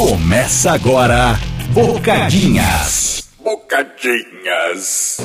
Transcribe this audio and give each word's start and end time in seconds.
Começa 0.00 0.72
agora, 0.72 1.38
Bocadinhas. 1.74 3.22
Bocadinhas. 3.44 5.18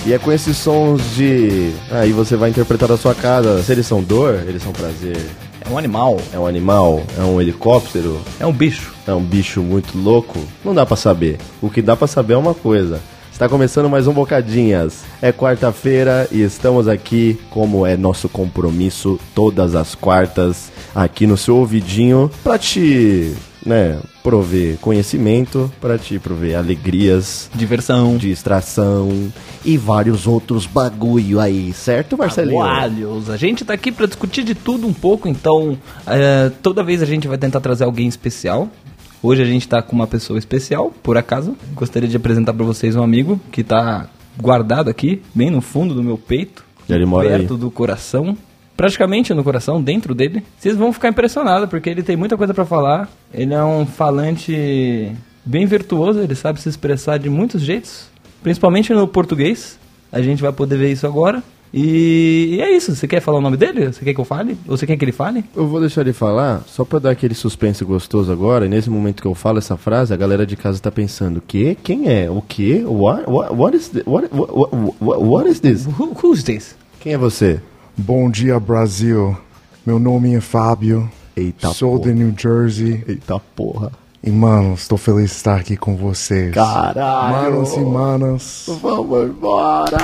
E 0.05 0.13
é 0.13 0.19
com 0.19 0.31
esses 0.31 0.55
sons 0.55 1.01
de. 1.15 1.71
Aí 1.89 2.11
você 2.11 2.35
vai 2.35 2.51
interpretar 2.51 2.87
da 2.87 2.95
sua 2.95 3.15
casa 3.15 3.63
se 3.63 3.71
eles 3.71 3.87
são 3.87 4.03
dor, 4.03 4.43
eles 4.47 4.61
são 4.61 4.71
prazer. 4.71 5.17
É 5.65 5.69
um 5.69 5.77
animal. 5.77 6.17
É 6.31 6.37
um 6.37 6.45
animal? 6.45 7.01
É 7.17 7.21
um 7.21 7.41
helicóptero? 7.41 8.21
É 8.39 8.45
um 8.45 8.53
bicho. 8.53 8.93
É 9.07 9.13
um 9.13 9.23
bicho 9.23 9.63
muito 9.63 9.97
louco? 9.97 10.39
Não 10.63 10.75
dá 10.75 10.85
pra 10.85 10.95
saber. 10.95 11.39
O 11.59 11.69
que 11.69 11.81
dá 11.81 11.95
pra 11.95 12.07
saber 12.07 12.33
é 12.33 12.37
uma 12.37 12.53
coisa. 12.53 13.01
Está 13.31 13.49
começando 13.49 13.89
mais 13.89 14.07
um 14.07 14.13
Bocadinhas. 14.13 15.03
É 15.21 15.31
quarta-feira 15.31 16.27
e 16.31 16.41
estamos 16.41 16.87
aqui, 16.87 17.39
como 17.49 17.85
é 17.85 17.97
nosso 17.97 18.29
compromisso, 18.29 19.19
todas 19.33 19.75
as 19.75 19.95
quartas, 19.95 20.71
aqui 20.93 21.25
no 21.25 21.35
seu 21.35 21.57
ouvidinho, 21.57 22.29
pra 22.43 22.57
te, 22.57 23.33
né, 23.65 23.99
prover 24.21 24.77
conhecimento, 24.77 25.71
pra 25.81 25.97
te 25.97 26.19
prover 26.19 26.57
alegrias, 26.57 27.49
Diversão. 27.55 28.17
distração 28.17 29.31
e 29.63 29.77
vários 29.77 30.27
outros 30.27 30.67
bagulho 30.67 31.39
aí, 31.39 31.73
certo, 31.73 32.17
Marcelinho? 32.17 32.61
Agualhos. 32.61 33.29
A 33.29 33.37
gente 33.37 33.65
tá 33.65 33.73
aqui 33.73 33.91
pra 33.91 34.05
discutir 34.05 34.43
de 34.43 34.53
tudo 34.53 34.85
um 34.85 34.93
pouco, 34.93 35.27
então 35.27 35.77
é, 36.05 36.51
toda 36.61 36.83
vez 36.83 37.01
a 37.01 37.05
gente 37.05 37.27
vai 37.27 37.37
tentar 37.37 37.59
trazer 37.59 37.83
alguém 37.83 38.07
especial. 38.07 38.69
Hoje 39.23 39.41
a 39.41 39.45
gente 39.45 39.67
tá 39.67 39.81
com 39.81 39.95
uma 39.95 40.05
pessoa 40.05 40.37
especial, 40.37 40.93
por 41.01 41.17
acaso. 41.17 41.57
Gostaria 41.73 42.07
de 42.07 42.15
apresentar 42.15 42.53
pra 42.53 42.63
vocês 42.63 42.95
um 42.95 43.01
amigo 43.03 43.39
que 43.51 43.63
tá 43.63 44.07
guardado 44.39 44.89
aqui, 44.89 45.21
bem 45.33 45.49
no 45.49 45.61
fundo 45.61 45.95
do 45.95 46.03
meu 46.03 46.17
peito, 46.17 46.63
ele 46.87 47.05
mora 47.05 47.27
aí. 47.27 47.39
perto 47.39 47.57
do 47.57 47.71
coração. 47.71 48.37
Praticamente 48.75 49.33
no 49.33 49.43
coração, 49.43 49.81
dentro 49.81 50.13
dele. 50.13 50.43
Vocês 50.57 50.75
vão 50.75 50.91
ficar 50.91 51.09
impressionados, 51.09 51.69
porque 51.69 51.89
ele 51.89 52.03
tem 52.03 52.15
muita 52.15 52.35
coisa 52.35 52.53
pra 52.53 52.65
falar. 52.65 53.09
Ele 53.33 53.53
é 53.53 53.63
um 53.63 53.85
falante 53.85 55.11
bem 55.45 55.65
virtuoso, 55.65 56.19
ele 56.19 56.35
sabe 56.35 56.59
se 56.59 56.67
expressar 56.67 57.17
de 57.17 57.29
muitos 57.29 57.61
jeitos, 57.61 58.09
principalmente 58.41 58.93
no 58.93 59.07
português. 59.07 59.79
A 60.11 60.21
gente 60.21 60.41
vai 60.41 60.51
poder 60.51 60.77
ver 60.77 60.91
isso 60.91 61.05
agora. 61.05 61.43
E, 61.73 62.57
é 62.61 62.71
isso. 62.71 62.95
Você 62.95 63.05
quer 63.05 63.19
falar 63.19 63.39
o 63.39 63.41
nome 63.41 63.57
dele? 63.57 63.91
Você 63.91 64.05
quer 64.05 64.13
que 64.13 64.19
eu 64.19 64.25
fale? 64.25 64.57
Ou 64.65 64.77
você 64.77 64.87
quer 64.87 64.95
que 64.95 65.03
ele 65.03 65.11
fale? 65.11 65.43
Eu 65.53 65.67
vou 65.67 65.81
deixar 65.81 66.01
ele 66.01 66.13
falar, 66.13 66.63
só 66.67 66.85
pra 66.85 66.99
dar 66.99 67.11
aquele 67.11 67.33
suspense 67.33 67.83
gostoso 67.83 68.31
agora, 68.31 68.65
e 68.65 68.69
nesse 68.69 68.89
momento 68.89 69.21
que 69.21 69.27
eu 69.27 69.35
falo 69.35 69.57
essa 69.57 69.75
frase, 69.75 70.13
a 70.13 70.17
galera 70.17 70.45
de 70.45 70.55
casa 70.55 70.79
tá 70.79 70.89
pensando, 70.89 71.41
que? 71.45 71.75
Quem 71.75 72.07
é? 72.07 72.29
O 72.29 72.41
quê? 72.41 72.81
What, 72.85 73.29
what, 73.29 73.53
what 73.53 73.75
is 73.75 73.89
this? 73.89 74.03
What, 74.05 74.29
what, 74.33 74.53
what, 75.01 75.21
what 75.21 75.49
is 75.49 75.59
this? 75.59 75.85
Who, 75.85 76.15
who's 76.23 76.43
this? 76.43 76.77
Quem 77.01 77.13
é 77.13 77.17
você? 77.17 77.59
Bom 77.97 78.29
dia, 78.29 78.59
Brasil. 78.59 79.37
Meu 79.85 79.99
nome 79.99 80.35
é 80.35 80.41
Fábio. 80.41 81.09
Eita 81.35 81.69
Sou 81.73 81.97
porra. 81.97 82.11
de 82.13 82.19
New 82.19 82.33
Jersey. 82.37 83.03
Eita 83.07 83.39
porra. 83.39 83.91
E, 84.25 84.31
mano, 84.31 84.73
estou 84.73 84.97
feliz 84.97 85.29
de 85.29 85.35
estar 85.35 85.55
aqui 85.55 85.77
com 85.77 85.95
vocês. 85.95 86.51
Caralho. 86.51 87.53
Manos 87.53 87.73
e 87.73 87.79
manas. 87.79 88.65
Vamos 88.81 89.29
embora! 89.29 89.97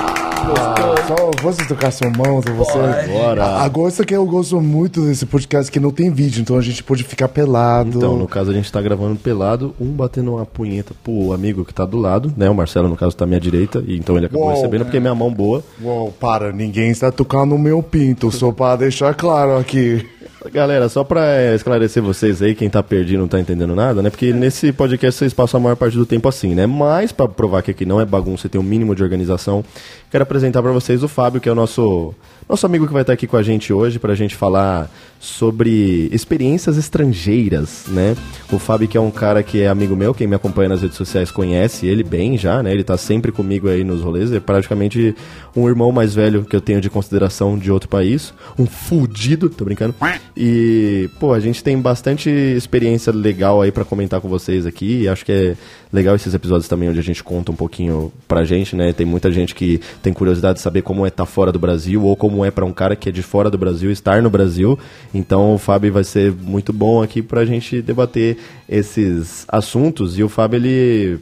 Só 1.08 1.42
vocês 1.42 1.66
tocar 1.66 1.90
sua 1.90 2.08
mão, 2.08 2.38
então 2.38 2.54
você. 2.54 2.78
Bora. 3.08 3.44
Agora, 3.44 3.88
isso 3.88 4.04
que 4.04 4.14
eu 4.14 4.24
gosto 4.24 4.60
muito 4.60 5.04
desse 5.04 5.26
podcast 5.26 5.72
que 5.72 5.80
não 5.80 5.90
tem 5.90 6.08
vídeo, 6.08 6.40
então 6.40 6.56
a 6.56 6.62
gente 6.62 6.84
pode 6.84 7.02
ficar 7.02 7.26
pelado. 7.26 7.98
Então, 7.98 8.16
no 8.16 8.28
caso, 8.28 8.52
a 8.52 8.54
gente 8.54 8.70
tá 8.70 8.80
gravando 8.80 9.16
pelado, 9.16 9.74
um 9.80 9.90
batendo 9.90 10.34
uma 10.34 10.46
punheta 10.46 10.94
pro 11.02 11.32
amigo 11.32 11.64
que 11.64 11.74
tá 11.74 11.84
do 11.84 11.98
lado, 11.98 12.32
né? 12.36 12.48
O 12.48 12.54
Marcelo, 12.54 12.88
no 12.88 12.96
caso, 12.96 13.16
tá 13.16 13.24
à 13.24 13.26
minha 13.26 13.40
direita, 13.40 13.82
e 13.88 13.98
então 13.98 14.16
ele 14.16 14.26
acabou 14.26 14.46
Uou. 14.46 14.54
recebendo 14.54 14.84
porque 14.84 14.98
é 14.98 15.00
minha 15.00 15.16
mão 15.16 15.32
boa. 15.32 15.64
Uou, 15.82 16.12
para, 16.12 16.52
ninguém 16.52 16.90
está 16.90 17.10
tocando 17.10 17.50
no 17.50 17.58
meu 17.58 17.82
pinto, 17.82 18.30
só 18.30 18.52
para 18.52 18.76
deixar 18.76 19.14
claro 19.14 19.56
aqui. 19.58 20.06
Galera, 20.50 20.88
só 20.88 21.04
pra 21.04 21.24
é, 21.24 21.54
esclarecer 21.54 22.02
vocês 22.02 22.42
aí, 22.42 22.54
quem 22.54 22.68
tá 22.68 22.82
perdido 22.82 23.20
não 23.20 23.28
tá 23.28 23.38
entendendo 23.38 23.76
nada, 23.76 24.02
né? 24.02 24.10
Porque 24.10 24.32
nesse 24.32 24.72
podcast 24.72 25.18
vocês 25.18 25.32
passam 25.32 25.60
a 25.60 25.62
maior 25.62 25.76
parte 25.76 25.96
do 25.96 26.04
tempo 26.04 26.28
assim, 26.28 26.54
né? 26.54 26.66
Mas 26.66 27.12
pra 27.12 27.28
provar 27.28 27.62
que 27.62 27.70
aqui 27.70 27.86
não 27.86 28.00
é 28.00 28.04
bagunça 28.04 28.46
e 28.46 28.50
tem 28.50 28.60
um 28.60 28.64
mínimo 28.64 28.94
de 28.94 29.02
organização, 29.02 29.64
quero 30.10 30.22
apresentar 30.22 30.60
pra 30.62 30.72
vocês 30.72 31.02
o 31.02 31.08
Fábio, 31.08 31.40
que 31.40 31.48
é 31.48 31.52
o 31.52 31.54
nosso 31.54 32.14
nosso 32.52 32.66
amigo 32.66 32.86
que 32.86 32.92
vai 32.92 33.00
estar 33.00 33.14
aqui 33.14 33.26
com 33.26 33.38
a 33.38 33.42
gente 33.42 33.72
hoje 33.72 33.98
pra 33.98 34.14
gente 34.14 34.36
falar 34.36 34.90
sobre 35.18 36.10
experiências 36.12 36.76
estrangeiras, 36.76 37.84
né? 37.88 38.14
O 38.52 38.58
Fábio 38.58 38.86
que 38.86 38.98
é 38.98 39.00
um 39.00 39.10
cara 39.10 39.42
que 39.42 39.62
é 39.62 39.68
amigo 39.68 39.96
meu, 39.96 40.12
quem 40.12 40.26
me 40.26 40.34
acompanha 40.34 40.68
nas 40.68 40.82
redes 40.82 40.98
sociais 40.98 41.30
conhece 41.30 41.86
ele 41.86 42.02
bem 42.04 42.36
já, 42.36 42.62
né? 42.62 42.70
Ele 42.70 42.84
tá 42.84 42.98
sempre 42.98 43.32
comigo 43.32 43.70
aí 43.70 43.82
nos 43.82 44.02
rolês, 44.02 44.30
é 44.32 44.38
praticamente 44.38 45.14
um 45.56 45.66
irmão 45.66 45.90
mais 45.92 46.14
velho 46.14 46.44
que 46.44 46.54
eu 46.54 46.60
tenho 46.60 46.78
de 46.78 46.90
consideração 46.90 47.56
de 47.56 47.72
outro 47.72 47.88
país, 47.88 48.34
um 48.58 48.66
fudido, 48.66 49.48
tô 49.48 49.64
brincando. 49.64 49.94
E, 50.36 51.08
pô, 51.18 51.32
a 51.32 51.40
gente 51.40 51.64
tem 51.64 51.80
bastante 51.80 52.28
experiência 52.28 53.14
legal 53.14 53.62
aí 53.62 53.72
pra 53.72 53.84
comentar 53.84 54.20
com 54.20 54.28
vocês 54.28 54.66
aqui, 54.66 55.08
acho 55.08 55.24
que 55.24 55.32
é 55.32 55.56
legal 55.92 56.14
esses 56.14 56.32
episódios 56.32 56.66
também 56.66 56.88
onde 56.88 56.98
a 56.98 57.02
gente 57.02 57.22
conta 57.22 57.52
um 57.52 57.54
pouquinho 57.54 58.10
pra 58.26 58.44
gente, 58.44 58.74
né? 58.74 58.92
Tem 58.92 59.04
muita 59.04 59.30
gente 59.30 59.54
que 59.54 59.80
tem 60.02 60.12
curiosidade 60.12 60.54
de 60.54 60.62
saber 60.62 60.82
como 60.82 61.04
é 61.04 61.08
estar 61.08 61.26
fora 61.26 61.52
do 61.52 61.58
Brasil 61.58 62.02
ou 62.04 62.16
como 62.16 62.44
é 62.44 62.50
pra 62.50 62.64
um 62.64 62.72
cara 62.72 62.96
que 62.96 63.08
é 63.08 63.12
de 63.12 63.22
fora 63.22 63.50
do 63.50 63.58
Brasil 63.58 63.90
estar 63.90 64.22
no 64.22 64.30
Brasil. 64.30 64.78
Então 65.12 65.54
o 65.54 65.58
Fábio 65.58 65.92
vai 65.92 66.04
ser 66.04 66.32
muito 66.32 66.72
bom 66.72 67.02
aqui 67.02 67.20
pra 67.20 67.44
gente 67.44 67.82
debater 67.82 68.38
esses 68.68 69.44
assuntos. 69.48 70.18
E 70.18 70.22
o 70.22 70.28
Fábio, 70.28 70.56
ele. 70.56 71.18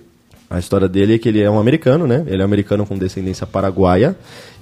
A 0.48 0.58
história 0.58 0.88
dele 0.88 1.14
é 1.14 1.18
que 1.18 1.28
ele 1.28 1.40
é 1.40 1.48
um 1.48 1.60
americano, 1.60 2.08
né? 2.08 2.24
Ele 2.26 2.42
é 2.42 2.44
um 2.44 2.48
americano 2.48 2.84
com 2.84 2.98
descendência 2.98 3.46
paraguaia 3.46 4.16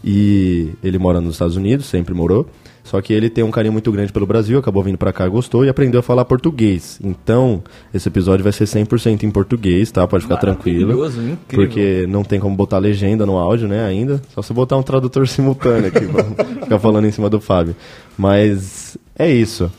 e 0.04 0.68
ele 0.84 0.98
mora 0.98 1.18
nos 1.18 1.36
Estados 1.36 1.56
Unidos, 1.56 1.86
sempre 1.86 2.12
morou. 2.12 2.46
Só 2.88 3.02
que 3.02 3.12
ele 3.12 3.28
tem 3.28 3.44
um 3.44 3.50
carinho 3.50 3.72
muito 3.72 3.92
grande 3.92 4.10
pelo 4.10 4.26
Brasil, 4.26 4.58
acabou 4.58 4.82
vindo 4.82 4.96
pra 4.96 5.12
cá, 5.12 5.28
gostou 5.28 5.62
e 5.62 5.68
aprendeu 5.68 6.00
a 6.00 6.02
falar 6.02 6.24
português. 6.24 6.98
Então, 7.04 7.62
esse 7.92 8.08
episódio 8.08 8.42
vai 8.42 8.52
ser 8.52 8.64
100% 8.64 9.24
em 9.24 9.30
português, 9.30 9.90
tá? 9.90 10.08
Pode 10.08 10.22
ficar 10.22 10.38
tranquilo. 10.38 10.96
Maravilhoso, 10.96 11.20
incrível. 11.20 11.66
Porque 11.66 12.06
não 12.08 12.24
tem 12.24 12.40
como 12.40 12.56
botar 12.56 12.78
legenda 12.78 13.26
no 13.26 13.36
áudio, 13.36 13.68
né, 13.68 13.84
ainda. 13.84 14.22
Só 14.34 14.40
se 14.40 14.54
botar 14.54 14.78
um 14.78 14.82
tradutor 14.82 15.28
simultâneo 15.28 15.88
aqui 15.88 16.06
pra 16.06 16.44
ficar 16.46 16.78
falando 16.78 17.06
em 17.06 17.12
cima 17.12 17.28
do 17.28 17.38
Fábio. 17.38 17.76
Mas 18.16 18.96
é 19.18 19.30
isso. 19.30 19.70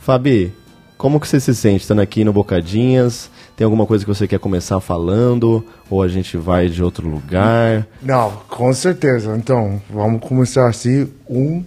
Fabi, 0.00 0.52
como 0.98 1.18
que 1.18 1.26
você 1.26 1.40
se 1.40 1.54
sente 1.54 1.80
estando 1.82 2.00
aqui 2.00 2.22
no 2.22 2.34
Bocadinhas? 2.34 3.30
Tem 3.56 3.64
alguma 3.64 3.86
coisa 3.86 4.04
que 4.04 4.14
você 4.14 4.28
quer 4.28 4.38
começar 4.38 4.78
falando? 4.78 5.64
Ou 5.90 6.02
a 6.02 6.08
gente 6.08 6.36
vai 6.36 6.68
de 6.68 6.82
outro 6.82 7.08
lugar? 7.08 7.86
Não, 8.02 8.30
com 8.48 8.72
certeza. 8.72 9.34
Então, 9.36 9.80
vamos 9.90 10.20
começar 10.20 10.68
assim. 10.68 11.08
Um, 11.28 11.64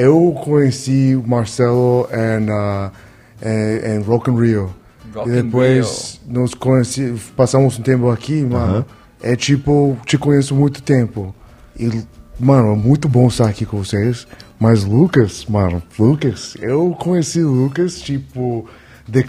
eu 0.00 0.32
conheci 0.44 1.14
o 1.14 1.28
Marcelo 1.28 2.08
em, 2.10 2.50
uh, 2.50 2.90
em, 3.42 3.96
em 3.96 4.02
Rock 4.02 4.30
in 4.30 4.40
Rio. 4.40 4.74
Rock 5.14 5.28
e 5.28 5.42
depois 5.42 6.20
nos 6.26 6.54
conheci, 6.54 7.14
passamos 7.36 7.78
um 7.78 7.82
tempo 7.82 8.08
aqui, 8.10 8.42
mano. 8.42 8.76
Aham. 8.76 8.86
É 9.22 9.36
tipo, 9.36 9.98
te 10.06 10.16
conheço 10.16 10.54
muito 10.54 10.82
tempo. 10.82 11.34
E, 11.78 12.02
mano, 12.38 12.72
é 12.72 12.76
muito 12.76 13.06
bom 13.06 13.28
estar 13.28 13.48
aqui 13.48 13.66
com 13.66 13.84
vocês. 13.84 14.26
Mas 14.58 14.84
Lucas, 14.84 15.44
mano, 15.46 15.82
Lucas, 15.98 16.56
eu 16.60 16.96
conheci 16.98 17.42
Lucas, 17.42 18.00
tipo, 18.00 18.66
de 19.06 19.22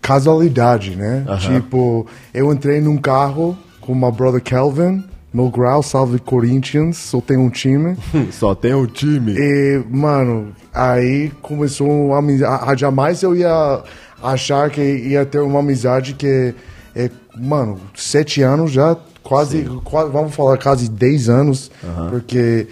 casualidade, 0.00 0.96
né? 0.96 1.26
Tipo, 1.40 2.06
eu 2.32 2.50
entrei 2.50 2.80
num 2.80 2.96
carro 2.96 3.56
com 3.80 3.94
meu 3.94 4.10
brother 4.10 4.40
Kelvin, 4.40 5.04
no 5.32 5.50
grau, 5.50 5.82
salve 5.82 6.18
Corinthians, 6.18 6.96
só 6.96 7.20
tem 7.20 7.36
um 7.36 7.48
time. 7.48 7.96
Só 8.32 8.54
tem 8.54 8.74
o 8.74 8.86
time. 8.86 9.34
E, 9.36 9.82
mano, 9.88 10.48
aí 10.74 11.30
começou 11.40 11.88
uma 11.88 12.18
amizade. 12.18 12.80
Jamais 12.80 13.22
eu 13.22 13.36
ia 13.36 13.82
achar 14.22 14.70
que 14.70 14.82
ia 14.82 15.24
ter 15.24 15.40
uma 15.40 15.60
amizade 15.60 16.14
que 16.14 16.54
é, 16.94 17.10
mano, 17.36 17.78
sete 17.94 18.42
anos 18.42 18.72
já, 18.72 18.96
quase, 19.22 19.64
quase 19.84 20.10
vamos 20.10 20.34
falar 20.34 20.58
quase 20.58 20.90
dez 20.90 21.28
anos, 21.28 21.70
porque 22.10 22.66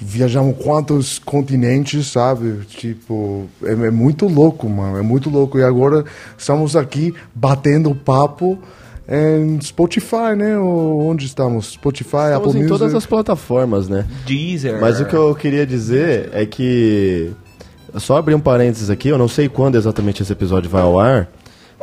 viajamos 0.00 0.56
quantos 0.62 1.18
continentes, 1.18 2.08
sabe? 2.08 2.64
Tipo, 2.66 3.46
é, 3.62 3.72
é 3.72 3.90
muito 3.90 4.26
louco, 4.26 4.68
mano, 4.68 4.98
é 4.98 5.02
muito 5.02 5.30
louco. 5.30 5.58
E 5.58 5.62
agora 5.62 6.04
estamos 6.36 6.76
aqui 6.76 7.14
batendo 7.34 7.94
papo 7.94 8.58
Spotify, 9.62 10.34
né? 10.36 10.56
Ou 10.58 11.06
onde 11.06 11.26
estamos? 11.26 11.72
Spotify, 11.72 12.06
Estamos 12.16 12.36
Apple 12.36 12.50
em 12.50 12.62
Music. 12.62 12.68
todas 12.68 12.94
as 12.94 13.06
plataformas, 13.06 13.88
né? 13.88 14.06
Deezer. 14.26 14.80
Mas 14.80 15.00
o 15.00 15.04
que 15.04 15.14
eu 15.14 15.34
queria 15.34 15.66
dizer 15.66 16.30
é 16.32 16.46
que. 16.46 17.30
Só 17.96 18.16
abrir 18.16 18.34
um 18.34 18.40
parênteses 18.40 18.88
aqui, 18.88 19.08
eu 19.08 19.18
não 19.18 19.28
sei 19.28 19.48
quando 19.50 19.76
exatamente 19.76 20.22
esse 20.22 20.32
episódio 20.32 20.70
vai 20.70 20.80
ao 20.80 20.98
ar, 20.98 21.28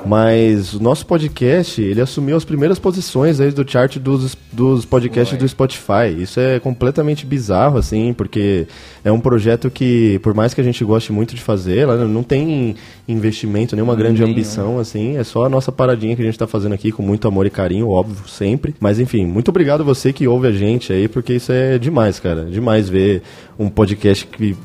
Mas 0.06 0.74
o 0.74 0.82
nosso 0.82 1.06
podcast, 1.06 1.82
ele 1.82 2.02
assumiu 2.02 2.36
as 2.36 2.46
primeiras 2.46 2.80
posições 2.80 3.40
aí 3.40 3.52
do 3.52 3.70
chart 3.70 3.98
dos, 3.98 4.36
dos 4.52 4.86
podcasts 4.86 5.38
do 5.38 5.48
Spotify. 5.48 6.16
Isso 6.18 6.40
é 6.40 6.60
completamente 6.60 7.26
bizarro, 7.26 7.78
assim, 7.78 8.14
porque 8.14 8.68
é 9.04 9.12
um 9.12 9.20
projeto 9.20 9.70
que, 9.70 10.20
por 10.20 10.34
mais 10.34 10.54
que 10.54 10.62
a 10.62 10.64
gente 10.64 10.84
goste 10.84 11.12
muito 11.12 11.36
de 11.36 11.42
fazer, 11.42 11.80
ela 11.80 12.06
não 12.06 12.24
tem 12.24 12.76
investimento, 13.08 13.76
nenhuma 13.76 13.96
grande 13.96 14.22
Nenhum. 14.22 14.32
ambição, 14.32 14.80
assim. 14.80 15.18
É 15.18 15.24
só 15.24 15.46
a 15.46 15.50
nossa 15.50 15.72
paradinha 15.72 16.16
que 16.16 16.22
a 16.22 16.26
gente 16.26 16.38
tá 16.38 16.48
fazendo 16.48 16.74
aqui 16.74 16.92
com 16.92 17.04
muito 17.04 17.28
amor 17.28 17.46
e 17.46 17.50
carinho, 17.50 17.90
óbvio, 17.90 18.28
sempre. 18.28 18.76
Mas 18.80 19.00
enfim, 19.00 19.26
muito 19.26 19.50
obrigado 19.50 19.84
você 19.84 20.14
que 20.14 20.28
ouve 20.28 20.48
a 20.48 20.52
gente 20.52 20.94
aí, 20.94 21.08
porque 21.08 21.34
isso 21.34 21.52
é 21.52 21.78
demais, 21.78 22.20
cara. 22.20 22.46
Demais 22.46 22.90
ver 22.90 23.22
um 23.58 23.70
podcast 23.70 24.26
que, 24.26 24.56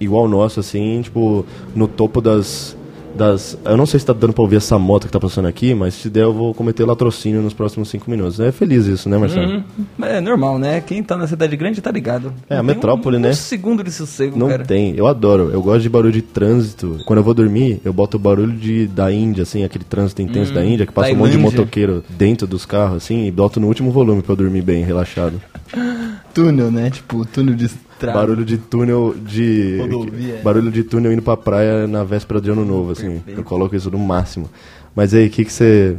igual 0.00 0.24
o 0.24 0.28
nosso, 0.28 0.60
assim, 0.60 1.00
tipo, 1.02 1.44
no 1.74 1.88
topo 1.88 2.20
das 2.20 2.76
das. 3.18 3.58
Eu 3.64 3.76
não 3.76 3.84
sei 3.84 4.00
se 4.00 4.06
tá 4.06 4.12
dando 4.12 4.32
pra 4.32 4.42
ouvir 4.42 4.56
essa 4.56 4.78
moto 4.78 5.06
que 5.06 5.12
tá 5.12 5.20
passando 5.20 5.46
aqui, 5.48 5.74
mas 5.74 5.94
se 5.94 6.08
der 6.08 6.22
eu 6.22 6.32
vou 6.32 6.54
cometer 6.54 6.84
latrocínio 6.84 7.42
nos 7.42 7.52
próximos 7.52 7.88
cinco 7.90 8.10
minutos. 8.10 8.38
É 8.40 8.50
feliz 8.52 8.86
isso, 8.86 9.08
né, 9.08 9.18
Marcelo? 9.18 9.62
Uhum. 9.98 10.04
É 10.04 10.20
normal, 10.20 10.58
né? 10.58 10.80
Quem 10.80 11.02
tá 11.02 11.16
na 11.16 11.26
cidade 11.26 11.56
grande 11.56 11.80
tá 11.80 11.90
ligado. 11.90 12.32
É, 12.48 12.54
a 12.54 12.58
Não 12.62 12.66
tem 12.66 12.74
metrópole, 12.76 13.16
um, 13.16 13.20
né? 13.20 13.30
Um 13.30 13.34
segundo 13.34 13.82
de 13.82 13.90
sossego, 13.90 14.38
Não 14.38 14.48
cara. 14.48 14.64
tem, 14.64 14.94
eu 14.96 15.06
adoro. 15.06 15.50
Eu 15.52 15.60
gosto 15.60 15.82
de 15.82 15.88
barulho 15.88 16.12
de 16.12 16.22
trânsito. 16.22 16.98
Quando 17.04 17.18
eu 17.18 17.24
vou 17.24 17.34
dormir, 17.34 17.80
eu 17.84 17.92
boto 17.92 18.16
o 18.16 18.20
barulho 18.20 18.52
de, 18.52 18.86
da 18.86 19.12
Índia, 19.12 19.42
assim, 19.42 19.64
aquele 19.64 19.84
trânsito 19.84 20.22
intenso 20.22 20.52
da 20.54 20.64
Índia, 20.64 20.86
que 20.86 20.92
passa 20.92 21.12
um 21.12 21.16
monte 21.16 21.32
de 21.32 21.38
Hum, 21.38 21.42
motoqueiro 21.42 22.04
dentro 22.10 22.46
dos 22.46 22.64
carros, 22.64 22.98
assim, 22.98 23.26
e 23.26 23.30
boto 23.30 23.58
no 23.60 23.66
último 23.66 23.90
volume 23.90 24.22
pra 24.22 24.32
eu 24.32 24.36
dormir 24.36 24.62
bem, 24.62 24.84
relaxado. 24.84 25.40
Túnel, 26.38 26.70
né? 26.70 26.88
Tipo, 26.88 27.26
túnel 27.26 27.56
de 27.56 27.64
estrada. 27.64 28.16
Barulho 28.16 28.44
de 28.44 28.58
túnel 28.58 29.12
de. 29.26 29.76
Rodovia. 29.80 30.40
Barulho 30.44 30.70
de 30.70 30.84
túnel 30.84 31.12
indo 31.12 31.20
pra 31.22 31.36
praia 31.36 31.88
na 31.88 32.04
véspera 32.04 32.40
de 32.40 32.48
ano 32.48 32.64
novo, 32.64 32.92
assim. 32.92 33.20
Eu 33.26 33.42
coloco 33.42 33.74
isso 33.74 33.90
no 33.90 33.98
máximo. 33.98 34.48
Mas 34.94 35.12
aí, 35.12 35.26
o 35.26 35.30
que, 35.30 35.44
que 35.44 35.52
você 35.52 35.96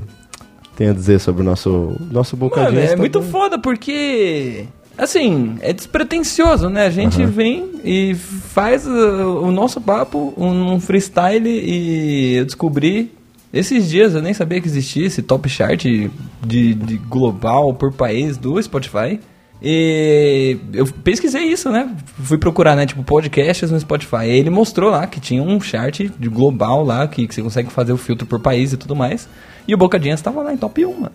tem 0.77 0.87
a 0.87 0.93
dizer 0.93 1.19
sobre 1.19 1.41
o 1.41 1.45
nosso, 1.45 1.93
nosso 2.09 2.37
Mano, 2.37 2.49
bocadinho? 2.49 2.81
é 2.81 2.95
muito 2.95 3.21
foda 3.21 3.59
porque. 3.59 4.65
Assim, 4.97 5.57
é 5.59 5.73
despretensioso, 5.73 6.69
né? 6.69 6.85
A 6.85 6.89
gente 6.89 7.25
vem 7.25 7.71
e 7.83 8.15
faz 8.15 8.87
uh, 8.87 9.41
o 9.41 9.51
nosso 9.51 9.81
papo, 9.81 10.33
um 10.37 10.79
freestyle 10.79 11.49
e 11.49 12.35
eu 12.35 12.45
descobri. 12.45 13.11
Esses 13.51 13.89
dias 13.89 14.13
eu 14.13 14.21
nem 14.21 14.33
sabia 14.33 14.61
que 14.61 14.67
existia 14.67 15.05
esse 15.05 15.21
top 15.21 15.49
chart 15.49 15.83
de, 15.83 16.73
de 16.73 16.97
global 17.09 17.73
por 17.73 17.91
país 17.91 18.37
do 18.37 18.61
Spotify. 18.61 19.19
E 19.61 20.57
eu 20.73 20.85
pesquisei 20.87 21.43
isso, 21.43 21.69
né? 21.69 21.93
Fui 22.23 22.37
procurar, 22.37 22.75
né? 22.75 22.85
Tipo, 22.85 23.03
podcasts 23.03 23.69
no 23.69 23.79
Spotify. 23.79 24.25
E 24.25 24.29
ele 24.29 24.49
mostrou 24.49 24.89
lá 24.89 25.05
que 25.05 25.19
tinha 25.19 25.43
um 25.43 25.59
chart 25.59 25.99
de 26.17 26.29
global 26.29 26.83
lá, 26.83 27.07
que, 27.07 27.27
que 27.27 27.35
você 27.35 27.41
consegue 27.41 27.69
fazer 27.71 27.91
o 27.91 27.97
filtro 27.97 28.25
por 28.25 28.39
país 28.39 28.71
e 28.73 28.77
tudo 28.77 28.95
mais. 28.95 29.27
E 29.67 29.73
o 29.73 29.77
Bocadinhas 29.77 30.21
tava 30.21 30.41
lá 30.41 30.53
em 30.53 30.57
top 30.57 30.85
1, 30.85 30.93
mano. 30.93 31.11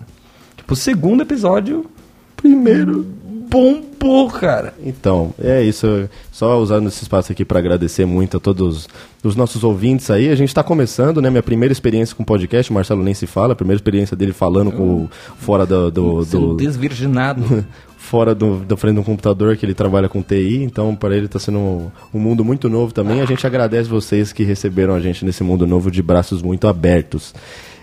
Tipo, 0.56 0.76
segundo 0.76 1.22
episódio, 1.22 1.86
primeiro, 2.36 3.04
bombou, 3.50 4.28
cara. 4.30 4.74
Então, 4.84 5.32
é 5.42 5.62
isso. 5.62 6.08
Só 6.30 6.58
usando 6.58 6.88
esse 6.88 7.02
espaço 7.02 7.32
aqui 7.32 7.44
para 7.44 7.58
agradecer 7.58 8.04
muito 8.04 8.36
a 8.36 8.40
todos 8.40 8.88
os 9.22 9.34
nossos 9.36 9.64
ouvintes 9.64 10.10
aí. 10.10 10.28
A 10.30 10.34
gente 10.34 10.48
está 10.48 10.62
começando, 10.62 11.20
né? 11.22 11.30
Minha 11.30 11.42
primeira 11.42 11.72
experiência 11.72 12.14
com 12.14 12.22
podcast, 12.24 12.70
o 12.70 12.74
Marcelo 12.74 13.02
nem 13.02 13.14
se 13.14 13.26
fala, 13.26 13.54
a 13.54 13.56
primeira 13.56 13.78
experiência 13.78 14.14
dele 14.16 14.32
falando 14.32 14.70
com 14.70 14.82
o- 15.04 15.10
fora 15.38 15.64
do, 15.64 15.90
do, 15.90 16.24
do- 16.24 16.56
desvirginado. 16.56 17.64
fora 18.04 18.34
do, 18.34 18.58
da 18.58 18.76
frente 18.76 18.98
um 18.98 19.02
computador 19.02 19.56
que 19.56 19.64
ele 19.64 19.74
trabalha 19.74 20.08
com 20.08 20.22
TI, 20.22 20.62
então 20.62 20.94
para 20.94 21.16
ele 21.16 21.26
está 21.26 21.38
sendo 21.38 21.58
um, 21.58 21.90
um 22.12 22.18
mundo 22.18 22.44
muito 22.44 22.68
novo 22.68 22.92
também. 22.92 23.20
A 23.20 23.24
gente 23.24 23.46
agradece 23.46 23.88
vocês 23.88 24.32
que 24.32 24.44
receberam 24.44 24.94
a 24.94 25.00
gente 25.00 25.24
nesse 25.24 25.42
mundo 25.42 25.66
novo 25.66 25.90
de 25.90 26.02
braços 26.02 26.42
muito 26.42 26.68
abertos. 26.68 27.34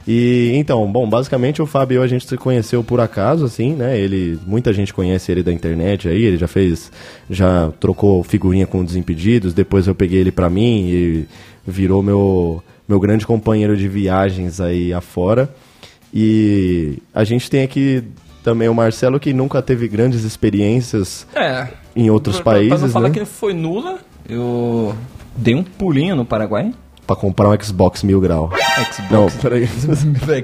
E 0.08 0.52
então, 0.56 0.90
bom, 0.92 1.08
basicamente 1.10 1.62
o 1.62 1.66
Fábio 1.66 1.96
e 1.96 1.98
eu 1.98 2.04
a 2.04 2.08
gente 2.08 2.28
se 2.28 2.38
conheceu 2.38 2.84
por 2.84 3.00
acaso, 3.00 3.46
assim, 3.46 3.74
né? 3.74 4.00
Ele, 4.00 4.40
muita 4.46 4.72
gente 4.72 4.94
conhece 4.94 5.32
ele 5.32 5.44
da 5.44 5.52
internet 5.52 6.08
aí, 6.08 6.24
ele 6.24 6.38
já 6.38 6.48
fez, 6.48 6.92
já 7.30 7.72
trocou 7.80 8.24
figurinha 8.24 8.66
com 8.66 8.86
Desimpedidos, 8.86 9.54
depois 9.54 9.88
eu 9.88 9.96
peguei 9.96 10.20
ele 10.20 10.32
pra 10.32 10.50
mim 10.50 10.88
e 10.88 11.28
virou 11.66 12.02
meu 12.02 12.64
meu 12.88 13.00
grande 13.00 13.26
companheiro 13.26 13.78
de 13.78 13.88
viagens 13.88 14.60
aí 14.60 14.94
afora. 14.94 15.54
E 16.14 16.98
a 17.14 17.24
gente 17.24 17.50
tem 17.50 17.64
aqui 17.64 18.04
também 18.44 18.68
o 18.70 18.74
Marcelo 18.76 19.20
que 19.20 19.34
nunca 19.34 19.62
teve 19.62 19.88
grandes 19.88 20.24
experiências 20.24 21.26
é. 21.36 21.68
em 21.96 22.10
outros 22.10 22.38
Pra- 22.38 22.44
pra- 22.44 22.52
Pra 22.54 22.62
não 22.64 22.70
países, 22.78 22.94
falar 22.94 23.10
né? 23.10 23.14
que 23.20 23.26
foi 23.26 23.54
nula, 23.54 24.00
eu 24.28 24.96
dei 25.36 25.56
um 25.56 25.64
pulinho 25.64 26.16
no 26.16 26.26
Paraguai. 26.26 26.74
Pra 27.12 27.16
comprar 27.20 27.50
um 27.50 27.62
Xbox 27.62 28.04
mil 28.04 28.22
grau. 28.22 28.50
Não, 29.10 29.28
Xbox. 29.28 29.36
peraí. 29.42 29.68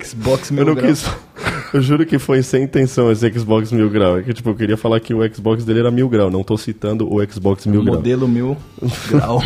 Xbox 0.03 0.49
Eu 0.49 0.55
mil 0.57 0.65
não 0.65 0.75
grau. 0.75 0.87
quis. 0.89 1.05
Eu 1.73 1.81
juro 1.81 2.05
que 2.05 2.17
foi 2.17 2.41
sem 2.43 2.63
intenção 2.63 3.11
esse 3.11 3.29
Xbox 3.31 3.71
mil 3.71 3.89
grau. 3.89 4.17
É 4.17 4.23
que, 4.23 4.33
tipo, 4.33 4.49
eu 4.49 4.55
queria 4.55 4.77
falar 4.77 5.01
que 5.01 5.13
o 5.13 5.19
Xbox 5.33 5.65
dele 5.65 5.79
era 5.79 5.91
mil 5.91 6.07
grau. 6.07 6.29
Não 6.31 6.41
tô 6.41 6.57
citando 6.57 7.05
o 7.13 7.19
Xbox 7.29 7.65
mil 7.65 7.83
grau. 7.83 7.95
Modelo 7.97 8.25
mil 8.27 8.55
grau. 9.11 9.41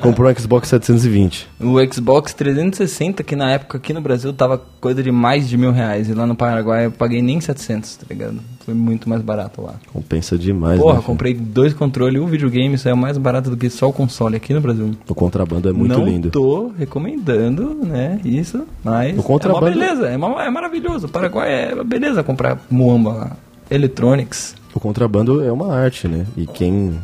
Comprou 0.00 0.30
um 0.30 0.34
Xbox 0.34 0.68
720. 0.68 1.46
O 1.60 1.76
Xbox 1.92 2.32
360, 2.32 3.22
que 3.22 3.36
na 3.36 3.50
época 3.52 3.76
aqui 3.76 3.92
no 3.92 4.00
Brasil 4.00 4.32
tava 4.32 4.58
coisa 4.80 5.02
de 5.02 5.12
mais 5.12 5.48
de 5.48 5.56
mil 5.58 5.70
reais. 5.70 6.08
E 6.08 6.14
lá 6.14 6.26
no 6.26 6.34
Paraguai 6.34 6.86
eu 6.86 6.90
paguei 6.92 7.20
nem 7.20 7.40
700, 7.40 7.96
tá 7.96 8.06
ligado? 8.08 8.40
Foi 8.66 8.74
muito 8.74 9.08
mais 9.08 9.22
barato 9.22 9.62
lá. 9.62 9.74
Compensa 9.92 10.36
demais, 10.36 10.80
Porra, 10.80 10.96
né? 10.96 11.02
comprei 11.06 11.32
dois 11.34 11.72
controles 11.72 12.16
e 12.20 12.24
um 12.24 12.26
videogame, 12.26 12.76
saiu 12.76 12.96
mais 12.96 13.16
barato 13.16 13.48
do 13.48 13.56
que 13.56 13.70
só 13.70 13.88
o 13.88 13.92
console 13.92 14.34
aqui 14.34 14.52
no 14.52 14.60
Brasil. 14.60 14.90
O 15.08 15.14
contrabando 15.14 15.68
é 15.68 15.72
muito 15.72 15.96
Não 15.96 16.04
lindo. 16.04 16.30
tô 16.30 16.72
recomendando, 16.76 17.74
né, 17.86 18.20
isso, 18.24 18.64
mas 18.82 19.16
O 19.16 19.22
contrabando- 19.22 19.68
é 19.68 19.70
uma 19.70 19.74
beleza, 19.86 20.08
é, 20.08 20.16
uma- 20.16 20.44
é 20.44 20.50
maravilhoso. 20.50 21.06
O 21.06 21.08
Paraguai 21.08 21.70
é 21.70 21.74
uma 21.74 21.84
beleza 21.84 22.24
comprar 22.24 22.58
muamba 22.68 23.12
lá. 23.12 23.36
Electronics. 23.70 24.54
O 24.74 24.80
contrabando 24.80 25.42
é 25.44 25.50
uma 25.52 25.72
arte, 25.72 26.08
né? 26.08 26.26
E 26.36 26.44
quem. 26.44 26.98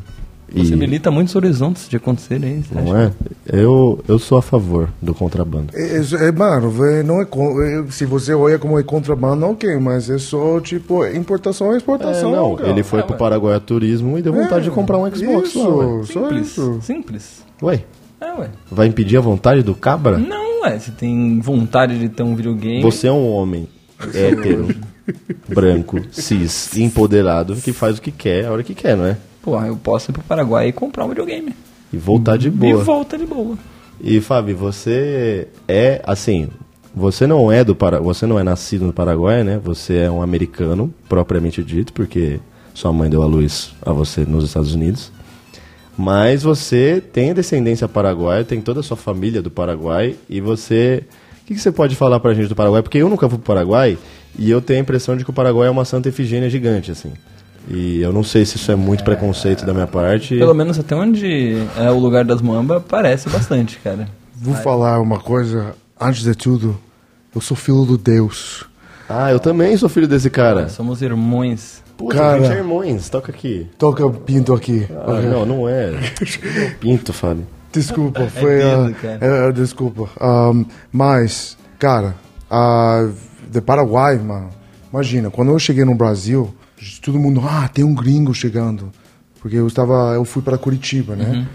E... 0.54 0.58
Possibilita 0.58 1.10
muitos 1.10 1.34
horizontes 1.34 1.88
de 1.88 1.96
acontecer 1.96 2.34
aí. 2.42 2.62
você 2.62 2.74
Não 2.74 2.92
acha? 2.92 3.14
é? 3.50 3.60
Eu, 3.60 4.04
eu 4.06 4.18
sou 4.18 4.36
a 4.36 4.42
favor 4.42 4.88
do 5.00 5.14
contrabando. 5.14 5.68
É, 5.74 5.96
é, 5.98 6.28
é, 6.28 6.32
mano, 6.32 6.84
é, 6.86 7.02
não 7.02 7.20
é, 7.22 7.24
é, 7.24 7.84
se 7.90 8.04
você 8.04 8.34
olha 8.34 8.58
como 8.58 8.78
é 8.78 8.82
contrabando, 8.82 9.46
ok, 9.46 9.78
mas 9.78 10.10
é 10.10 10.18
só 10.18 10.60
tipo 10.60 11.06
importação 11.06 11.70
e 11.70 11.74
É, 11.74 11.76
exportação. 11.78 12.30
não, 12.32 12.56
cara. 12.56 12.68
ele 12.70 12.82
foi 12.82 13.00
É, 13.00 13.02
pro. 13.02 13.16
Paraguai 13.16 13.54
a 13.56 13.60
turismo 13.60 14.18
e 14.18 14.22
deu 14.22 14.32
vontade 14.32 14.60
É, 14.66 14.68
de 14.68 14.70
comprar 14.70 14.98
um 14.98 15.06
Xbox 15.14 15.48
isso. 15.48 15.68
lá, 15.68 16.04
Simples. 16.04 16.46
isso. 16.48 16.78
Simples. 16.82 17.42
Ué, 17.62 17.84
É, 18.20 18.32
ué. 18.38 18.50
vai 18.70 18.86
impedir 18.88 19.16
a 19.16 19.20
vontade 19.20 19.62
do 19.62 19.74
cabra? 19.74 20.18
Não, 20.18 20.62
ué. 20.62 20.78
Você 20.78 20.90
tem 20.90 21.40
vontade 21.40 21.98
de 21.98 22.08
ter 22.08 22.22
um 22.22 22.34
videogame. 22.36 22.82
Você 22.82 23.06
é 23.06 23.12
um 23.12 23.26
homem 23.30 23.66
hétero, 24.12 24.68
branco, 25.48 26.00
cis, 26.10 26.76
empoderado, 26.76 27.54
que 27.56 27.72
faz 27.72 27.98
o 27.98 28.02
que 28.02 28.10
quer, 28.10 28.46
a 28.46 28.52
hora 28.52 28.62
que 28.62 28.74
quer, 28.74 28.96
não 28.96 29.06
é? 29.06 29.16
Porra, 29.42 29.66
eu 29.66 29.76
posso 29.76 30.10
ir 30.10 30.12
pro 30.12 30.22
Paraguai 30.22 30.68
e 30.68 30.72
comprar 30.72 31.04
um 31.04 31.08
videogame. 31.08 31.54
E 31.92 31.96
voltar 31.96 32.36
de 32.38 32.48
E 32.48 32.50
boa. 32.50 32.82
volta 32.84 33.18
de 33.18 33.26
boa. 33.26 33.58
E 34.00 34.20
Fábio, 34.20 34.56
você 34.56 35.48
é 35.68 36.00
assim, 36.04 36.48
você 36.94 37.26
não 37.26 37.50
é 37.50 37.62
do 37.62 37.74
para, 37.74 38.00
você 38.00 38.26
não 38.26 38.38
é 38.38 38.42
nascido 38.42 38.84
no 38.84 38.92
Paraguai, 38.92 39.44
né? 39.44 39.60
Você 39.62 39.98
é 39.98 40.10
um 40.10 40.22
americano 40.22 40.92
propriamente 41.08 41.62
dito, 41.62 41.92
porque 41.92 42.40
sua 42.74 42.92
mãe 42.92 43.10
deu 43.10 43.22
a 43.22 43.26
luz 43.26 43.72
a 43.84 43.92
você 43.92 44.24
nos 44.24 44.44
Estados 44.44 44.74
Unidos. 44.74 45.12
Mas 45.96 46.42
você 46.42 47.02
tem 47.12 47.34
descendência 47.34 47.86
paraguaia, 47.86 48.44
tem 48.44 48.60
toda 48.60 48.80
a 48.80 48.82
sua 48.82 48.96
família 48.96 49.42
do 49.42 49.50
Paraguai 49.50 50.16
e 50.28 50.40
você 50.40 51.04
o 51.42 51.44
que, 51.44 51.54
que 51.54 51.60
você 51.60 51.72
pode 51.72 51.96
falar 51.96 52.20
pra 52.20 52.32
gente 52.34 52.48
do 52.48 52.54
Paraguai? 52.54 52.82
Porque 52.82 52.98
eu 52.98 53.08
nunca 53.08 53.28
fui 53.28 53.36
pro 53.36 53.46
Paraguai 53.46 53.98
e 54.38 54.50
eu 54.50 54.60
tenho 54.62 54.78
a 54.78 54.82
impressão 54.82 55.16
de 55.16 55.24
que 55.24 55.30
o 55.30 55.34
Paraguai 55.34 55.68
é 55.68 55.70
uma 55.70 55.84
santa 55.84 56.08
efigênia 56.08 56.48
gigante, 56.48 56.90
assim. 56.90 57.12
E 57.68 58.00
eu 58.00 58.12
não 58.12 58.24
sei 58.24 58.44
se 58.44 58.56
isso 58.56 58.70
é 58.72 58.76
muito 58.76 59.04
preconceito 59.04 59.64
da 59.64 59.72
minha 59.72 59.86
parte. 59.86 60.36
Pelo 60.36 60.54
menos 60.54 60.78
até 60.78 60.94
onde 60.94 61.56
é 61.78 61.90
o 61.90 61.98
lugar 61.98 62.24
das 62.24 62.40
muamba, 62.42 62.80
parece 62.80 63.28
bastante, 63.28 63.78
cara. 63.78 64.08
Vou 64.34 64.54
falar 64.54 65.00
uma 65.00 65.20
coisa, 65.20 65.74
antes 66.00 66.22
de 66.22 66.34
tudo, 66.34 66.78
eu 67.34 67.40
sou 67.40 67.56
filho 67.56 67.84
do 67.84 67.96
Deus. 67.96 68.64
Ah, 69.08 69.30
eu 69.30 69.38
também 69.38 69.76
sou 69.76 69.88
filho 69.88 70.08
desse 70.08 70.30
cara. 70.30 70.68
Somos 70.68 71.02
irmãos. 71.02 71.82
Puta, 71.96 72.16
Cara. 72.16 72.36
a 72.36 72.40
gente 72.40 72.52
é 72.52 72.56
irmãos, 72.56 73.08
toca 73.08 73.30
aqui. 73.30 73.68
Toca 73.78 74.08
pinto 74.10 74.52
aqui. 74.54 74.88
Ah, 74.90 75.20
não, 75.20 75.46
não 75.46 75.68
é. 75.68 75.92
Pinto, 76.80 77.12
Fábio. 77.12 77.46
Desculpa, 77.70 78.26
foi. 78.34 78.58
dedo, 78.58 78.88
ah, 78.88 79.00
cara. 79.00 79.18
é, 79.20 79.48
é, 79.48 79.52
desculpa. 79.52 80.08
Ahm, 80.20 80.64
mas, 80.90 81.56
cara, 81.78 82.14
ah, 82.50 83.08
de 83.50 83.60
Paraguai, 83.60 84.18
mano. 84.18 84.48
Imagina, 84.92 85.30
quando 85.30 85.52
eu 85.52 85.58
cheguei 85.58 85.84
no 85.84 85.94
Brasil, 85.94 86.52
todo 87.02 87.18
mundo, 87.18 87.42
ah, 87.44 87.68
tem 87.68 87.84
um 87.84 87.94
gringo 87.94 88.34
chegando. 88.34 88.90
Porque 89.40 89.56
eu 89.56 89.66
estava, 89.66 90.14
eu 90.14 90.24
fui 90.24 90.42
para 90.42 90.56
Curitiba, 90.56 91.16
né? 91.16 91.46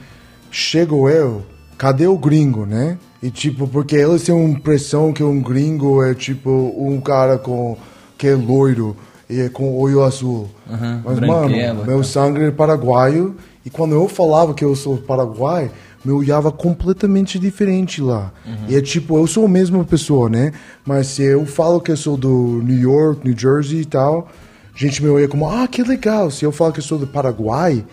Chego 0.51 1.09
eu, 1.09 1.45
cadê 1.77 2.07
o 2.07 2.17
gringo, 2.17 2.65
né? 2.65 2.97
E 3.21 3.29
tipo, 3.29 3.67
porque 3.67 3.95
eles 3.95 4.23
têm 4.23 4.35
uma 4.35 4.49
impressão 4.49 5.11
que 5.13 5.23
um 5.23 5.41
gringo 5.41 6.03
é 6.03 6.13
tipo 6.13 6.49
um 6.77 6.99
cara 6.99 7.37
com 7.37 7.77
que 8.17 8.27
é 8.27 8.35
loiro 8.35 8.95
e 9.29 9.39
é 9.39 9.49
com 9.49 9.77
olho 9.77 10.03
azul. 10.03 10.49
Uhum, 10.69 11.01
Mas, 11.03 11.19
mano, 11.19 11.85
meu 11.85 12.03
sangue 12.03 12.43
é 12.43 12.51
paraguaio. 12.51 13.35
E 13.65 13.69
quando 13.69 13.93
eu 13.93 14.07
falava 14.07 14.53
que 14.53 14.63
eu 14.63 14.75
sou 14.75 14.97
paraguai, 14.97 15.69
me 16.03 16.11
olhava 16.11 16.51
completamente 16.51 17.37
diferente 17.37 18.01
lá. 18.01 18.31
E 18.67 18.75
é 18.75 18.81
tipo, 18.81 19.17
eu 19.17 19.27
sou 19.27 19.45
a 19.45 19.49
mesma 19.49 19.83
pessoa, 19.83 20.29
né? 20.29 20.53
Mas 20.85 21.07
se 21.07 21.23
eu 21.23 21.45
falo 21.45 21.81
que 21.81 21.91
eu 21.91 21.97
sou 21.97 22.15
do 22.15 22.61
New 22.63 22.77
York, 22.79 23.27
New 23.27 23.37
Jersey 23.37 23.81
e 23.81 23.85
tal, 23.85 24.29
gente 24.77 25.03
me 25.03 25.09
olha 25.09 25.27
como, 25.27 25.49
ah, 25.49 25.67
que 25.67 25.81
legal. 25.83 26.29
Se 26.29 26.45
eu 26.45 26.51
falo 26.51 26.71
que 26.71 26.79
eu 26.79 26.83
sou 26.83 26.97
do 26.97 27.07
Paraguai, 27.07 27.83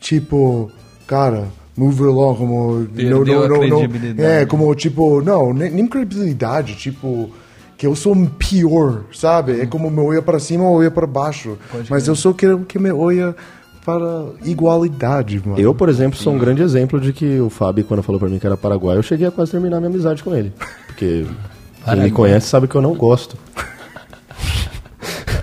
tipo, 0.00 0.70
cara, 1.06 1.44
move 1.76 2.02
along, 2.02 2.36
como. 2.36 2.86
Perdeu 2.86 3.44
a 3.44 3.48
credibilidade. 3.48 4.28
É, 4.28 4.46
como, 4.46 4.74
tipo, 4.74 5.22
não, 5.22 5.52
nem, 5.52 5.70
nem 5.70 5.86
credibilidade, 5.86 6.74
tipo. 6.74 7.30
Que 7.78 7.86
eu 7.86 7.94
sou 7.94 8.14
um 8.14 8.24
pior, 8.24 9.04
sabe? 9.12 9.60
É 9.60 9.66
como 9.66 9.90
me 9.90 10.00
olha 10.00 10.22
para 10.22 10.40
cima 10.40 10.64
ou 10.64 10.78
olha 10.78 10.90
para 10.90 11.06
baixo. 11.06 11.58
Pode 11.70 11.90
Mas 11.90 12.08
eu 12.08 12.16
só 12.16 12.32
quero 12.32 12.60
que 12.60 12.78
me 12.78 12.90
olha 12.90 13.36
para 13.84 14.30
igualdade, 14.44 15.42
mano. 15.44 15.60
Eu, 15.60 15.74
por 15.74 15.90
exemplo, 15.90 16.18
sou 16.18 16.32
um 16.32 16.38
grande 16.38 16.62
exemplo 16.62 16.98
de 16.98 17.12
que 17.12 17.38
o 17.38 17.50
Fábio, 17.50 17.84
quando 17.84 18.02
falou 18.02 18.18
pra 18.18 18.30
mim 18.30 18.38
que 18.38 18.46
era 18.46 18.56
paraguaio, 18.56 18.98
eu 18.98 19.02
cheguei 19.02 19.26
a 19.26 19.30
quase 19.30 19.52
terminar 19.52 19.78
minha 19.78 19.90
amizade 19.90 20.24
com 20.24 20.34
ele. 20.34 20.54
Porque 20.86 21.26
quem 21.26 21.84
Paraguai. 21.84 22.06
me 22.06 22.10
conhece 22.10 22.48
sabe 22.48 22.66
que 22.66 22.74
eu 22.74 22.80
não 22.80 22.94
gosto. 22.94 23.36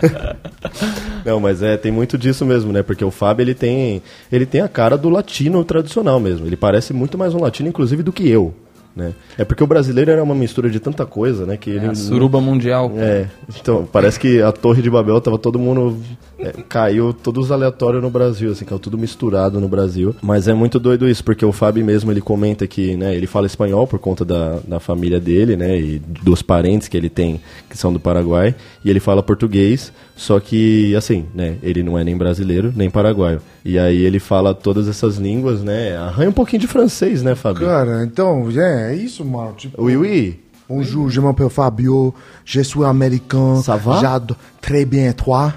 Não, 1.25 1.39
mas 1.39 1.61
é, 1.61 1.77
tem 1.77 1.91
muito 1.91 2.17
disso 2.17 2.45
mesmo, 2.45 2.71
né? 2.71 2.83
Porque 2.83 3.03
o 3.03 3.11
Fábio, 3.11 3.43
ele 3.43 3.53
tem, 3.53 4.01
ele 4.31 4.45
tem 4.45 4.61
a 4.61 4.67
cara 4.67 4.97
do 4.97 5.09
latino 5.09 5.63
tradicional 5.63 6.19
mesmo. 6.19 6.45
Ele 6.45 6.57
parece 6.57 6.93
muito 6.93 7.17
mais 7.17 7.33
um 7.33 7.39
latino, 7.39 7.69
inclusive, 7.69 8.03
do 8.03 8.11
que 8.11 8.27
eu, 8.27 8.53
né? 8.95 9.13
É 9.37 9.43
porque 9.43 9.63
o 9.63 9.67
brasileiro 9.67 10.11
era 10.11 10.23
uma 10.23 10.35
mistura 10.35 10.69
de 10.69 10.79
tanta 10.79 11.05
coisa, 11.05 11.45
né? 11.45 11.57
Que 11.57 11.69
ele... 11.71 11.85
É 11.85 11.89
a 11.89 11.95
suruba 11.95 12.39
mundial. 12.39 12.91
É, 12.97 13.27
então, 13.59 13.87
parece 13.91 14.19
que 14.19 14.41
a 14.41 14.51
Torre 14.51 14.81
de 14.81 14.89
Babel 14.89 15.19
tava 15.19 15.37
todo 15.37 15.57
mundo. 15.57 15.97
é, 16.37 16.51
caiu 16.69 17.13
todos 17.13 17.51
aleatórios 17.51 18.01
no 18.01 18.09
Brasil, 18.09 18.51
assim, 18.51 18.65
caiu 18.65 18.79
tudo 18.79 18.97
misturado 18.97 19.59
no 19.59 19.67
Brasil. 19.67 20.15
Mas 20.21 20.47
é 20.47 20.53
muito 20.53 20.79
doido 20.79 21.07
isso, 21.07 21.23
porque 21.23 21.45
o 21.45 21.51
Fábio 21.51 21.83
mesmo 21.83 22.11
ele 22.11 22.21
comenta 22.21 22.67
que, 22.67 22.95
né, 22.95 23.15
ele 23.15 23.27
fala 23.27 23.47
espanhol 23.47 23.87
por 23.87 23.99
conta 23.99 24.23
da, 24.23 24.59
da 24.67 24.79
família 24.79 25.19
dele, 25.19 25.55
né, 25.55 25.79
e 25.79 25.99
dos 25.99 26.41
parentes 26.41 26.87
que 26.87 26.97
ele 26.97 27.09
tem 27.09 27.39
que 27.69 27.77
são 27.77 27.91
do 27.91 27.99
Paraguai, 27.99 28.53
e 28.83 28.89
ele 28.89 28.99
fala 28.99 29.23
português, 29.23 29.91
só 30.15 30.39
que, 30.39 30.95
assim, 30.95 31.25
né, 31.33 31.57
ele 31.63 31.81
não 31.83 31.97
é 31.97 32.03
nem 32.03 32.15
brasileiro, 32.15 32.71
nem 32.75 32.89
paraguaio. 32.89 33.41
E 33.65 33.77
aí 33.79 34.01
ele 34.03 34.19
fala 34.19 34.53
todas 34.53 34.87
essas 34.87 35.17
línguas, 35.17 35.61
né, 35.63 35.95
arranha 35.97 36.29
um 36.29 36.33
pouquinho 36.33 36.61
de 36.61 36.67
francês, 36.67 37.23
né, 37.23 37.35
Fábio? 37.35 37.65
Cara, 37.65 38.03
então, 38.03 38.47
é, 38.55 38.91
é 38.93 38.95
isso, 38.95 39.25
mano. 39.25 39.53
Tipo, 39.57 39.81
Oui, 39.83 39.95
oui. 39.95 40.39
bonjour, 40.69 41.09
je 41.09 41.19
m'appelle 41.19 41.49
Fabio, 41.49 42.13
je 42.45 42.61
suis 42.61 42.83
américain. 42.83 43.61
Ça 43.61 43.75
va? 43.75 43.99
J'adore 43.99 44.37
très 44.61 44.85
bien, 44.85 45.11
toi? 45.13 45.53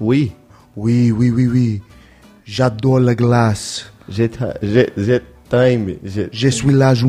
Oui. 0.00 0.32
Oui, 0.76 1.10
oui, 1.12 1.30
oui, 1.30 1.46
oui. 1.46 1.82
J'adore 2.44 3.00
la 3.00 3.14
glace. 3.14 3.86
Je, 4.08 4.24
je, 4.62 4.80
je 4.96 5.20
time. 5.48 5.96
Je, 6.04 6.22
Je 6.32 6.48
suis 6.48 6.72
là, 6.72 6.94
je, 6.94 7.06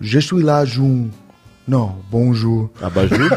je 0.00 0.18
suis 0.20 0.42
là, 0.42 0.64
je... 0.64 0.80
Non, 1.66 1.96
bonjour. 2.08 2.70
Abajur? 2.80 3.28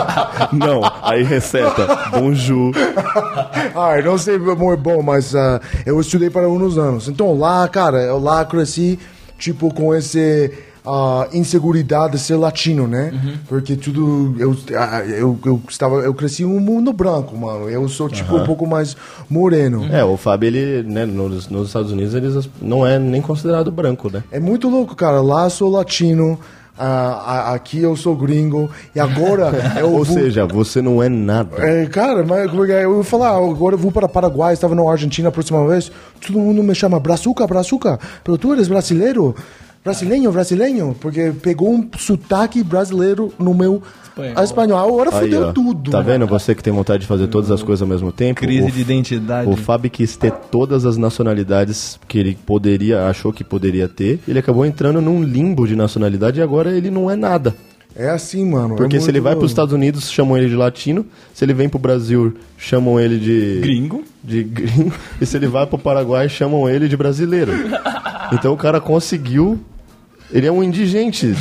não, 0.50 0.80
aí 1.02 1.22
receta. 1.22 1.86
Bonjour. 2.10 2.72
Ah, 3.74 3.98
eu 3.98 4.04
não 4.04 4.16
sei 4.16 4.38
muito 4.38 4.80
bom, 4.80 5.02
mas 5.02 5.34
ah, 5.34 5.60
eu 5.84 6.00
estudei 6.00 6.30
para 6.30 6.48
uns 6.48 6.78
anos. 6.78 7.06
Então 7.06 7.36
lá, 7.38 7.68
cara, 7.68 7.98
eu 7.98 8.18
lá 8.18 8.42
cresci, 8.46 8.98
tipo, 9.38 9.74
com 9.74 9.94
esse 9.94 10.50
ah, 10.86 11.28
inseguridade 11.34 12.12
de 12.12 12.18
ser 12.18 12.36
latino, 12.36 12.88
né? 12.88 13.12
Porque 13.46 13.76
tudo 13.76 14.34
eu, 14.38 14.56
ah, 14.74 15.04
eu 15.04 15.38
eu 15.44 15.60
estava 15.68 15.96
eu 15.96 16.14
cresci 16.14 16.46
um 16.46 16.58
mundo 16.58 16.94
branco, 16.94 17.36
mano. 17.36 17.68
Eu 17.68 17.86
sou 17.90 18.08
tipo 18.08 18.36
um 18.36 18.44
pouco 18.46 18.66
mais 18.66 18.96
moreno. 19.28 19.86
É, 19.92 20.02
o 20.02 20.16
Fábio, 20.16 20.46
ele, 20.46 20.82
né, 20.88 21.04
nos, 21.04 21.46
nos 21.50 21.66
Estados 21.66 21.92
Unidos, 21.92 22.14
eles 22.14 22.48
não 22.58 22.86
é 22.86 22.98
nem 22.98 23.20
considerado 23.20 23.70
branco, 23.70 24.10
né? 24.10 24.24
É 24.32 24.40
muito 24.40 24.66
louco, 24.70 24.96
cara. 24.96 25.20
Lá 25.20 25.44
eu 25.44 25.50
sou 25.50 25.70
latino, 25.70 26.38
ah, 26.78 27.54
aqui 27.54 27.80
eu 27.80 27.96
sou 27.96 28.14
gringo 28.16 28.70
e 28.94 29.00
agora 29.00 29.50
eu 29.80 29.90
Ou 29.92 30.04
vou- 30.04 30.14
seja, 30.14 30.44
você 30.46 30.80
não 30.82 31.02
é 31.02 31.08
nada. 31.08 31.56
É, 31.58 31.86
cara, 31.86 32.24
mas 32.24 32.48
é 32.70 32.72
é? 32.72 32.84
eu 32.84 32.94
vou 32.94 33.02
falar, 33.04 33.30
agora 33.36 33.74
eu 33.74 33.78
vou 33.78 33.90
para 33.92 34.08
Paraguai, 34.08 34.52
estava 34.54 34.74
na 34.74 34.88
Argentina 34.90 35.28
a 35.28 35.32
próxima 35.32 35.66
vez, 35.66 35.90
todo 36.24 36.38
mundo 36.38 36.62
me 36.62 36.74
chama 36.74 37.00
Brazuca, 37.00 37.46
Brazuca, 37.46 37.98
pero 38.22 38.36
tu 38.38 38.52
eres 38.52 38.68
brasileiro? 38.68 39.34
Brasileiro, 39.86 40.32
brasileiro? 40.32 40.96
Porque 41.00 41.32
pegou 41.40 41.72
um 41.72 41.88
sotaque 41.96 42.64
brasileiro 42.64 43.32
no 43.38 43.54
meu 43.54 43.80
Espanhol. 44.02 44.42
espanhol. 44.42 44.78
Agora 44.78 45.16
Aí, 45.16 45.22
fudeu 45.22 45.42
ó. 45.42 45.52
tudo. 45.52 45.90
Tá 45.92 46.00
vendo? 46.00 46.26
Você 46.26 46.56
que 46.56 46.62
tem 46.62 46.72
vontade 46.72 47.02
de 47.02 47.06
fazer 47.06 47.28
todas 47.28 47.52
as 47.52 47.62
coisas 47.62 47.82
ao 47.82 47.88
mesmo 47.88 48.10
tempo. 48.10 48.40
Crise 48.40 48.66
o, 48.68 48.72
de 48.72 48.80
identidade. 48.80 49.48
O 49.48 49.54
Fábio 49.54 49.88
quis 49.88 50.16
ter 50.16 50.32
todas 50.32 50.84
as 50.84 50.96
nacionalidades 50.96 52.00
que 52.08 52.18
ele 52.18 52.36
poderia, 52.44 53.06
achou 53.06 53.32
que 53.32 53.44
poderia 53.44 53.88
ter. 53.88 54.18
Ele 54.26 54.40
acabou 54.40 54.66
entrando 54.66 55.00
num 55.00 55.22
limbo 55.22 55.68
de 55.68 55.76
nacionalidade 55.76 56.40
e 56.40 56.42
agora 56.42 56.76
ele 56.76 56.90
não 56.90 57.08
é 57.08 57.14
nada. 57.14 57.54
É 57.94 58.10
assim, 58.10 58.44
mano. 58.44 58.74
Porque 58.74 58.96
é 58.96 59.00
se 59.00 59.08
ele 59.08 59.20
vai 59.20 59.36
para 59.36 59.44
os. 59.44 59.52
Estados 59.52 59.72
Unidos, 59.72 60.10
chamam 60.10 60.36
ele 60.36 60.48
de 60.48 60.56
latino. 60.56 61.06
Se 61.32 61.44
ele 61.44 61.54
vem 61.54 61.68
pro 61.68 61.78
Brasil, 61.78 62.34
chamam 62.58 62.98
ele 62.98 63.18
de. 63.18 63.60
Gringo. 63.60 64.02
De 64.22 64.42
gringo. 64.42 64.92
E 65.20 65.24
se 65.24 65.36
ele 65.36 65.46
vai 65.46 65.64
pro 65.64 65.78
Paraguai, 65.78 66.28
chamam 66.28 66.68
ele 66.68 66.88
de 66.88 66.96
brasileiro. 66.96 67.52
Então 68.32 68.52
o 68.52 68.56
cara 68.56 68.80
conseguiu. 68.80 69.60
Ele 70.32 70.46
é 70.46 70.52
um 70.52 70.62
indigente. 70.62 71.34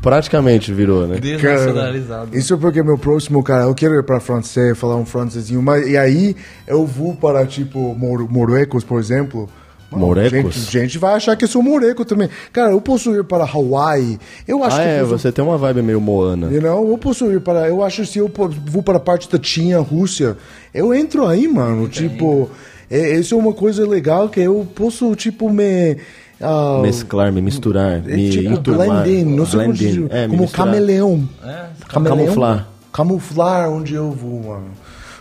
Praticamente 0.00 0.72
virou, 0.72 1.06
né? 1.06 1.18
Desnacionalizado. 1.20 2.36
Isso 2.36 2.54
é 2.54 2.56
porque 2.56 2.82
meu 2.82 2.98
próximo, 2.98 3.40
cara, 3.42 3.64
eu 3.64 3.74
quero 3.74 3.94
ir 3.94 4.02
para 4.02 4.18
francês, 4.18 4.76
falar 4.76 4.96
um 4.96 5.06
francesinho, 5.06 5.62
mas 5.62 5.86
e 5.86 5.96
aí 5.96 6.34
eu 6.66 6.84
vou 6.84 7.14
para, 7.14 7.46
tipo, 7.46 7.94
Mor 7.94 8.28
Morecos, 8.28 8.82
por 8.82 8.98
exemplo. 8.98 9.48
Mano, 9.92 10.06
Morecos? 10.06 10.54
Gente, 10.54 10.72
gente 10.72 10.98
vai 10.98 11.14
achar 11.14 11.36
que 11.36 11.44
eu 11.44 11.48
sou 11.48 11.62
moreco 11.62 12.04
também. 12.04 12.28
Cara, 12.52 12.72
eu 12.72 12.80
posso 12.80 13.14
ir 13.14 13.22
para 13.24 13.44
Hawaii. 13.44 14.18
Eu 14.48 14.64
acho 14.64 14.76
Ah, 14.78 14.82
que 14.82 14.88
é, 14.88 15.04
você 15.04 15.30
tem 15.30 15.44
uma 15.44 15.58
vibe 15.58 15.82
meio 15.82 16.00
Moana. 16.00 16.50
You 16.50 16.62
know, 16.62 16.90
eu 16.90 16.98
posso 16.98 17.30
ir 17.30 17.40
para. 17.40 17.68
Eu 17.68 17.84
acho 17.84 18.02
que 18.02 18.08
se 18.08 18.18
eu 18.18 18.30
vou 18.66 18.82
para 18.82 18.96
a 18.96 19.00
parte 19.00 19.30
da 19.30 19.40
China, 19.40 19.78
Rússia, 19.80 20.36
eu 20.74 20.92
entro 20.94 21.26
aí, 21.26 21.46
mano. 21.46 21.88
Tipo, 21.88 22.50
é, 22.90 23.16
isso 23.16 23.34
é 23.34 23.38
uma 23.38 23.52
coisa 23.52 23.86
legal 23.86 24.28
que 24.28 24.40
eu 24.40 24.66
posso, 24.74 25.14
tipo, 25.14 25.48
me. 25.48 25.98
Ah, 26.42 26.80
Mesclar, 26.82 27.32
me 27.32 27.40
misturar, 27.40 27.92
é, 28.08 28.16
me 28.16 28.30
tipo, 28.30 28.52
enturmar. 28.52 29.02
blend 29.04 29.20
in, 29.20 29.24
não 29.24 29.46
sei 29.46 29.60
como 29.60 29.74
Blend 29.74 30.00
in. 30.00 30.06
É, 30.10 30.22
me 30.22 30.28
como 30.30 30.42
misturar. 30.42 30.66
camaleão. 30.66 31.28
É, 31.44 31.64
Camaleão? 31.88 32.18
Camuflar. 32.26 32.68
Camuflar 32.92 33.70
onde 33.70 33.94
eu 33.94 34.10
vou, 34.10 34.42
mano. 34.42 34.66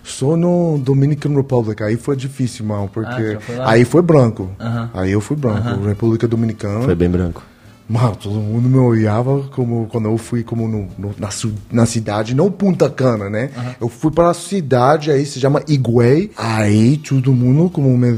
Sou 0.03 0.35
no 0.35 0.79
Dominican 0.83 1.35
Republic, 1.35 1.81
aí 1.83 1.95
foi 1.95 2.15
difícil, 2.15 2.65
mano, 2.65 2.89
porque 2.91 3.33
já 3.33 3.39
foi 3.39 3.55
aí 3.59 3.85
foi 3.85 4.01
branco. 4.01 4.49
Aham. 4.59 4.89
Aí 4.93 5.11
eu 5.11 5.21
fui 5.21 5.37
branco, 5.37 5.79
República 5.85 6.27
Dominicana. 6.27 6.81
Foi 6.81 6.95
bem 6.95 7.09
branco. 7.09 7.43
Mano, 7.91 8.15
todo 8.15 8.35
mundo 8.35 8.69
me 8.69 8.77
olhava 8.77 9.49
como 9.53 9.85
quando 9.87 10.07
eu 10.07 10.17
fui 10.17 10.43
como 10.43 10.65
no, 10.65 10.87
no- 10.97 11.13
na, 11.19 11.27
na 11.71 11.85
cidade, 11.85 12.33
não 12.33 12.49
Punta 12.49 12.89
Cana, 12.89 13.29
né? 13.29 13.49
Eu 13.81 13.89
fui 13.89 14.11
para 14.11 14.29
a 14.29 14.33
cidade, 14.33 15.11
aí 15.11 15.25
se 15.25 15.41
chama 15.41 15.61
Iguay. 15.67 16.31
Aí 16.37 16.95
todo 16.97 17.33
mundo 17.33 17.69
como 17.69 17.97
me, 17.97 18.17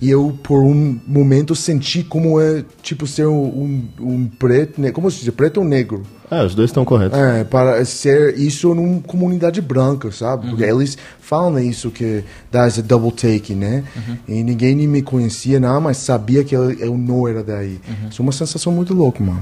e 0.00 0.08
eu 0.08 0.38
por 0.44 0.62
um 0.62 0.96
momento 1.06 1.56
senti 1.56 2.04
como 2.04 2.40
é 2.40 2.64
tipo 2.82 3.04
ser 3.06 3.26
um, 3.26 3.82
um 3.98 4.28
preto, 4.38 4.80
né? 4.80 4.92
como 4.92 5.10
se 5.10 5.24
diz, 5.24 5.34
preto 5.34 5.58
ou 5.58 5.64
negro? 5.66 6.02
Ah, 6.30 6.44
os 6.44 6.54
dois 6.54 6.70
estão 6.70 6.84
corretos. 6.84 7.18
É, 7.18 7.42
para 7.42 7.84
ser 7.84 8.38
isso 8.38 8.72
numa 8.74 9.00
comunidade 9.00 9.60
branca, 9.60 10.12
sabe? 10.12 10.48
Porque 10.48 10.62
eles 10.62 10.96
falam 11.20 11.58
isso 11.58 11.90
que 11.90 12.22
dá 12.52 12.68
esse 12.68 12.82
double 12.82 13.10
take, 13.10 13.54
né? 13.54 13.82
E 14.28 14.42
ninguém 14.42 14.76
nem 14.76 14.86
me 14.86 15.02
conhecia, 15.02 15.58
não, 15.58 15.80
mas 15.80 15.96
sabia 15.96 16.44
que 16.44 16.54
eu, 16.54 16.70
eu 16.72 16.96
não 16.96 17.26
era 17.26 17.42
daí. 17.42 17.80
Isso 18.08 18.20
é 18.20 18.24
uma 18.24 18.32
sensação 18.32 18.72
muito 18.72 18.94
louca, 18.94 19.22
mano. 19.22 19.40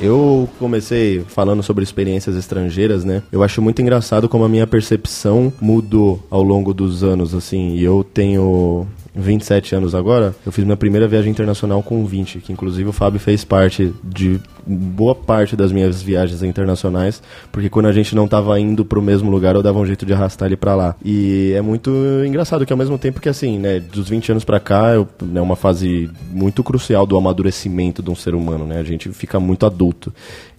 Eu 0.00 0.48
comecei 0.58 1.24
falando 1.26 1.62
sobre 1.62 1.82
experiências 1.82 2.36
estrangeiras, 2.36 3.02
né? 3.04 3.22
Eu 3.32 3.42
acho 3.42 3.60
muito 3.60 3.82
engraçado 3.82 4.28
como 4.28 4.44
a 4.44 4.48
minha 4.48 4.66
percepção 4.66 5.52
mudou 5.60 6.24
ao 6.30 6.42
longo 6.42 6.72
dos 6.72 7.02
anos, 7.02 7.34
assim. 7.34 7.74
E 7.74 7.82
eu 7.82 8.04
tenho 8.04 8.86
27 9.16 9.74
anos 9.74 9.94
agora. 9.94 10.34
Eu 10.44 10.52
fiz 10.52 10.64
minha 10.64 10.76
primeira 10.76 11.08
viagem 11.08 11.30
internacional 11.30 11.82
com 11.82 12.04
20, 12.04 12.40
que 12.40 12.52
inclusive 12.52 12.88
o 12.88 12.92
Fábio 12.92 13.18
fez 13.18 13.44
parte 13.44 13.92
de 14.04 14.40
boa 14.66 15.14
parte 15.14 15.54
das 15.54 15.70
minhas 15.70 16.02
viagens 16.02 16.42
internacionais, 16.42 17.22
porque 17.52 17.68
quando 17.68 17.86
a 17.86 17.92
gente 17.92 18.14
não 18.14 18.26
tava 18.26 18.58
indo 18.58 18.84
pro 18.84 19.00
mesmo 19.00 19.30
lugar, 19.30 19.54
eu 19.54 19.62
dava 19.62 19.78
um 19.78 19.86
jeito 19.86 20.04
de 20.04 20.12
arrastar 20.12 20.46
ele 20.46 20.56
pra 20.56 20.74
lá. 20.74 20.96
E 21.04 21.52
é 21.54 21.62
muito 21.62 21.90
engraçado 22.26 22.66
que 22.66 22.72
ao 22.72 22.76
mesmo 22.78 22.98
tempo 22.98 23.20
que 23.20 23.28
assim, 23.28 23.58
né, 23.58 23.80
dos 23.80 24.08
20 24.08 24.32
anos 24.32 24.44
pra 24.44 24.58
cá, 24.58 24.92
é 24.94 25.40
uma 25.40 25.56
fase 25.56 26.10
muito 26.30 26.62
crucial 26.64 27.06
do 27.06 27.16
amadurecimento 27.16 28.02
de 28.02 28.10
um 28.10 28.14
ser 28.14 28.34
humano, 28.34 28.66
né? 28.66 28.78
A 28.78 28.84
gente 28.84 29.10
fica 29.10 29.38
muito 29.38 29.64
adulto 29.66 30.12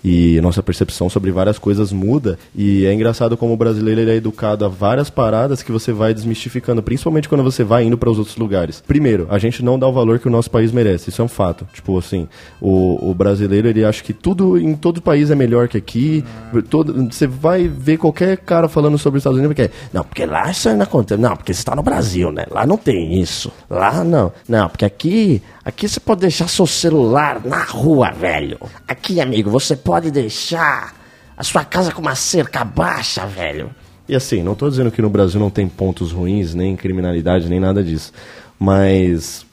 e 0.04 0.40
nossa 0.42 0.62
percepção 0.62 1.10
sobre 1.10 1.32
várias 1.32 1.58
coisas 1.58 1.92
muda 1.92 2.38
e 2.56 2.86
é 2.86 2.94
engraçado 2.94 3.36
como 3.36 3.54
o 3.54 3.58
brasileiro 3.58 4.00
ele 4.00 4.12
é 4.12 4.16
educado 4.16 4.64
a 4.64 4.68
várias 4.68 5.10
paradas 5.10 5.64
que 5.64 5.72
você 5.72 5.92
vai 5.92 6.14
desmistificando, 6.14 6.84
principalmente 6.84 7.28
quando 7.28 7.44
você 7.44 7.64
vai 7.64 7.84
indo 7.84 7.98
para 7.98 8.10
os 8.10 8.18
outros 8.18 8.38
lugares. 8.38 8.82
Primeiro, 8.86 9.28
a 9.30 9.38
gente 9.38 9.64
não 9.64 9.78
dá 9.78 9.88
o 9.88 9.92
valor 9.92 10.20
que 10.20 10.28
o 10.28 10.32
nosso 10.32 10.50
país 10.50 10.72
merece, 10.72 11.10
isso 11.10 11.22
é 11.22 11.26
um 11.26 11.28
fato. 11.28 11.68
Tipo 11.74 11.98
assim, 11.98 12.28
o, 12.62 13.10
o 13.10 13.14
brasileiro 13.14 13.68
ele 13.68 13.84
acha 13.84 13.97
acho 13.98 14.04
que 14.04 14.14
tudo 14.14 14.58
em 14.58 14.76
todo 14.76 15.02
país 15.02 15.32
é 15.32 15.36
melhor 15.36 15.68
que 15.68 15.78
aqui. 15.78 16.24
Você 17.10 17.26
vai 17.26 17.68
ver 17.68 17.98
qualquer 17.98 18.38
cara 18.38 18.70
falando 18.70 18.98
sobre 18.98 19.18
os 19.18 19.22
Estados 19.22 19.40
Unidos, 19.40 19.56
porque 19.56 19.72
não, 19.92 20.04
porque 20.04 20.26
lá 20.26 20.52
isso 20.52 20.70
não 20.74 20.84
acontece. 20.84 21.20
Não, 21.20 21.36
porque 21.36 21.54
você 21.54 21.60
está 21.60 21.76
no 21.76 21.82
Brasil, 21.82 22.32
né? 22.32 22.46
Lá 22.52 22.66
não 22.66 22.78
tem 22.78 23.20
isso. 23.20 23.52
Lá 23.70 24.04
não. 24.04 24.32
Não, 24.48 24.70
porque 24.70 24.86
aqui, 24.86 25.42
aqui 25.66 25.88
você 25.88 26.00
pode 26.00 26.22
deixar 26.22 26.48
seu 26.48 26.68
celular 26.68 27.42
na 27.44 27.64
rua, 27.64 28.12
velho. 28.12 28.60
Aqui, 28.88 29.20
amigo, 29.20 29.50
você 29.50 29.76
pode 29.76 30.12
deixar 30.12 30.96
a 31.36 31.44
sua 31.44 31.66
casa 31.66 31.92
com 31.92 32.02
uma 32.02 32.16
cerca 32.16 32.64
baixa, 32.64 33.26
velho. 33.26 33.72
E 34.08 34.16
assim, 34.16 34.44
não 34.44 34.56
tô 34.56 34.70
dizendo 34.70 34.92
que 34.92 35.02
no 35.02 35.10
Brasil 35.10 35.40
não 35.40 35.50
tem 35.50 35.68
pontos 35.68 36.12
ruins, 36.12 36.54
nem 36.54 36.76
criminalidade, 36.76 37.50
nem 37.50 37.60
nada 37.60 37.84
disso. 37.84 38.14
Mas 38.60 39.46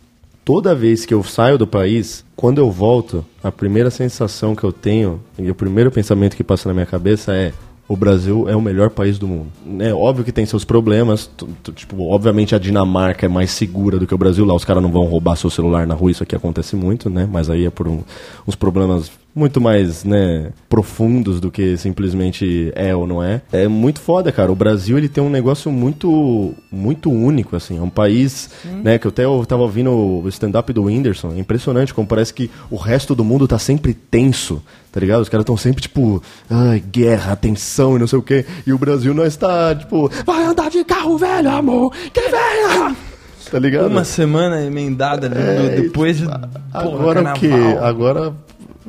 toda 0.44 0.74
vez 0.74 1.06
que 1.06 1.14
eu 1.14 1.22
saio 1.22 1.56
do 1.56 1.66
país, 1.66 2.24
quando 2.36 2.58
eu 2.58 2.70
volto, 2.70 3.24
a 3.42 3.50
primeira 3.50 3.90
sensação 3.90 4.54
que 4.54 4.64
eu 4.64 4.72
tenho 4.72 5.20
e 5.38 5.50
o 5.50 5.54
primeiro 5.54 5.90
pensamento 5.90 6.36
que 6.36 6.44
passa 6.44 6.68
na 6.68 6.74
minha 6.74 6.86
cabeça 6.86 7.32
é 7.32 7.52
o 7.86 7.96
Brasil 7.96 8.48
é 8.48 8.56
o 8.56 8.62
melhor 8.62 8.88
país 8.90 9.18
do 9.18 9.28
mundo. 9.28 9.48
É 9.80 9.92
óbvio 9.92 10.24
que 10.24 10.32
tem 10.32 10.46
seus 10.46 10.64
problemas, 10.64 11.30
tipo, 11.74 12.02
obviamente 12.08 12.54
a 12.54 12.58
Dinamarca 12.58 13.26
é 13.26 13.28
mais 13.28 13.50
segura 13.50 13.98
do 13.98 14.06
que 14.06 14.14
o 14.14 14.18
Brasil, 14.18 14.44
lá 14.44 14.54
os 14.54 14.64
caras 14.64 14.82
não 14.82 14.90
vão 14.90 15.04
roubar 15.04 15.36
seu 15.36 15.50
celular 15.50 15.86
na 15.86 15.94
rua, 15.94 16.10
isso 16.10 16.22
aqui 16.22 16.34
acontece 16.34 16.76
muito, 16.76 17.10
né? 17.10 17.28
Mas 17.30 17.50
aí 17.50 17.66
é 17.66 17.70
por 17.70 17.86
um- 17.86 18.02
uns 18.48 18.54
problemas 18.54 19.10
muito 19.34 19.60
mais, 19.60 20.04
né, 20.04 20.50
profundos 20.68 21.40
do 21.40 21.50
que 21.50 21.76
simplesmente 21.76 22.72
é 22.74 22.94
ou 22.94 23.06
não 23.06 23.22
é. 23.22 23.42
É 23.52 23.66
muito 23.66 24.00
foda, 24.00 24.30
cara. 24.30 24.52
O 24.52 24.54
Brasil, 24.54 24.96
ele 24.96 25.08
tem 25.08 25.22
um 25.22 25.28
negócio 25.30 25.70
muito 25.72 26.54
muito 26.70 27.10
único, 27.10 27.56
assim. 27.56 27.78
É 27.78 27.82
um 27.82 27.90
país, 27.90 28.50
né, 28.82 28.98
que 28.98 29.06
eu 29.06 29.10
até 29.10 29.24
eu 29.24 29.44
tava 29.46 29.62
ouvindo 29.62 29.90
o 29.90 30.28
stand-up 30.28 30.72
do 30.72 30.84
Whindersson. 30.84 31.32
É 31.34 31.38
impressionante 31.38 31.92
como 31.94 32.06
parece 32.06 32.32
que 32.32 32.50
o 32.70 32.76
resto 32.76 33.14
do 33.14 33.24
mundo 33.24 33.48
tá 33.48 33.58
sempre 33.58 33.92
tenso, 33.94 34.62
tá 34.92 35.00
ligado? 35.00 35.22
Os 35.22 35.28
caras 35.28 35.42
estão 35.42 35.56
sempre, 35.56 35.82
tipo, 35.82 36.22
ai, 36.48 36.80
guerra, 36.80 37.34
tensão 37.36 37.96
e 37.96 37.98
não 37.98 38.06
sei 38.06 38.18
o 38.18 38.22
quê. 38.22 38.44
E 38.66 38.72
o 38.72 38.78
Brasil, 38.78 39.12
nós 39.14 39.36
tá, 39.36 39.74
tipo, 39.74 40.10
vai 40.24 40.44
andar 40.44 40.70
de 40.70 40.84
carro 40.84 41.16
velho, 41.18 41.50
amor, 41.50 41.92
que 42.12 42.20
venha! 42.20 42.96
Tá 43.50 43.58
ligado? 43.60 43.86
Uma 43.88 44.04
semana 44.04 44.62
emendada 44.64 45.28
do- 45.28 45.36
depois 45.82 46.16
de. 46.18 46.24
porra, 46.24 46.50
Agora 46.72 47.20
o 47.30 47.32
quê? 47.34 47.48
carnaval. 47.48 47.84
Agora 47.84 48.32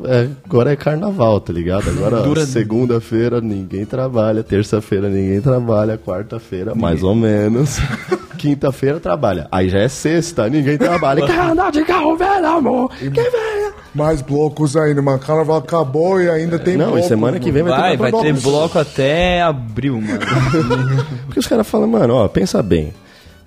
é, 0.04 0.28
agora 0.46 0.74
é 0.74 0.76
carnaval, 0.76 1.40
tá 1.40 1.54
ligado? 1.54 1.90
Agora 1.90 2.22
Dura- 2.22 2.46
segunda-feira 2.46 3.40
ninguém 3.40 3.86
trabalha, 3.86 4.44
terça-feira 4.44 5.10
ninguém 5.10 5.40
trabalha, 5.42 5.98
quarta-feira 5.98 6.76
mais 6.76 7.02
ou 7.04 7.16
menos. 7.16 7.78
Quinta-feira 8.38 9.00
trabalha. 9.00 9.48
Aí 9.52 9.70
já 9.70 9.80
é 9.80 9.88
sexta, 9.88 10.48
ninguém 10.50 10.78
trabalha. 10.78 11.24
Andar 11.52 11.72
de 11.72 11.84
carro 11.86 12.16
velho, 12.18 12.46
amor? 12.46 12.92
Que 12.92 13.10
venha! 13.10 13.74
Mais 13.96 14.22
blocos 14.22 14.76
ainda, 14.76 15.02
mano. 15.02 15.18
Carnaval 15.20 15.58
acabou 15.58 16.22
e 16.22 16.30
ainda 16.30 16.60
tem 16.60 16.76
Não, 16.76 16.90
e 16.90 16.92
bloco, 16.94 17.08
semana 17.08 17.40
que 17.40 17.50
vem 17.50 17.64
vai, 17.64 17.96
Vai, 17.96 18.12
ter 18.12 18.12
vai 18.12 18.34
ter 18.34 18.42
bloco 18.42 18.78
até 18.78 19.42
abril, 19.42 20.02
mano. 20.02 20.20
Porque 21.26 21.40
os 21.40 21.48
caras 21.48 21.66
falam, 21.68 21.88
mano, 21.88 22.14
ó, 22.14 22.28
pensa 22.28 22.62
bem. 22.62 22.94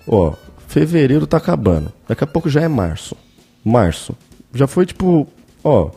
Ó, 0.07 0.33
fevereiro 0.67 1.27
tá 1.27 1.37
acabando. 1.37 1.93
Daqui 2.09 2.25
a 2.25 2.27
pouco 2.27 2.49
já 2.49 2.63
é 2.63 2.69
março. 2.69 3.15
Março. 3.63 4.15
Já 4.55 4.67
foi 4.67 4.87
tipo, 4.87 5.29
ó, 5.63 5.91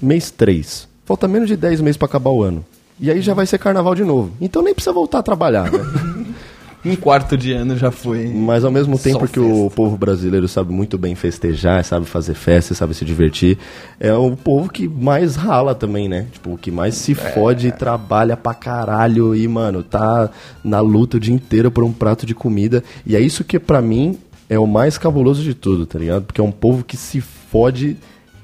mês 0.00 0.30
3. 0.30 0.88
Falta 1.04 1.26
menos 1.26 1.48
de 1.48 1.56
10 1.56 1.80
meses 1.80 1.96
pra 1.96 2.06
acabar 2.06 2.30
o 2.30 2.42
ano. 2.42 2.64
E 2.98 3.10
aí 3.10 3.20
já 3.20 3.34
vai 3.34 3.46
ser 3.46 3.58
carnaval 3.58 3.94
de 3.94 4.04
novo. 4.04 4.30
Então 4.40 4.62
nem 4.62 4.74
precisa 4.74 4.92
voltar 4.92 5.20
a 5.20 5.22
trabalhar, 5.22 5.70
né? 5.70 5.80
um 6.84 6.96
quarto 6.96 7.36
de 7.36 7.52
ano 7.52 7.76
já 7.76 7.90
foi. 7.90 8.26
Mas 8.28 8.64
ao 8.64 8.70
mesmo 8.70 8.98
tempo 8.98 9.26
que 9.28 9.38
o 9.38 9.70
povo 9.70 9.96
brasileiro 9.96 10.48
sabe 10.48 10.72
muito 10.72 10.96
bem 10.96 11.14
festejar, 11.14 11.84
sabe 11.84 12.06
fazer 12.06 12.34
festa, 12.34 12.74
sabe 12.74 12.94
se 12.94 13.04
divertir, 13.04 13.58
é 13.98 14.12
o 14.12 14.36
povo 14.36 14.70
que 14.70 14.88
mais 14.88 15.36
rala 15.36 15.74
também, 15.74 16.08
né? 16.08 16.26
Tipo, 16.32 16.54
o 16.54 16.58
que 16.58 16.70
mais 16.70 16.94
se 16.94 17.14
fode 17.14 17.68
e 17.68 17.72
trabalha 17.72 18.36
pra 18.36 18.54
caralho 18.54 19.34
e, 19.34 19.46
mano, 19.46 19.82
tá 19.82 20.30
na 20.64 20.80
luta 20.80 21.16
o 21.16 21.20
dia 21.20 21.34
inteiro 21.34 21.70
por 21.70 21.84
um 21.84 21.92
prato 21.92 22.24
de 22.24 22.34
comida. 22.34 22.82
E 23.06 23.14
é 23.14 23.20
isso 23.20 23.44
que 23.44 23.58
pra 23.58 23.82
mim 23.82 24.18
é 24.48 24.58
o 24.58 24.66
mais 24.66 24.96
cabuloso 24.96 25.42
de 25.42 25.54
tudo, 25.54 25.86
tá 25.86 25.98
ligado? 25.98 26.24
Porque 26.24 26.40
é 26.40 26.44
um 26.44 26.52
povo 26.52 26.84
que 26.84 26.96
se 26.96 27.20
fode 27.20 27.96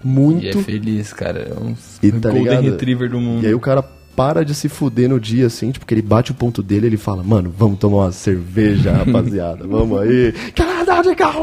E 0.07 0.11
muito 0.11 0.59
é 0.59 0.63
feliz, 0.63 1.13
cara. 1.13 1.41
É 1.41 1.61
um 1.61 1.75
e 2.03 2.13
tá 2.13 2.31
Golden 2.31 2.43
ligado? 2.43 2.65
Retriever 2.65 3.11
do 3.11 3.21
mundo. 3.21 3.45
E 3.45 3.47
aí 3.47 3.55
o 3.55 3.61
cara 3.61 3.83
para 4.17 4.45
de 4.45 4.55
se 4.55 4.69
fuder 4.69 5.11
no 5.11 5.21
dia, 5.21 5.47
assim, 5.47 5.71
tipo, 5.71 5.85
que 5.85 5.93
ele 5.93 6.01
bate 6.01 6.31
o 6.31 6.35
ponto 6.35 6.63
dele 6.63 6.87
ele 6.87 6.97
fala, 6.97 7.23
mano, 7.23 7.53
vamos 7.55 7.79
tomar 7.79 8.05
uma 8.05 8.13
cerveja, 8.13 8.93
rapaziada, 9.05 9.67
vamos 9.67 10.01
aí. 10.01 10.33
Andar 10.81 11.03
de 11.03 11.15
carro? 11.15 11.43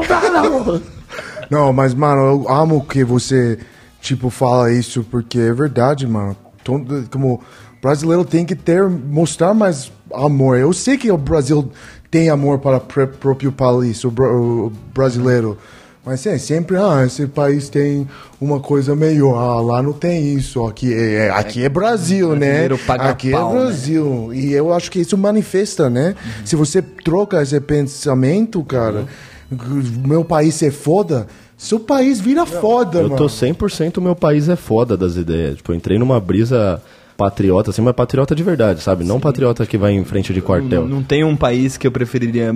Não, 1.48 1.72
mas, 1.72 1.94
mano, 1.94 2.20
eu 2.22 2.48
amo 2.48 2.84
que 2.84 3.04
você, 3.04 3.58
tipo, 4.00 4.28
fala 4.28 4.72
isso, 4.72 5.06
porque 5.08 5.38
é 5.38 5.52
verdade, 5.52 6.06
mano. 6.06 6.36
Todo, 6.64 7.08
como 7.10 7.40
brasileiro 7.80 8.24
tem 8.24 8.44
que 8.44 8.56
ter, 8.56 8.88
mostrar 8.88 9.54
mais 9.54 9.92
amor. 10.12 10.58
Eu 10.58 10.72
sei 10.72 10.96
que 10.96 11.12
o 11.12 11.18
Brasil 11.18 11.70
tem 12.10 12.28
amor 12.28 12.58
para 12.58 12.78
o 12.78 13.06
próprio 13.08 13.52
país, 13.52 14.02
o, 14.04 14.08
o 14.08 14.72
brasileiro. 14.92 15.58
Mas 16.06 16.26
é 16.26 16.36
sempre, 16.36 16.76
ah, 16.76 17.02
esse 17.06 17.26
país 17.26 17.68
tem 17.70 18.06
uma 18.38 18.60
coisa 18.60 18.94
melhor. 18.94 19.36
Ah, 19.38 19.60
lá 19.60 19.82
não 19.82 19.92
tem 19.94 20.34
isso. 20.34 20.66
Aqui 20.66 20.92
é, 20.92 21.26
é- 21.26 21.30
aqui 21.30 21.64
é 21.64 21.68
Brasil, 21.68 22.30
né? 22.30 22.36
brasileiro 22.68 22.78
paga 22.78 23.08
Aqui 23.08 23.30
pau, 23.30 23.50
é 23.50 23.54
né? 23.54 23.60
Brasil. 23.62 24.30
E 24.34 24.52
eu 24.52 24.72
acho 24.74 24.90
que 24.90 25.00
isso 25.00 25.16
manifesta, 25.16 25.88
né? 25.88 26.14
Se 26.44 26.56
você 26.56 26.82
troca 26.82 27.40
esse 27.42 27.58
pensamento, 27.60 28.62
cara, 28.64 29.06
meu 30.06 30.24
país 30.24 30.62
é 30.62 30.70
foda, 30.70 31.26
seu 31.56 31.80
país 31.80 32.20
vira 32.20 32.44
foda, 32.44 32.98
Eu 32.98 33.04
mano. 33.04 33.16
tô 33.16 33.26
100% 33.26 34.00
meu 34.02 34.14
país 34.14 34.48
é 34.48 34.56
foda 34.56 34.96
das 34.98 35.16
ideias. 35.16 35.56
Tipo, 35.56 35.72
eu 35.72 35.76
entrei 35.76 35.98
numa 35.98 36.20
brisa 36.20 36.82
patriota, 37.16 37.70
assim, 37.70 37.82
mas 37.82 37.94
patriota 37.94 38.34
de 38.34 38.42
verdade, 38.42 38.80
sabe? 38.80 39.04
Não 39.04 39.20
patriota 39.20 39.64
que 39.66 39.78
vai 39.78 39.92
em 39.92 40.04
frente 40.04 40.32
de 40.32 40.40
quartel. 40.40 40.82
Não, 40.82 40.96
não 40.96 41.02
tem 41.02 41.24
um 41.24 41.36
país 41.36 41.76
que 41.76 41.86
eu 41.86 41.92
preferiria 41.92 42.52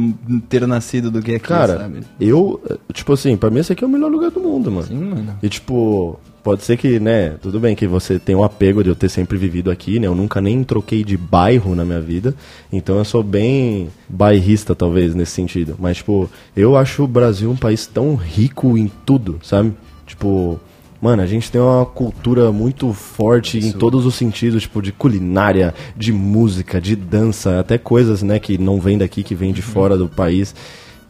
ter 0.49 0.67
nascido 0.67 1.11
do 1.11 1.23
que 1.23 1.35
aqui, 1.35 1.47
Cara, 1.47 1.79
sabe? 1.79 2.01
eu, 2.21 2.61
tipo 2.93 3.13
assim, 3.13 3.37
pra 3.37 3.51
mim 3.51 3.61
esse 3.61 3.73
aqui 3.73 3.85
é 3.85 3.87
o 3.87 3.91
melhor 3.91 4.11
lugar 4.11 4.31
do 4.31 4.41
mundo, 4.41 4.71
mano. 4.71 4.87
Sim, 4.87 4.99
mano. 4.99 5.39
E 5.43 5.49
tipo, 5.49 6.19
pode 6.43 6.63
ser 6.63 6.77
que, 6.77 6.99
né, 6.99 7.37
tudo 7.41 7.61
bem 7.61 7.77
que 7.77 7.87
você 7.87 8.19
tem 8.19 8.35
um 8.35 8.43
apego 8.43 8.83
de 8.83 8.91
eu 8.91 8.97
ter 8.97 9.09
sempre 9.09 9.39
vivido 9.39 9.71
aqui, 9.71 10.01
né? 10.01 10.07
Eu 10.07 10.15
nunca 10.15 10.41
nem 10.41 10.65
troquei 10.65 11.05
de 11.05 11.17
bairro 11.17 11.75
na 11.75 11.85
minha 11.85 12.01
vida. 12.01 12.35
Então 12.73 12.99
eu 12.99 13.05
sou 13.05 13.23
bem 13.23 13.89
bairrista, 14.09 14.75
talvez, 14.75 15.15
nesse 15.15 15.33
sentido. 15.33 15.77
Mas, 15.79 15.99
tipo, 15.99 16.29
eu 16.57 16.77
acho 16.77 17.05
o 17.05 17.09
Brasil 17.09 17.51
um 17.51 17.57
país 17.57 17.87
tão 17.87 18.15
rico 18.15 18.77
em 18.77 18.91
tudo, 19.07 19.39
sabe? 19.43 19.73
Tipo, 20.07 20.59
mano, 21.01 21.23
a 21.23 21.27
gente 21.27 21.51
tem 21.51 21.61
uma 21.61 21.87
cultura 21.87 22.51
muito 22.53 22.93
forte 22.93 23.59
em 23.59 23.73
todos 23.73 24.05
os 24.07 24.15
sentidos, 24.15 24.63
tipo, 24.63 24.83
de 24.83 24.93
culinária, 24.93 25.75
de 25.97 26.13
música, 26.13 26.81
de 26.81 26.97
dança, 26.97 27.61
até 27.61 27.79
coisas, 27.79 28.23
né, 28.23 28.39
que 28.39 28.59
não 28.59 28.81
vem 28.81 28.99
daqui, 28.99 29.23
que 29.23 29.35
vem 29.35 29.53
de 29.53 29.63
fora 29.63 29.97
do 29.97 30.09
país. 30.09 30.55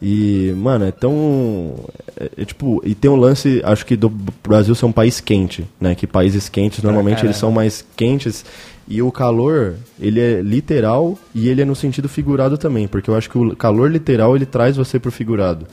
E, 0.01 0.53
mano, 0.55 0.85
é 0.85 0.91
tão. 0.91 1.75
É, 2.17 2.29
é, 2.37 2.45
tipo, 2.45 2.81
e 2.85 2.95
tem 2.95 3.11
um 3.11 3.17
lance, 3.17 3.61
acho 3.65 3.85
que 3.85 3.97
do 3.97 4.09
Brasil 4.09 4.73
ser 4.73 4.85
um 4.85 4.91
país 4.91 5.19
quente, 5.19 5.65
né? 5.79 5.93
Que 5.93 6.07
países 6.07 6.47
quentes, 6.47 6.81
normalmente 6.81 7.25
eles 7.25 7.35
são 7.35 7.51
mais 7.51 7.85
quentes. 7.97 8.45
E 8.87 9.01
o 9.01 9.11
calor, 9.11 9.75
ele 9.99 10.19
é 10.19 10.41
literal 10.41 11.19
e 11.35 11.47
ele 11.47 11.61
é 11.61 11.65
no 11.65 11.75
sentido 11.75 12.09
figurado 12.09 12.57
também. 12.57 12.87
Porque 12.87 13.09
eu 13.09 13.15
acho 13.15 13.29
que 13.29 13.37
o 13.37 13.55
calor 13.55 13.91
literal, 13.91 14.35
ele 14.35 14.45
traz 14.45 14.77
você 14.77 14.97
pro 14.97 15.11
figurado. 15.11 15.67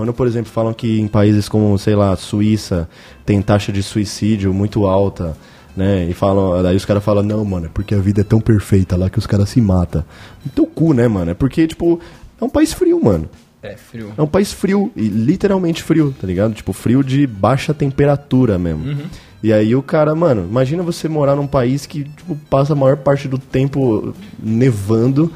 Quando, 0.00 0.14
por 0.14 0.26
exemplo, 0.26 0.50
falam 0.50 0.72
que 0.72 0.98
em 0.98 1.06
países 1.06 1.46
como, 1.46 1.76
sei 1.76 1.94
lá, 1.94 2.16
Suíça, 2.16 2.88
tem 3.26 3.42
taxa 3.42 3.70
de 3.70 3.82
suicídio 3.82 4.50
muito 4.54 4.86
alta, 4.86 5.36
né? 5.76 6.06
E 6.08 6.14
falam, 6.14 6.62
daí 6.62 6.74
os 6.74 6.86
caras 6.86 7.04
falam, 7.04 7.22
não, 7.22 7.44
mano, 7.44 7.66
é 7.66 7.68
porque 7.68 7.94
a 7.94 7.98
vida 7.98 8.22
é 8.22 8.24
tão 8.24 8.40
perfeita 8.40 8.96
lá 8.96 9.10
que 9.10 9.18
os 9.18 9.26
caras 9.26 9.50
se 9.50 9.60
matam. 9.60 10.02
Então 10.46 10.64
cu, 10.64 10.94
né, 10.94 11.06
mano? 11.06 11.32
É 11.32 11.34
porque, 11.34 11.66
tipo, 11.66 12.00
é 12.40 12.42
um 12.42 12.48
país 12.48 12.72
frio, 12.72 12.98
mano. 13.04 13.28
É, 13.62 13.76
frio. 13.76 14.14
É 14.16 14.22
um 14.22 14.26
país 14.26 14.50
frio, 14.50 14.90
e 14.96 15.06
literalmente 15.06 15.82
frio, 15.82 16.14
tá 16.18 16.26
ligado? 16.26 16.54
Tipo, 16.54 16.72
frio 16.72 17.04
de 17.04 17.26
baixa 17.26 17.74
temperatura 17.74 18.58
mesmo. 18.58 19.02
E 19.42 19.52
aí 19.52 19.76
o 19.76 19.82
cara, 19.82 20.14
mano, 20.14 20.46
imagina 20.48 20.82
você 20.82 21.10
morar 21.10 21.36
num 21.36 21.46
país 21.46 21.84
que, 21.84 22.04
tipo, 22.04 22.34
passa 22.48 22.72
a 22.72 22.76
maior 22.76 22.96
parte 22.96 23.28
do 23.28 23.36
tempo 23.36 24.14
nevando. 24.42 25.30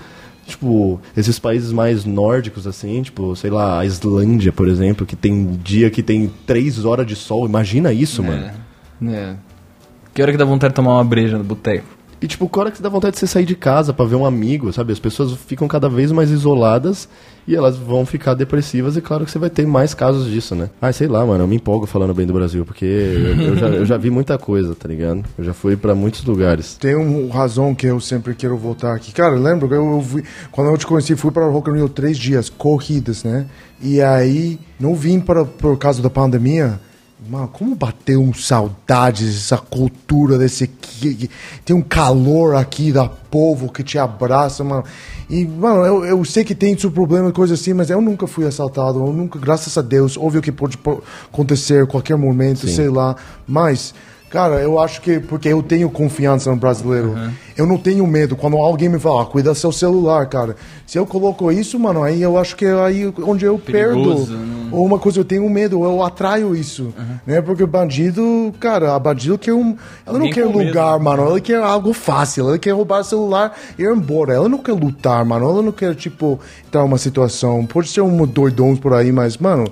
Tipo, 0.46 1.00
esses 1.16 1.38
países 1.38 1.72
mais 1.72 2.04
nórdicos, 2.04 2.66
assim, 2.66 3.02
tipo, 3.02 3.34
sei 3.34 3.50
lá, 3.50 3.80
a 3.80 3.86
Islândia, 3.86 4.52
por 4.52 4.68
exemplo, 4.68 5.06
que 5.06 5.16
tem 5.16 5.58
dia 5.62 5.90
que 5.90 6.02
tem 6.02 6.30
três 6.46 6.84
horas 6.84 7.06
de 7.06 7.16
sol. 7.16 7.46
Imagina 7.46 7.92
isso, 7.92 8.22
mano. 8.22 8.50
É. 9.08 9.36
Que 10.12 10.22
hora 10.22 10.30
que 10.30 10.38
dá 10.38 10.44
vontade 10.44 10.72
de 10.72 10.76
tomar 10.76 10.94
uma 10.94 11.04
breja 11.04 11.38
no 11.38 11.44
boteco? 11.44 11.86
E 12.20 12.26
tipo, 12.26 12.48
que 12.48 12.58
hora 12.58 12.70
que 12.70 12.80
dá 12.80 12.88
vontade 12.88 13.14
de 13.14 13.18
você 13.18 13.26
sair 13.26 13.44
de 13.44 13.56
casa 13.56 13.92
pra 13.92 14.04
ver 14.04 14.14
um 14.14 14.24
amigo, 14.24 14.72
sabe? 14.72 14.92
As 14.92 14.98
pessoas 14.98 15.32
ficam 15.32 15.66
cada 15.66 15.88
vez 15.88 16.12
mais 16.12 16.30
isoladas 16.30 17.08
e 17.46 17.54
elas 17.54 17.76
vão 17.76 18.06
ficar 18.06 18.34
depressivas 18.34 18.96
e 18.96 19.00
claro 19.00 19.24
que 19.24 19.30
você 19.30 19.38
vai 19.38 19.50
ter 19.50 19.66
mais 19.66 19.92
casos 19.94 20.30
disso, 20.30 20.54
né? 20.54 20.70
Ah, 20.80 20.92
sei 20.92 21.06
lá, 21.06 21.24
mano, 21.26 21.44
eu 21.44 21.48
me 21.48 21.56
empolgo 21.56 21.86
falando 21.86 22.14
bem 22.14 22.26
do 22.26 22.32
Brasil, 22.32 22.64
porque 22.64 22.84
eu, 22.84 23.40
eu 23.48 23.56
já, 23.56 23.66
eu 23.68 23.84
já 23.86 23.96
vi 23.96 24.10
muita 24.10 24.38
coisa, 24.38 24.74
tá 24.74 24.88
ligado? 24.88 25.22
Eu 25.36 25.44
já 25.44 25.52
fui 25.52 25.76
pra 25.76 25.94
muitos 25.94 26.24
lugares. 26.24 26.74
Tem 26.74 26.94
uma 26.94 27.32
razão 27.34 27.74
que 27.74 27.86
eu 27.86 28.00
sempre 28.00 28.34
quero 28.34 28.56
voltar 28.56 28.94
aqui. 28.94 29.12
Cara, 29.12 29.34
lembra 29.34 29.68
que 29.68 29.74
eu, 29.74 29.96
eu 29.96 30.00
fui, 30.02 30.24
quando 30.50 30.70
eu 30.70 30.76
te 30.78 30.86
conheci, 30.86 31.14
fui 31.16 31.30
para 31.30 31.46
Rock 31.46 31.70
in 31.70 31.74
Rio 31.74 31.88
três 31.88 32.16
dias, 32.16 32.48
corridas, 32.48 33.24
né? 33.24 33.46
E 33.82 34.00
aí, 34.00 34.58
não 34.80 34.94
vim 34.94 35.20
para, 35.20 35.44
por 35.44 35.76
causa 35.76 36.00
da 36.02 36.08
pandemia. 36.08 36.80
Mano, 37.28 37.48
como 37.48 37.74
bateu 37.74 38.20
um 38.22 38.34
saudades 38.34 39.34
essa 39.36 39.56
cultura 39.56 40.36
desse 40.36 40.66
que, 40.66 41.14
que- 41.14 41.30
tem 41.64 41.74
um 41.74 41.80
calor 41.80 42.54
aqui 42.54 42.92
da 42.92 43.08
povo 43.08 43.72
que 43.72 43.82
te 43.82 43.98
abraça, 43.98 44.62
mano. 44.62 44.84
E, 45.28 45.44
mano, 45.46 45.84
eu, 45.84 46.04
eu 46.04 46.24
sei 46.24 46.44
que 46.44 46.54
tem 46.54 46.76
seu 46.76 46.90
problema 46.90 47.32
coisa 47.32 47.54
assim, 47.54 47.72
mas 47.72 47.88
eu 47.90 48.00
nunca 48.00 48.26
fui 48.26 48.46
assaltado, 48.46 48.98
eu 48.98 49.12
nunca, 49.12 49.38
graças 49.38 49.76
a 49.78 49.82
Deus, 49.82 50.16
óbvio 50.16 50.42
que 50.42 50.52
pode 50.52 50.76
po- 50.76 51.02
acontecer 51.32 51.82
a 51.82 51.86
qualquer 51.86 52.16
momento, 52.16 52.66
sei 52.68 52.88
lá, 52.88 53.16
mas 53.46 53.94
Cara, 54.34 54.60
eu 54.60 54.80
acho 54.80 55.00
que 55.00 55.20
porque 55.20 55.46
eu 55.46 55.62
tenho 55.62 55.88
confiança 55.88 56.50
no 56.50 56.56
brasileiro. 56.56 57.14
Eu 57.56 57.64
não 57.66 57.78
tenho 57.78 58.04
medo 58.04 58.34
quando 58.34 58.56
alguém 58.56 58.88
me 58.88 58.98
fala, 58.98 59.22
ah, 59.22 59.26
cuida 59.26 59.54
seu 59.54 59.70
celular, 59.70 60.26
cara. 60.26 60.56
Se 60.84 60.98
eu 60.98 61.06
coloco 61.06 61.52
isso, 61.52 61.78
mano, 61.78 62.02
aí 62.02 62.20
eu 62.20 62.36
acho 62.36 62.56
que 62.56 62.64
é 62.64 62.74
aí 62.74 63.14
onde 63.22 63.44
eu 63.44 63.56
Perigoso, 63.56 64.32
perdo. 64.32 64.44
né? 64.44 64.70
Ou 64.72 64.84
uma 64.84 64.98
coisa, 64.98 65.20
eu 65.20 65.24
tenho 65.24 65.48
medo, 65.48 65.84
eu 65.84 66.02
atraio 66.02 66.56
isso. 66.56 66.92
Né? 67.24 67.40
Porque 67.40 67.64
bandido, 67.64 68.52
cara, 68.58 68.96
a 68.96 68.98
bandido 68.98 69.38
quer 69.38 69.52
um. 69.52 69.76
Ele 70.04 70.18
não 70.18 70.30
quer 70.30 70.46
com 70.46 70.58
medo. 70.58 70.66
lugar, 70.66 70.98
mano. 70.98 71.30
Ele 71.30 71.40
quer 71.40 71.62
algo 71.62 71.92
fácil. 71.92 72.48
Ele 72.48 72.58
quer 72.58 72.72
roubar 72.72 73.02
o 73.02 73.04
celular 73.04 73.56
e 73.78 73.84
ir 73.84 73.88
embora. 73.88 74.34
Ele 74.34 74.48
não 74.48 74.58
quer 74.58 74.72
lutar, 74.72 75.24
mano. 75.24 75.48
Ele 75.48 75.66
não 75.66 75.72
quer, 75.72 75.94
tipo, 75.94 76.40
entrar 76.66 76.82
numa 76.82 76.98
situação. 76.98 77.64
Pode 77.64 77.88
ser 77.88 78.00
um 78.00 78.26
doidão 78.26 78.74
por 78.74 78.94
aí, 78.94 79.12
mas, 79.12 79.38
mano. 79.38 79.70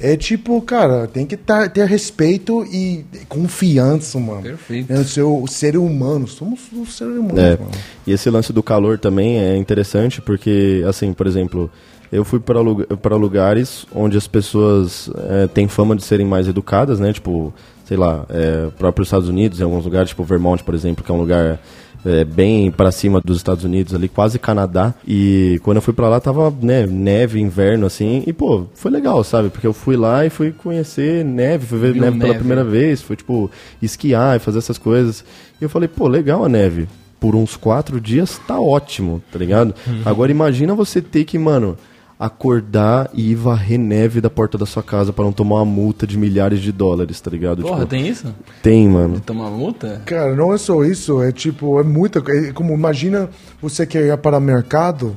É 0.00 0.16
tipo, 0.16 0.60
cara, 0.62 1.08
tem 1.08 1.26
que 1.26 1.36
tar- 1.36 1.68
ter 1.70 1.84
respeito 1.86 2.64
e 2.66 3.04
confiança, 3.28 4.18
mano. 4.20 4.42
Perfeito. 4.42 4.92
É 4.92 4.98
o 5.00 5.04
seu 5.04 5.44
ser 5.48 5.76
humano. 5.76 6.26
Somos 6.28 6.60
os 6.72 6.96
seres 6.96 7.16
humanos, 7.16 7.38
É. 7.38 7.56
mano. 7.56 7.70
E 8.06 8.12
esse 8.12 8.30
lance 8.30 8.52
do 8.52 8.62
calor 8.62 8.98
também 8.98 9.38
é 9.40 9.56
interessante 9.56 10.20
porque, 10.20 10.84
assim, 10.88 11.12
por 11.12 11.26
exemplo, 11.26 11.68
eu 12.12 12.24
fui 12.24 12.38
para 12.40 13.16
lugares 13.16 13.86
onde 13.94 14.16
as 14.16 14.26
pessoas 14.28 15.10
é, 15.30 15.46
têm 15.48 15.66
fama 15.68 15.96
de 15.96 16.04
serem 16.04 16.26
mais 16.26 16.46
educadas, 16.46 17.00
né? 17.00 17.12
Tipo, 17.12 17.52
sei 17.84 17.96
lá, 17.96 18.24
é, 18.28 18.68
próprios 18.78 19.08
Estados 19.08 19.28
Unidos, 19.28 19.60
em 19.60 19.64
alguns 19.64 19.84
lugares, 19.84 20.10
tipo 20.10 20.22
Vermont, 20.22 20.62
por 20.62 20.74
exemplo, 20.74 21.04
que 21.04 21.10
é 21.10 21.14
um 21.14 21.18
lugar 21.18 21.58
é, 22.04 22.24
bem 22.24 22.70
para 22.70 22.90
cima 22.90 23.20
dos 23.20 23.36
Estados 23.36 23.64
Unidos, 23.64 23.94
ali 23.94 24.08
quase 24.08 24.38
Canadá. 24.38 24.94
E 25.06 25.60
quando 25.62 25.76
eu 25.78 25.82
fui 25.82 25.92
para 25.92 26.08
lá 26.08 26.20
tava 26.20 26.52
né, 26.62 26.86
neve, 26.86 27.40
inverno, 27.40 27.86
assim. 27.86 28.22
E 28.26 28.32
pô, 28.32 28.66
foi 28.74 28.90
legal, 28.90 29.22
sabe? 29.24 29.50
Porque 29.50 29.66
eu 29.66 29.72
fui 29.72 29.96
lá 29.96 30.24
e 30.24 30.30
fui 30.30 30.52
conhecer 30.52 31.24
neve, 31.24 31.66
fui 31.66 31.78
ver 31.78 31.92
Viu 31.92 32.02
neve 32.02 32.16
pela 32.18 32.28
neve. 32.28 32.38
primeira 32.38 32.64
vez, 32.64 33.02
foi 33.02 33.16
tipo 33.16 33.50
esquiar 33.80 34.36
e 34.36 34.40
fazer 34.40 34.58
essas 34.58 34.78
coisas. 34.78 35.24
E 35.60 35.64
eu 35.64 35.68
falei, 35.68 35.88
pô, 35.88 36.08
legal 36.08 36.44
a 36.44 36.48
neve. 36.48 36.88
Por 37.20 37.34
uns 37.34 37.56
quatro 37.56 38.00
dias 38.00 38.40
tá 38.46 38.60
ótimo, 38.60 39.20
tá 39.32 39.38
ligado? 39.38 39.74
Uhum. 39.86 40.02
Agora 40.04 40.30
imagina 40.30 40.72
você 40.74 41.02
ter 41.02 41.24
que, 41.24 41.36
mano, 41.36 41.76
acordar 42.18 43.08
e 43.14 43.30
ir 43.30 43.34
varrer 43.36 43.78
neve 43.78 44.20
da 44.20 44.28
porta 44.28 44.58
da 44.58 44.66
sua 44.66 44.82
casa 44.82 45.12
pra 45.12 45.24
não 45.24 45.32
tomar 45.32 45.56
uma 45.56 45.64
multa 45.64 46.06
de 46.06 46.18
milhares 46.18 46.60
de 46.60 46.72
dólares, 46.72 47.20
tá 47.20 47.30
ligado? 47.30 47.62
Porra, 47.62 47.76
Tipo, 47.80 47.86
tem 47.90 48.08
isso? 48.08 48.34
tem, 48.62 48.88
mano. 48.88 49.20
Tomar 49.20 49.50
multa? 49.50 50.02
Cara, 50.04 50.34
não 50.34 50.52
é 50.52 50.58
só 50.58 50.82
isso, 50.84 51.22
é 51.22 51.30
tipo, 51.30 51.78
é 51.78 51.84
muita 51.84 52.18
é 52.30 52.52
como 52.52 52.74
imagina 52.74 53.28
você 53.62 53.86
quer 53.86 54.06
ir 54.12 54.16
para 54.18 54.38
o 54.38 54.40
mercado 54.40 55.16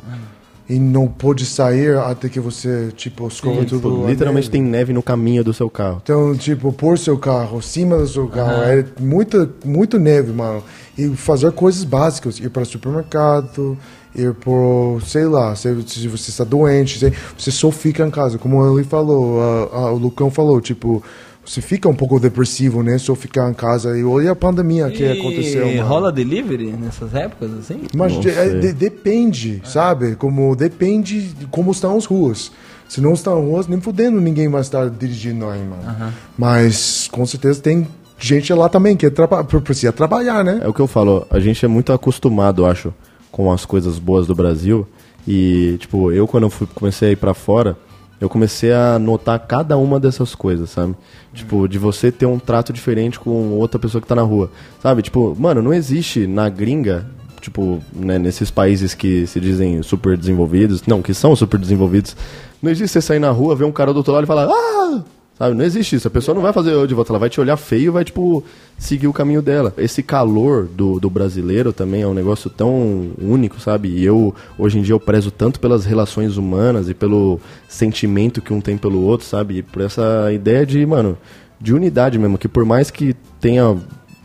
e 0.70 0.78
não 0.80 1.08
pode 1.08 1.46
sair 1.46 1.98
até 1.98 2.30
que 2.30 2.40
você, 2.40 2.92
tipo, 2.96 3.28
escova 3.28 3.66
Tipo, 3.66 3.82
tudo. 3.82 4.06
a 4.06 4.10
literalmente 4.10 4.48
neve. 4.48 4.52
tem 4.52 4.62
neve 4.62 4.94
no 4.94 5.02
caminho 5.04 5.44
do 5.44 5.54
seu 5.54 5.70
carro. 5.70 6.00
Então, 6.04 6.34
tipo, 6.36 6.72
pôr 6.72 6.98
seu 7.00 7.18
carro, 7.18 7.62
cima 7.62 7.98
do 7.98 8.08
seu 8.08 8.28
carro, 8.28 8.62
é 8.64 8.86
muita, 9.00 9.50
muito 9.66 9.98
neve, 10.00 10.32
mano. 10.32 10.64
E 10.98 11.10
fazer 11.10 11.52
coisas 11.52 11.84
básicas, 11.84 12.40
ir 12.40 12.50
para 12.50 12.62
o 12.62 12.66
supermercado, 12.66 13.78
ir 14.16 14.34
por, 14.34 15.00
sei 15.06 15.26
lá, 15.26 15.56
se, 15.56 15.74
se 15.88 16.08
você 16.08 16.30
está 16.32 16.44
doente, 16.44 17.00
se- 17.00 17.14
você 17.38 17.52
só 17.52 17.72
fica 17.72 18.06
em 18.06 18.12
casa, 18.12 18.38
como 18.38 18.78
ele 18.78 18.84
falou, 18.86 19.42
a- 19.42 19.78
a- 19.78 19.92
o 19.92 19.98
Lucão 19.98 20.30
falou, 20.30 20.60
tipo, 20.62 21.02
você 21.46 21.60
fica 21.62 21.90
um 21.90 21.96
pouco 21.96 22.20
depressivo, 22.20 22.84
né? 22.84 22.98
Só 23.00 23.16
ficar 23.16 23.50
em 23.50 23.54
casa 23.54 23.98
e 23.98 24.04
olha 24.04 24.32
a 24.32 24.36
pandemia 24.36 24.90
que 24.92 25.04
E 25.04 25.12
aconteceu. 25.20 25.66
mano. 25.68 25.84
rola 25.88 26.12
delivery 26.12 26.72
nessas 26.74 27.16
épocas, 27.16 27.52
assim? 27.60 27.82
Mas 27.96 28.14
de- 28.20 28.30
é, 28.30 28.50
de- 28.60 28.74
depende, 28.74 29.62
sabe? 29.66 30.16
Como 30.16 30.56
depende 30.56 31.22
de 31.34 31.46
como 31.48 31.72
estão 31.72 31.98
as 31.98 32.06
ruas. 32.06 32.52
Se 32.88 33.00
não 33.02 33.14
estão 33.14 33.40
as 33.40 33.46
ruas, 33.46 33.68
nem 33.68 33.80
fudendo 33.82 34.20
ninguém 34.22 34.50
vai 34.50 34.62
estar 34.62 34.90
dirigindo 34.90 35.48
aí, 35.50 35.62
mano. 35.64 36.14
Mas 36.38 37.08
com 37.12 37.26
certeza 37.26 37.62
tem 37.62 37.88
gente 38.20 38.54
lá 38.54 38.70
também 38.70 38.96
que 38.96 39.10
traba 39.10 39.44
precisa 39.44 39.92
trabalhar, 39.92 40.44
né? 40.44 40.60
É 40.64 40.68
o 40.68 40.74
que 40.74 40.80
eu 40.82 40.88
falo, 40.88 41.26
a 41.30 41.40
gente 41.40 41.64
é 41.66 41.68
muito 41.68 41.92
acostumado, 41.92 42.66
acho, 42.66 42.94
com 43.32 43.52
as 43.52 43.66
coisas 43.66 43.98
boas 43.98 44.28
do 44.28 44.36
Brasil. 44.36 44.88
E, 45.28 45.78
tipo, 45.80 46.12
eu 46.12 46.28
quando 46.28 46.44
eu 46.44 46.50
fui, 46.50 46.68
comecei 46.74 47.10
a 47.10 47.12
ir 47.12 47.16
pra 47.16 47.34
fora, 47.34 47.78
eu 48.20 48.30
comecei 48.30 48.72
a 48.72 49.00
notar 49.00 49.40
cada 49.40 49.78
uma 49.78 50.00
dessas 50.00 50.36
coisas, 50.36 50.70
sabe? 50.70 50.96
Tipo, 51.34 51.68
de 51.68 51.80
você 51.80 52.12
ter 52.12 52.26
um 52.26 52.38
trato 52.38 52.72
diferente 52.72 53.20
com 53.20 53.52
outra 53.52 53.80
pessoa 53.80 54.02
que 54.02 54.08
tá 54.08 54.16
na 54.16 54.22
rua. 54.22 54.52
Sabe? 54.82 55.02
Tipo, 55.02 55.36
mano, 55.40 55.62
não 55.62 55.74
existe 55.74 56.28
na 56.28 56.50
gringa, 56.50 57.10
tipo, 57.40 57.82
né, 57.94 58.20
nesses 58.20 58.52
países 58.52 58.94
que 58.94 59.26
se 59.26 59.40
dizem 59.40 59.82
super 59.82 60.16
desenvolvidos, 60.18 60.84
não, 60.86 61.02
que 61.02 61.14
são 61.14 61.36
super 61.36 61.60
desenvolvidos, 61.60 62.16
não 62.62 62.70
existe 62.70 62.94
você 62.94 63.02
sair 63.02 63.20
na 63.20 63.32
rua, 63.32 63.56
ver 63.56 63.66
um 63.66 63.72
cara 63.72 63.92
do 63.92 63.98
outro 63.98 64.14
lado 64.14 64.24
e 64.24 64.28
falar, 64.28 64.48
ah! 64.48 65.04
Sabe, 65.42 65.56
não 65.56 65.66
existe 65.66 65.96
isso. 65.96 66.08
A 66.08 66.12
pessoa 66.12 66.36
não 66.36 66.42
vai 66.44 66.54
fazer 66.54 66.72
eu 66.72 66.86
de 66.86 66.94
volta, 66.94 67.12
ela 67.12 67.18
vai 67.18 67.28
te 67.28 67.42
olhar 67.42 67.58
feio 67.58 67.86
e 67.86 67.90
vai, 67.90 68.06
tipo, 68.06 68.44
seguir 68.78 69.08
o 69.08 69.14
caminho 69.14 69.42
dela. 69.42 69.74
Esse 69.76 70.04
calor 70.04 70.68
do, 70.68 71.00
do 71.00 71.10
brasileiro 71.10 71.74
também 71.74 72.04
é 72.04 72.08
um 72.08 72.14
negócio 72.14 72.48
tão 72.48 73.10
único, 73.20 73.60
sabe? 73.60 73.90
E 73.90 74.06
eu, 74.06 74.36
hoje 74.56 74.78
em 74.78 74.84
dia, 74.84 74.94
eu 74.94 75.00
prezo 75.00 75.32
tanto 75.32 75.60
pelas 75.60 75.84
relações 75.84 76.38
humanas 76.38 76.90
e 76.90 76.94
pelo 76.94 77.40
sentimento 77.68 78.40
que 78.40 78.54
um 78.54 78.62
tem 78.62 78.78
pelo 78.78 79.02
outro, 79.02 79.26
sabe? 79.26 79.58
E 79.58 79.64
por 79.64 79.82
essa 79.82 80.32
ideia 80.32 80.64
de, 80.64 80.86
mano, 80.86 81.18
de 81.60 81.74
unidade 81.74 82.20
mesmo. 82.20 82.38
Que 82.38 82.48
por 82.48 82.64
mais 82.64 82.92
que 82.92 83.16
tenha 83.40 83.76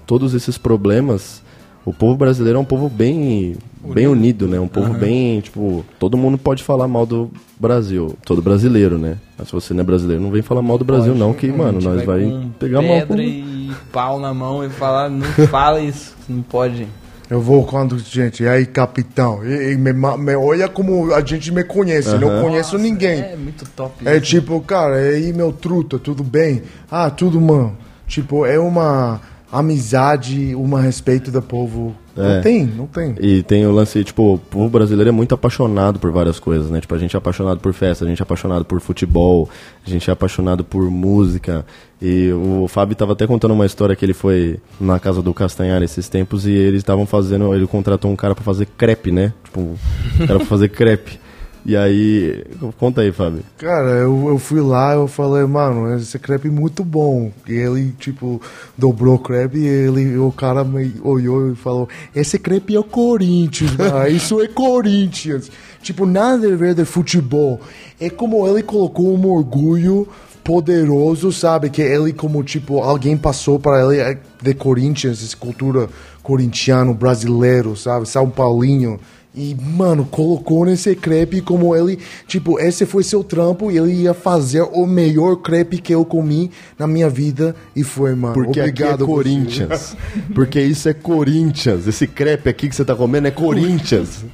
todos 0.07 0.35
esses 0.35 0.59
problemas, 0.59 1.42
o 1.83 1.94
povo 1.94 2.14
brasileiro 2.14 2.59
é 2.59 2.61
um 2.61 2.66
povo 2.66 2.90
bem 2.90 3.57
bem 3.92 4.07
unido, 4.07 4.46
né? 4.46 4.59
Um 4.59 4.68
povo 4.68 4.92
bem, 4.94 5.40
tipo, 5.40 5.85
todo 5.99 6.16
mundo 6.16 6.37
pode 6.37 6.62
falar 6.62 6.87
mal 6.88 7.07
do 7.07 7.31
Brasil, 7.59 8.16
todo 8.25 8.42
brasileiro, 8.42 8.99
né? 8.99 9.16
Mas 9.38 9.49
se 9.49 9.53
você 9.53 9.72
não 9.75 9.81
é 9.81 9.85
brasileiro, 9.85 10.22
não 10.22 10.31
vem 10.31 10.42
falar 10.42 10.62
mal 10.62 10.79
do 10.79 10.85
Brasil 10.85 11.14
não, 11.14 11.33
que, 11.33 11.49
mano, 11.49 11.81
nós 11.81 12.05
vai 12.05 12.25
com 12.25 12.51
pegar 12.59 12.83
mal 12.83 13.01
com... 13.03 13.07
pedra 13.09 13.22
e 13.22 13.70
pau 13.92 14.18
na 14.18 14.33
mão 14.35 14.64
e 14.64 14.68
falar, 14.68 15.09
não 15.09 15.27
fala 15.49 15.81
isso, 15.81 16.14
não 16.29 16.42
pode. 16.42 16.87
Eu 17.29 17.40
vou 17.40 17.64
quando, 17.64 17.99
gente, 17.99 18.44
e 18.44 18.49
aí, 18.49 18.64
capitão? 18.64 19.44
E, 19.44 19.72
e 19.72 19.77
me, 19.77 19.92
me 19.92 20.37
olha 20.37 20.68
como 20.68 21.12
a 21.12 21.20
gente 21.20 21.51
me 21.51 21.64
conhece, 21.64 22.16
não 22.18 22.40
conheço 22.40 22.79
ninguém. 22.79 23.20
É 23.20 23.37
muito 23.37 23.68
top 23.70 24.07
É 24.07 24.16
isso. 24.16 24.27
tipo, 24.27 24.61
cara, 24.61 25.01
e 25.01 25.14
aí, 25.16 25.33
meu 25.33 25.53
truta, 25.53 25.99
tudo 25.99 26.22
bem? 26.22 26.62
Ah, 26.88 27.11
tudo, 27.11 27.40
mano. 27.40 27.77
Tipo, 28.07 28.46
é 28.46 28.59
uma 28.59 29.20
amizade, 29.51 30.55
um 30.55 30.72
respeito 30.75 31.33
do 31.33 31.42
povo. 31.42 31.96
É. 32.16 32.35
Não 32.37 32.42
tem, 32.42 32.64
não 32.64 32.87
tem. 32.87 33.14
E 33.20 33.42
tem 33.42 33.66
o 33.66 33.72
lance, 33.72 34.02
tipo, 34.02 34.35
o 34.35 34.38
povo 34.38 34.68
brasileiro 34.68 35.09
é 35.09 35.12
muito 35.12 35.35
apaixonado 35.35 35.98
por 35.98 36.11
várias 36.11 36.38
coisas, 36.38 36.70
né? 36.70 36.81
Tipo, 36.81 36.94
a 36.94 36.98
gente 36.98 37.14
é 37.14 37.18
apaixonado 37.18 37.61
por 37.61 37.72
festa, 37.74 38.05
a 38.05 38.09
gente 38.09 38.20
é 38.20 38.24
apaixonado 38.24 38.64
por 38.64 38.81
futebol, 38.81 39.48
a 39.87 39.90
gente 39.90 40.09
é 40.09 40.12
apaixonado 40.12 40.64
por 40.64 40.90
música. 40.90 41.64
E 42.00 42.31
o 42.33 42.66
Fábio 42.68 42.96
tava 42.96 43.12
até 43.12 43.26
contando 43.26 43.52
uma 43.52 43.66
história 43.66 43.94
que 43.94 44.05
ele 44.05 44.14
foi 44.14 44.59
na 44.81 44.98
casa 44.98 45.20
do 45.22 45.33
Castanhar 45.35 45.83
esses 45.83 46.09
tempos 46.09 46.46
e 46.46 46.52
eles 46.52 46.79
estavam 46.79 47.07
fazendo, 47.07 47.55
ele 47.55 47.66
contratou 47.66 48.11
um 48.11 48.16
cara 48.16 48.35
pra 48.35 48.44
fazer 48.44 48.66
crepe, 48.79 49.12
né? 49.12 49.33
Tipo, 49.44 49.61
um 49.61 50.26
cara 50.26 50.38
pra 50.38 50.46
fazer 50.46 50.68
crepe. 50.68 51.18
E 51.66 51.76
aí, 51.76 52.44
conta 52.79 53.00
aí, 53.00 53.11
Fábio. 53.11 53.42
Cara, 53.59 53.90
eu, 53.90 54.29
eu 54.29 54.38
fui 54.38 54.61
lá 54.61 54.94
eu 54.94 55.09
falei, 55.09 55.44
mano, 55.46 55.96
esse 55.96 56.16
crepe 56.16 56.46
é 56.46 56.50
muito 56.50 56.85
bom. 56.85 57.33
E 57.48 57.55
ele, 57.55 57.92
tipo, 57.98 58.40
dobrou 58.79 59.16
o 59.16 59.18
crepe 59.18 59.59
e 59.59 59.66
ele, 59.66 60.16
o 60.16 60.31
cara 60.31 60.62
me 60.62 60.94
olhou 61.02 61.50
e 61.50 61.57
falou, 61.57 61.88
esse 62.14 62.38
crepe 62.38 62.76
é 62.76 62.79
o 62.79 62.85
Corinthians, 62.85 63.76
mano, 63.76 64.07
isso 64.07 64.40
é 64.40 64.46
Corinthians. 64.46 65.50
Tipo, 65.83 66.07
nada 66.07 66.46
a 66.46 66.57
ver 66.57 66.72
de 66.72 66.85
futebol. 66.85 67.61
É 68.00 68.09
como 68.09 68.46
ele 68.46 68.62
colocou 68.62 69.12
um 69.12 69.29
orgulho 69.29 70.07
poderoso, 70.44 71.33
sabe? 71.33 71.68
Que 71.68 71.83
ele, 71.83 72.12
como, 72.12 72.44
tipo, 72.44 72.81
alguém 72.81 73.16
passou 73.16 73.59
para 73.59 73.85
ele 73.85 74.00
é, 74.00 74.16
de 74.40 74.55
Corinthians, 74.55 75.20
essa 75.20 75.37
cultura 75.37 75.88
corintiano, 76.22 76.94
brasileiro, 76.94 77.76
sabe? 77.76 78.09
São 78.09 78.31
Paulinho. 78.31 79.00
E, 79.37 79.55
mano, 79.55 80.07
colocou 80.07 80.64
nesse 80.64 80.96
crepe 80.96 81.42
como 81.42 81.77
ele, 81.77 81.99
tipo, 82.27 82.59
esse 82.59 82.87
foi 82.87 83.03
seu 83.05 83.22
trampo 83.22 83.70
e 83.70 83.77
ele 83.77 83.92
ia 83.92 84.14
fazer 84.14 84.62
o 84.62 84.87
melhor 84.87 85.37
crepe 85.37 85.77
que 85.77 85.94
eu 85.94 86.07
comi 86.07 86.51
na 86.79 86.87
minha 86.87 87.11
vida. 87.11 87.55
E 87.75 87.85
foi, 87.85 88.14
mano. 88.14 88.33
Porque 88.33 88.61
Obrigado, 88.61 88.94
aqui 88.94 89.03
é 89.03 89.07
Corinthians. 89.07 89.96
Porque 90.35 90.59
isso 90.61 90.88
é 90.88 90.94
Corinthians. 90.94 91.87
Esse 91.87 92.07
crepe 92.07 92.49
aqui 92.49 92.66
que 92.66 92.75
você 92.75 92.85
tá 92.85 92.96
comendo 92.96 93.29
é 93.29 93.31
Corinthians. 93.31 94.25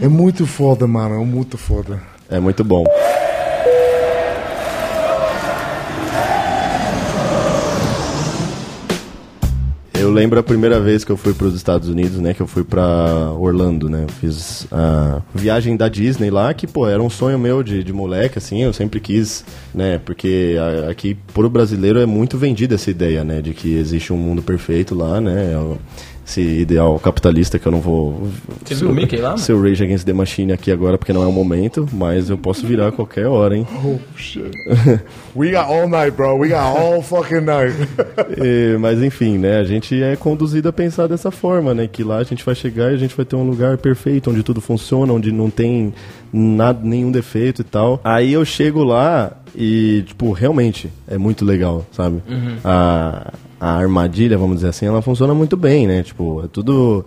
É 0.00 0.08
muito 0.08 0.44
foda, 0.44 0.88
mano. 0.88 1.22
É 1.22 1.24
muito 1.24 1.56
foda. 1.56 2.02
É 2.28 2.40
muito 2.40 2.64
bom. 2.64 2.84
Eu 10.08 10.14
lembro 10.14 10.40
a 10.40 10.42
primeira 10.42 10.80
vez 10.80 11.04
que 11.04 11.12
eu 11.12 11.18
fui 11.18 11.34
para 11.34 11.46
os 11.48 11.54
Estados 11.54 11.86
Unidos, 11.86 12.18
né? 12.18 12.32
Que 12.32 12.40
eu 12.40 12.46
fui 12.46 12.64
para 12.64 13.30
Orlando, 13.38 13.90
né? 13.90 14.06
Eu 14.08 14.14
fiz 14.14 14.66
a 14.72 15.20
viagem 15.34 15.76
da 15.76 15.86
Disney 15.86 16.30
lá, 16.30 16.54
que, 16.54 16.66
pô, 16.66 16.88
era 16.88 17.02
um 17.02 17.10
sonho 17.10 17.38
meu 17.38 17.62
de, 17.62 17.84
de 17.84 17.92
moleque, 17.92 18.38
assim, 18.38 18.62
eu 18.62 18.72
sempre 18.72 19.00
quis, 19.00 19.44
né? 19.74 20.00
Porque 20.02 20.56
a, 20.58 20.90
aqui, 20.90 21.14
pro 21.34 21.50
brasileiro, 21.50 21.98
é 21.98 22.06
muito 22.06 22.38
vendida 22.38 22.76
essa 22.76 22.90
ideia, 22.90 23.22
né? 23.22 23.42
De 23.42 23.52
que 23.52 23.76
existe 23.76 24.10
um 24.10 24.16
mundo 24.16 24.40
perfeito 24.40 24.94
lá, 24.94 25.20
né? 25.20 25.52
Esse 26.28 26.42
ideal 26.42 26.98
capitalista 27.00 27.58
que 27.58 27.66
eu 27.66 27.72
não 27.72 27.80
vou. 27.80 28.28
Você 28.62 28.74
viu 28.74 28.90
o 28.90 28.94
Mickey 28.94 29.16
lá? 29.16 29.36
Ser 29.38 29.54
o 29.54 29.62
Rage 29.62 29.82
Against 29.82 30.04
the 30.04 30.12
Machine 30.12 30.52
aqui 30.52 30.70
agora, 30.70 30.98
porque 30.98 31.12
não 31.12 31.22
é 31.22 31.26
o 31.26 31.32
momento, 31.32 31.88
mas 31.90 32.28
eu 32.28 32.36
posso 32.36 32.66
virar 32.66 32.88
a 32.88 32.92
qualquer 32.92 33.26
hora, 33.26 33.56
hein? 33.56 33.66
Oh, 33.82 33.98
shit. 34.14 34.50
We 35.34 35.52
got 35.52 35.70
all 35.70 35.88
night, 35.88 36.14
bro. 36.14 36.36
We 36.36 36.48
got 36.48 36.78
all 36.78 37.02
fucking 37.02 37.40
night. 37.40 37.74
e, 38.36 38.76
mas 38.78 39.02
enfim, 39.02 39.38
né? 39.38 39.58
A 39.58 39.64
gente 39.64 40.00
é 40.02 40.16
conduzido 40.16 40.68
a 40.68 40.72
pensar 40.72 41.06
dessa 41.06 41.30
forma, 41.30 41.72
né? 41.72 41.86
Que 41.86 42.04
lá 42.04 42.18
a 42.18 42.24
gente 42.24 42.44
vai 42.44 42.54
chegar 42.54 42.92
e 42.92 42.94
a 42.94 42.98
gente 42.98 43.16
vai 43.16 43.24
ter 43.24 43.36
um 43.36 43.48
lugar 43.48 43.78
perfeito, 43.78 44.30
onde 44.30 44.42
tudo 44.42 44.60
funciona, 44.60 45.12
onde 45.12 45.32
não 45.32 45.48
tem 45.48 45.94
nada, 46.30 46.80
nenhum 46.82 47.10
defeito 47.10 47.62
e 47.62 47.64
tal. 47.64 48.00
Aí 48.04 48.34
eu 48.34 48.44
chego 48.44 48.84
lá 48.84 49.32
e, 49.56 50.02
tipo, 50.06 50.30
realmente 50.32 50.90
é 51.06 51.16
muito 51.16 51.44
legal, 51.44 51.86
sabe? 51.92 52.20
Uhum. 52.28 52.56
A, 52.64 53.32
a 53.60 53.72
armadilha, 53.72 54.38
vamos 54.38 54.56
dizer 54.56 54.68
assim, 54.68 54.86
ela 54.86 55.02
funciona 55.02 55.34
muito 55.34 55.56
bem, 55.56 55.86
né? 55.86 56.02
Tipo, 56.02 56.44
é 56.44 56.48
tudo. 56.48 57.04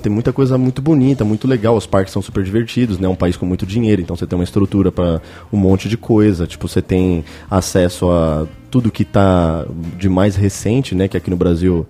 Tem 0.00 0.12
muita 0.12 0.32
coisa 0.32 0.56
muito 0.56 0.80
bonita, 0.80 1.24
muito 1.24 1.48
legal. 1.48 1.76
Os 1.76 1.86
parques 1.86 2.12
são 2.12 2.22
super 2.22 2.44
divertidos, 2.44 2.98
né? 2.98 3.08
Um 3.08 3.16
país 3.16 3.36
com 3.36 3.44
muito 3.44 3.66
dinheiro, 3.66 4.00
então 4.00 4.14
você 4.14 4.26
tem 4.26 4.38
uma 4.38 4.44
estrutura 4.44 4.92
para 4.92 5.20
um 5.52 5.56
monte 5.56 5.88
de 5.88 5.96
coisa. 5.96 6.46
Tipo, 6.46 6.68
você 6.68 6.80
tem 6.80 7.24
acesso 7.50 8.08
a 8.10 8.46
tudo 8.70 8.90
que 8.90 9.04
tá 9.04 9.66
de 9.98 10.08
mais 10.08 10.36
recente, 10.36 10.94
né? 10.94 11.08
Que 11.08 11.16
aqui 11.16 11.30
no 11.30 11.36
Brasil. 11.36 11.86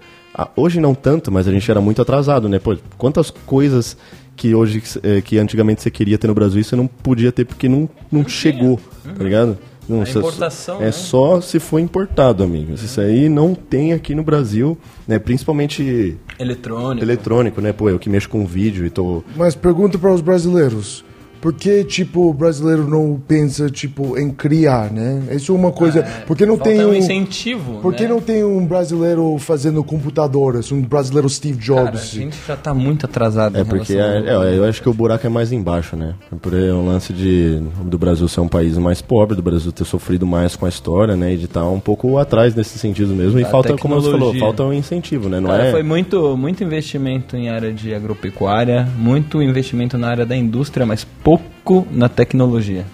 Hoje 0.57 0.81
não 0.81 0.94
tanto, 0.94 1.31
mas 1.33 1.48
a 1.48 1.52
gente 1.52 1.70
era 1.70 1.81
muito 1.81 2.00
atrasado, 2.00 2.48
né? 2.48 2.59
Pô, 2.59 2.76
quantas 2.96 3.31
coisas 3.31 3.96
que 4.37 4.54
hoje, 4.54 4.81
eh, 5.02 5.20
que 5.20 5.37
antigamente 5.37 5.83
você 5.83 5.90
queria 5.90 6.16
ter 6.16 6.28
no 6.28 6.35
Brasil, 6.35 6.62
você 6.62 6.76
não 6.76 6.87
podia 6.87 7.33
ter 7.33 7.44
porque 7.44 7.68
não, 7.68 7.88
não 8.11 8.26
chegou, 8.26 8.78
tá 9.02 9.24
ligado? 9.24 9.59
Não, 9.88 10.03
a 10.03 10.09
importação, 10.09 10.81
é 10.81 10.87
né? 10.87 10.92
só 10.92 11.40
se 11.40 11.59
for 11.59 11.79
importado, 11.79 12.42
amigos. 12.44 12.83
Isso 12.83 13.01
aí 13.01 13.29
não 13.29 13.55
tem 13.55 13.92
aqui 13.92 14.14
no 14.14 14.22
Brasil, 14.22 14.77
né? 15.07 15.18
Principalmente 15.18 16.16
eletrônico. 16.38 17.05
Eletrônico, 17.05 17.61
né? 17.61 17.72
Pô, 17.72 17.88
eu 17.88 17.98
que 17.98 18.11
mexo 18.11 18.29
com 18.29 18.46
vídeo 18.46 18.85
e 18.85 18.90
tô. 18.90 19.24
Mas 19.35 19.55
pergunta 19.55 19.98
para 19.98 20.12
os 20.12 20.20
brasileiros. 20.20 21.05
Por 21.40 21.53
que, 21.53 21.85
tipo, 21.85 22.29
o 22.29 22.35
brasileiro 22.35 22.88
não 22.88 23.20
pensa, 23.27 23.68
tipo, 23.70 24.18
em 24.18 24.31
criar, 24.31 24.90
né? 24.92 25.22
Isso 25.33 25.53
é 25.53 25.55
uma 25.55 25.70
coisa... 25.72 26.01
Ah, 26.05 26.09
é. 26.22 26.24
porque 26.27 26.44
não 26.44 26.57
Falta 26.57 26.70
tem 26.70 26.85
um 26.85 26.90
um... 26.90 26.94
incentivo, 26.94 27.81
Por 27.81 27.94
que 27.94 28.03
né? 28.05 28.09
não 28.09 28.20
tem 28.20 28.42
um 28.44 28.66
brasileiro 28.66 29.37
fazendo 29.38 29.83
computadores? 29.85 30.70
Um 30.72 30.81
brasileiro 30.83 31.29
Steve 31.29 31.59
Jobs? 31.59 31.85
Cara, 31.85 31.98
a 31.98 32.05
gente 32.05 32.37
já 32.46 32.57
tá 32.57 32.74
muito 32.74 33.07
atrasado 33.07 33.57
É 33.57 33.61
em 33.61 33.64
porque 33.64 33.92
relação 33.94 34.37
ao- 34.37 34.44
é, 34.44 34.55
é, 34.55 34.59
eu 34.59 34.64
acho 34.64 34.83
que 34.83 34.88
o 34.88 34.92
buraco 34.94 35.27
é 35.27 35.31
mais 35.31 35.53
embaixo, 35.53 35.96
né? 35.96 36.14
É 36.33 36.37
por 36.37 36.53
um 36.55 36.87
lance 36.87 37.12
de 37.12 37.61
do 37.85 37.96
Brasil 37.98 38.27
ser 38.29 38.40
um 38.40 38.48
país 38.48 38.77
mais 38.79 39.01
pobre, 39.01 39.37
do 39.37 39.42
Brasil 39.42 39.70
ter 39.72 39.85
sofrido 39.85 40.27
mais 40.27 40.57
com 40.57 40.66
a 40.66 40.68
história, 40.68 41.16
né? 41.16 41.35
E 41.35 41.37
de 41.37 41.44
estar 41.44 41.64
um 41.68 41.81
pouco 41.81 42.18
atrás 42.18 42.55
nesse 42.55 42.79
sentido 42.79 43.14
mesmo. 43.14 43.38
E 43.38 43.42
Da 43.44 43.48
falta, 43.51 43.77
como 43.77 43.94
você 43.94 44.11
falou, 44.11 44.33
tecnologia. 44.33 44.40
falta 44.40 44.64
um 44.64 44.72
incentivo, 44.72 45.29
né? 45.29 45.40
Não 45.40 45.51
Cara, 45.51 45.66
é. 45.66 45.70
foi 45.70 45.83
muito, 45.83 46.37
muito 46.37 46.62
investimento 46.64 47.37
em 47.37 47.48
área 47.48 47.72
de 47.72 47.94
agropecuária, 47.94 48.88
muito 48.98 49.42
investimento 49.42 49.96
na 49.96 50.09
área 50.09 50.27
da 50.27 50.37
indústria, 50.37 50.85
mas 50.85 51.07
pouco 51.28 51.86
na 51.90 52.08
tecnologia. 52.08 52.86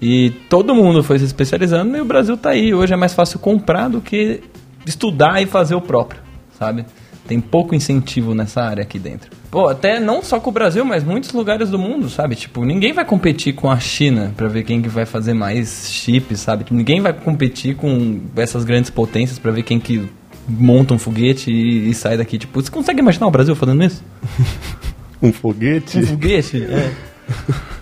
E 0.00 0.30
todo 0.48 0.74
mundo 0.74 1.02
foi 1.02 1.18
se 1.18 1.24
especializando 1.24 1.96
e 1.96 2.00
o 2.00 2.04
Brasil 2.04 2.36
tá 2.36 2.50
aí. 2.50 2.72
Hoje 2.72 2.92
é 2.92 2.96
mais 2.96 3.12
fácil 3.12 3.40
comprar 3.40 3.88
do 3.88 4.00
que 4.00 4.40
estudar 4.86 5.42
e 5.42 5.46
fazer 5.46 5.74
o 5.74 5.80
próprio, 5.80 6.20
sabe? 6.56 6.86
Tem 7.26 7.40
pouco 7.40 7.74
incentivo 7.74 8.32
nessa 8.34 8.62
área 8.62 8.82
aqui 8.82 8.98
dentro. 8.98 9.30
Pô, 9.50 9.68
até 9.68 9.98
não 9.98 10.22
só 10.22 10.38
com 10.38 10.50
o 10.50 10.52
Brasil, 10.52 10.84
mas 10.84 11.02
muitos 11.02 11.32
lugares 11.32 11.68
do 11.68 11.78
mundo, 11.78 12.08
sabe? 12.08 12.36
Tipo, 12.36 12.64
ninguém 12.64 12.92
vai 12.92 13.04
competir 13.04 13.54
com 13.54 13.68
a 13.68 13.78
China 13.78 14.32
pra 14.36 14.46
ver 14.46 14.62
quem 14.62 14.80
que 14.80 14.88
vai 14.88 15.04
fazer 15.04 15.34
mais 15.34 15.90
chips, 15.90 16.40
sabe? 16.40 16.64
Tipo, 16.64 16.76
ninguém 16.76 17.00
vai 17.00 17.12
competir 17.12 17.74
com 17.74 18.20
essas 18.36 18.64
grandes 18.64 18.90
potências 18.90 19.38
pra 19.38 19.50
ver 19.50 19.64
quem 19.64 19.80
que 19.80 20.08
monta 20.48 20.94
um 20.94 20.98
foguete 20.98 21.50
e, 21.50 21.90
e 21.90 21.94
sai 21.94 22.16
daqui. 22.16 22.38
Tipo, 22.38 22.62
você 22.62 22.70
consegue 22.70 23.00
imaginar 23.00 23.26
o 23.26 23.30
Brasil 23.30 23.56
fazendo 23.56 23.82
isso? 23.82 24.02
Um 25.22 25.34
foguete 25.34 25.98
Um 25.98 26.06
foguete? 26.06 26.64
É. 26.70 27.79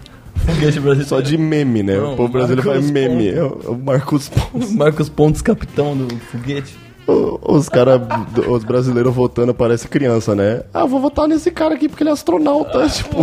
foguete 0.55 0.81
brasileiro. 0.81 1.05
só 1.09 1.21
de 1.21 1.37
meme, 1.37 1.83
né? 1.83 1.97
Não, 1.97 2.15
o 2.15 2.17
povo 2.17 2.33
brasileiro 2.33 2.63
faz 2.63 2.91
meme. 2.91 3.33
Pontes. 3.33 3.37
É 3.37 3.43
o 3.43 3.61
é 3.65 3.69
o 3.71 3.79
Marcos 3.79 4.29
Pontes. 4.29 4.73
Marcos 4.77 5.09
Pontes, 5.09 5.43
capitão 5.43 5.97
do 5.97 6.17
foguete. 6.17 6.77
Os 7.07 7.71
caras, 7.71 8.03
os 8.47 8.65
brasileiros 8.65 9.15
votando 9.15 9.55
parece 9.55 9.89
criança, 9.89 10.35
né? 10.35 10.63
Ah, 10.75 10.85
vou 10.85 11.01
votar 11.01 11.27
nesse 11.27 11.51
cara 11.51 11.75
aqui 11.75 11.89
porque 11.89 12.03
ele 12.03 12.11
é 12.11 12.13
astronauta. 12.13 12.87
tipo. 12.91 13.19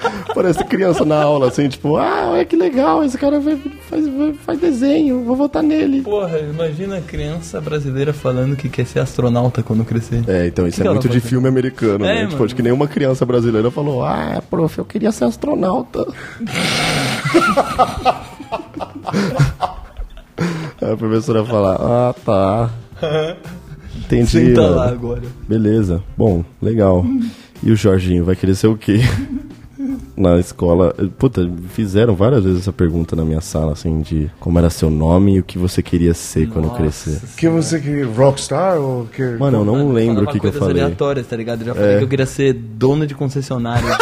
Parece 0.34 0.64
criança 0.64 1.04
na 1.04 1.22
aula, 1.22 1.48
assim, 1.48 1.68
tipo, 1.68 1.96
ah, 1.96 2.30
olha 2.32 2.44
que 2.44 2.56
legal, 2.56 3.02
esse 3.04 3.18
cara 3.18 3.38
vai- 3.40 3.56
faz, 3.88 4.04
faz 4.44 4.58
desenho, 4.60 5.24
vou 5.24 5.36
votar 5.36 5.62
nele. 5.62 6.02
Porra, 6.02 6.38
imagina 6.38 6.98
a 6.98 7.00
criança 7.00 7.60
brasileira 7.60 8.12
falando 8.12 8.56
que 8.56 8.68
quer 8.68 8.86
ser 8.86 9.00
astronauta 9.00 9.62
quando 9.62 9.84
crescer. 9.84 10.22
É, 10.28 10.46
então 10.46 10.66
isso 10.66 10.76
Que 10.76 10.82
é 10.82 10.84
que 10.84 10.90
muito 10.90 11.08
de 11.08 11.20
filme 11.20 11.48
americano, 11.48 12.04
É, 12.04 12.22
né? 12.22 12.26
Tipo, 12.28 12.44
acho 12.44 12.54
que 12.54 12.62
nenhuma 12.62 12.86
criança 12.88 13.26
brasileira 13.26 13.70
falou, 13.70 14.04
ah, 14.04 14.42
prof, 14.48 14.78
eu 14.78 14.84
queria 14.84 15.12
ser 15.12 15.24
astronauta. 15.24 16.06
A 20.82 20.96
professora 20.96 21.44
fala, 21.44 21.76
ah, 21.78 22.14
tá. 22.24 22.70
Entendi. 23.98 24.26
Senta 24.30 24.62
lá 24.66 24.88
agora. 24.88 25.22
Beleza. 25.46 26.02
Bom, 26.16 26.42
legal. 26.60 27.04
E 27.62 27.70
o 27.70 27.76
Jorginho 27.76 28.24
vai 28.24 28.34
querer 28.34 28.54
ser 28.54 28.66
o 28.68 28.76
quê? 28.76 29.00
Na 30.16 30.38
escola. 30.38 30.94
Puta, 31.18 31.50
fizeram 31.70 32.14
várias 32.14 32.44
vezes 32.44 32.60
essa 32.60 32.72
pergunta 32.72 33.16
na 33.16 33.24
minha 33.24 33.40
sala, 33.40 33.72
assim, 33.72 34.00
de 34.02 34.30
como 34.38 34.58
era 34.58 34.68
seu 34.70 34.90
nome 34.90 35.36
e 35.36 35.40
o 35.40 35.44
que 35.44 35.58
você 35.58 35.82
queria 35.82 36.12
ser 36.14 36.48
quando 36.48 36.66
Nossa 36.66 36.76
crescer. 36.80 37.20
Que 37.36 37.48
você 37.48 37.80
que 37.80 38.02
Rockstar 38.02 38.78
ou 38.78 39.06
que 39.06 39.22
Mano, 39.38 39.58
eu 39.58 39.64
não 39.64 39.92
lembro 39.92 40.24
o 40.24 40.26
que, 40.26 40.32
que 40.38 40.46
eu 40.46 40.52
coisas 40.52 40.60
falei. 40.60 40.82
aleatórias, 40.82 41.26
tá 41.26 41.36
ligado? 41.36 41.62
Eu 41.62 41.66
já 41.68 41.74
falei 41.74 41.94
É. 41.94 41.98
que 41.98 42.04
eu 42.04 42.08
queria 42.08 42.26
ser 42.26 42.52
dono 42.52 43.06
de 43.06 43.14
concessionária. 43.14 43.88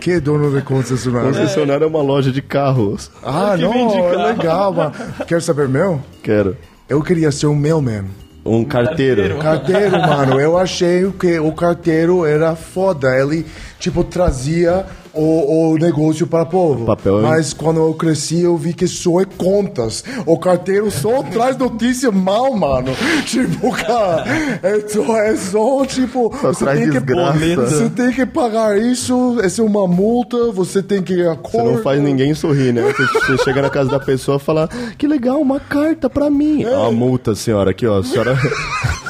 que 0.00 0.12
é 0.12 0.20
dono 0.20 0.54
de 0.54 0.62
concessionária? 0.64 1.28
Concessionária 1.32 1.84
é 1.84 1.88
uma 1.88 2.02
loja 2.02 2.30
de 2.30 2.40
carros. 2.42 3.10
Ah, 3.24 3.54
Que 3.56 3.62
não, 3.62 3.90
é 3.90 4.12
carro. 4.12 4.26
legal, 4.38 4.72
mano. 4.72 4.92
Quer 5.26 5.42
saber 5.42 5.68
meu? 5.68 6.00
Quero. 6.22 6.56
Eu 6.88 7.02
queria 7.02 7.32
ser 7.32 7.46
um 7.48 7.54
mailman. 7.54 8.04
Um 8.46 8.64
carteiro. 8.64 9.38
Carteiro, 9.38 9.98
mano. 10.00 10.40
Eu 10.40 10.56
achei 10.56 11.10
que 11.12 11.38
o 11.38 11.52
carteiro 11.52 12.24
era 12.24 12.54
foda. 12.54 13.08
Ele, 13.16 13.44
tipo, 13.78 14.04
trazia 14.04 14.86
o, 15.16 15.72
o 15.72 15.78
negócio 15.78 16.26
para 16.26 16.44
povo. 16.44 16.84
Papel? 16.84 17.22
Mas 17.22 17.52
quando 17.52 17.80
eu 17.80 17.94
cresci, 17.94 18.42
eu 18.42 18.56
vi 18.56 18.72
que 18.72 18.86
só 18.86 19.20
é 19.20 19.24
contas. 19.24 20.04
O 20.24 20.38
carteiro 20.38 20.90
só 20.90 21.22
traz 21.30 21.56
notícia 21.56 22.10
mal, 22.10 22.54
mano. 22.54 22.92
Tipo, 23.26 23.72
cara, 23.72 24.24
é 24.62 24.80
só, 24.88 25.16
é 25.18 25.36
só 25.36 25.84
tipo, 25.84 26.34
Só 26.40 26.52
você 26.52 26.64
tem, 26.64 26.90
que, 26.90 27.56
você 27.56 27.90
tem 27.90 28.12
que 28.12 28.26
pagar 28.26 28.78
isso, 28.78 29.38
essa 29.42 29.60
é 29.60 29.64
uma 29.64 29.86
multa, 29.86 30.52
você 30.52 30.82
tem 30.82 31.02
que 31.02 31.14
ir 31.14 31.28
a 31.28 31.34
Você 31.34 31.62
não 31.62 31.82
faz 31.82 32.00
ninguém 32.00 32.34
sorrir, 32.34 32.72
né? 32.72 32.82
Você, 32.82 33.38
chega 33.38 33.62
na 33.62 33.70
casa 33.70 33.90
da 33.90 34.00
pessoa 34.00 34.36
e 34.36 34.40
fala, 34.40 34.68
que 34.96 35.06
legal, 35.06 35.40
uma 35.40 35.58
carta 35.58 36.08
pra 36.08 36.30
mim. 36.30 36.62
É. 36.62 36.70
Ó, 36.70 36.88
a 36.88 36.92
multa, 36.92 37.34
senhora, 37.34 37.70
aqui, 37.70 37.86
ó. 37.86 37.98
A 37.98 38.04
senhora. 38.04 38.36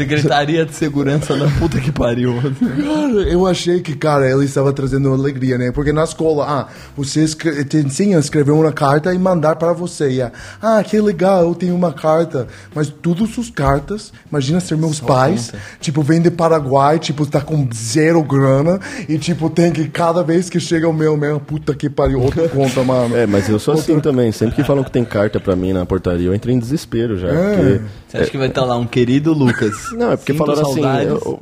Secretaria 0.00 0.64
de 0.64 0.74
Segurança 0.74 1.36
da 1.36 1.46
puta 1.58 1.78
que 1.78 1.92
pariu. 1.92 2.34
Cara, 2.58 3.22
eu 3.28 3.46
achei 3.46 3.80
que, 3.80 3.94
cara, 3.94 4.30
ele 4.30 4.46
estava 4.46 4.72
trazendo 4.72 5.12
alegria, 5.12 5.58
né? 5.58 5.70
Porque 5.72 5.92
na 5.92 6.04
escola, 6.04 6.46
ah, 6.48 6.68
você 6.96 7.26
te 7.26 7.76
ensina 7.76 8.16
a 8.16 8.20
escrever 8.20 8.52
uma 8.52 8.72
carta 8.72 9.12
e 9.12 9.18
mandar 9.18 9.56
para 9.56 9.74
você. 9.74 10.10
E, 10.10 10.22
ah, 10.22 10.82
que 10.82 10.98
legal, 10.98 11.42
eu 11.42 11.54
tenho 11.54 11.74
uma 11.74 11.92
carta. 11.92 12.48
Mas 12.74 12.88
todas 12.88 13.38
as 13.38 13.50
cartas, 13.50 14.10
imagina 14.30 14.58
ser 14.58 14.78
meus 14.78 15.00
pais, 15.00 15.52
tipo, 15.80 16.02
vem 16.02 16.22
de 16.22 16.30
Paraguai, 16.30 16.98
tipo, 16.98 17.26
tá 17.26 17.42
com 17.42 17.68
zero 17.74 18.22
grana 18.22 18.80
e, 19.06 19.18
tipo, 19.18 19.50
tem 19.50 19.70
que, 19.70 19.86
cada 19.88 20.22
vez 20.22 20.48
que 20.48 20.58
chega 20.58 20.88
o 20.88 20.94
meu, 20.94 21.14
meu, 21.14 21.38
puta 21.38 21.74
que 21.74 21.90
pariu, 21.90 22.22
outra 22.22 22.48
conta, 22.48 22.82
mano. 22.82 23.14
É, 23.14 23.26
mas 23.26 23.48
eu 23.50 23.58
sou 23.58 23.74
assim 23.74 24.00
também. 24.00 24.32
Sempre 24.32 24.56
que 24.56 24.64
falam 24.64 24.82
que 24.82 24.90
tem 24.90 25.04
carta 25.04 25.38
pra 25.38 25.54
mim 25.54 25.74
na 25.74 25.84
portaria, 25.84 26.26
eu 26.26 26.34
entro 26.34 26.50
em 26.50 26.58
desespero 26.58 27.18
já. 27.18 27.28
É. 27.28 27.54
Porque... 27.54 27.80
Você 28.08 28.16
acha 28.16 28.30
que 28.30 28.38
vai 28.38 28.48
estar 28.48 28.64
lá 28.64 28.76
um 28.76 28.86
querido 28.86 29.32
Lucas? 29.32 29.89
Não, 29.92 30.12
é 30.12 30.16
porque 30.16 30.32
Sinto 30.32 30.44
falaram 30.46 30.62
assim. 30.70 30.82
saudades. 30.82 31.08
eu- 31.08 31.40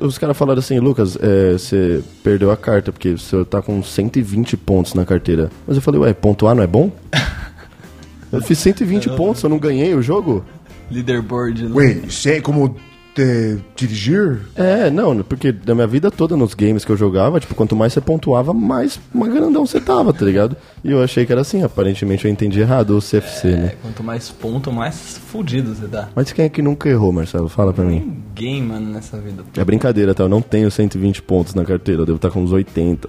eu- 0.00 0.06
os 0.06 0.16
caras 0.18 0.36
falaram 0.36 0.58
assim, 0.60 0.78
Lucas, 0.78 1.16
é, 1.20 1.52
você 1.52 2.02
perdeu 2.22 2.50
a 2.50 2.56
carta, 2.56 2.92
porque 2.92 3.12
você 3.12 3.44
tá 3.44 3.60
com 3.60 3.82
120 3.82 4.56
pontos 4.56 4.94
na 4.94 5.04
carteira. 5.04 5.50
Mas 5.66 5.76
eu 5.76 5.82
falei, 5.82 6.00
ué, 6.00 6.12
pontuar 6.14 6.54
não 6.54 6.62
é 6.62 6.66
bom? 6.66 6.90
Eu 8.30 8.42
fiz 8.42 8.58
120 8.58 9.08
pontos, 9.16 9.42
eu 9.42 9.48
não 9.48 9.58
ganhei 9.58 9.94
o 9.94 10.02
jogo? 10.02 10.44
Leaderboard. 10.90 11.64
né? 11.64 11.70
Wait, 11.74 12.10
cem- 12.10 12.42
como 12.42 12.76
de 13.14 13.58
dirigir? 13.74 14.40
É, 14.54 14.90
não, 14.90 15.22
porque 15.22 15.50
da 15.50 15.74
minha 15.74 15.86
vida 15.86 16.10
toda 16.10 16.36
nos 16.36 16.54
games 16.54 16.84
que 16.84 16.92
eu 16.92 16.96
jogava, 16.96 17.40
tipo, 17.40 17.54
quanto 17.54 17.74
mais 17.74 17.92
você 17.92 18.00
pontuava, 18.00 18.54
mais 18.54 19.00
uma 19.12 19.26
grandão 19.26 19.66
você 19.66 19.80
tava, 19.80 20.12
tá 20.12 20.24
ligado? 20.24 20.56
E 20.84 20.90
eu 20.92 21.02
achei 21.02 21.26
que 21.26 21.32
era 21.32 21.40
assim, 21.40 21.62
aparentemente 21.64 22.24
eu 22.24 22.30
entendi 22.30 22.60
errado 22.60 22.96
o 22.96 23.00
CFC, 23.00 23.48
né? 23.48 23.66
É, 23.66 23.76
quanto 23.82 24.04
mais 24.04 24.30
ponto, 24.30 24.70
mais 24.72 25.18
fudido 25.26 25.74
você 25.74 25.86
dá. 25.88 26.08
Mas 26.14 26.30
quem 26.32 26.44
é 26.44 26.48
que 26.48 26.62
nunca 26.62 26.88
errou, 26.88 27.12
Marcelo? 27.12 27.48
Fala 27.48 27.72
pra 27.72 27.84
mim. 27.84 28.22
Ninguém, 28.28 28.62
mano, 28.62 28.92
nessa 28.92 29.18
vida. 29.18 29.42
É 29.56 29.64
brincadeira, 29.64 30.14
tá? 30.14 30.22
Eu 30.24 30.28
não 30.28 30.40
tenho 30.40 30.70
120 30.70 31.20
pontos 31.22 31.54
na 31.54 31.64
carteira, 31.64 32.02
eu 32.02 32.06
devo 32.06 32.16
estar 32.16 32.30
com 32.30 32.40
uns 32.42 32.52
80. 32.52 33.08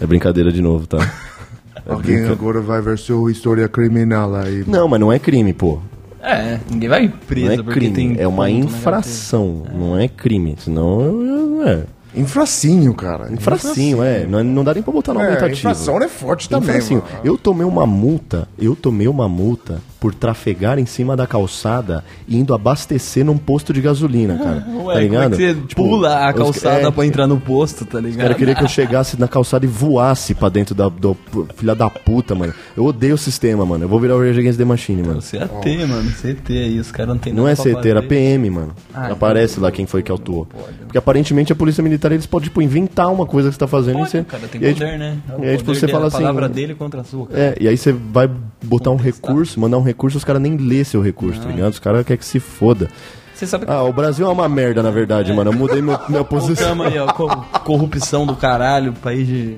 É 0.00 0.06
brincadeira 0.06 0.52
de 0.52 0.60
novo, 0.62 0.86
tá? 0.86 0.98
É 1.86 1.92
Alguém 1.92 2.16
brinca- 2.18 2.32
agora 2.32 2.60
vai 2.60 2.82
ver 2.82 2.98
sua 2.98 3.30
história 3.32 3.66
criminal 3.66 4.34
aí. 4.34 4.62
Não, 4.66 4.86
mas 4.88 5.00
não 5.00 5.10
é 5.10 5.18
crime, 5.18 5.54
pô. 5.54 5.78
É, 6.20 6.58
ninguém 6.70 6.88
vai 6.88 7.08
preso 7.08 7.46
Não 7.46 7.52
é 7.52 7.56
porque 7.58 7.72
crime, 7.80 7.94
tem 7.94 8.16
é 8.18 8.26
uma 8.26 8.50
infração, 8.50 9.62
não 9.72 9.98
é 9.98 10.08
crime. 10.08 10.56
Senão, 10.58 11.00
eu- 11.00 11.22
eu- 11.22 11.68
é. 11.68 11.82
Infracinho, 12.14 12.94
cara. 12.94 13.30
Infracinho, 13.32 14.02
é. 14.02 14.26
Não, 14.26 14.42
não 14.42 14.64
dá 14.64 14.72
nem 14.74 14.82
pra 14.82 14.92
botar 14.92 15.12
no 15.14 15.20
É, 15.20 15.26
aumentativo. 15.26 15.58
infração 15.58 16.02
é 16.02 16.08
forte 16.08 16.48
também, 16.48 16.70
Infracinho. 16.70 17.02
mano. 17.02 17.20
Eu 17.22 17.36
tomei 17.38 17.66
uma 17.66 17.86
multa, 17.86 18.48
eu 18.58 18.74
tomei 18.74 19.06
uma 19.06 19.28
multa 19.28 19.80
por 20.00 20.14
trafegar 20.14 20.78
em 20.78 20.86
cima 20.86 21.16
da 21.16 21.26
calçada 21.26 22.04
indo 22.28 22.54
abastecer 22.54 23.24
num 23.24 23.36
posto 23.36 23.72
de 23.72 23.80
gasolina, 23.80 24.36
cara. 24.38 24.64
Ué, 24.84 24.94
tá 24.94 25.00
ligado? 25.00 25.22
como 25.30 25.34
é 25.34 25.36
que 25.36 25.54
você 25.54 25.66
Tipo, 25.66 25.82
pula 25.82 26.28
a 26.28 26.32
calçada 26.32 26.88
é, 26.88 26.90
pra 26.90 27.06
entrar 27.06 27.26
no 27.26 27.38
posto, 27.40 27.84
tá 27.84 27.98
ligado? 27.98 28.10
Os 28.12 28.16
caras 28.22 28.36
queriam 28.36 28.54
que 28.56 28.64
eu 28.64 28.68
chegasse 28.68 29.18
na 29.18 29.26
calçada 29.28 29.64
e 29.64 29.68
voasse 29.68 30.34
pra 30.34 30.48
dentro 30.48 30.74
da 30.74 30.88
do, 30.88 31.16
filha 31.56 31.74
da 31.74 31.90
puta, 31.90 32.34
mano. 32.34 32.54
Eu 32.76 32.84
odeio 32.84 33.14
o 33.14 33.18
sistema, 33.18 33.64
mano. 33.66 33.84
Eu 33.84 33.88
vou 33.88 33.98
virar 34.00 34.14
o 34.16 34.20
Rage 34.20 34.38
Against 34.40 34.58
the 34.58 34.64
Machine, 34.64 35.02
mano. 35.02 35.20
Você 35.20 35.36
é 35.36 35.42
AT, 35.44 35.86
mano. 35.86 36.10
CT 36.10 36.52
aí, 36.52 36.78
os 36.78 36.90
caras 36.90 37.08
não 37.14 37.18
tem 37.18 37.32
Não 37.32 37.46
é 37.48 37.54
CT, 37.54 37.88
era. 37.88 38.02
PM, 38.02 38.48
mano. 38.50 38.72
Ah, 38.94 39.08
Aparece 39.12 39.58
lá 39.60 39.70
quem 39.70 39.86
foi 39.86 40.02
que 40.02 40.10
autuou. 40.10 40.46
Porque 40.80 40.96
aparentemente 40.98 41.52
a 41.52 41.56
polícia 41.56 41.82
militar 41.82 42.12
eles 42.12 42.26
podem, 42.26 42.48
tipo, 42.48 42.62
inventar 42.62 43.12
uma 43.12 43.26
coisa 43.26 43.48
que 43.48 43.54
você 43.54 43.58
tá 43.60 43.66
fazendo 43.66 43.96
e 43.96 43.98
Pode, 44.00 44.10
você. 44.10 44.18
o 44.20 44.24
cara 44.24 44.48
tem 44.48 44.60
e 44.62 44.66
aí, 44.66 44.72
poder, 44.74 44.86
tipo, 44.86 44.98
né? 44.98 45.18
É 45.40 45.44
e 45.44 45.50
aí, 45.50 45.56
tipo, 45.58 45.74
você 45.74 45.88
fala 45.88 46.04
a 46.04 46.08
assim. 46.08 46.18
palavra 46.18 46.48
dele 46.48 46.74
contra 46.74 47.00
a 47.00 47.04
sua. 47.04 47.26
cara. 47.26 47.40
É, 47.40 47.56
e 47.60 47.68
aí 47.68 47.76
você 47.76 47.92
vai 47.92 48.30
botar 48.64 48.90
um 48.90 48.96
recurso, 48.96 49.58
mandar 49.60 49.78
um 49.78 49.82
recurso, 49.88 50.16
os 50.18 50.24
caras 50.24 50.40
nem 50.42 50.56
lê 50.56 50.84
seu 50.84 51.00
recurso, 51.02 51.40
tá 51.40 51.48
ligado? 51.48 51.72
Os 51.72 51.78
caras 51.78 52.04
querem 52.04 52.18
que 52.18 52.24
se 52.24 52.38
foda. 52.40 52.88
Você 53.34 53.46
sabe 53.46 53.66
que 53.66 53.70
Ah, 53.72 53.82
o 53.82 53.92
Brasil 53.92 54.26
é 54.26 54.30
uma 54.30 54.48
merda, 54.48 54.82
na 54.82 54.90
verdade, 54.90 55.32
mano. 55.32 55.50
Eu 55.50 55.56
mudei 55.56 55.80
meu, 55.82 55.98
minha 56.08 56.22
posição. 56.24 56.80
Aí, 56.82 56.98
ó, 56.98 57.06
co- 57.12 57.44
corrupção 57.64 58.26
do 58.26 58.34
caralho, 58.36 58.92
país 58.94 59.26
de... 59.26 59.56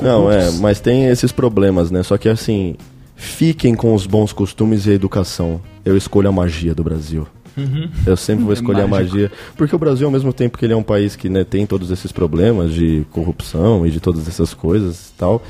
Não, 0.00 0.30
é, 0.30 0.50
mas 0.60 0.78
tem 0.80 1.06
esses 1.06 1.32
problemas, 1.32 1.90
né? 1.90 2.02
Só 2.02 2.16
que 2.18 2.28
assim, 2.28 2.76
fiquem 3.16 3.74
com 3.74 3.94
os 3.94 4.06
bons 4.06 4.32
costumes 4.32 4.86
e 4.86 4.90
a 4.90 4.94
educação. 4.94 5.60
Eu 5.84 5.96
escolho 5.96 6.28
a 6.28 6.32
magia 6.32 6.74
do 6.74 6.84
Brasil. 6.84 7.26
Eu 8.06 8.16
sempre 8.16 8.44
vou 8.44 8.52
escolher 8.54 8.82
a 8.82 8.86
mágico. 8.86 9.14
magia. 9.16 9.32
Porque 9.56 9.74
o 9.74 9.78
Brasil, 9.78 10.06
ao 10.06 10.12
mesmo 10.12 10.32
tempo 10.32 10.56
que 10.56 10.64
ele 10.64 10.72
é 10.72 10.76
um 10.76 10.82
país 10.82 11.14
que 11.16 11.28
né, 11.28 11.44
tem 11.44 11.66
todos 11.66 11.90
esses 11.90 12.10
problemas 12.12 12.72
de 12.72 13.04
corrupção 13.10 13.84
e 13.86 13.90
de 13.90 14.00
todas 14.00 14.26
essas 14.28 14.54
coisas 14.54 15.08
e 15.10 15.18
tal, 15.18 15.42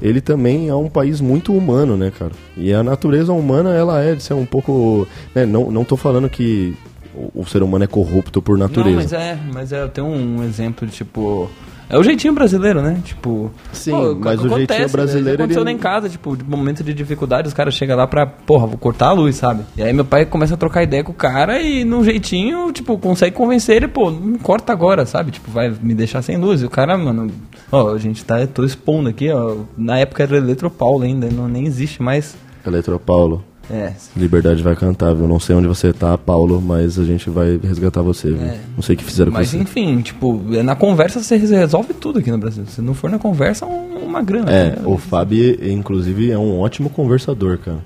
ele 0.00 0.20
também 0.20 0.68
é 0.68 0.74
um 0.74 0.88
país 0.88 1.20
muito 1.20 1.52
humano, 1.52 1.96
né, 1.96 2.10
cara? 2.16 2.32
E 2.56 2.72
a 2.72 2.82
natureza 2.82 3.32
humana, 3.32 3.74
ela 3.74 4.02
é 4.02 4.14
de 4.14 4.22
ser 4.22 4.34
um 4.34 4.46
pouco. 4.46 5.06
Né, 5.34 5.44
não, 5.46 5.70
não 5.70 5.84
tô 5.84 5.96
falando 5.96 6.28
que 6.28 6.74
o, 7.14 7.40
o 7.42 7.46
ser 7.46 7.62
humano 7.62 7.84
é 7.84 7.86
corrupto 7.88 8.40
por 8.40 8.56
natureza. 8.58 8.90
Não, 8.90 9.02
mas 9.02 9.12
é, 9.12 9.38
mas 9.52 9.72
é, 9.72 9.86
tem 9.88 10.02
um 10.02 10.42
exemplo 10.42 10.86
de 10.86 10.92
tipo. 10.94 11.50
É 11.90 11.98
o 11.98 12.02
jeitinho 12.02 12.32
brasileiro, 12.32 12.80
né? 12.80 13.02
Tipo. 13.04 13.50
Sim, 13.70 13.90
pô, 13.90 14.14
mas 14.18 14.40
o 14.42 14.46
acontece, 14.46 14.66
jeitinho 14.66 14.88
brasileiro, 14.88 15.28
Isso 15.30 15.42
aconteceu 15.42 15.62
ele- 15.62 15.70
lá 15.70 15.72
em 15.72 15.78
casa, 15.78 16.08
tipo, 16.08 16.34
de 16.34 16.42
momento 16.42 16.82
de 16.82 16.94
dificuldade, 16.94 17.48
os 17.48 17.52
caras 17.52 17.74
chegam 17.74 17.94
lá 17.98 18.06
pra, 18.06 18.24
porra, 18.26 18.66
vou 18.66 18.78
cortar 18.78 19.08
a 19.08 19.12
luz, 19.12 19.36
sabe? 19.36 19.62
E 19.76 19.82
aí 19.82 19.92
meu 19.92 20.04
pai 20.04 20.24
começa 20.24 20.54
a 20.54 20.56
trocar 20.56 20.82
ideia 20.82 21.04
com 21.04 21.12
o 21.12 21.14
cara 21.14 21.60
e 21.60 21.84
num 21.84 22.02
jeitinho, 22.02 22.72
tipo, 22.72 22.96
consegue 22.96 23.36
convencer 23.36 23.76
ele, 23.76 23.88
pô, 23.88 24.10
não 24.10 24.38
corta 24.38 24.72
agora, 24.72 25.04
sabe? 25.04 25.32
Tipo, 25.32 25.50
vai 25.50 25.70
me 25.82 25.92
deixar 25.94 26.22
sem 26.22 26.38
luz. 26.38 26.62
E 26.62 26.64
o 26.64 26.70
cara, 26.70 26.96
mano, 26.96 27.30
ó, 27.72 27.92
a 27.94 27.98
gente 27.98 28.24
tá, 28.24 28.46
tô 28.46 28.62
expondo 28.64 29.08
aqui, 29.08 29.30
ó. 29.30 29.56
Na 29.76 29.98
época 29.98 30.22
era 30.22 30.36
Eletropaulo 30.36 31.02
ainda, 31.02 31.28
não, 31.30 31.48
nem 31.48 31.66
existe 31.66 32.00
mais. 32.02 32.36
Eletropaulo. 32.64 33.42
É, 33.70 33.92
Liberdade 34.16 34.62
vai 34.62 34.74
cantar, 34.76 35.14
viu? 35.14 35.26
Não 35.26 35.38
sei 35.40 35.54
onde 35.56 35.68
você 35.68 35.92
tá, 35.92 36.18
Paulo, 36.18 36.60
mas 36.60 36.98
a 36.98 37.04
gente 37.04 37.30
vai 37.30 37.58
resgatar 37.62 38.02
você, 38.02 38.28
viu? 38.30 38.42
É. 38.42 38.58
Não 38.74 38.82
sei 38.82 38.94
o 38.96 38.98
que 38.98 39.04
fizeram 39.04 39.30
com 39.30 39.38
Mas 39.38 39.48
você. 39.50 39.56
enfim, 39.56 40.00
tipo, 40.02 40.42
é 40.52 40.62
na 40.62 40.74
conversa 40.74 41.22
você 41.22 41.36
resolve 41.36 41.94
tudo 41.94 42.18
aqui 42.18 42.30
no 42.30 42.38
Brasil. 42.38 42.64
Se 42.66 42.82
não 42.82 42.92
for 42.92 43.08
na 43.08 43.18
conversa, 43.20 43.64
é 43.64 43.68
um- 43.68 44.04
uma 44.04 44.20
grana. 44.20 44.50
É, 44.50 44.70
né? 44.70 44.82
o 44.84 44.98
Fábio, 44.98 45.58
inclusive, 45.72 46.30
é 46.30 46.36
um 46.36 46.58
ótimo 46.60 46.90
conversador, 46.90 47.56
cara. 47.58 47.78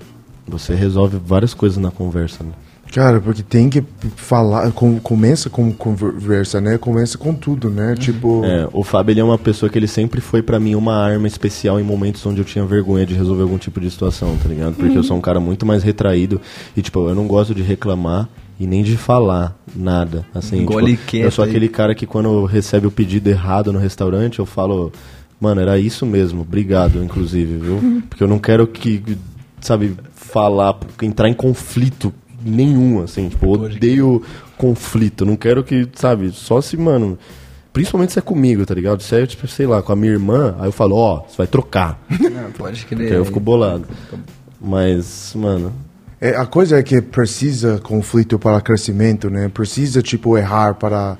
Você 0.47 0.73
resolve 0.73 1.17
várias 1.23 1.53
coisas 1.53 1.77
na 1.77 1.91
conversa, 1.91 2.43
né? 2.43 2.51
Cara, 2.93 3.19
porque 3.19 3.43
tem 3.43 3.69
que 3.69 3.83
falar, 4.15 4.71
com- 4.71 4.99
começa 4.99 5.49
com 5.49 5.71
conversa, 5.71 6.59
né? 6.61 6.77
Começa 6.77 7.17
com 7.17 7.33
tudo, 7.33 7.69
né? 7.69 7.95
Tipo, 7.97 8.43
É, 8.45 8.67
o 8.73 8.83
Fábio 8.83 9.13
ele 9.13 9.19
é 9.19 9.23
uma 9.23 9.37
pessoa 9.37 9.69
que 9.69 9.77
ele 9.77 9.87
sempre 9.87 10.21
foi 10.21 10.41
pra 10.41 10.59
mim 10.59 10.73
uma 10.73 10.95
arma 10.95 11.27
especial 11.27 11.79
em 11.79 11.83
momentos 11.83 12.25
onde 12.25 12.39
eu 12.41 12.45
tinha 12.45 12.65
vergonha 12.65 13.05
de 13.05 13.13
resolver 13.13 13.43
algum 13.43 13.57
tipo 13.57 13.79
de 13.79 13.89
situação, 13.91 14.35
tá 14.41 14.49
ligado? 14.49 14.75
Porque 14.75 14.97
eu 14.97 15.03
sou 15.03 15.17
um 15.17 15.21
cara 15.21 15.39
muito 15.39 15.65
mais 15.65 15.83
retraído 15.83 16.41
e, 16.75 16.81
tipo, 16.81 17.07
eu 17.07 17.13
não 17.15 17.27
gosto 17.27 17.53
de 17.53 17.61
reclamar 17.61 18.27
e 18.59 18.65
nem 18.65 18.81
de 18.83 18.97
falar 18.97 19.55
nada, 19.75 20.25
assim. 20.33 20.61
Engole 20.61 20.93
tipo, 20.97 21.05
quieto 21.07 21.25
eu 21.25 21.31
sou 21.31 21.43
aí. 21.43 21.49
aquele 21.51 21.69
cara 21.69 21.93
que 21.93 22.07
quando 22.07 22.45
recebe 22.45 22.87
o 22.87 22.91
pedido 22.91 23.27
errado 23.29 23.71
no 23.71 23.77
restaurante, 23.79 24.39
eu 24.39 24.45
falo, 24.45 24.91
mano, 25.39 25.61
era 25.61 25.77
isso 25.77 26.05
mesmo, 26.05 26.41
obrigado, 26.41 27.03
inclusive, 27.03 27.57
viu? 27.57 28.01
Porque 28.09 28.23
eu 28.23 28.27
não 28.27 28.39
quero 28.39 28.65
que, 28.65 29.03
sabe, 29.61 29.95
falar, 30.15 30.75
entrar 31.03 31.29
em 31.29 31.33
conflito 31.35 32.11
nenhum, 32.43 33.01
assim, 33.01 33.29
tipo, 33.29 33.45
eu 33.45 33.61
odeio 33.61 34.21
conflito, 34.57 35.25
não 35.25 35.35
quero 35.35 35.63
que, 35.63 35.87
sabe, 35.95 36.31
só 36.31 36.61
se, 36.61 36.75
mano, 36.77 37.17
principalmente 37.73 38.13
se 38.13 38.19
é 38.19 38.21
comigo, 38.21 38.65
tá 38.65 38.73
ligado? 38.73 39.01
Se 39.03 39.15
é, 39.15 39.25
tipo, 39.25 39.47
sei 39.47 39.67
lá, 39.67 39.81
com 39.81 39.91
a 39.91 39.95
minha 39.95 40.11
irmã, 40.11 40.55
aí 40.59 40.67
eu 40.67 40.71
falo, 40.71 40.95
ó, 40.95 41.21
você 41.27 41.37
vai 41.37 41.47
trocar, 41.47 41.99
Não, 42.09 42.51
pode 42.51 42.85
crer. 42.85 43.11
aí 43.11 43.17
eu 43.17 43.25
fico 43.25 43.39
bolado. 43.39 43.85
Mas, 44.59 45.33
mano, 45.35 45.71
é, 46.19 46.35
a 46.35 46.45
coisa 46.45 46.79
é 46.79 46.83
que 46.83 46.99
precisa 47.01 47.79
conflito 47.79 48.39
para 48.39 48.59
crescimento, 48.59 49.29
né? 49.29 49.49
Precisa, 49.49 50.01
tipo, 50.01 50.35
errar 50.37 50.73
para 50.73 51.17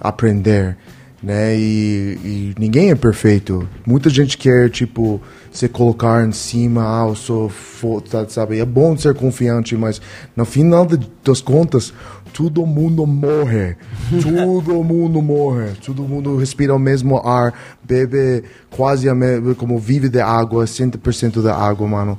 aprender, 0.00 0.76
né? 1.22 1.56
E, 1.56 2.18
e 2.24 2.54
ninguém 2.58 2.90
é 2.90 2.94
perfeito. 2.94 3.68
Muita 3.86 4.08
gente 4.10 4.38
quer, 4.38 4.70
tipo, 4.70 5.20
se 5.52 5.68
colocar 5.68 6.26
em 6.26 6.32
cima, 6.32 6.82
ah, 6.82 7.08
eu 7.08 7.14
sou 7.14 7.48
foda, 7.48 8.28
sabe? 8.28 8.58
É 8.58 8.64
bom 8.64 8.96
ser 8.96 9.14
confiante, 9.14 9.76
mas 9.76 10.00
no 10.36 10.44
final 10.44 10.86
de- 10.86 11.00
das 11.24 11.40
contas, 11.40 11.92
todo 12.32 12.64
mundo 12.66 13.06
morre. 13.06 13.76
todo 14.22 14.82
mundo 14.82 15.20
morre. 15.20 15.72
Todo 15.84 16.02
mundo 16.04 16.36
respira 16.36 16.74
o 16.74 16.78
mesmo 16.78 17.18
ar, 17.18 17.52
bebe 17.82 18.44
quase 18.70 19.08
a 19.08 19.14
me... 19.14 19.54
como 19.56 19.78
vive 19.78 20.08
de 20.08 20.20
água, 20.20 20.64
100% 20.64 21.42
da 21.42 21.54
água, 21.54 21.86
mano. 21.86 22.18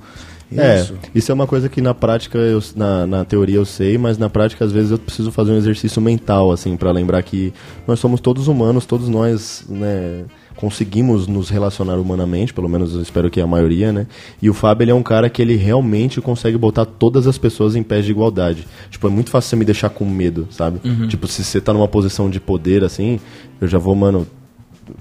É, 0.58 0.82
Isso. 0.82 0.94
isso 1.16 1.32
é 1.32 1.34
uma 1.34 1.48
coisa 1.48 1.70
que 1.70 1.82
na 1.82 1.94
prática, 1.94 2.38
eu, 2.38 2.62
na, 2.76 3.08
na 3.08 3.26
teoria 3.26 3.56
eu 3.56 3.66
sei, 3.66 3.98
mas 3.98 4.18
na 4.18 4.30
prática 4.30 4.66
às 4.66 4.72
vezes 4.72 4.92
eu 4.92 4.98
preciso 4.98 5.32
fazer 5.32 5.52
um 5.52 5.58
exercício 5.58 6.02
mental, 6.02 6.52
assim, 6.52 6.76
pra 6.76 6.92
lembrar 6.92 7.22
que 7.24 7.54
nós 7.88 8.00
somos 8.00 8.20
todos 8.20 8.48
humanos, 8.48 8.86
todos 8.86 9.08
nós, 9.08 9.64
né, 9.70 10.26
conseguimos 10.58 11.26
nos 11.26 11.50
relacionar 11.50 11.96
humanamente, 11.96 12.54
pelo 12.54 12.68
menos 12.68 12.94
eu 12.94 13.02
espero 13.02 13.30
que 13.30 13.40
a 13.40 13.48
maioria, 13.48 13.94
né, 13.94 14.08
e 14.42 14.50
o 14.50 14.54
Fábio 14.54 14.84
ele 14.84 14.92
é 14.92 14.96
um 14.96 15.04
cara 15.04 15.30
que 15.30 15.42
ele 15.42 15.56
realmente 15.56 16.20
consegue 16.20 16.58
botar 16.58 16.86
todas 16.86 17.28
as 17.28 17.38
pessoas 17.38 17.76
em 17.76 17.82
pés 17.84 18.04
de 18.06 18.12
igualdade. 18.12 18.68
Tipo, 18.90 19.08
é 19.08 19.10
muito 19.10 19.30
fácil 19.30 19.52
você 19.52 19.56
me 19.56 19.66
deixar 19.66 19.90
com 19.90 20.06
medo, 20.06 20.48
sabe? 20.52 20.80
Tipo, 21.08 21.28
se 21.28 21.44
você 21.44 21.62
tá 21.62 21.72
numa 21.74 21.88
posição 21.88 22.30
de 22.30 22.40
poder, 22.40 22.84
assim, 22.84 23.20
eu 23.60 23.68
já 23.68 23.78
vou, 23.78 23.96
mano, 23.96 24.28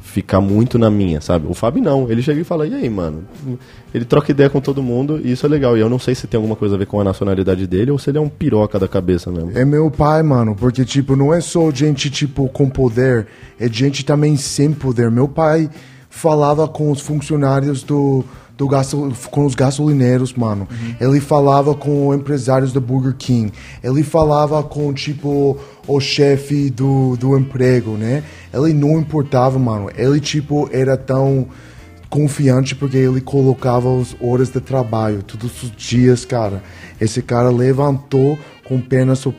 ficar 0.01 0.41
muito 0.41 0.79
na 0.79 0.91
minha, 0.91 1.21
sabe? 1.21 1.47
O 1.49 1.55
Fábio 1.55 1.83
não, 1.83 2.11
ele 2.11 2.23
chega 2.23 2.41
e 2.41 2.45
fala, 2.45 2.67
e 2.67 2.75
aí, 2.75 2.89
mano? 2.89 3.25
Ele 3.93 4.05
troca 4.05 4.31
ideia 4.31 4.49
com 4.49 4.61
todo 4.61 4.83
mundo 4.83 5.21
e 5.23 5.33
isso 5.33 5.47
é 5.47 5.49
legal. 5.49 5.77
E 5.77 5.81
eu 5.81 5.89
não 5.89 5.99
sei 5.99 6.15
se 6.15 6.27
tem 6.27 6.39
alguma 6.39 6.57
coisa 6.57 6.75
a 6.75 6.79
ver 6.79 6.87
com 6.87 7.01
a 7.01 7.05
nacionalidade 7.05 7.67
dele 7.67 7.91
ou 7.91 7.99
se 7.99 8.11
ele 8.11 8.19
é 8.19 8.21
um 8.21 8.29
piroca 8.29 8.79
da 8.79 8.87
cabeça 8.87 9.31
mesmo. 9.31 9.53
É 9.55 9.65
meu 9.65 9.91
pai, 9.91 10.23
mano, 10.23 10.55
porque, 10.55 10.85
tipo, 10.85 11.17
não 11.17 11.33
é 11.33 11.41
só 11.41 11.71
gente, 11.71 12.11
tipo, 12.11 12.49
com 12.49 12.69
poder, 12.69 13.27
é 13.59 13.69
gente 13.69 14.05
também 14.05 14.37
sem 14.37 14.73
poder. 14.73 15.11
Meu 15.11 15.29
pai 15.29 15.69
falava 16.09 16.67
com 16.69 16.91
os 16.91 17.01
funcionários 17.01 17.83
do, 17.83 18.25
do 18.61 18.69
gaso, 18.69 19.11
com 19.31 19.47
os 19.47 19.55
gasolineiros, 19.55 20.35
mano. 20.35 20.69
Ele 21.01 21.19
falava 21.19 21.75
com 21.75 22.13
empresários 22.13 22.75
do 22.75 22.81
Burger 22.81 23.15
King. 23.17 23.51
Ele 23.83 24.03
falava 24.03 24.63
com, 24.63 24.93
tipo, 24.93 25.57
o 25.89 25.99
chefe 25.99 26.69
do, 26.69 27.17
do 27.17 27.39
emprego, 27.39 27.93
né? 27.93 28.23
Ele 28.53 28.75
não 28.75 28.99
importava, 29.01 29.59
mano. 29.59 29.89
Ele, 29.97 30.21
tipo, 30.21 30.69
era 30.71 30.95
tão 30.95 31.49
confiante 32.11 32.75
porque 32.75 32.99
ele 32.99 33.23
colocava 33.23 33.99
as 33.99 34.15
horas 34.21 34.51
de 34.51 34.61
trabalho 34.61 35.23
todos 35.23 35.63
os 35.63 35.73
dias, 35.75 36.27
cara. 36.27 36.63
Esse 37.01 37.23
cara 37.23 37.49
levantou 37.49 38.39
com 38.69 38.79
pernas, 38.79 39.25
uh, 39.25 39.33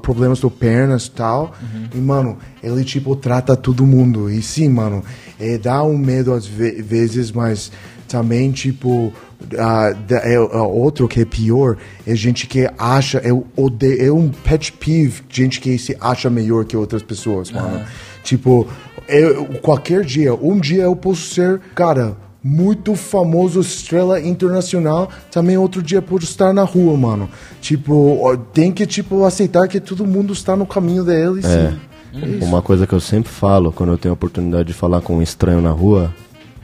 problemas 0.00 0.38
de 0.38 0.48
pernas 0.48 1.06
tal. 1.06 1.52
Uhum. 1.60 1.88
E, 1.94 1.98
mano, 1.98 2.38
ele, 2.62 2.82
tipo, 2.82 3.14
trata 3.14 3.54
todo 3.54 3.86
mundo. 3.86 4.30
E 4.30 4.40
sim, 4.40 4.70
mano, 4.70 5.04
é, 5.38 5.58
dá 5.58 5.82
um 5.82 5.98
medo 5.98 6.32
às 6.32 6.46
ve 6.46 6.80
vezes, 6.80 7.30
mas 7.30 7.70
também, 8.14 8.52
tipo, 8.52 9.12
uh, 9.42 10.62
outro 10.62 11.08
que 11.08 11.22
é 11.22 11.24
pior 11.24 11.76
é 12.06 12.14
gente 12.14 12.46
que 12.46 12.70
acha, 12.78 13.18
é, 13.18 13.30
odeio, 13.60 14.06
é 14.06 14.12
um 14.12 14.28
pet 14.28 14.72
peeve, 14.72 15.22
gente 15.28 15.60
que 15.60 15.76
se 15.76 15.96
acha 16.00 16.30
melhor 16.30 16.64
que 16.64 16.76
outras 16.76 17.02
pessoas, 17.02 17.50
mano. 17.50 17.78
Uhum. 17.78 17.84
Tipo, 18.22 18.68
eu, 19.08 19.46
qualquer 19.60 20.04
dia, 20.04 20.32
um 20.32 20.60
dia 20.60 20.84
eu 20.84 20.94
posso 20.94 21.34
ser, 21.34 21.60
cara, 21.74 22.16
muito 22.40 22.94
famoso, 22.94 23.60
estrela 23.60 24.20
internacional, 24.20 25.10
também 25.28 25.58
outro 25.58 25.82
dia 25.82 26.00
pode 26.00 26.24
estar 26.24 26.52
na 26.54 26.62
rua, 26.62 26.96
mano. 26.96 27.28
Tipo, 27.60 28.38
tem 28.52 28.70
que, 28.70 28.86
tipo, 28.86 29.24
aceitar 29.24 29.66
que 29.66 29.80
todo 29.80 30.06
mundo 30.06 30.32
está 30.32 30.54
no 30.54 30.66
caminho 30.66 31.02
deles. 31.02 31.44
É. 31.44 31.74
é 32.14 32.44
Uma 32.44 32.62
coisa 32.62 32.86
que 32.86 32.92
eu 32.92 33.00
sempre 33.00 33.32
falo 33.32 33.72
quando 33.72 33.90
eu 33.90 33.98
tenho 33.98 34.12
a 34.12 34.14
oportunidade 34.14 34.68
de 34.68 34.72
falar 34.72 35.00
com 35.00 35.16
um 35.16 35.22
estranho 35.22 35.60
na 35.60 35.72
rua 35.72 36.14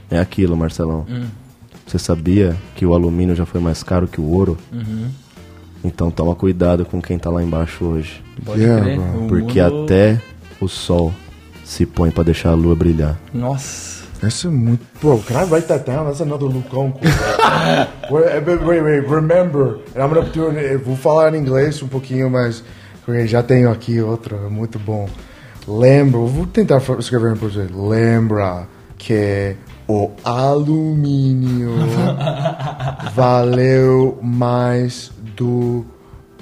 é 0.09 0.17
aquilo, 0.17 0.55
Marcelão. 0.55 1.05
Hum. 1.09 1.40
Você 1.91 1.99
sabia 1.99 2.55
que 2.73 2.85
o 2.85 2.93
alumínio 2.93 3.35
já 3.35 3.45
foi 3.45 3.59
mais 3.59 3.83
caro 3.83 4.07
que 4.07 4.21
o 4.21 4.23
ouro? 4.23 4.57
Uhum. 4.71 5.09
Então 5.83 6.09
toma 6.09 6.33
cuidado 6.33 6.85
com 6.85 7.01
quem 7.01 7.19
tá 7.19 7.29
lá 7.29 7.43
embaixo 7.43 7.83
hoje. 7.83 8.23
Pode 8.45 8.61
yeah, 8.61 8.81
crer. 8.81 8.99
Porque 9.27 9.61
mundo... 9.61 9.83
até 9.83 10.21
o 10.61 10.69
sol 10.69 11.11
se 11.65 11.85
põe 11.85 12.09
para 12.09 12.23
deixar 12.23 12.51
a 12.51 12.53
lua 12.53 12.77
brilhar. 12.77 13.19
Nossa. 13.33 14.05
Isso 14.25 14.47
é 14.47 14.51
muito. 14.51 14.85
Bro, 15.01 15.21
can 15.27 15.41
I 15.41 15.43
write 15.49 15.67
that 15.67 15.83
down? 15.83 16.05
That's 16.05 16.21
another 16.21 16.47
Lucão. 16.47 16.93
wait, 18.09 18.63
wait, 18.63 18.81
wait, 18.81 19.09
remember. 19.09 19.79
And 19.93 20.01
I'm 20.01 20.13
gonna 20.13 20.29
do 20.29 20.47
it, 20.47 20.77
vou 20.77 20.95
falar 20.95 21.35
em 21.35 21.39
inglês 21.39 21.83
um 21.83 21.89
pouquinho, 21.89 22.29
mas 22.29 22.63
já 23.25 23.43
tenho 23.43 23.69
aqui 23.69 23.99
outra, 23.99 24.37
muito 24.49 24.79
bom. 24.79 25.09
Lembra, 25.67 26.21
vou 26.21 26.45
tentar 26.45 26.81
escrever 26.97 27.33
em 27.33 27.37
português. 27.37 27.69
Lembra 27.69 28.65
que 28.97 29.57
o 29.91 30.11
alumínio 30.23 31.71
valeu 33.13 34.17
mais 34.21 35.11
do 35.35 35.85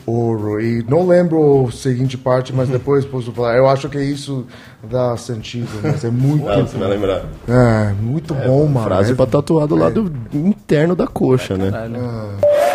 ouro. 0.06 0.62
E 0.62 0.84
não 0.88 1.08
lembro 1.08 1.68
a 1.68 1.72
seguinte 1.72 2.18
parte, 2.18 2.54
mas 2.54 2.70
depois 2.70 3.06
posso 3.06 3.32
falar. 3.32 3.58
Eu 3.58 3.68
acho 3.68 3.88
que 3.90 4.00
isso 4.00 4.46
dá 4.84 5.16
sentido, 5.18 5.70
mas 5.84 6.04
é 6.04 6.10
muito. 6.12 6.46
Não, 6.46 6.68
você 6.68 6.78
vai 6.78 6.90
lembrar. 6.90 7.24
É, 7.48 7.94
muito 8.02 8.34
é, 8.34 8.48
bom, 8.48 8.66
mano. 8.68 8.86
Frase 8.86 9.12
é, 9.14 9.16
pra 9.16 9.26
tatuar 9.26 9.68
do 9.68 9.78
é. 9.78 9.80
lado 9.80 10.12
interno 10.34 10.96
da 10.96 11.08
coxa, 11.08 11.58
né? 11.58 11.72
É. 12.46 12.69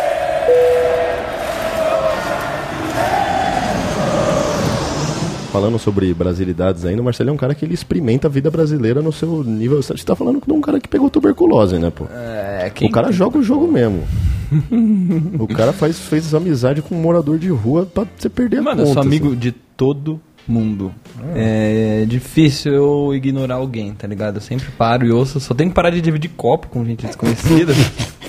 falando 5.55 5.79
sobre 5.79 6.13
brasilidades 6.13 6.85
ainda, 6.85 7.01
o 7.01 7.05
Marcelo 7.05 7.31
é 7.31 7.33
um 7.33 7.37
cara 7.37 7.55
que 7.55 7.65
ele 7.65 7.75
experimenta 7.75 8.27
a 8.27 8.31
vida 8.31 8.51
brasileira 8.51 9.01
no 9.01 9.13
seu 9.13 9.45
nível. 9.45 9.81
Você 9.81 9.93
está 9.93 10.17
falando 10.17 10.43
de 10.45 10.53
um 10.53 10.61
cara 10.61 10.81
que 10.81 10.89
pegou 10.89 11.09
tuberculose, 11.09 11.79
né, 11.79 11.91
pô? 11.91 12.07
É, 12.13 12.73
quem... 12.75 12.89
O 12.89 12.91
cara 12.91 13.13
joga 13.13 13.39
o 13.39 13.43
jogo 13.43 13.71
mesmo. 13.71 14.03
o 15.39 15.47
cara 15.47 15.73
faz, 15.73 15.97
fez 15.97 16.35
amizade 16.35 16.83
com 16.83 16.97
um 16.97 17.01
morador 17.01 17.39
de 17.39 17.51
rua 17.51 17.87
pra 17.87 18.05
você 18.19 18.29
perder 18.29 18.63
Mano, 18.63 18.83
a 18.83 18.85
conta. 18.85 18.89
Mano, 18.89 18.91
eu 18.91 18.95
sou 18.95 19.03
amigo 19.05 19.29
assim. 19.29 19.39
de 19.39 19.53
todo 19.53 20.21
mundo. 20.49 20.93
É. 21.37 22.01
é 22.03 22.05
difícil 22.05 22.73
eu 22.73 23.15
ignorar 23.15 23.55
alguém, 23.55 23.95
tá 23.95 24.09
ligado? 24.09 24.39
Eu 24.39 24.41
sempre 24.41 24.67
paro 24.77 25.07
e 25.07 25.13
ouço. 25.13 25.39
Só 25.39 25.55
tenho 25.55 25.71
que 25.71 25.77
parar 25.77 25.91
de 25.91 26.01
dividir 26.01 26.33
copo 26.37 26.67
com 26.67 26.85
gente 26.85 27.07
desconhecida. 27.07 27.73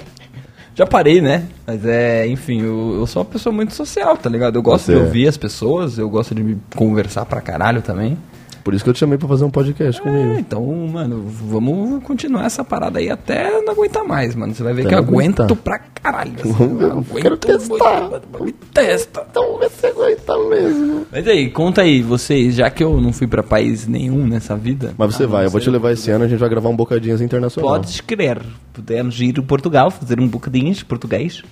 Já 0.76 0.86
parei, 0.86 1.22
né? 1.22 1.46
Mas 1.66 1.86
é, 1.86 2.28
enfim, 2.28 2.62
eu, 2.62 2.98
eu 3.00 3.08
sou 3.08 3.22
uma 3.22 3.30
pessoa 3.30 3.54
muito 3.54 3.74
social, 3.74 4.18
tá 4.18 4.30
ligado? 4.30 4.58
Eu 4.58 4.62
gosto 4.62 4.86
Você 4.86 4.92
de 4.94 5.00
é. 5.00 5.02
ouvir 5.04 5.28
as 5.28 5.38
pessoas, 5.38 5.98
eu 5.98 6.10
gosto 6.10 6.36
de 6.36 6.58
conversar 6.76 7.26
pra 7.26 7.40
caralho 7.40 7.82
também. 7.82 8.18
Por 8.66 8.74
isso 8.74 8.84
que 8.84 8.90
eu 8.90 8.96
te 8.96 9.00
chamei 9.00 9.16
pra 9.16 9.28
fazer 9.28 9.46
um 9.46 9.52
podcast 9.52 10.02
é, 10.02 10.04
comigo. 10.04 10.40
Então, 10.40 10.66
mano, 10.92 11.24
vamos 11.28 12.04
continuar 12.04 12.46
essa 12.46 12.64
parada 12.64 12.98
aí 12.98 13.12
até 13.12 13.62
não 13.62 13.74
aguentar 13.74 14.04
mais, 14.04 14.34
mano. 14.34 14.56
Você 14.56 14.64
vai 14.64 14.74
ver 14.74 14.82
até 14.82 14.90
que 14.90 14.96
eu 14.96 14.98
aguento 14.98 15.44
aguentar. 15.44 15.58
pra 15.58 15.78
caralho. 15.78 16.34
Assim, 16.34 16.80
eu 16.82 17.22
quero 17.22 17.38
testar. 17.38 18.10
Me 18.42 18.52
testa. 18.52 19.24
Então 19.30 19.60
vê 19.60 19.70
se 19.70 19.86
aguenta 19.86 20.36
mesmo. 20.50 21.06
Mas 21.12 21.28
aí, 21.28 21.52
conta 21.52 21.84
aí, 21.84 22.02
vocês, 22.02 22.56
já 22.56 22.68
que 22.72 22.84
eu 22.84 23.00
não 23.00 23.14
fui 23.14 23.28
pra 23.28 23.44
país 23.44 23.86
nenhum 23.88 24.26
nessa 24.26 24.56
vida. 24.56 24.96
Mas 24.98 25.14
você 25.14 25.26
ah, 25.26 25.28
vai, 25.28 25.46
eu 25.46 25.52
vou 25.52 25.62
te 25.62 25.70
levar 25.70 25.92
esse 25.92 26.10
ano, 26.10 26.26
a 26.26 26.28
gente 26.28 26.40
vai 26.40 26.50
gravar 26.50 26.70
um 26.70 26.76
bocadinhos 26.76 27.22
internacional. 27.22 27.70
Pode 27.70 28.02
crer. 28.02 28.42
Podemos 28.74 29.22
ir 29.22 29.38
em 29.38 29.44
Portugal, 29.44 29.92
fazer 29.92 30.20
um 30.20 30.28
bocadinho 30.28 30.74
de 30.74 30.84
português. 30.84 31.44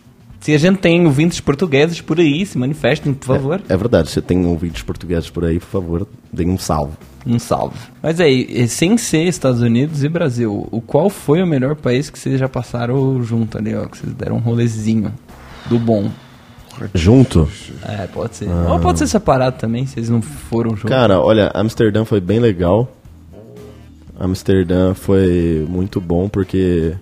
Se 0.43 0.53
a 0.53 0.57
gente 0.57 0.79
tem 0.79 1.05
ouvintes 1.05 1.39
portugueses 1.39 2.01
por 2.01 2.19
aí, 2.19 2.45
se 2.45 2.57
manifestem, 2.57 3.13
por 3.13 3.27
favor. 3.27 3.61
É, 3.69 3.73
é 3.73 3.77
verdade, 3.77 4.09
se 4.09 4.21
tem 4.21 4.45
ouvintes 4.45 4.83
portugueses 4.83 5.29
por 5.29 5.45
aí, 5.45 5.57
por 5.57 5.67
favor, 5.67 6.07
deem 6.33 6.49
um 6.49 6.57
salve. 6.57 6.97
Um 7.25 7.39
salve. 7.39 7.77
Mas 8.01 8.19
aí, 8.19 8.67
sem 8.67 8.97
ser 8.97 9.23
Estados 9.23 9.61
Unidos 9.61 10.03
e 10.03 10.09
Brasil, 10.09 10.67
o 10.69 10.81
qual 10.81 11.09
foi 11.09 11.41
o 11.41 11.47
melhor 11.47 11.77
país 11.77 12.09
que 12.09 12.19
vocês 12.19 12.37
já 12.37 12.49
passaram 12.49 13.23
junto 13.23 13.57
ali, 13.57 13.73
ó? 13.73 13.85
Que 13.85 13.97
vocês 13.97 14.11
deram 14.11 14.35
um 14.35 14.39
rolezinho 14.39 15.13
do 15.69 15.79
bom. 15.79 16.11
Junto? 16.93 17.47
É, 17.81 18.05
pode 18.07 18.35
ser. 18.35 18.49
Ah. 18.49 18.73
Ou 18.73 18.79
pode 18.81 18.99
ser 18.99 19.07
separado 19.07 19.57
também, 19.57 19.85
se 19.85 19.97
eles 19.97 20.09
não 20.09 20.21
foram 20.21 20.71
juntos. 20.71 20.89
Cara, 20.89 21.21
olha, 21.21 21.51
Amsterdã 21.55 22.03
foi 22.03 22.19
bem 22.19 22.41
legal. 22.41 22.91
Amsterdã 24.19 24.93
foi 24.93 25.65
muito 25.69 26.01
bom 26.01 26.27
porque 26.27 26.95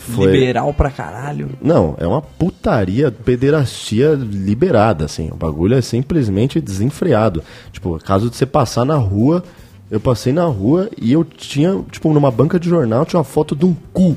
foi... 0.00 0.32
Liberal 0.32 0.72
pra 0.72 0.90
caralho. 0.90 1.50
Não, 1.60 1.94
é 1.98 2.06
uma 2.06 2.22
putaria, 2.22 3.12
pederastia 3.12 4.14
liberada, 4.14 5.04
assim. 5.04 5.28
O 5.30 5.36
bagulho 5.36 5.76
é 5.76 5.82
simplesmente 5.82 6.60
desenfreado. 6.60 7.42
Tipo, 7.70 7.98
caso 7.98 8.30
de 8.30 8.36
você 8.36 8.46
passar 8.46 8.84
na 8.84 8.96
rua, 8.96 9.44
eu 9.90 10.00
passei 10.00 10.32
na 10.32 10.44
rua 10.44 10.88
e 11.00 11.12
eu 11.12 11.22
tinha, 11.22 11.78
tipo, 11.90 12.12
numa 12.12 12.30
banca 12.30 12.58
de 12.58 12.68
jornal, 12.68 13.04
tinha 13.04 13.18
uma 13.18 13.24
foto 13.24 13.54
de 13.54 13.66
um 13.66 13.76
cu 13.92 14.16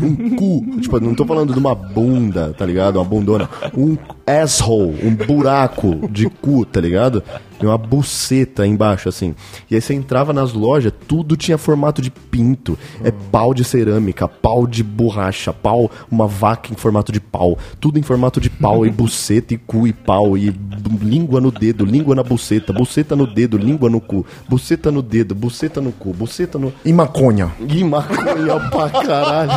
um 0.00 0.36
cu. 0.36 0.64
tipo, 0.80 1.00
não 1.00 1.14
tô 1.14 1.24
falando 1.24 1.52
de 1.52 1.58
uma 1.58 1.74
bunda, 1.74 2.54
tá 2.56 2.64
ligado? 2.64 2.96
Uma 2.96 3.04
bundona. 3.04 3.48
Um 3.76 3.96
asshole, 4.26 4.98
um 5.02 5.14
buraco 5.14 6.08
de 6.08 6.28
cu, 6.28 6.64
tá 6.64 6.80
ligado? 6.80 7.22
Uma 7.62 7.78
buceta 7.78 8.66
embaixo, 8.66 9.08
assim. 9.08 9.34
E 9.70 9.74
aí 9.74 9.80
você 9.80 9.94
entrava 9.94 10.32
nas 10.32 10.52
lojas, 10.52 10.92
tudo 11.06 11.36
tinha 11.36 11.56
formato 11.56 12.02
de 12.02 12.10
pinto. 12.10 12.78
É 13.02 13.10
pau 13.10 13.54
de 13.54 13.64
cerâmica, 13.64 14.28
pau 14.28 14.66
de 14.66 14.82
borracha, 14.82 15.52
pau, 15.52 15.90
uma 16.10 16.26
vaca 16.26 16.72
em 16.72 16.76
formato 16.76 17.12
de 17.12 17.20
pau. 17.20 17.58
Tudo 17.80 17.98
em 17.98 18.02
formato 18.02 18.40
de 18.40 18.50
pau, 18.50 18.84
e 18.84 18.90
buceta, 18.90 19.54
e 19.54 19.58
cu, 19.58 19.86
e 19.86 19.92
pau, 19.92 20.36
e 20.36 20.54
língua 21.00 21.40
no 21.40 21.50
dedo, 21.50 21.84
língua 21.84 22.14
na 22.14 22.22
buceta, 22.22 22.72
buceta 22.72 23.16
no 23.16 23.26
dedo, 23.26 23.56
língua 23.56 23.88
no 23.88 24.00
cu, 24.00 24.26
buceta 24.48 24.90
no 24.90 25.02
dedo, 25.02 25.34
buceta 25.34 25.80
no 25.80 25.92
cu, 25.92 26.12
buceta 26.12 26.58
no. 26.58 26.72
E 26.84 26.92
maconha. 26.92 27.52
E 27.68 27.82
maconha 27.84 28.60
pra 28.70 28.90
caralho. 28.90 29.52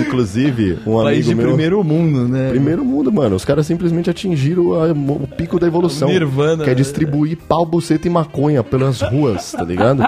Inclusive, 0.00 0.78
um 0.86 1.02
País 1.02 1.26
amigo 1.26 1.28
de 1.28 1.34
meu... 1.34 1.46
primeiro 1.48 1.84
mundo, 1.84 2.28
né? 2.28 2.50
Primeiro 2.50 2.84
mundo, 2.84 3.12
mano. 3.12 3.36
Os 3.36 3.44
caras 3.44 3.66
simplesmente 3.66 4.08
atingiram 4.08 4.72
a, 4.72 4.92
o 4.92 5.26
pico 5.26 5.58
da 5.58 5.66
evolução. 5.66 6.01
Nirvana. 6.06 6.64
Que 6.64 6.70
é 6.70 6.74
distribuir 6.74 7.36
pau, 7.36 7.64
buceta 7.64 8.06
e 8.06 8.10
maconha 8.10 8.62
pelas 8.62 9.00
ruas, 9.00 9.52
tá 9.52 9.64
ligado? 9.64 10.02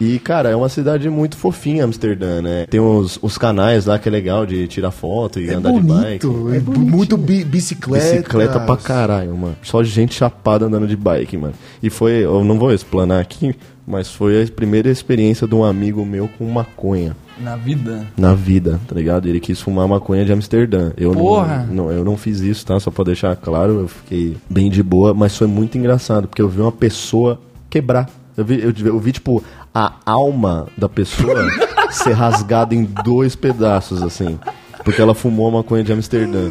E, 0.00 0.18
cara, 0.18 0.50
é 0.50 0.56
uma 0.56 0.68
cidade 0.68 1.08
muito 1.08 1.36
fofinha, 1.36 1.84
Amsterdã, 1.84 2.40
né? 2.40 2.66
Tem 2.66 2.80
os, 2.80 3.18
os 3.20 3.36
canais 3.36 3.86
lá 3.86 3.98
que 3.98 4.08
é 4.08 4.12
legal 4.12 4.46
de 4.46 4.66
tirar 4.66 4.90
foto 4.90 5.40
e 5.40 5.48
é 5.48 5.54
andar 5.54 5.70
bonito, 5.72 5.88
de 5.88 6.04
bike. 6.04 6.26
É 6.56 6.60
bonito. 6.60 6.80
muito 6.80 7.16
bi 7.16 7.44
bicicleta. 7.44 8.16
Bicicleta 8.16 8.60
pra 8.60 8.76
caralho, 8.76 9.36
mano. 9.36 9.56
Só 9.62 9.82
gente 9.82 10.14
chapada 10.14 10.66
andando 10.66 10.86
de 10.86 10.96
bike, 10.96 11.36
mano. 11.36 11.54
E 11.82 11.90
foi, 11.90 12.24
eu 12.24 12.44
não 12.44 12.58
vou 12.58 12.72
explanar 12.72 13.20
aqui, 13.20 13.54
mas 13.86 14.10
foi 14.10 14.42
a 14.42 14.46
primeira 14.46 14.90
experiência 14.90 15.46
de 15.46 15.54
um 15.54 15.64
amigo 15.64 16.04
meu 16.04 16.28
com 16.38 16.44
maconha. 16.44 17.16
Na 17.38 17.56
vida? 17.56 18.06
Na 18.16 18.34
vida, 18.34 18.80
tá 18.86 18.94
ligado? 18.94 19.26
Ele 19.26 19.40
quis 19.40 19.60
fumar 19.60 19.88
maconha 19.88 20.24
de 20.24 20.32
Amsterdã. 20.32 20.92
Eu 20.96 21.12
Porra! 21.12 21.66
Não, 21.68 21.86
não, 21.86 21.92
eu 21.92 22.04
não 22.04 22.16
fiz 22.16 22.40
isso, 22.40 22.66
tá? 22.66 22.78
Só 22.78 22.90
pra 22.90 23.04
deixar 23.04 23.34
claro, 23.36 23.80
eu 23.80 23.88
fiquei 23.88 24.36
bem 24.48 24.70
de 24.70 24.82
boa, 24.82 25.14
mas 25.14 25.36
foi 25.36 25.46
muito 25.46 25.78
engraçado, 25.78 26.28
porque 26.28 26.42
eu 26.42 26.48
vi 26.48 26.60
uma 26.60 26.72
pessoa 26.72 27.40
quebrar. 27.68 28.08
Eu 28.36 28.44
vi, 28.44 28.62
eu, 28.62 28.72
eu 28.86 28.98
vi 28.98 29.12
tipo, 29.12 29.42
a 29.74 29.94
alma 30.04 30.68
da 30.76 30.88
pessoa 30.88 31.46
ser 31.90 32.12
rasgada 32.12 32.74
em 32.74 32.84
dois 32.84 33.34
pedaços, 33.34 34.02
assim. 34.02 34.38
Porque 34.84 35.00
ela 35.00 35.14
fumou 35.14 35.50
maconha 35.50 35.84
de 35.84 35.92
Amsterdã. 35.92 36.50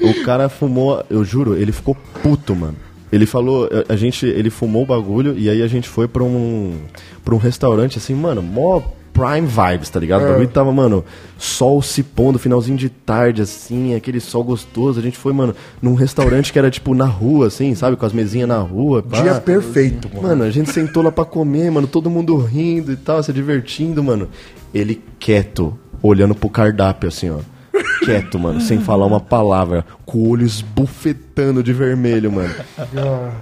O 0.00 0.24
cara 0.24 0.48
fumou, 0.48 1.04
eu 1.10 1.24
juro, 1.24 1.56
ele 1.56 1.72
ficou 1.72 1.96
puto, 2.22 2.54
mano. 2.54 2.76
Ele 3.10 3.26
falou, 3.26 3.68
a 3.88 3.96
gente, 3.96 4.26
ele 4.26 4.50
fumou 4.50 4.82
o 4.82 4.86
bagulho 4.86 5.34
e 5.38 5.48
aí 5.48 5.62
a 5.62 5.66
gente 5.66 5.88
foi 5.88 6.06
pra 6.06 6.22
um, 6.22 6.74
pra 7.24 7.34
um 7.34 7.38
restaurante 7.38 7.98
assim, 7.98 8.14
mano, 8.14 8.42
mó 8.42 8.82
prime 9.18 9.48
vibes, 9.48 9.90
tá 9.90 9.98
ligado? 9.98 10.24
O 10.24 10.28
bagulho 10.28 10.48
tava, 10.48 10.72
mano, 10.72 11.04
sol 11.36 11.82
se 11.82 12.04
pondo, 12.04 12.38
finalzinho 12.38 12.78
de 12.78 12.88
tarde, 12.88 13.42
assim, 13.42 13.94
aquele 13.96 14.20
sol 14.20 14.44
gostoso. 14.44 15.00
A 15.00 15.02
gente 15.02 15.18
foi, 15.18 15.32
mano, 15.32 15.54
num 15.82 15.94
restaurante 15.94 16.52
que 16.52 16.58
era, 16.58 16.70
tipo, 16.70 16.94
na 16.94 17.06
rua, 17.06 17.48
assim, 17.48 17.74
sabe? 17.74 17.96
Com 17.96 18.06
as 18.06 18.12
mesinhas 18.12 18.48
na 18.48 18.58
rua. 18.58 19.02
pá. 19.02 19.20
Dia 19.20 19.34
perfeito, 19.34 20.08
mano. 20.14 20.28
Mano, 20.28 20.44
a 20.44 20.50
gente 20.50 20.70
sentou 20.70 21.02
lá 21.02 21.10
pra 21.10 21.24
comer, 21.24 21.68
mano, 21.68 21.88
todo 21.88 22.08
mundo 22.08 22.36
rindo 22.36 22.92
e 22.92 22.96
tal, 22.96 23.20
se 23.20 23.32
divertindo, 23.32 24.04
mano. 24.04 24.28
Ele 24.72 25.02
quieto, 25.18 25.76
olhando 26.00 26.34
pro 26.34 26.48
cardápio, 26.48 27.08
assim, 27.08 27.28
ó. 27.28 27.38
Quieto, 28.04 28.38
mano, 28.38 28.60
sem 28.60 28.78
falar 28.80 29.06
uma 29.06 29.20
palavra, 29.20 29.84
com 30.04 30.18
o 30.18 30.28
olho 30.28 30.44
esbufetando 30.44 31.62
de 31.62 31.72
vermelho, 31.72 32.32
mano. 32.32 32.54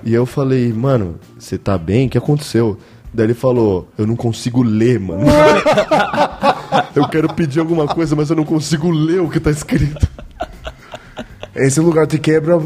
E 0.05 0.13
eu 0.13 0.27
falei, 0.27 0.73
mano, 0.73 1.17
você 1.39 1.57
tá 1.59 1.77
bem? 1.79 2.07
O 2.07 2.11
que 2.11 2.19
aconteceu? 2.19 2.79
Daí 3.13 3.27
ele 3.27 3.35
falou, 3.35 3.89
eu 3.97 4.07
não 4.07 4.17
consigo 4.17 4.63
ler, 4.63 5.01
mano. 5.01 5.25
eu 6.95 7.09
quero 7.09 7.33
pedir 7.33 7.61
alguma 7.61 7.87
coisa, 7.87 8.15
mas 8.15 8.29
eu 8.29 8.37
não 8.37 8.45
consigo 8.45 8.91
ler 8.91 9.21
o 9.21 9.31
que 9.31 9.41
tá 9.41 9.51
escrito. 9.51 10.07
Esse 11.55 11.81
lugar 11.81 12.07
te 12.07 12.19
quebra, 12.19 12.61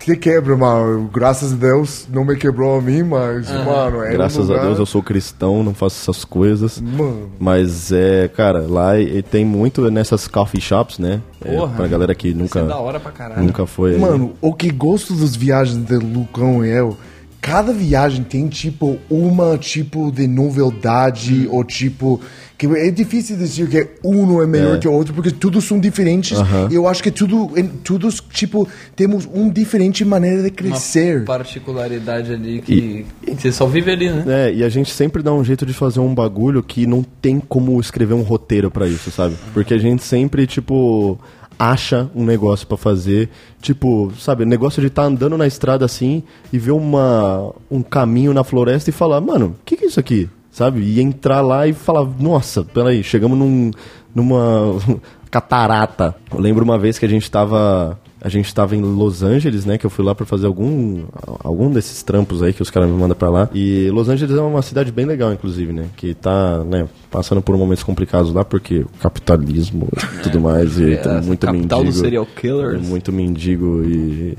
te 0.00 0.16
quebra, 0.16 0.56
mano. 0.56 1.10
Graças 1.12 1.52
a 1.52 1.56
Deus 1.56 2.06
não 2.10 2.24
me 2.24 2.36
quebrou 2.36 2.78
a 2.78 2.82
mim, 2.82 3.02
mas, 3.02 3.48
mano, 3.50 4.02
é 4.02 4.12
Graças 4.12 4.38
um 4.38 4.48
lugar... 4.48 4.60
a 4.62 4.66
Deus 4.66 4.78
eu 4.78 4.86
sou 4.86 5.02
cristão, 5.02 5.62
não 5.62 5.74
faço 5.74 6.00
essas 6.10 6.24
coisas. 6.24 6.80
Mano, 6.80 7.30
Mas 7.38 7.92
é, 7.92 8.28
cara, 8.28 8.60
lá 8.66 8.98
e, 8.98 9.22
tem 9.22 9.44
muito 9.44 9.90
nessas 9.90 10.26
coffee 10.26 10.60
shops, 10.60 10.98
né? 10.98 11.20
É, 11.44 11.54
Porra. 11.56 11.76
pra 11.76 11.86
galera 11.86 12.14
que 12.14 12.28
Isso 12.28 12.38
nunca, 12.38 12.60
é 12.60 12.64
da 12.64 12.78
hora 12.78 12.98
pra 12.98 13.12
caralho. 13.12 13.42
nunca 13.42 13.66
foi. 13.66 13.94
aí. 13.94 14.00
Mano, 14.00 14.32
o 14.40 14.54
que 14.54 14.70
gosto 14.70 15.14
das 15.14 15.36
viagens 15.36 15.84
de 15.84 15.96
Lucão 15.96 16.64
e 16.64 16.70
eu, 16.70 16.96
cada 17.40 17.72
viagem 17.72 18.24
tem 18.24 18.48
tipo 18.48 18.98
uma 19.08 19.56
tipo 19.58 20.10
de 20.10 20.26
novidade 20.26 21.46
ou 21.50 21.64
tipo 21.64 22.20
que 22.60 22.66
é 22.76 22.90
difícil 22.90 23.38
dizer 23.38 23.68
que 23.70 23.88
um 24.04 24.42
é 24.42 24.46
melhor 24.46 24.76
É. 24.76 24.78
que 24.78 24.86
o 24.86 24.92
outro 24.92 25.14
porque 25.14 25.30
todos 25.30 25.64
são 25.64 25.80
diferentes. 25.80 26.36
Aham. 26.38 26.68
E 26.70 26.74
eu 26.74 26.86
acho 26.86 27.02
que 27.02 27.10
tudo, 27.10 27.50
em- 27.58 27.66
todos 27.66 28.20
tipo 28.20 28.68
temos 28.94 29.26
um 29.32 29.48
diferente 29.48 30.04
maneira 30.04 30.42
de 30.42 30.48
Uma 30.48 30.50
crescer. 30.50 31.24
particularidade 31.24 32.32
ali 32.34 32.60
que, 32.60 33.06
que 33.24 33.34
você 33.34 33.50
só 33.50 33.64
vive 33.66 33.90
ali, 33.90 34.10
né? 34.10 34.24
É, 34.26 34.52
e 34.54 34.62
a 34.62 34.68
gente 34.68 34.90
sempre 34.90 35.22
dá 35.22 35.32
um 35.32 35.42
jeito 35.42 35.64
de 35.64 35.72
fazer 35.72 36.00
um 36.00 36.14
bagulho 36.14 36.62
que 36.62 36.86
não 36.86 37.02
tem 37.22 37.40
como 37.40 37.80
escrever 37.80 38.12
um 38.12 38.20
roteiro 38.22 38.70
pra 38.70 38.86
isso, 38.86 39.10
sabe? 39.10 39.36
Porque 39.54 39.72
a 39.72 39.78
gente 39.78 40.02
sempre, 40.02 40.46
tipo, 40.46 41.18
acha 41.58 42.10
um 42.14 42.24
negócio 42.26 42.66
pra 42.66 42.76
fazer. 42.76 43.30
Tipo, 43.62 44.12
sabe, 44.18 44.42
o 44.44 44.46
negócio 44.46 44.80
de 44.82 44.88
estar 44.88 45.04
andando 45.04 45.38
na 45.38 45.46
estrada 45.46 45.84
assim 45.86 46.22
e 46.52 46.58
ver 46.58 46.72
uma, 46.72 47.52
um 47.70 47.80
caminho 47.82 48.34
na 48.34 48.44
floresta 48.44 48.90
e 48.90 48.92
falar, 48.92 49.20
mano, 49.22 49.56
o 49.60 49.64
que, 49.64 49.76
que 49.78 49.84
é 49.84 49.88
isso 49.88 49.98
aqui? 50.00 50.28
Sabe? 50.50 50.80
E 50.80 51.00
entrar 51.00 51.40
lá 51.40 51.66
e 51.66 51.72
falar, 51.72 52.04
nossa, 52.18 52.64
peraí, 52.64 53.02
chegamos 53.04 53.38
num, 53.38 53.70
numa 54.14 54.74
catarata. 55.30 56.14
Eu 56.32 56.40
lembro 56.40 56.64
uma 56.64 56.78
vez 56.78 56.98
que 56.98 57.04
a 57.06 57.08
gente 57.08 57.30
tava. 57.30 57.98
A 58.22 58.28
gente 58.28 58.54
tava 58.54 58.76
em 58.76 58.82
Los 58.82 59.22
Angeles, 59.22 59.64
né? 59.64 59.78
Que 59.78 59.86
eu 59.86 59.90
fui 59.90 60.04
lá 60.04 60.14
pra 60.14 60.26
fazer 60.26 60.46
algum, 60.46 61.04
algum 61.42 61.70
desses 61.70 62.02
trampos 62.02 62.42
aí 62.42 62.52
que 62.52 62.60
os 62.60 62.68
caras 62.68 62.86
me 62.90 62.94
mandam 62.94 63.16
pra 63.16 63.30
lá. 63.30 63.48
E 63.54 63.88
Los 63.90 64.10
Angeles 64.10 64.36
é 64.36 64.40
uma 64.42 64.60
cidade 64.60 64.92
bem 64.92 65.06
legal, 65.06 65.32
inclusive, 65.32 65.72
né? 65.72 65.86
Que 65.96 66.12
tá, 66.12 66.62
né, 66.64 66.86
passando 67.10 67.40
por 67.40 67.56
momentos 67.56 67.82
complicados 67.82 68.30
lá, 68.34 68.44
porque 68.44 68.84
capitalismo 69.00 69.88
e 70.18 70.22
tudo 70.22 70.38
mais. 70.38 70.78
E 70.78 70.92
É, 70.92 70.96
tem 70.98 71.22
muito 71.22 71.46
capital 71.46 71.78
mendigo. 71.78 71.84
dos 71.84 71.96
serial 71.96 72.26
killers. 72.26 72.86
Muito 72.86 73.10
mendigo 73.10 73.82
e, 73.86 74.36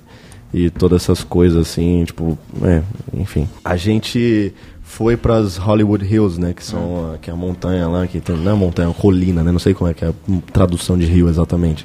e 0.53 0.69
todas 0.69 1.01
essas 1.01 1.23
coisas 1.23 1.57
assim, 1.59 2.03
tipo, 2.05 2.37
é, 2.61 2.83
enfim. 3.15 3.49
A 3.65 3.75
gente 3.75 4.53
foi 5.01 5.17
pras 5.17 5.57
Hollywood 5.57 6.05
Hills, 6.05 6.39
né? 6.39 6.53
Que 6.53 6.63
são 6.63 7.13
a, 7.13 7.17
que 7.17 7.31
é 7.31 7.33
a 7.33 7.35
montanha 7.35 7.87
lá, 7.87 8.05
que 8.05 8.19
tem, 8.21 8.37
não 8.37 8.51
é 8.51 8.55
montanha, 8.55 8.87
é 8.87 8.93
colina, 8.93 9.43
né? 9.43 9.51
Não 9.51 9.57
sei 9.57 9.73
como 9.73 9.89
é 9.89 9.95
que 9.95 10.05
é 10.05 10.09
a 10.09 10.13
tradução 10.53 10.95
de 10.95 11.05
rio 11.05 11.27
exatamente. 11.27 11.83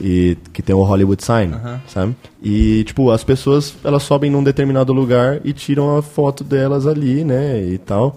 E 0.00 0.38
que 0.52 0.62
tem 0.62 0.74
o 0.74 0.82
Hollywood 0.82 1.24
Sign, 1.24 1.52
sabe? 1.88 2.14
E, 2.40 2.84
tipo, 2.84 3.10
as 3.10 3.24
pessoas, 3.24 3.74
elas 3.82 4.04
sobem 4.04 4.30
num 4.30 4.44
determinado 4.44 4.92
lugar 4.92 5.40
e 5.44 5.52
tiram 5.52 5.96
a 5.96 6.02
foto 6.02 6.44
delas 6.44 6.86
ali, 6.86 7.24
né? 7.24 7.60
E 7.64 7.78
tal. 7.78 8.16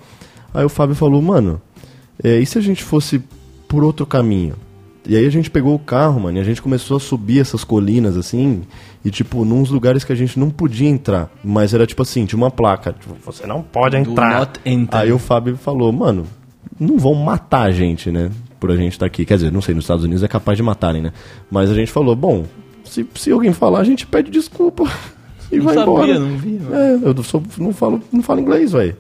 Aí 0.54 0.64
o 0.64 0.70
Fábio 0.70 0.96
falou, 0.96 1.22
mano, 1.24 1.60
é, 2.24 2.38
e 2.38 2.46
se 2.46 2.60
a 2.60 2.62
gente 2.62 2.84
fosse 2.84 3.20
por 3.68 3.84
outro 3.84 4.06
caminho? 4.06 4.54
E 5.10 5.16
aí 5.18 5.26
a 5.26 5.30
gente 5.32 5.50
pegou 5.50 5.74
o 5.74 5.80
carro, 5.80 6.20
mano, 6.20 6.38
e 6.38 6.42
a 6.42 6.44
gente 6.44 6.62
começou 6.62 6.98
a 6.98 7.00
subir 7.00 7.40
essas 7.42 7.64
colinas, 7.64 8.16
assim, 8.16 8.62
e, 9.04 9.10
tipo, 9.10 9.44
nos 9.44 9.72
lugares 9.72 10.04
que 10.04 10.14
a 10.14 10.16
gente 10.16 10.38
não 10.40 10.52
podia 10.52 10.88
entrar. 10.88 11.32
Mas 11.44 11.74
era, 11.74 11.88
tipo 11.88 12.04
assim, 12.04 12.28
tinha 12.28 12.38
uma 12.38 12.52
placa, 12.52 12.94
tipo, 12.94 13.16
você 13.26 13.48
não 13.48 13.64
pode 13.64 13.98
entrar. 13.98 14.48
Aí 15.00 15.12
o 15.12 15.18
Fábio 15.18 15.58
falou, 15.58 15.92
mano, 15.92 16.28
não 16.80 17.00
vão 17.00 17.16
matar 17.16 17.64
a 17.64 17.72
gente, 17.72 18.12
né? 18.12 18.30
Por 18.60 18.70
a 18.70 18.76
gente 18.76 18.92
estar 18.94 19.08
aqui. 19.08 19.26
Quer 19.26 19.34
dizer, 19.38 19.52
não 19.52 19.62
sei, 19.64 19.74
nos 19.74 19.86
Estados 19.86 20.04
Unidos 20.04 20.22
é 20.22 20.28
capaz 20.28 20.56
de 20.56 20.62
matarem, 20.62 21.02
né? 21.02 21.12
Mas 21.50 21.72
a 21.72 21.74
gente 21.74 21.92
falou, 21.92 22.16
bom, 22.16 22.46
se, 22.84 23.04
se 23.16 23.32
alguém 23.32 23.52
falar, 23.52 23.80
a 23.80 23.84
gente 23.84 24.06
pede 24.06 24.30
desculpa. 24.30 24.84
E 25.52 25.58
Não 25.58 25.66
vai 25.66 25.74
sabia, 25.74 25.92
embora. 25.92 26.20
não 26.20 26.38
vi, 26.38 26.60
mano. 26.60 26.76
É, 26.76 27.10
eu 27.10 27.24
sou, 27.24 27.42
não, 27.58 27.74
falo, 27.74 28.00
não 28.12 28.22
falo 28.22 28.40
inglês, 28.40 28.72
velho. 28.72 28.96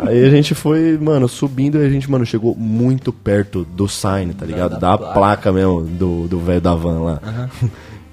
Aí 0.00 0.24
a 0.24 0.30
gente 0.30 0.54
foi, 0.54 0.98
mano, 1.00 1.28
subindo 1.28 1.78
e 1.82 1.86
a 1.86 1.88
gente, 1.90 2.10
mano, 2.10 2.24
chegou 2.26 2.54
muito 2.54 3.12
perto 3.12 3.64
do 3.64 3.88
sign, 3.88 4.32
tá 4.34 4.44
ligado? 4.46 4.72
da 4.78 4.78
Da, 4.78 4.98
placa. 4.98 5.14
placa. 5.14 5.52
mesmo, 5.52 5.80
do 5.82 6.28
do 6.28 6.38
velho 6.40 6.60
da 6.60 6.74
van 6.74 7.00
lá. 7.00 7.20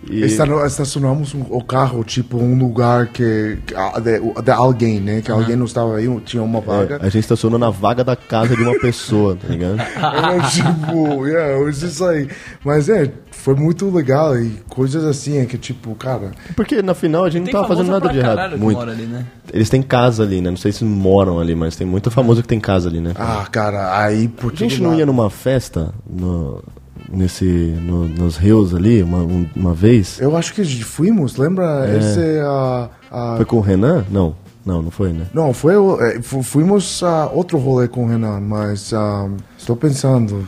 E- 0.09 0.25
Estacion- 0.25 0.65
Estacionamos 0.65 1.35
um- 1.35 1.45
o 1.51 1.63
carro, 1.63 2.03
tipo, 2.03 2.35
um 2.35 2.57
lugar 2.57 3.05
que, 3.09 3.59
de, 4.01 4.41
de 4.43 4.49
alguém, 4.51 4.99
né? 4.99 5.21
Que 5.21 5.29
alguém 5.29 5.55
não 5.55 5.67
estava 5.67 5.95
aí, 5.95 6.07
tinha 6.25 6.41
uma 6.41 6.59
vaga. 6.59 6.95
é, 6.95 7.05
a 7.05 7.09
gente 7.09 7.19
estacionou 7.19 7.59
na 7.59 7.69
vaga 7.69 8.03
da 8.03 8.15
casa 8.15 8.55
de 8.55 8.63
uma 8.63 8.77
pessoa, 8.79 9.35
tá 9.35 9.47
ligado? 9.47 9.79
Era 9.79 10.39
tipo, 10.49 11.27
yeah, 11.27 11.53
it 11.55 11.63
was 11.63 11.79
just 11.81 11.99
like, 11.99 12.33
mas 12.65 12.89
é, 12.89 13.11
foi 13.41 13.55
muito 13.55 13.89
legal 13.89 14.37
e 14.37 14.51
coisas 14.69 15.03
assim, 15.03 15.39
é 15.39 15.45
que 15.45 15.57
tipo, 15.57 15.95
cara, 15.95 16.31
Porque 16.55 16.81
na 16.81 16.93
final 16.93 17.23
a 17.23 17.29
gente 17.29 17.45
Tem 17.45 17.53
não 17.53 17.61
tava 17.61 17.73
fazendo 17.75 17.91
nada 17.91 18.01
pra 18.01 18.11
de 18.13 18.19
errado. 18.19 18.51
que 18.53 18.57
Muito. 18.59 18.77
mora 18.77 18.91
ali, 18.91 19.03
né? 19.05 19.25
Eles 19.53 19.69
têm 19.69 19.81
casa 19.81 20.23
ali, 20.23 20.39
né? 20.41 20.49
Não 20.49 20.57
sei 20.57 20.71
se 20.71 20.83
moram 20.85 21.39
ali, 21.39 21.55
mas 21.55 21.75
tem 21.75 21.85
muito 21.87 22.09
famoso 22.11 22.41
que 22.41 22.47
tem 22.47 22.59
casa 22.59 22.87
ali, 22.87 22.99
né? 23.01 23.13
ah, 23.15 23.45
cara, 23.51 23.97
aí 23.99 24.27
por 24.27 24.53
A 24.53 24.55
gente 24.55 24.81
não 24.81 24.95
ia 24.95 25.05
numa 25.05 25.29
festa 25.29 25.93
no, 26.09 26.63
nesse, 27.11 27.45
no- 27.45 28.07
nos 28.07 28.37
rios 28.37 28.73
ali 28.75 29.01
uma, 29.03 29.17
um- 29.19 29.47
uma 29.55 29.73
vez? 29.73 30.19
Eu 30.21 30.37
acho 30.37 30.53
que 30.53 30.63
fomos, 30.83 31.35
lembra? 31.37 31.89
Esse, 31.97 32.39
a 32.41 32.89
a- 33.11 33.33
Foi 33.37 33.45
com 33.45 33.57
o 33.57 33.61
Renan? 33.61 34.05
Não, 34.09 34.35
não, 34.65 34.81
não 34.83 34.91
foi, 34.91 35.11
né? 35.11 35.25
não, 35.33 35.53
foi, 35.53 35.73
é, 36.07 36.21
fomos 36.21 37.01
a 37.03 37.25
outro 37.33 37.57
rolê 37.57 37.87
com 37.87 38.05
o 38.05 38.07
Renan, 38.07 38.39
mas 38.39 38.93
ah, 38.93 39.27
estou 39.57 39.75
pensando, 39.75 40.47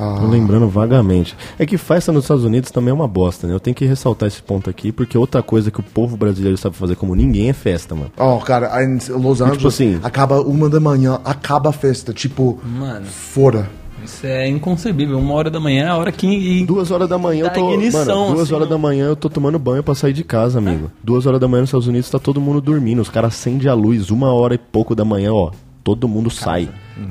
ah, 0.00 0.16
Tô 0.20 0.26
lembrando 0.26 0.68
vagamente. 0.68 1.36
É 1.58 1.66
que 1.66 1.76
festa 1.76 2.10
nos 2.10 2.24
Estados 2.24 2.44
Unidos 2.44 2.70
também 2.70 2.90
é 2.90 2.94
uma 2.94 3.06
bosta, 3.08 3.46
né? 3.46 3.54
Eu 3.54 3.60
tenho 3.60 3.74
que 3.74 3.84
ressaltar 3.84 4.26
esse 4.26 4.42
ponto 4.42 4.70
aqui, 4.70 4.90
porque 4.90 5.16
outra 5.18 5.42
coisa 5.42 5.70
que 5.70 5.80
o 5.80 5.82
povo 5.82 6.16
brasileiro 6.16 6.56
sabe 6.56 6.76
fazer 6.76 6.96
como 6.96 7.14
ninguém 7.14 7.50
é 7.50 7.52
festa, 7.52 7.94
mano. 7.94 8.10
Oh, 8.18 8.38
cara, 8.38 8.82
em 8.82 8.98
Los 9.10 9.40
Angeles 9.40 9.64
assim- 9.66 10.00
acaba 10.02 10.40
uma 10.40 10.68
da 10.68 10.80
manhã, 10.80 11.20
acaba 11.24 11.70
a 11.70 11.72
festa, 11.72 12.12
tipo, 12.12 12.58
Mano. 12.64 13.04
fora. 13.06 13.68
Isso 14.02 14.26
é 14.26 14.48
inconcebível. 14.48 15.18
Uma 15.18 15.34
hora 15.34 15.50
da 15.50 15.60
manhã 15.60 15.84
é 15.84 15.88
a 15.88 15.96
hora 15.98 16.10
que. 16.10 16.64
Duas 16.64 16.90
horas 16.90 17.06
da 17.06 17.18
manhã 17.18 17.44
eu 17.44 17.50
tô. 17.52 17.74
ignição, 17.74 18.00
mano, 18.22 18.30
duas 18.36 18.44
assim, 18.46 18.54
horas 18.54 18.68
não- 18.70 18.76
da 18.76 18.78
manhã 18.82 19.04
eu 19.06 19.14
tô 19.14 19.28
tomando 19.28 19.58
banho 19.58 19.82
pra 19.82 19.94
sair 19.94 20.14
de 20.14 20.24
casa, 20.24 20.58
amigo. 20.58 20.90
Duas 21.04 21.26
horas 21.26 21.38
da 21.38 21.46
manhã 21.46 21.60
nos 21.60 21.68
Estados 21.68 21.86
Unidos 21.86 22.08
tá 22.08 22.18
todo 22.18 22.40
mundo 22.40 22.62
dormindo. 22.62 23.02
Os 23.02 23.10
caras 23.10 23.34
acendem 23.34 23.68
a 23.68 23.74
luz, 23.74 24.10
uma 24.10 24.32
hora 24.32 24.54
e 24.54 24.58
pouco 24.58 24.94
da 24.94 25.04
manhã, 25.04 25.34
ó. 25.34 25.50
Todo 25.84 26.08
mundo 26.08 26.30
sai. 26.30 26.68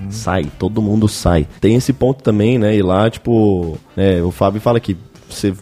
Sai, 0.10 0.46
todo 0.60 0.82
mundo 0.82 1.08
sai. 1.08 1.48
Tem 1.62 1.76
esse 1.76 1.92
ponto 1.94 2.24
também, 2.24 2.58
né? 2.60 2.76
E 2.76 2.82
lá, 2.82 3.10
tipo, 3.10 3.78
né, 3.96 4.22
o 4.22 4.32
Fábio 4.32 4.60
fala 4.62 4.80
que 4.80 4.98
você 5.30 5.54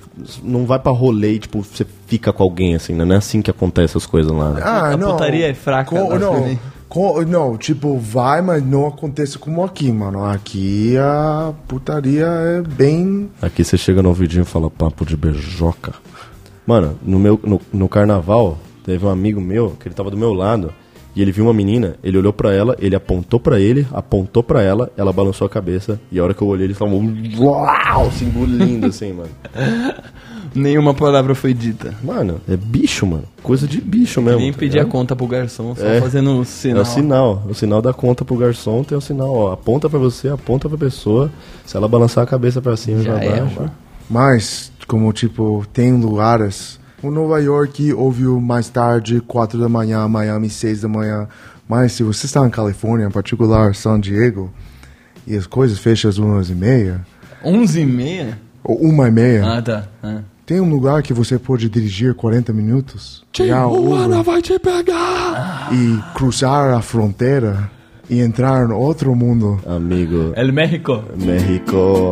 não 0.44 0.66
vai 0.66 0.80
pra 0.80 0.92
rolê 0.92 1.34
e, 1.34 1.40
tipo, 1.40 1.62
você 1.62 1.86
fica 2.08 2.32
com 2.32 2.42
alguém, 2.44 2.76
assim, 2.76 2.94
né? 2.94 3.04
Não 3.04 3.16
é 3.16 3.18
assim 3.18 3.42
que 3.42 3.52
acontece 3.52 3.98
as 3.98 4.06
coisas 4.06 4.32
lá. 4.32 4.52
né? 4.52 4.62
Ah, 4.64 4.90
A 4.94 4.98
não. 4.98 5.12
putaria 5.12 5.48
é 5.50 5.54
fraca 5.54 5.90
Com- 5.90 6.08
lá 6.10 6.18
não, 6.18 6.58
com- 6.88 7.22
não, 7.24 7.58
tipo, 7.58 7.98
vai, 7.98 8.42
mas 8.42 8.64
não 8.66 8.88
acontece 8.88 9.38
como 9.38 9.64
aqui, 9.64 9.92
mano. 9.92 10.24
Aqui 10.24 10.96
a 10.98 11.52
putaria 11.68 12.26
é 12.26 12.62
bem. 12.62 13.30
Aqui 13.42 13.64
você 13.64 13.78
chega 13.78 14.02
no 14.02 14.08
ouvidinho 14.10 14.44
e 14.44 14.46
fala 14.46 14.70
papo 14.70 15.06
de 15.06 15.18
beijoca. 15.18 15.94
Mano, 16.66 16.98
no, 17.04 17.20
meu, 17.20 17.40
no, 17.44 17.62
no 17.74 17.90
carnaval, 17.90 18.58
teve 18.86 19.06
um 19.06 19.10
amigo 19.10 19.40
meu 19.42 19.76
que 19.80 19.88
ele 19.88 19.96
tava 19.96 20.10
do 20.10 20.18
meu 20.18 20.34
lado 20.34 20.74
e 21.18 21.22
ele 21.22 21.32
viu 21.32 21.44
uma 21.46 21.54
menina, 21.54 21.96
ele 22.04 22.16
olhou 22.18 22.32
pra 22.32 22.54
ela, 22.54 22.76
ele 22.80 22.96
apontou 22.96 23.40
pra 23.40 23.60
ele, 23.60 23.88
apontou 23.92 24.44
pra 24.44 24.62
ela, 24.62 24.92
ela 24.96 25.12
balançou 25.12 25.48
a 25.48 25.50
cabeça 25.50 26.00
e 26.12 26.20
a 26.20 26.24
hora 26.24 26.34
que 26.34 26.42
eu 26.44 26.48
olhei 26.48 26.68
ele 26.68 26.76
tava 26.76 26.92
uau, 27.40 28.12
se 28.12 28.24
engolindo 28.24 28.86
assim, 28.86 29.14
mano. 29.14 29.30
Nenhuma 30.56 30.94
palavra 30.94 31.36
foi 31.36 31.54
dita. 31.54 31.94
Mano, 32.04 32.40
é 32.50 32.56
bicho, 32.56 33.06
mano. 33.06 33.24
Coisa 33.44 33.68
de 33.68 33.80
bicho 33.82 34.22
mesmo. 34.22 34.40
Nem 34.40 34.52
tá 34.52 34.58
pedir 34.60 34.80
a 34.80 34.86
conta 34.86 35.16
pro 35.16 35.28
garçom, 35.28 35.76
só 35.76 35.86
É. 35.86 36.00
fazendo 36.02 36.32
um 36.32 36.42
É 36.42 36.46
sinal. 36.46 36.82
o 36.82 36.86
sinal. 36.86 37.44
O 37.50 37.54
sinal 37.54 37.82
da 37.82 37.94
conta 37.94 38.24
pro 38.24 38.38
garçom 38.38 38.84
tem 38.84 38.98
o 38.98 39.02
sinal, 39.02 39.30
ó. 39.34 39.52
Aponta 39.52 39.90
pra 39.90 40.00
você, 40.00 40.30
aponta 40.30 40.70
pra 40.70 40.78
pessoa. 40.78 41.30
Se 41.66 41.76
ela 41.78 41.88
balançar 41.88 42.24
a 42.24 42.28
cabeça 42.28 42.62
pra 42.62 42.78
cima 42.78 43.02
e 43.02 43.04
Já 43.04 43.14
pra 43.16 43.24
é, 43.24 43.40
baixo. 43.42 43.56
mano. 43.60 43.72
Mas, 44.10 44.72
como, 44.88 45.12
tipo, 45.14 45.66
tem 45.74 45.92
lugares. 46.00 46.80
O 47.02 47.12
Nova 47.12 47.40
York 47.40 47.94
ouviu 47.94 48.40
mais 48.42 48.70
tarde, 48.70 49.22
4 49.22 49.60
da 49.60 49.70
manhã, 49.70 50.08
Miami, 50.08 50.50
6 50.50 50.82
da 50.82 50.88
manhã. 50.88 51.28
Mas 51.70 51.92
se 51.92 52.02
você 52.04 52.26
está 52.26 52.42
na 52.42 52.50
Califórnia, 52.50 53.06
em 53.08 53.12
particular 53.12 53.76
San 53.76 54.00
Diego, 54.00 54.52
e 55.26 55.36
as 55.36 55.46
coisas 55.46 55.78
fecham 55.78 56.10
às 56.10 56.18
11 56.18 56.54
e 56.54 56.56
meia, 56.56 57.06
11 57.44 57.82
e 57.82 57.86
meia? 57.86 58.40
ou 58.64 58.78
uma 58.82 59.08
e 59.10 59.12
meia, 59.12 59.58
Ah, 59.58 59.62
tá. 59.62 59.88
Ah. 60.02 60.22
tem 60.46 60.60
um 60.60 60.70
lugar 60.70 61.04
que 61.04 61.14
você 61.14 61.38
pode 61.38 61.70
dirigir 61.70 62.14
40 62.16 62.52
minutos, 62.54 63.24
Uber 63.38 64.24
vai 64.24 64.42
te 64.42 64.58
pegar! 64.58 65.70
e 65.72 66.00
cruzar 66.18 66.74
a 66.74 66.82
fronteira 66.82 67.70
e 68.10 68.22
entrar 68.22 68.68
no 68.68 68.78
outro 68.78 69.14
mundo. 69.16 69.60
Amigo, 69.68 70.32
El 70.36 70.52
México. 70.54 71.04
México. 71.18 72.12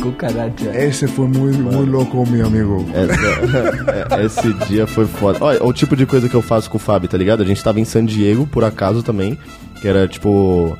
Cucaracha. 0.00 0.70
Esse 0.74 1.06
foi 1.06 1.26
muito, 1.26 1.58
muito 1.58 1.90
louco, 1.90 2.26
meu 2.28 2.46
amigo. 2.46 2.84
Essa- 2.92 4.16
é, 4.20 4.24
esse 4.26 4.52
dia 4.66 4.86
foi 4.86 5.06
foda. 5.06 5.38
Olha, 5.40 5.64
o 5.64 5.72
tipo 5.72 5.96
de 5.96 6.06
coisa 6.06 6.28
que 6.28 6.34
eu 6.34 6.42
faço 6.42 6.70
com 6.70 6.76
o 6.76 6.80
Fábio, 6.80 7.08
tá 7.08 7.16
ligado? 7.18 7.42
A 7.42 7.46
gente 7.46 7.62
tava 7.62 7.80
em 7.80 7.84
San 7.84 8.04
Diego, 8.04 8.46
por 8.46 8.64
acaso 8.64 9.02
também, 9.02 9.38
que 9.80 9.88
era 9.88 10.06
tipo. 10.08 10.76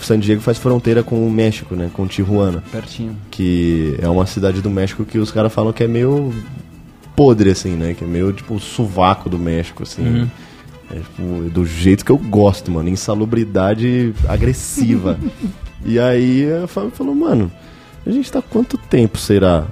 San 0.00 0.18
Diego 0.18 0.42
faz 0.42 0.58
fronteira 0.58 1.02
com 1.02 1.26
o 1.26 1.30
México, 1.30 1.74
né? 1.74 1.90
Com 1.92 2.06
Tijuana. 2.06 2.62
Pertinho. 2.70 3.16
Que 3.30 3.96
é 4.02 4.08
uma 4.08 4.26
cidade 4.26 4.60
do 4.60 4.68
México 4.68 5.02
que 5.04 5.18
os 5.18 5.30
caras 5.30 5.50
falam 5.52 5.72
que 5.72 5.82
é 5.82 5.88
meio 5.88 6.30
podre, 7.16 7.50
assim, 7.50 7.70
né? 7.70 7.94
Que 7.94 8.04
é 8.04 8.06
meio 8.06 8.30
tipo 8.32 8.54
o 8.54 8.60
sovaco 8.60 9.30
do 9.30 9.38
México, 9.38 9.82
assim. 9.84 10.28
É, 10.90 10.96
tipo, 10.96 11.50
do 11.50 11.64
jeito 11.64 12.04
que 12.04 12.12
eu 12.12 12.18
gosto, 12.18 12.70
mano. 12.70 12.88
Insalubridade 12.90 14.12
agressiva. 14.28 15.18
e 15.84 15.98
aí 15.98 16.46
a 16.62 16.66
Fábio 16.66 16.90
falou, 16.90 17.14
mano, 17.14 17.50
a 18.08 18.14
gente 18.14 18.30
tá 18.32 18.42
quanto 18.42 18.76
tempo 18.78 19.18
será 19.18 19.66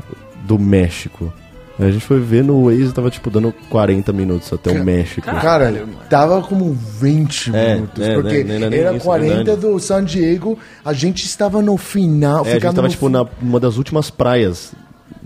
do 0.45 0.59
México? 0.59 1.33
A 1.79 1.91
gente 1.91 2.01
foi 2.07 2.19
ver 2.21 2.43
no 2.43 2.65
Waze, 2.65 2.91
tava 2.95 3.11
tipo 3.11 3.29
dando 3.29 3.53
40 3.69 4.11
minutos 4.11 4.51
até 4.51 4.71
o 4.73 4.83
México. 4.83 5.27
Cara, 5.27 5.85
tava 6.09 6.41
como 6.41 6.73
20 6.73 7.55
É, 7.55 7.75
minutos, 7.75 8.03
é, 8.03 8.15
porque 8.15 8.45
né, 8.45 8.59
nem- 8.59 8.71
nem 8.71 8.81
era 8.81 8.97
isso, 8.97 9.05
40 9.05 9.35
verdade. 9.35 9.61
do 9.61 9.79
San 9.79 10.03
Diego, 10.03 10.59
a 10.83 10.95
gente 10.95 11.27
estava 11.27 11.61
no 11.61 11.77
final, 11.77 12.39
É, 12.39 12.41
a 12.41 12.45
gente 12.45 12.55
ficando 12.55 12.77
tava 12.77 12.87
no 12.89 12.93
tipo 12.95 13.09
na, 13.11 13.27
numa 13.43 13.61
das 13.61 13.77
últimas 13.77 14.09
praias, 14.09 14.73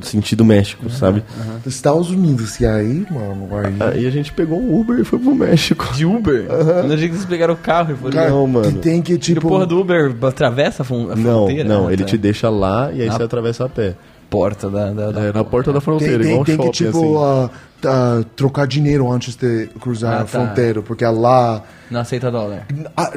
sentido 0.06 0.44
México, 0.44 0.88
sabe? 0.90 1.22
dos 1.64 1.74
Estados 1.74 2.10
Unidos. 2.10 2.58
E 2.60 2.66
aí, 2.66 3.06
mano, 3.10 3.48
aí... 3.56 3.92
Aí 3.98 4.06
a 4.06 4.10
gente 4.10 4.32
pegou 4.32 4.60
um 4.60 4.80
Uber 4.80 4.98
e 5.00 5.04
foi 5.04 5.18
pro 5.18 5.34
México. 5.34 5.92
De 5.94 6.04
Uber? 6.06 6.46
Não 6.86 6.94
achei 6.94 7.08
que 7.08 7.14
vocês 7.14 7.24
pegaram 7.26 7.54
o 7.54 7.56
carro 7.56 7.92
e 7.92 7.96
foram. 7.96 8.12
Cara, 8.12 8.30
não, 8.30 8.46
mano. 8.46 8.72
que 8.72 8.78
tem 8.78 9.00
que, 9.02 9.12
E 9.12 9.16
o 9.16 9.18
tipo... 9.18 9.48
porra 9.48 9.66
do 9.66 9.80
Uber 9.80 10.14
atravessa 10.22 10.82
a, 10.82 10.84
fron- 10.84 11.10
a 11.10 11.16
Não, 11.16 11.46
fronteira? 11.46 11.68
não, 11.68 11.88
Ah, 11.88 11.92
ele 11.92 12.04
te 12.04 12.16
deixa 12.18 12.48
lá 12.48 12.90
e 12.92 13.02
aí 13.02 13.08
Na 13.08 13.16
você 13.16 13.22
atravessa 13.24 13.64
a 13.64 13.68
pé. 13.68 13.94
Porta 14.28 14.70
da. 14.70 14.92
da, 14.92 15.10
da- 15.10 15.20
É, 15.22 15.32
na 15.32 15.42
porta 15.42 15.72
da 15.72 15.80
fronteira, 15.80 16.18
tem, 16.22 16.28
igual 16.28 16.42
um 16.42 16.44
tem 16.44 16.56
que, 16.56 16.62
shopping, 16.62 16.84
tipo, 16.84 17.18
assim. 17.24 18.24
trocar 18.36 18.66
dinheiro 18.66 19.10
antes 19.10 19.34
de 19.34 19.66
cruzar 19.80 20.12
Ah, 20.12 20.16
a 20.16 20.20
tá. 20.20 20.26
fronteira, 20.26 20.82
porque 20.82 21.04
lá... 21.04 21.62
Não 21.90 22.00
aceita 22.00 22.30
dólar. 22.30 22.64
ah, 22.96 23.12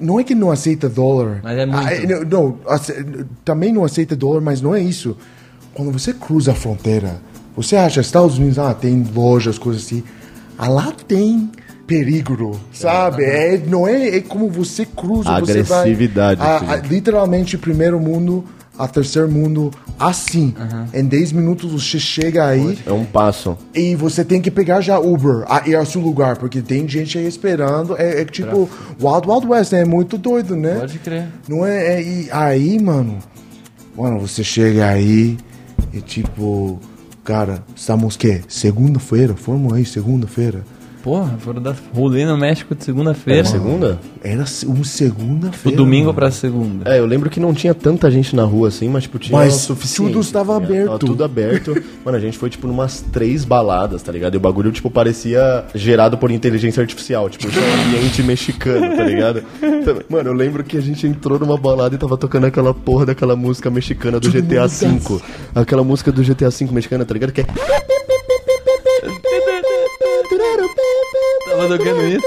não 0.00 0.20
é 0.20 0.24
que 0.24 0.34
não 0.34 0.50
aceita 0.50 0.88
dólar. 0.88 1.40
Mas 1.42 1.58
é 1.58 1.66
muito. 1.66 1.86
Ah, 1.86 2.06
não, 2.06 2.22
não, 2.64 2.74
ace- 2.74 3.04
também 3.44 3.72
não 3.72 3.84
aceita 3.84 4.14
dólar, 4.16 4.40
mas 4.40 4.60
não 4.60 4.74
é 4.74 4.80
isso. 4.80 5.16
Quando 5.74 5.90
você 5.90 6.12
cruza 6.12 6.52
a 6.52 6.54
fronteira, 6.54 7.20
você 7.56 7.76
acha 7.76 8.00
Estados 8.00 8.38
Unidos, 8.38 8.58
ah, 8.58 8.72
tem 8.74 9.04
lojas, 9.14 9.58
coisas 9.58 9.84
assim. 9.84 10.02
Ah, 10.56 10.68
lá 10.68 10.92
tem 11.06 11.50
perigo, 11.86 12.58
sabe? 12.72 13.24
É, 13.24 13.58
não 13.58 13.86
é, 13.86 14.16
é 14.16 14.20
como 14.20 14.48
você 14.48 14.86
cruza, 14.86 15.30
Agressividade, 15.30 16.40
você 16.40 16.46
vai... 16.46 16.56
filho. 16.56 16.70
A, 16.70 16.72
a, 16.74 16.76
literalmente, 16.76 17.58
primeiro 17.58 18.00
mundo 18.00 18.44
a 18.78 18.88
terceiro 18.88 19.30
mundo 19.30 19.70
assim. 19.98 20.54
Em 20.92 21.04
10 21.04 21.32
minutos 21.32 21.70
você 21.70 21.98
chega 21.98 22.46
aí 22.46 22.78
É 22.84 22.92
um 22.92 23.04
passo. 23.04 23.56
e 23.72 23.94
você 23.94 24.24
tem 24.24 24.40
que 24.40 24.50
pegar 24.50 24.80
já 24.80 24.98
Uber 24.98 25.44
a 25.48 25.68
ir 25.68 25.76
ao 25.76 25.86
seu 25.86 26.00
lugar, 26.00 26.36
porque 26.36 26.60
tem 26.60 26.88
gente 26.88 27.16
aí 27.16 27.26
esperando. 27.26 27.96
É, 27.96 28.22
é 28.22 28.24
tipo 28.24 28.68
Wild 29.00 29.28
Wild 29.28 29.46
West, 29.46 29.72
né? 29.72 29.80
É 29.82 29.84
muito 29.84 30.18
doido, 30.18 30.56
né? 30.56 30.80
Pode 30.80 30.98
crer. 30.98 31.28
Não 31.48 31.64
é, 31.64 31.94
é- 31.94 32.02
e 32.02 32.28
aí, 32.30 32.80
mano. 32.82 33.18
Mano, 33.96 34.18
você 34.18 34.42
chega 34.42 34.88
aí 34.88 35.36
e 35.94 36.00
tipo, 36.00 36.80
cara, 37.22 37.62
estamos 37.74 38.16
o 38.16 38.18
quê? 38.18 38.42
Segunda-feira? 38.48 39.34
Fomos 39.34 39.72
aí, 39.72 39.84
segunda-feira. 39.84 40.64
Porra, 41.04 41.36
foram 41.38 41.60
dar 41.60 41.76
rolê 41.94 42.24
no 42.24 42.34
México 42.38 42.74
de 42.74 42.78
Era 42.80 42.84
segunda-feira. 42.86 43.44
segunda? 43.44 43.98
Era 44.22 44.36
uma 44.64 44.80
O 44.80 44.84
segunda-feira. 44.86 45.76
domingo 45.76 46.06
mano. 46.06 46.14
pra 46.14 46.30
segunda. 46.30 46.90
É, 46.90 46.98
eu 46.98 47.04
lembro 47.04 47.28
que 47.28 47.38
não 47.38 47.52
tinha 47.52 47.74
tanta 47.74 48.10
gente 48.10 48.34
na 48.34 48.42
rua 48.42 48.68
assim, 48.68 48.88
mas 48.88 49.02
tipo, 49.02 49.18
tinha 49.18 49.38
Mas 49.38 49.54
o 49.54 49.58
suficiente. 49.58 50.12
tudo 50.12 50.22
estava 50.22 50.54
tá 50.54 50.60
ligado? 50.60 50.72
aberto. 50.72 50.86
Tava 50.86 50.98
tudo 51.00 51.22
aberto. 51.22 51.82
Mano, 52.02 52.16
a 52.16 52.20
gente 52.20 52.38
foi 52.38 52.48
tipo 52.48 52.66
numas 52.66 53.02
três 53.12 53.44
baladas, 53.44 54.02
tá 54.02 54.10
ligado? 54.10 54.32
E 54.32 54.36
o 54.38 54.40
bagulho, 54.40 54.72
tipo, 54.72 54.90
parecia 54.90 55.66
gerado 55.74 56.16
por 56.16 56.30
inteligência 56.30 56.80
artificial. 56.80 57.28
Tipo, 57.28 57.48
isso 57.48 57.58
é 57.58 57.62
um 57.62 57.82
ambiente 57.88 58.22
mexicano, 58.22 58.96
tá 58.96 59.04
ligado? 59.04 59.42
Então, 59.62 59.98
Mano, 60.08 60.30
eu 60.30 60.34
lembro 60.34 60.64
que 60.64 60.78
a 60.78 60.80
gente 60.80 61.06
entrou 61.06 61.38
numa 61.38 61.58
balada 61.58 61.94
e 61.94 61.98
tava 61.98 62.16
tocando 62.16 62.46
aquela 62.46 62.72
porra 62.72 63.04
daquela 63.04 63.36
música 63.36 63.68
mexicana 63.70 64.18
do 64.18 64.30
GTA 64.30 64.66
V. 64.66 65.20
Aquela 65.54 65.84
música 65.84 66.10
do 66.10 66.22
GTA 66.22 66.48
V 66.48 66.64
mexicana, 66.72 67.04
tá 67.04 67.12
ligado? 67.12 67.30
Que 67.30 67.42
é. 67.42 67.46
Tocando 71.68 72.02
isso. 72.08 72.24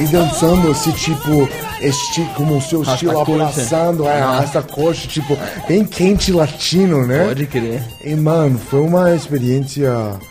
E 0.00 0.04
dançando 0.06 0.70
esse 0.72 0.92
tipo, 0.92 1.48
esti 1.80 2.22
como 2.36 2.56
o 2.56 2.60
seu 2.60 2.82
estilo 2.82 3.12
coxa. 3.14 3.32
abraçando, 3.32 4.06
é, 4.08 4.42
essa 4.42 4.62
coxa, 4.62 5.06
tipo, 5.08 5.36
bem 5.68 5.84
quente 5.84 6.32
latino, 6.32 7.06
né? 7.06 7.24
Pode 7.26 7.46
crer. 7.46 7.82
E, 8.04 8.14
mano, 8.14 8.58
foi 8.58 8.80
uma 8.80 9.14
experiência, 9.14 9.90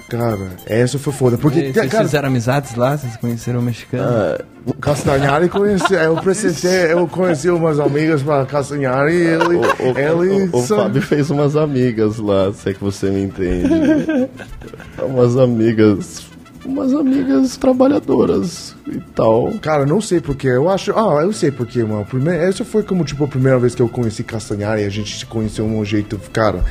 cara, 0.09 0.51
essa 0.65 0.99
foi 0.99 1.13
foda. 1.13 1.37
Porque, 1.37 1.59
E 1.59 1.73
Vocês 1.73 1.89
cara, 1.91 2.03
fizeram 2.05 2.27
amizades 2.27 2.75
lá? 2.75 2.97
Vocês 2.97 3.15
conheceram 3.17 3.59
o 3.59 3.63
mexicano? 3.63 4.37
o 4.65 4.73
Castanhari 4.75 5.49
conheci, 5.49 5.93
eu 5.93 6.17
apresentei, 6.17 6.93
eu 6.93 7.05
conheci 7.05 7.49
umas 7.49 7.79
amigas 7.81 8.21
pra 8.23 8.45
Castanhari 8.45 9.13
e 9.13 9.25
ele, 9.25 9.57
O, 9.57 9.99
ele 9.99 10.49
o, 10.53 10.57
o 10.57 10.61
só- 10.65 10.83
Fábio 10.83 11.01
fez 11.01 11.29
umas 11.29 11.55
amigas 11.57 12.17
lá, 12.17 12.51
se 12.53 12.69
é 12.69 12.73
que 12.73 12.81
você 12.81 13.09
me 13.09 13.23
entende. 13.23 14.29
umas 15.03 15.35
amigas. 15.37 16.23
Umas 16.65 16.93
amigas 16.93 17.57
trabalhadoras 17.57 18.75
e 18.87 18.99
tal. 19.13 19.51
Cara, 19.61 19.85
não 19.85 19.99
sei 19.99 20.21
porque. 20.21 20.47
Eu 20.47 20.69
acho. 20.69 20.91
Ah, 20.97 21.21
eu 21.21 21.33
sei 21.33 21.51
porque, 21.51 21.83
mano. 21.83 22.05
Primeiro, 22.05 22.41
essa 22.41 22.63
foi 22.63 22.83
como, 22.83 23.03
tipo, 23.03 23.23
a 23.23 23.27
primeira 23.27 23.59
vez 23.59 23.75
que 23.75 23.81
eu 23.81 23.89
conheci 23.89 24.23
Castanhari 24.23 24.83
e 24.83 24.85
a 24.85 24.89
gente 24.89 25.17
se 25.17 25.25
conheceu 25.25 25.67
de 25.67 25.73
um 25.73 25.83
jeito. 25.83 26.19
Cara, 26.31 26.63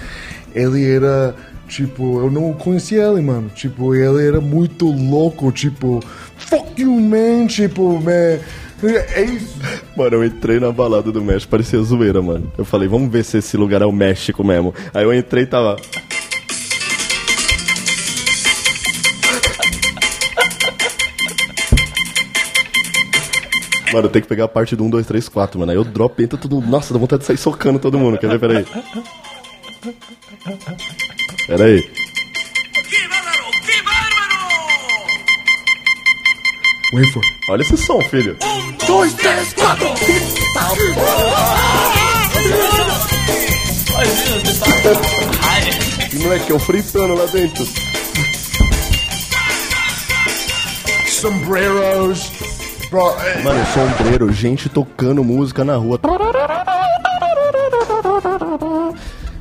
ele 0.55 0.89
era. 0.91 1.35
Tipo, 1.69 2.21
eu 2.21 2.31
não 2.31 2.53
conhecia 2.53 3.05
ele, 3.05 3.23
mano. 3.23 3.51
Tipo, 3.55 3.95
ele 3.95 4.27
era 4.27 4.41
muito 4.41 4.87
louco. 4.87 5.51
Tipo, 5.53 6.01
fuck 6.37 6.81
you, 6.81 6.91
man. 7.01 7.47
Tipo, 7.47 8.01
man. 8.01 8.39
É 9.15 9.23
isso. 9.23 9.57
Mano, 9.97 10.17
eu 10.17 10.25
entrei 10.25 10.59
na 10.59 10.73
balada 10.73 11.13
do 11.13 11.23
México, 11.23 11.51
parecia 11.51 11.81
zoeira, 11.83 12.21
mano. 12.21 12.51
Eu 12.59 12.65
falei, 12.65 12.89
vamos 12.89 13.13
ver 13.13 13.25
se 13.25 13.39
esse 13.39 13.57
lugar 13.57 13.81
é 13.81 13.87
o 13.87 13.93
México 13.93 14.43
mesmo. 14.43 14.75
Aí 14.93 15.05
eu 15.05 15.15
entrei 15.15 15.45
e 15.45 15.47
tava. 15.47 15.77
Mano, 23.93 24.09
tem 24.09 24.23
que 24.23 24.29
pegar 24.29 24.45
a 24.45 24.49
parte 24.49 24.75
do 24.75 24.85
1, 24.85 24.91
2, 24.91 25.07
3, 25.07 25.29
4, 25.29 25.61
mano. 25.61 25.71
Aí 25.71 25.77
eu 25.77 25.85
drop, 25.85 26.23
entra 26.23 26.39
tudo. 26.39 26.61
Nossa, 26.63 26.95
dá 26.95 26.99
vontade 26.99 27.21
de 27.21 27.27
sair 27.27 27.37
socando 27.37 27.79
todo 27.79 27.99
mundo. 27.99 28.17
Quer 28.17 28.31
ver? 28.31 28.41
Peraí. 28.41 28.65
Peraí. 31.47 31.83
¡Qué 32.89 33.09
bárbaro! 33.09 33.45
¡Qué 33.67 33.83
bárbaro! 33.83 34.39
Wait 36.95 37.13
for. 37.13 37.23
Olha 37.51 37.61
esse 37.61 37.77
som, 37.77 38.01
filho. 38.03 38.37
¡Dos, 38.87 39.13
tres, 39.15 39.53
cuatro! 39.55 39.93
Que 46.11 46.19
moleque, 46.19 46.51
eu 46.51 46.59
fritando 46.59 47.15
lá 47.15 47.27
dentro. 47.27 47.67
Sombreros. 51.09 52.52
Bro, 52.93 53.11
é, 53.23 53.43
Mano, 53.43 53.65
sombreiro, 53.73 54.31
gente 54.31 54.69
tocando 54.69 55.25
música 55.25 55.65
na 55.65 55.77
rua. 55.77 55.99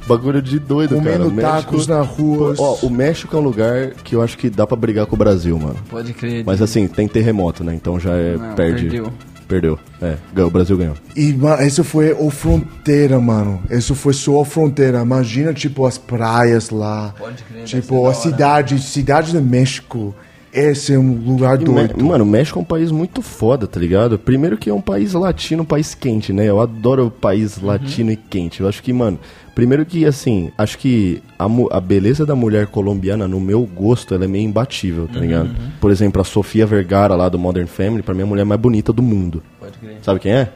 Bagulho 0.08 0.42
de 0.42 0.58
doido, 0.58 1.02
cara. 1.02 1.18
comendo 1.20 1.42
tacos 1.42 1.86
na 1.86 2.00
rua. 2.02 2.56
Ó, 2.58 2.78
o 2.84 2.90
México 2.90 3.36
é 3.36 3.40
um 3.40 3.44
lugar 3.44 3.90
que 4.06 4.16
eu 4.16 4.22
acho 4.22 4.38
que 4.38 4.50
dá 4.50 4.66
pra 4.66 4.78
brigar 4.78 5.06
com 5.06 5.16
o 5.16 5.20
Brasil, 5.20 5.60
mano. 5.60 5.76
Pode 5.90 6.14
crer. 6.14 6.46
Mas 6.46 6.62
assim, 6.62 6.88
tem 6.88 7.10
terremoto, 7.10 7.62
né? 7.62 7.76
Então 7.76 8.00
já 8.00 8.14
é. 8.14 8.38
Não, 8.38 8.56
perde. 8.56 8.84
perdeu. 8.84 9.14
Perdeu. 9.50 9.80
É, 10.02 10.16
ganhou, 10.34 10.48
o 10.50 10.54
Brasil 10.54 10.78
ganhou. 10.78 10.96
E, 11.14 11.34
mano, 11.34 11.62
isso 11.62 11.84
foi 11.84 12.14
o 12.18 12.30
fronteira, 12.30 13.20
mano. 13.20 13.62
Isso 13.70 13.94
foi 13.94 14.14
só 14.14 14.40
a 14.42 14.46
fronteira. 14.46 15.02
Imagina, 15.02 15.54
tipo, 15.54 15.86
as 15.86 15.98
praias 15.98 16.70
lá. 16.70 17.14
Pode 17.20 17.44
crer, 17.44 17.66
Tipo, 17.66 17.98
a 17.98 18.08
hora. 18.08 18.14
cidade, 18.16 18.80
cidade 18.82 19.34
do 19.34 19.42
México. 19.42 20.16
Esse 20.54 20.94
é 20.94 21.00
um 21.00 21.14
lugar 21.14 21.56
E 21.56 21.60
Me- 21.68 21.88
doido. 21.88 22.04
Mano, 22.06 22.24
o 22.24 22.28
México 22.28 22.60
é 22.60 22.62
um 22.62 22.66
país 22.66 22.92
muito 22.92 23.22
foda, 23.22 23.68
tá 23.68 23.80
ligado? 23.80 24.18
Primeiro 24.20 24.58
que 24.58 24.70
é 24.70 24.74
um 24.74 24.82
país 24.82 25.14
latino, 25.14 25.64
um 25.64 25.66
país 25.66 25.94
quente, 25.96 26.32
né? 26.34 26.46
Eu 26.50 26.60
adoro 26.60 27.08
o 27.08 27.12
país 27.12 27.58
Uhum. 27.58 27.68
latino 27.68 28.12
e 28.12 28.16
quente. 28.16 28.62
Eu 28.62 28.68
acho 28.68 28.82
que, 28.84 28.92
mano, 28.92 29.18
primeiro 29.56 29.86
que, 29.86 30.06
assim, 30.06 30.52
acho 30.58 30.78
que 30.78 31.22
a, 31.40 31.46
a 31.72 31.80
beleza 31.80 32.26
da 32.26 32.36
mulher 32.36 32.68
colombiana, 32.68 33.28
no 33.28 33.40
meu 33.40 33.64
gosto, 33.66 34.14
ela 34.14 34.26
é 34.26 34.28
meio 34.28 34.46
imbatível, 34.46 35.08
tá 35.08 35.20
ligado? 35.20 35.48
Uhum. 35.50 35.72
Por 35.80 35.90
exemplo, 35.92 36.22
a 36.22 36.26
Sofia 36.26 36.66
Vergara 36.66 37.16
lá 37.16 37.30
do 37.30 37.40
Modern 37.40 37.68
Family, 37.68 38.02
pra 38.04 38.14
mim 38.14 38.22
é 38.22 38.24
a 38.24 38.28
mulher 38.28 38.46
mais 38.46 38.60
bonita 38.60 38.92
do 38.94 39.02
mundo. 39.02 39.42
Pode 39.60 39.78
crer. 39.78 39.98
Sabe 40.02 40.20
quem 40.20 40.32
é? 40.34 40.50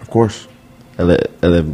Of 0.00 0.08
course. 0.10 0.48
Ela 0.98 1.14
é, 1.14 1.20
ela 1.40 1.58
é 1.58 1.64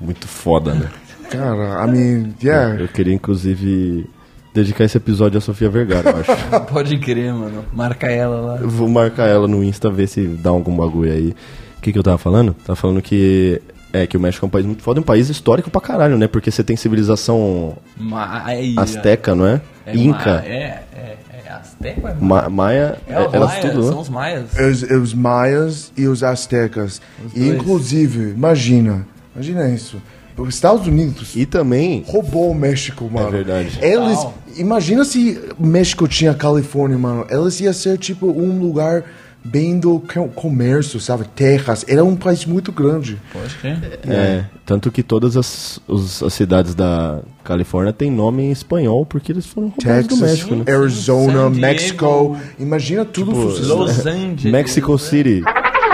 muito 0.00 0.26
foda, 0.28 0.74
né? 0.74 0.88
Cara, 1.30 1.84
I 1.86 1.90
mean, 1.90 2.34
yeah. 2.42 2.80
Eu 2.80 2.86
queria, 2.86 3.12
inclusive, 3.14 4.06
dedicar 4.54 4.84
esse 4.84 4.96
episódio 4.96 5.36
à 5.38 5.40
Sofia 5.40 5.68
Vergara, 5.68 6.10
eu 6.10 6.16
acho. 6.18 6.60
Pode 6.72 6.96
crer, 6.98 7.34
mano. 7.34 7.64
Marca 7.72 8.06
ela 8.06 8.40
lá. 8.40 8.58
Eu 8.60 8.68
vou 8.70 8.88
marcar 8.88 9.28
ela 9.28 9.48
no 9.48 9.62
Insta, 9.64 9.90
ver 9.90 10.06
se 10.06 10.22
dá 10.26 10.50
algum 10.50 10.74
bagulho 10.76 11.12
aí. 11.12 11.34
O 11.76 11.80
que, 11.82 11.92
que 11.92 11.98
eu 11.98 12.02
tava 12.02 12.16
falando? 12.16 12.54
Tava 12.64 12.76
falando 12.76 13.02
que. 13.02 13.60
É, 13.92 14.06
que 14.08 14.16
o 14.16 14.20
México 14.20 14.44
é 14.44 14.48
um 14.48 14.50
país 14.50 14.66
muito 14.66 14.82
foda, 14.82 14.98
é 14.98 15.02
um 15.02 15.04
país 15.04 15.28
histórico 15.28 15.70
pra 15.70 15.80
caralho, 15.80 16.16
né? 16.18 16.26
Porque 16.26 16.50
você 16.50 16.64
tem 16.64 16.74
civilização 16.74 17.76
Maia. 17.96 18.74
asteca, 18.80 19.36
não 19.36 19.46
é? 19.46 19.60
É 19.86 19.96
Inca, 19.96 20.32
Ma- 20.36 20.42
É, 20.44 20.82
é, 20.92 21.16
é 21.46 21.52
Azteca 21.52 22.00
ou 22.02 22.08
é 22.08 22.14
Ma- 22.20 22.48
Maia, 22.48 22.98
É, 23.06 23.20
os 23.20 23.32
elas 23.34 23.50
maias, 23.50 23.70
tudo, 23.70 23.82
são 23.84 23.94
né? 23.94 24.00
os 24.00 24.08
maias. 24.08 24.44
Os, 24.58 24.82
os 24.82 25.14
maias 25.14 25.92
e 25.96 26.08
os 26.08 26.24
astecas. 26.24 27.00
Os 27.24 27.36
E, 27.36 27.48
inclusive, 27.48 28.30
imagina, 28.30 29.06
imagina 29.32 29.68
isso. 29.68 30.02
Os 30.36 30.54
Estados 30.54 30.86
Unidos 30.86 31.36
E 31.36 31.46
também, 31.46 32.02
roubou 32.06 32.50
o 32.50 32.54
México, 32.54 33.08
mano. 33.10 33.30
verdade. 33.30 33.78
Eles, 33.80 34.16
Total. 34.18 34.34
imagina 34.56 35.04
se 35.04 35.40
o 35.58 35.66
México 35.66 36.08
tinha 36.08 36.34
Califórnia, 36.34 36.98
mano. 36.98 37.26
Eles 37.30 37.60
ia 37.60 37.72
ser 37.72 37.98
tipo 37.98 38.26
um 38.26 38.58
lugar 38.58 39.04
bem 39.46 39.78
do 39.78 40.00
co- 40.00 40.28
comércio, 40.28 40.98
sabe? 40.98 41.24
Terras. 41.36 41.84
Era 41.86 42.02
um 42.02 42.16
país 42.16 42.46
muito 42.46 42.72
grande. 42.72 43.20
Pode 43.32 43.54
crer. 43.56 44.00
é, 44.08 44.44
tanto 44.64 44.90
que 44.90 45.02
todas 45.02 45.36
as, 45.36 45.78
os- 45.86 46.22
as 46.22 46.32
cidades 46.32 46.74
da 46.74 47.20
Califórnia 47.44 47.92
têm 47.92 48.10
nome 48.10 48.42
em 48.44 48.50
espanhol, 48.50 49.04
porque 49.04 49.30
eles 49.30 49.44
foram 49.44 49.68
roubados 49.68 50.06
do 50.06 50.16
Texas, 50.16 50.30
México, 50.30 50.54
né? 50.56 50.64
Arizona. 50.74 51.50
México. 51.50 52.36
Imagina 52.58 53.04
tudo 53.04 53.32
isso. 53.50 53.66
Los 53.74 54.06
Angeles. 54.06 54.44
Mexico 54.44 54.98
City. 54.98 55.42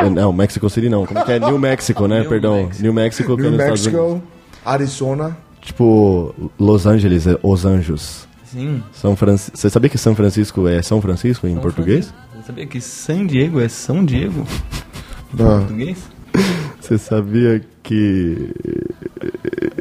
É, 0.01 0.11
Não, 0.11 0.33
Mexico 0.33 0.69
City 0.71 0.89
não. 0.89 1.05
Como 1.07 1.25
que 1.25 1.33
é? 1.33 1.39
New 1.39 1.59
Mexico, 1.59 2.07
né? 2.07 2.21
New 2.21 2.29
Perdão. 2.29 2.57
Mexico. 2.65 2.83
New 2.83 2.93
Mexico, 2.93 3.37
que 3.37 3.41
é 3.41 3.45
New 3.45 3.53
nos 3.53 3.61
Estados 3.61 3.87
Unidos. 3.87 4.05
Mexico, 4.15 4.23
Arizona. 4.65 5.37
Tipo, 5.61 6.35
Los 6.59 6.87
Angeles 6.87 7.27
é 7.27 7.39
Os 7.43 7.65
Anjos. 7.65 8.27
Sim. 8.45 8.83
São 8.93 9.15
Francisco. 9.15 9.57
Você 9.57 9.71
sabia 9.71 9.89
que 9.91 9.99
São 9.99 10.15
Francisco 10.15 10.67
é 10.67 10.83
São 10.83 11.01
Francisco 11.01 11.47
em 11.47 11.57
português? 11.57 12.13
Você 12.35 12.47
sabia 12.47 12.67
que 12.67 12.81
San 12.81 13.27
Diego 13.27 13.61
é 13.61 13.69
São 13.69 14.05
Diego? 14.05 14.41
Em 15.39 15.43
Ah, 15.43 15.59
português? 15.59 15.99
Você 16.81 16.99
sabia 16.99 17.63
que. 17.83 18.51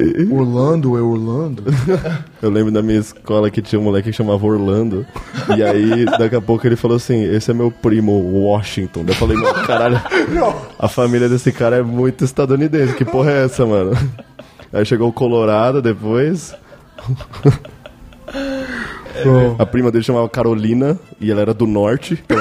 Orlando 0.30 0.96
é 0.96 1.00
Orlando. 1.00 1.64
Eu 2.40 2.50
lembro 2.50 2.72
da 2.72 2.82
minha 2.82 2.98
escola 2.98 3.50
que 3.50 3.62
tinha 3.62 3.80
um 3.80 3.84
moleque 3.84 4.10
que 4.10 4.16
chamava 4.16 4.44
Orlando. 4.46 5.06
E 5.56 5.62
aí, 5.62 6.04
daqui 6.04 6.36
a 6.36 6.40
pouco 6.40 6.66
ele 6.66 6.76
falou 6.76 6.96
assim: 6.96 7.22
Esse 7.22 7.50
é 7.50 7.54
meu 7.54 7.70
primo 7.70 8.12
Washington. 8.12 9.04
Daí 9.04 9.14
eu 9.14 9.18
falei: 9.18 9.36
Meu 9.36 9.52
caralho, 9.66 10.00
a 10.78 10.88
família 10.88 11.28
desse 11.28 11.52
cara 11.52 11.76
é 11.76 11.82
muito 11.82 12.24
estadunidense. 12.24 12.94
Que 12.94 13.04
porra 13.04 13.30
é 13.30 13.44
essa, 13.44 13.66
mano? 13.66 13.92
Aí 14.72 14.84
chegou 14.84 15.08
o 15.08 15.12
Colorado 15.12 15.82
depois. 15.82 16.54
Bro, 19.22 19.56
A 19.58 19.66
prima 19.66 19.90
dele 19.90 20.04
chamava 20.04 20.28
Carolina 20.28 20.98
e 21.20 21.30
ela 21.30 21.40
era 21.40 21.54
do 21.54 21.66
norte. 21.66 22.22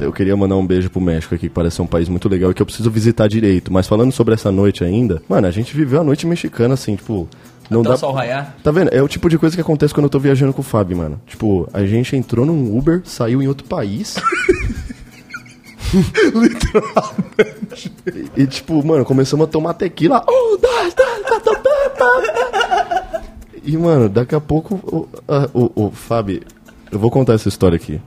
Eu 0.00 0.12
queria 0.12 0.36
mandar 0.36 0.56
um 0.56 0.66
beijo 0.66 0.90
pro 0.90 1.00
México 1.00 1.34
aqui, 1.34 1.48
que 1.48 1.54
parece 1.54 1.76
ser 1.76 1.82
um 1.82 1.86
país 1.86 2.08
muito 2.08 2.28
legal 2.28 2.50
e 2.50 2.54
que 2.54 2.60
eu 2.60 2.66
preciso 2.66 2.90
visitar 2.90 3.28
direito. 3.28 3.72
Mas 3.72 3.86
falando 3.86 4.12
sobre 4.12 4.34
essa 4.34 4.50
noite 4.50 4.82
ainda, 4.84 5.22
mano, 5.28 5.46
a 5.46 5.50
gente 5.50 5.74
viveu 5.76 6.00
a 6.00 6.04
noite 6.04 6.26
mexicana 6.26 6.74
assim, 6.74 6.96
tipo. 6.96 7.28
Não 7.70 7.80
Até 7.80 7.88
dá. 7.90 7.94
o 7.94 7.98
sol 7.98 8.12
raiar? 8.12 8.54
Tá 8.62 8.70
vendo? 8.70 8.90
É 8.92 9.00
o 9.02 9.08
tipo 9.08 9.28
de 9.30 9.38
coisa 9.38 9.54
que 9.56 9.62
acontece 9.62 9.94
quando 9.94 10.04
eu 10.04 10.10
tô 10.10 10.18
viajando 10.18 10.52
com 10.52 10.60
o 10.60 10.64
Fábio, 10.64 10.98
mano. 10.98 11.18
Tipo, 11.26 11.66
a 11.72 11.84
gente 11.86 12.14
entrou 12.14 12.44
num 12.44 12.76
Uber, 12.76 13.00
saiu 13.04 13.40
em 13.40 13.48
outro 13.48 13.66
país. 13.66 14.16
Literalmente. 16.34 17.92
E, 18.36 18.42
e, 18.42 18.46
tipo, 18.46 18.84
mano, 18.84 19.04
começamos 19.04 19.44
a 19.44 19.46
tomar 19.50 19.74
tequila. 19.74 20.22
Um, 20.28 20.58
dois, 20.58 20.92
três, 20.92 21.22
quatro, 21.26 21.54
pá, 21.62 21.90
pá, 21.96 22.22
pá. 23.10 23.22
E, 23.64 23.76
mano, 23.78 24.10
daqui 24.10 24.34
a 24.34 24.40
pouco 24.40 24.74
o, 24.74 25.08
a- 25.26 25.48
o, 25.54 25.86
o 25.86 25.90
Fábio. 25.90 26.42
Eu 26.92 26.98
vou 26.98 27.10
contar 27.10 27.32
essa 27.34 27.48
história 27.48 27.76
aqui. 27.76 27.98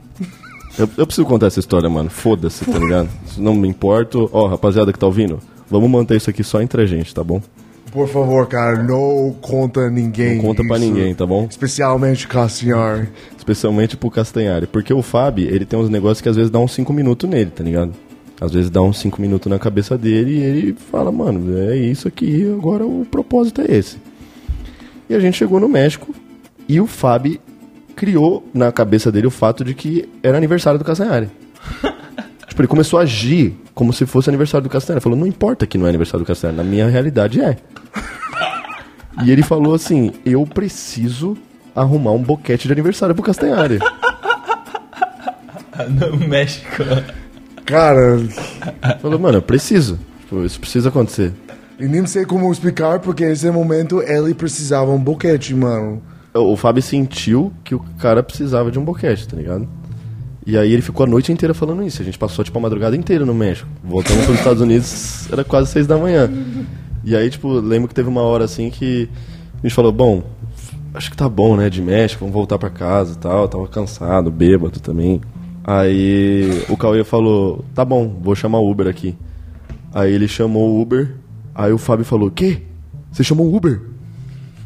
Eu, 0.78 0.88
eu 0.96 1.06
preciso 1.06 1.26
contar 1.26 1.46
essa 1.46 1.60
história, 1.60 1.88
mano. 1.88 2.08
Foda-se, 2.08 2.64
tá 2.64 2.78
ligado? 2.78 3.08
Não 3.36 3.54
me 3.54 3.68
importo. 3.68 4.28
Ó, 4.32 4.46
rapaziada 4.46 4.92
que 4.92 4.98
tá 4.98 5.06
ouvindo, 5.06 5.40
vamos 5.68 5.90
manter 5.90 6.16
isso 6.16 6.30
aqui 6.30 6.44
só 6.44 6.60
entre 6.62 6.82
a 6.82 6.86
gente, 6.86 7.14
tá 7.14 7.24
bom? 7.24 7.42
por 7.90 8.08
favor, 8.08 8.46
cara, 8.46 8.82
não 8.82 9.34
conta 9.40 9.90
ninguém. 9.90 10.36
Não 10.36 10.44
conta 10.44 10.62
pra 10.64 10.76
isso. 10.76 10.86
ninguém, 10.86 11.14
tá 11.14 11.26
bom? 11.26 11.46
Especialmente 11.48 12.28
Cassiar. 12.28 13.08
Especialmente 13.36 13.96
pro 13.96 14.10
Castanhari. 14.10 14.66
Porque 14.66 14.92
o 14.92 15.02
Fábio, 15.02 15.48
ele 15.48 15.64
tem 15.64 15.78
uns 15.78 15.88
negócios 15.88 16.20
que 16.20 16.28
às 16.28 16.36
vezes 16.36 16.50
dá 16.50 16.58
uns 16.58 16.72
5 16.72 16.92
minutos 16.92 17.28
nele, 17.28 17.50
tá 17.50 17.64
ligado? 17.64 17.92
Às 18.40 18.52
vezes 18.52 18.70
dá 18.70 18.82
uns 18.82 18.98
5 18.98 19.20
minutos 19.20 19.50
na 19.50 19.58
cabeça 19.58 19.98
dele 19.98 20.32
e 20.36 20.42
ele 20.42 20.76
fala, 20.90 21.10
mano, 21.10 21.58
é 21.58 21.76
isso 21.76 22.06
aqui, 22.06 22.48
agora 22.52 22.86
o 22.86 23.04
propósito 23.10 23.62
é 23.62 23.74
esse. 23.74 23.96
E 25.08 25.14
a 25.14 25.18
gente 25.18 25.36
chegou 25.36 25.58
no 25.58 25.68
México 25.68 26.14
e 26.68 26.80
o 26.80 26.86
Fábio 26.86 27.40
criou 27.98 28.48
na 28.54 28.70
cabeça 28.70 29.10
dele 29.10 29.26
o 29.26 29.30
fato 29.30 29.64
de 29.64 29.74
que 29.74 30.08
era 30.22 30.38
aniversário 30.38 30.78
do 30.78 30.84
Castanhari. 30.84 31.28
tipo, 32.46 32.60
ele 32.62 32.68
começou 32.68 33.00
a 33.00 33.02
agir 33.02 33.56
como 33.74 33.92
se 33.92 34.06
fosse 34.06 34.30
aniversário 34.30 34.62
do 34.62 34.70
Castanhari. 34.70 35.02
Falou, 35.02 35.18
não 35.18 35.26
importa 35.26 35.66
que 35.66 35.76
não 35.76 35.84
é 35.86 35.88
aniversário 35.88 36.24
do 36.24 36.26
Castanhari, 36.28 36.56
na 36.56 36.62
minha 36.62 36.86
realidade 36.88 37.40
é. 37.40 37.56
E 39.24 39.32
ele 39.32 39.42
falou 39.42 39.74
assim: 39.74 40.12
Eu 40.24 40.46
preciso 40.46 41.36
arrumar 41.74 42.12
um 42.12 42.22
boquete 42.22 42.68
de 42.68 42.72
aniversário 42.72 43.16
pro 43.16 43.24
Castanhari. 43.24 43.80
No 45.88 46.16
México. 46.28 46.82
Cara, 47.64 48.18
Falou, 49.00 49.16
mano, 49.16 49.38
eu 49.38 49.42
preciso. 49.42 49.96
Tipo, 50.22 50.44
isso 50.44 50.58
precisa 50.58 50.88
acontecer. 50.88 51.32
e 51.78 51.86
nem 51.86 52.04
sei 52.04 52.24
como 52.24 52.50
explicar, 52.50 52.98
porque 52.98 53.24
nesse 53.24 53.48
momento 53.48 54.02
ele 54.02 54.34
precisava 54.34 54.90
um 54.90 54.98
boquete, 54.98 55.54
mano. 55.54 56.02
O 56.38 56.56
Fábio 56.56 56.82
sentiu 56.82 57.52
que 57.64 57.74
o 57.74 57.80
cara 57.98 58.22
precisava 58.22 58.70
de 58.70 58.78
um 58.78 58.84
boquete, 58.84 59.26
tá 59.26 59.36
ligado? 59.36 59.68
E 60.46 60.56
aí 60.56 60.72
ele 60.72 60.80
ficou 60.80 61.04
a 61.04 61.06
noite 61.06 61.30
inteira 61.30 61.52
falando 61.52 61.82
isso. 61.82 62.00
A 62.00 62.04
gente 62.04 62.18
passou, 62.18 62.44
tipo, 62.44 62.58
a 62.58 62.62
madrugada 62.62 62.96
inteira 62.96 63.24
no 63.26 63.34
México. 63.34 63.68
Voltamos 63.84 64.24
pros 64.24 64.38
Estados 64.38 64.62
Unidos, 64.62 65.28
era 65.32 65.44
quase 65.44 65.70
seis 65.70 65.86
da 65.86 65.98
manhã. 65.98 66.30
E 67.04 67.14
aí, 67.14 67.28
tipo, 67.28 67.48
lembro 67.52 67.88
que 67.88 67.94
teve 67.94 68.08
uma 68.08 68.22
hora 68.22 68.44
assim 68.44 68.70
que 68.70 69.08
a 69.58 69.66
gente 69.66 69.74
falou, 69.74 69.92
bom, 69.92 70.22
acho 70.94 71.10
que 71.10 71.16
tá 71.16 71.28
bom, 71.28 71.56
né, 71.56 71.68
de 71.68 71.82
México, 71.82 72.20
vamos 72.20 72.32
voltar 72.32 72.58
pra 72.58 72.70
casa 72.70 73.12
e 73.12 73.16
tal. 73.16 73.42
Eu 73.42 73.48
tava 73.48 73.68
cansado, 73.68 74.30
bêbado 74.30 74.80
também. 74.80 75.20
Aí 75.64 76.64
o 76.70 76.76
Cauê 76.78 77.04
falou, 77.04 77.62
tá 77.74 77.84
bom, 77.84 78.18
vou 78.22 78.34
chamar 78.34 78.58
o 78.58 78.70
Uber 78.70 78.86
aqui. 78.86 79.14
Aí 79.92 80.12
ele 80.12 80.26
chamou 80.26 80.70
o 80.70 80.80
Uber, 80.80 81.14
aí 81.54 81.72
o 81.72 81.78
Fábio 81.78 82.06
falou, 82.06 82.30
quê? 82.30 82.62
Você 83.12 83.22
chamou 83.22 83.46
o 83.46 83.54
Uber? 83.54 83.82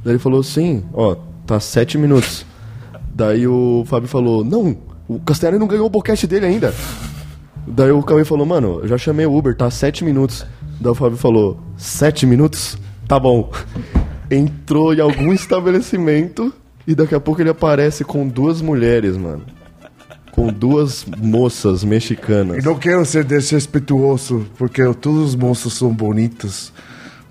Daí 0.05 0.13
ele 0.13 0.19
falou, 0.21 0.45
sim, 0.45 0.85
ó, 0.95 1.17
tá 1.47 1.61
sete 1.61 1.99
minutos. 1.99 2.47
Daí 3.15 3.47
o 3.47 3.85
Fábio 3.87 4.09
falou, 4.09 4.45
não, 4.45 4.77
o 5.07 5.21
Castanhari 5.21 5.59
não 5.59 5.67
ganhou 5.67 5.87
o 5.87 5.91
boquete 5.91 6.27
dele 6.27 6.47
ainda. 6.47 6.75
Daí 7.67 7.93
o 7.93 8.03
Cauê 8.03 8.25
falou, 8.25 8.47
mano, 8.47 8.81
eu 8.83 8.89
já 8.89 8.99
chamei 8.99 9.27
o 9.27 9.37
Uber, 9.37 9.57
tá 9.57 9.71
sete 9.71 10.05
minutos. 10.05 10.45
Daí 10.81 10.91
o 10.91 10.95
Fábio 10.95 11.19
falou, 11.19 11.61
sete 11.77 12.27
minutos? 12.27 12.79
Tá 13.07 13.19
bom. 13.21 13.51
Entrou 14.31 14.95
em 14.95 15.01
algum 15.01 15.33
estabelecimento 15.35 16.53
e 16.87 16.95
daqui 16.95 17.15
a 17.15 17.21
pouco 17.21 17.41
ele 17.41 17.51
aparece 17.51 18.05
com 18.05 18.27
duas 18.27 18.61
mulheres, 18.61 19.17
mano. 19.17 19.43
Com 20.33 20.47
duas 20.49 21.05
moças 21.05 21.85
mexicanas. 21.85 22.57
E 22.57 22.67
não 22.67 22.75
quero 22.75 23.05
ser 23.05 23.23
desrespeituoso, 23.23 24.47
porque 24.57 24.83
todos 24.95 25.29
os 25.29 25.35
moços 25.35 25.75
são 25.75 25.93
bonitos. 25.93 26.73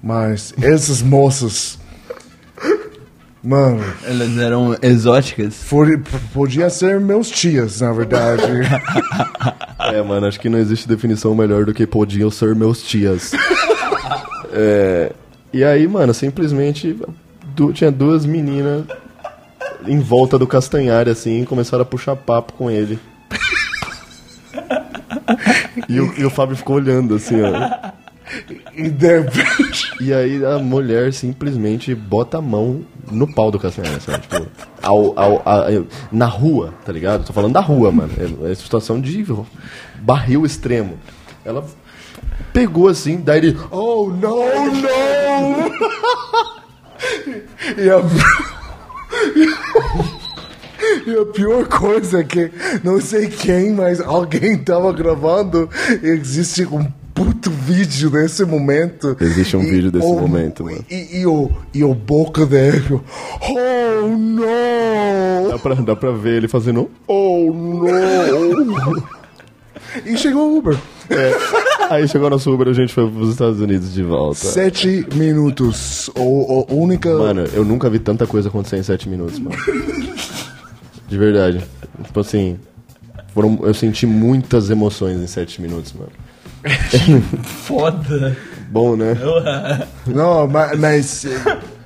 Mas 0.02 0.54
essas 0.62 1.02
moças. 1.02 1.80
Mano, 3.44 3.84
Elas 4.04 4.38
eram 4.38 4.78
exóticas. 4.84 5.56
for, 5.64 5.88
podia 6.32 6.70
ser 6.70 7.00
meus 7.00 7.30
tias, 7.30 7.82
na 7.82 7.92
verdade. 7.92 8.44
É, 9.94 10.02
mano, 10.04 10.28
acho 10.28 10.40
que 10.40 10.48
não 10.48 10.60
existe 10.60 10.88
definição 10.88 11.34
melhor 11.36 11.66
do 11.66 11.74
que 11.74 11.86
podiam 11.88 12.30
ser 12.30 12.56
meus 12.56 12.82
tias. 12.84 13.32
É, 14.54 15.12
e 15.52 15.64
aí, 15.66 15.86
mano, 15.88 16.14
simplesmente 16.14 16.96
du- 17.56 17.74
tinha 17.74 17.92
duas 17.92 18.24
meninas 18.26 18.86
em 19.86 20.00
volta 20.00 20.38
do 20.38 20.46
Castanhari, 20.48 21.10
assim, 21.10 21.42
e 21.42 21.46
começaram 21.48 21.82
a 21.82 21.86
puxar 21.86 22.16
papo 22.16 22.54
com 22.54 22.70
ele. 22.70 22.98
E 25.90 26.00
o, 26.00 26.14
e 26.20 26.24
o 26.26 26.30
Fábio 26.30 26.56
ficou 26.56 26.76
olhando, 26.78 27.16
assim, 27.16 27.36
ó. 27.42 27.92
E 30.00 30.14
aí 30.14 30.44
a 30.46 30.58
mulher 30.60 31.14
simplesmente 31.14 31.94
bota 31.94 32.38
a 32.38 32.42
mão 32.42 32.82
no 33.12 33.32
pau 33.34 33.52
do 33.52 33.60
Cassiano, 33.60 33.96
assim, 33.96 34.12
tipo, 34.14 34.48
ao, 34.82 35.18
ao, 35.20 35.42
a- 35.46 35.66
na 36.12 36.26
rua, 36.26 36.74
tá 36.86 36.92
ligado? 36.92 37.26
Tô 37.26 37.34
falando 37.34 37.54
da 37.54 37.60
rua, 37.60 37.92
mano. 37.92 38.12
É, 38.46 38.52
é 38.52 38.56
situação 38.56 39.00
de 39.00 39.26
barril 40.02 40.46
extremo. 40.46 40.98
Ela 41.44 41.66
pegou 42.54 42.88
assim, 42.88 43.18
daí 43.18 43.40
ele, 43.40 43.58
oh, 43.72 44.10
não, 44.10 44.72
não! 44.74 45.72
E 47.78 47.90
a... 47.90 48.02
e 51.06 51.20
a 51.20 51.26
pior 51.34 51.68
coisa 51.68 52.20
é 52.20 52.24
que 52.24 52.52
não 52.84 53.02
sei 53.02 53.28
quem, 53.28 53.72
mas 53.72 54.00
alguém 54.00 54.58
tava 54.58 54.92
gravando 54.94 55.70
e 56.02 56.08
existe 56.08 56.66
um 56.66 56.88
puto 57.14 57.50
vídeo 57.50 58.10
nesse 58.10 58.44
momento. 58.46 59.16
Existe 59.20 59.56
um 59.58 59.64
E 59.64 59.70
vídeo 59.70 59.92
desse 59.92 60.06
o- 60.08 60.20
momento, 60.20 60.64
mano. 60.64 60.84
E, 60.90 61.20
e 61.22 61.26
o, 61.26 61.50
e 61.74 61.84
o 61.84 61.94
boca 61.94 62.46
dele, 62.46 62.84
oh 62.94 64.08
não! 64.18 65.50
Dá 65.50 65.60
pra, 65.60 65.76
dá 65.76 65.96
pra 65.96 66.12
ver 66.12 66.38
ele 66.38 66.48
fazendo, 66.48 66.90
oh, 67.08 67.52
não! 67.54 69.04
E 70.06 70.18
chegou 70.18 70.54
o 70.54 70.58
Uber. 70.58 70.78
Aí 71.90 72.08
chegou 72.08 72.30
nosso 72.30 72.50
Uber, 72.54 72.70
a 72.70 72.74
gente 72.74 72.94
foi 72.94 73.10
pros 73.10 73.32
Estados 73.32 73.60
Unidos 73.60 73.94
de 73.94 74.02
volta. 74.04 74.36
Sete 74.40 75.06
minutos. 75.14 76.10
O, 76.16 76.72
o 76.74 76.82
única. 76.82 77.14
Mano, 77.14 77.44
eu 77.54 77.66
nunca 77.66 77.90
vi 77.90 78.00
tanta 78.00 78.26
coisa 78.26 78.48
acontecer 78.48 78.78
em 78.78 78.84
sete 78.84 79.10
minutos, 79.10 79.38
mano. 79.40 79.56
De 81.10 81.18
verdade. 81.18 81.62
Tipo 82.06 82.20
assim, 82.22 82.58
foram, 83.34 83.60
eu 83.64 83.74
senti 83.74 84.06
muitas 84.08 84.70
emoções 84.70 85.20
em 85.20 85.28
sete 85.28 85.62
minutos, 85.62 85.92
mano. 85.92 86.12
Foda. 87.66 88.38
Bom, 88.70 88.96
né? 88.96 89.18
Não, 90.08 90.48
ma- 90.48 90.76
mas, 90.78 91.26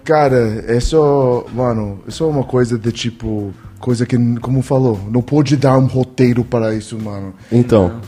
cara, 0.03 0.63
é 0.67 0.79
só, 0.79 1.45
mano, 1.53 1.99
é 2.07 2.11
só 2.11 2.29
uma 2.29 2.43
coisa 2.43 2.77
de 2.77 2.91
tipo, 2.91 3.53
coisa 3.79 4.05
que, 4.05 4.17
como 4.39 4.61
falou, 4.61 4.99
não 5.11 5.21
pode 5.21 5.57
dar 5.57 5.77
um 5.77 5.85
roteiro 5.87 6.43
para 6.43 6.73
isso, 6.75 6.97
mano. 6.99 7.33
Então, 7.51 7.99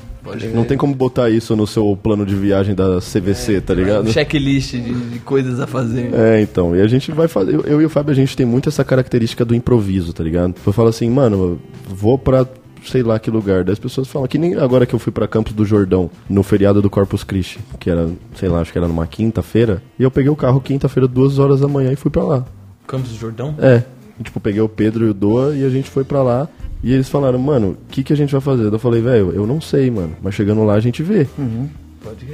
não 0.54 0.64
tem 0.64 0.78
como 0.78 0.94
botar 0.94 1.30
isso 1.30 1.56
no 1.56 1.66
seu 1.66 1.98
plano 2.02 2.26
de 2.26 2.36
viagem 2.36 2.76
da 2.76 3.00
CVC, 3.00 3.62
tá 3.62 3.74
ligado? 3.74 4.08
Um 4.10 4.12
checklist 4.12 4.74
de, 4.74 4.94
de 4.94 5.20
coisas 5.20 5.60
a 5.60 5.66
fazer. 5.66 6.14
É, 6.14 6.42
então, 6.42 6.76
e 6.76 6.82
a 6.82 6.88
gente 6.88 7.12
vai 7.12 7.28
fazer. 7.28 7.56
Eu, 7.56 7.62
eu 7.62 7.82
e 7.82 7.86
o 7.86 7.90
Fábio, 7.90 8.12
a 8.12 8.16
gente 8.16 8.36
tem 8.36 8.46
muito 8.46 8.70
essa 8.70 8.84
característica 8.84 9.44
do 9.46 9.56
improviso, 9.56 10.14
tá 10.14 10.24
ligado? 10.24 10.54
Eu 10.66 10.74
falo 10.74 10.90
assim, 10.90 11.10
mano, 11.10 11.60
vou 11.88 12.18
pra 12.18 12.46
sei 12.90 13.04
lá 13.04 13.20
que 13.20 13.30
lugar. 13.30 13.64
Daí 13.64 13.74
as 13.74 13.80
pessoas 13.80 14.08
falam 14.08 14.28
que 14.28 14.38
nem 14.38 14.56
agora 14.56 14.86
que 14.86 14.94
eu 14.94 15.00
fui 15.00 15.12
pra 15.12 15.28
Campos 15.28 15.54
do 15.54 15.66
Jordão, 15.66 16.10
no 16.30 16.44
feriado 16.44 16.82
do 16.82 16.90
Corpus 16.90 17.24
Christi, 17.24 17.60
que 17.80 17.90
era, 17.90 18.10
sei 18.36 18.50
lá, 18.50 18.62
acho 18.62 18.72
que 18.72 18.78
era 18.78 18.88
numa 18.88 19.08
quinta-feira, 19.08 19.82
e 19.98 20.04
eu 20.04 20.12
peguei 20.12 20.30
o 20.30 20.36
carro 20.36 20.62
quinta-feira, 20.62 21.08
duas 21.08 21.40
horas 21.40 21.62
da 21.62 21.68
manhã, 21.68 21.92
e 21.92 21.96
fui 21.96 22.12
pra 22.12 22.24
lá. 22.24 22.46
Campos 22.86 23.12
do 23.12 23.18
Jordão? 23.18 23.56
É. 23.60 23.84
E, 24.20 24.24
tipo, 24.24 24.40
peguei 24.40 24.62
o 24.62 24.70
Pedro 24.70 25.06
e 25.06 25.10
o 25.10 25.14
Doa 25.14 25.56
e 25.56 25.64
a 25.64 25.70
gente 25.70 25.90
foi 25.90 26.04
pra 26.04 26.24
lá. 26.24 26.48
E 26.84 26.94
eles 26.94 27.10
falaram, 27.10 27.40
mano, 27.40 27.72
o 27.72 27.78
que, 27.90 28.04
que 28.04 28.14
a 28.14 28.16
gente 28.16 28.32
vai 28.32 28.42
fazer? 28.42 28.72
Eu 28.72 28.80
falei, 28.80 29.02
velho, 29.02 29.32
eu 29.32 29.46
não 29.46 29.60
sei, 29.60 29.90
mano. 29.90 30.16
Mas 30.22 30.36
chegando 30.36 30.64
lá 30.64 30.74
a 30.74 30.80
gente 30.80 31.04
vê. 31.04 31.26
Crer. 31.26 31.70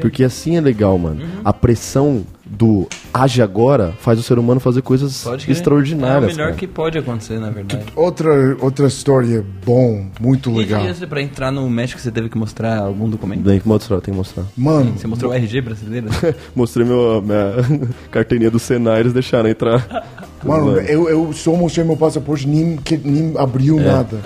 Porque 0.02 0.24
assim 0.24 0.58
é 0.58 0.62
legal, 0.62 0.98
mano. 0.98 1.22
Uhum. 1.22 1.42
A 1.44 1.54
pressão 1.54 2.26
do 2.46 2.88
age 3.14 3.42
agora 3.42 3.94
faz 4.00 4.20
o 4.20 4.24
ser 4.24 4.38
humano 4.38 4.60
fazer 4.60 4.82
coisas 4.82 5.26
extraordinárias. 5.48 6.24
É 6.24 6.34
o 6.34 6.36
melhor 6.36 6.46
cara. 6.48 6.58
que 6.58 6.68
pode 6.68 6.98
acontecer, 6.98 7.40
na 7.40 7.50
verdade. 7.50 7.86
Outra, 7.96 8.58
outra 8.60 8.88
história 8.88 9.44
bom, 9.66 10.08
muito 10.20 10.52
legal. 10.52 10.86
E 10.86 11.08
pra 11.08 11.22
entrar 11.22 11.52
no 11.52 11.68
México 11.70 12.00
você 12.00 12.12
teve 12.12 12.30
que 12.30 12.38
mostrar 12.38 12.80
algum 12.80 13.10
documento? 13.10 13.44
Tem 13.44 13.60
que 13.60 13.68
mostrar, 13.68 14.02
tem 14.02 14.14
que 14.14 14.18
mostrar. 14.18 14.46
Mano, 14.56 14.94
Você 14.98 15.08
mostrou 15.08 15.32
o 15.32 15.34
RG 15.34 15.62
brasileiro? 15.62 16.08
Mostrei 16.56 16.86
meu, 16.86 17.22
minha 17.22 17.54
carteirinha 18.12 18.52
do 18.52 18.60
Senai, 18.60 19.00
eles 19.00 19.14
deixaram 19.14 19.50
entrar. 19.50 20.06
mano, 20.44 20.78
eu, 20.80 21.10
eu 21.10 21.34
só 21.34 21.56
mostrei 21.56 21.86
meu 21.86 21.98
passaporte, 21.98 22.48
nem, 22.48 22.78
que, 22.78 22.98
nem 22.98 23.34
abriu 23.38 23.80
É. 23.80 23.84
nada. 23.84 24.18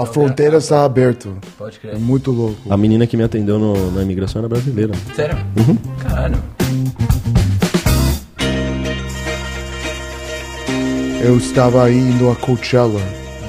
A 0.00 0.06
fronteira 0.06 0.58
está 0.58 0.84
aberta. 0.84 1.28
Pode 1.58 1.76
É 1.78 1.80
crer. 1.80 1.98
muito 1.98 2.30
louco. 2.30 2.72
A 2.72 2.76
menina 2.76 3.04
que 3.04 3.16
me 3.16 3.24
atendeu 3.24 3.58
no- 3.58 3.90
na 3.90 4.00
imigração 4.02 4.38
era 4.40 4.48
brasileira. 4.48 4.92
Sério? 5.16 5.36
Uhum. 5.56 5.76
Caralho. 5.98 6.38
Eu 11.20 11.36
estava 11.36 11.82
aí 11.84 11.98
indo 11.98 12.30
a 12.30 12.36
Coachella, 12.36 13.00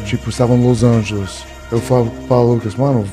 tipo, 0.05 0.29
estava 0.29 0.53
em 0.55 0.63
Los 0.65 0.83
Angeles. 0.83 1.43
Eu 1.71 1.79
falo 1.79 2.11
para 2.27 2.37
o 2.37 2.53
Lucas, 2.55 2.73
mano, 2.75 3.05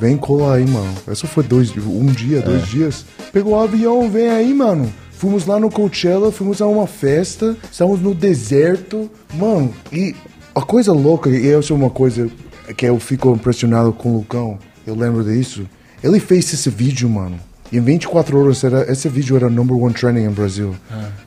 vem 0.00 0.16
colar 0.16 0.54
aí, 0.54 0.66
mano. 0.66 0.94
Isso 1.10 1.26
foi 1.26 1.42
dois, 1.42 1.72
um 1.76 2.06
dia, 2.06 2.40
dois 2.40 2.62
É. 2.62 2.66
dias. 2.66 3.04
Pegou 3.32 3.54
o 3.54 3.58
avião, 3.60 4.08
vem 4.08 4.28
aí, 4.30 4.54
mano. 4.54 4.92
Fomos 5.10 5.44
lá 5.44 5.58
no 5.58 5.70
Coachella, 5.70 6.30
fomos 6.30 6.62
a 6.62 6.66
uma 6.68 6.86
festa, 6.86 7.56
estávamos 7.70 8.00
no 8.00 8.14
deserto, 8.14 9.10
mano. 9.34 9.74
E 9.92 10.14
a 10.54 10.60
coisa 10.62 10.92
louca, 10.92 11.28
e 11.28 11.48
essa 11.48 11.72
é 11.72 11.76
uma 11.76 11.90
coisa 11.90 12.28
que 12.74 12.86
eu 12.86 12.98
fico 12.98 13.32
impressionado 13.34 13.92
com 13.92 14.10
o 14.10 14.16
Lucão, 14.18 14.58
eu 14.86 14.94
lembro 14.94 15.22
disso. 15.24 15.66
Ele 16.02 16.20
fez 16.20 16.52
esse 16.52 16.70
vídeo, 16.70 17.08
mano. 17.08 17.38
E 17.72 17.78
em 17.78 17.80
24 17.80 18.38
horas, 18.38 18.62
era, 18.62 18.90
esse 18.90 19.08
vídeo 19.08 19.36
era 19.36 19.50
number 19.50 19.76
one 19.76 19.92
trending 19.92 20.24
no 20.26 20.30
Brasil. 20.32 20.74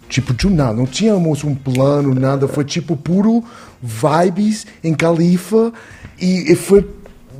Tipo, 0.07 0.33
de 0.33 0.49
nada, 0.49 0.73
não 0.73 0.85
tínhamos 0.85 1.43
um 1.43 1.53
plano, 1.53 2.15
nada. 2.15 2.47
Foi 2.47 2.63
tipo 2.63 2.95
puro 2.95 3.43
vibes 3.81 4.65
em 4.83 4.93
Califa. 4.93 5.73
E, 6.19 6.51
e 6.51 6.55
foi, 6.55 6.87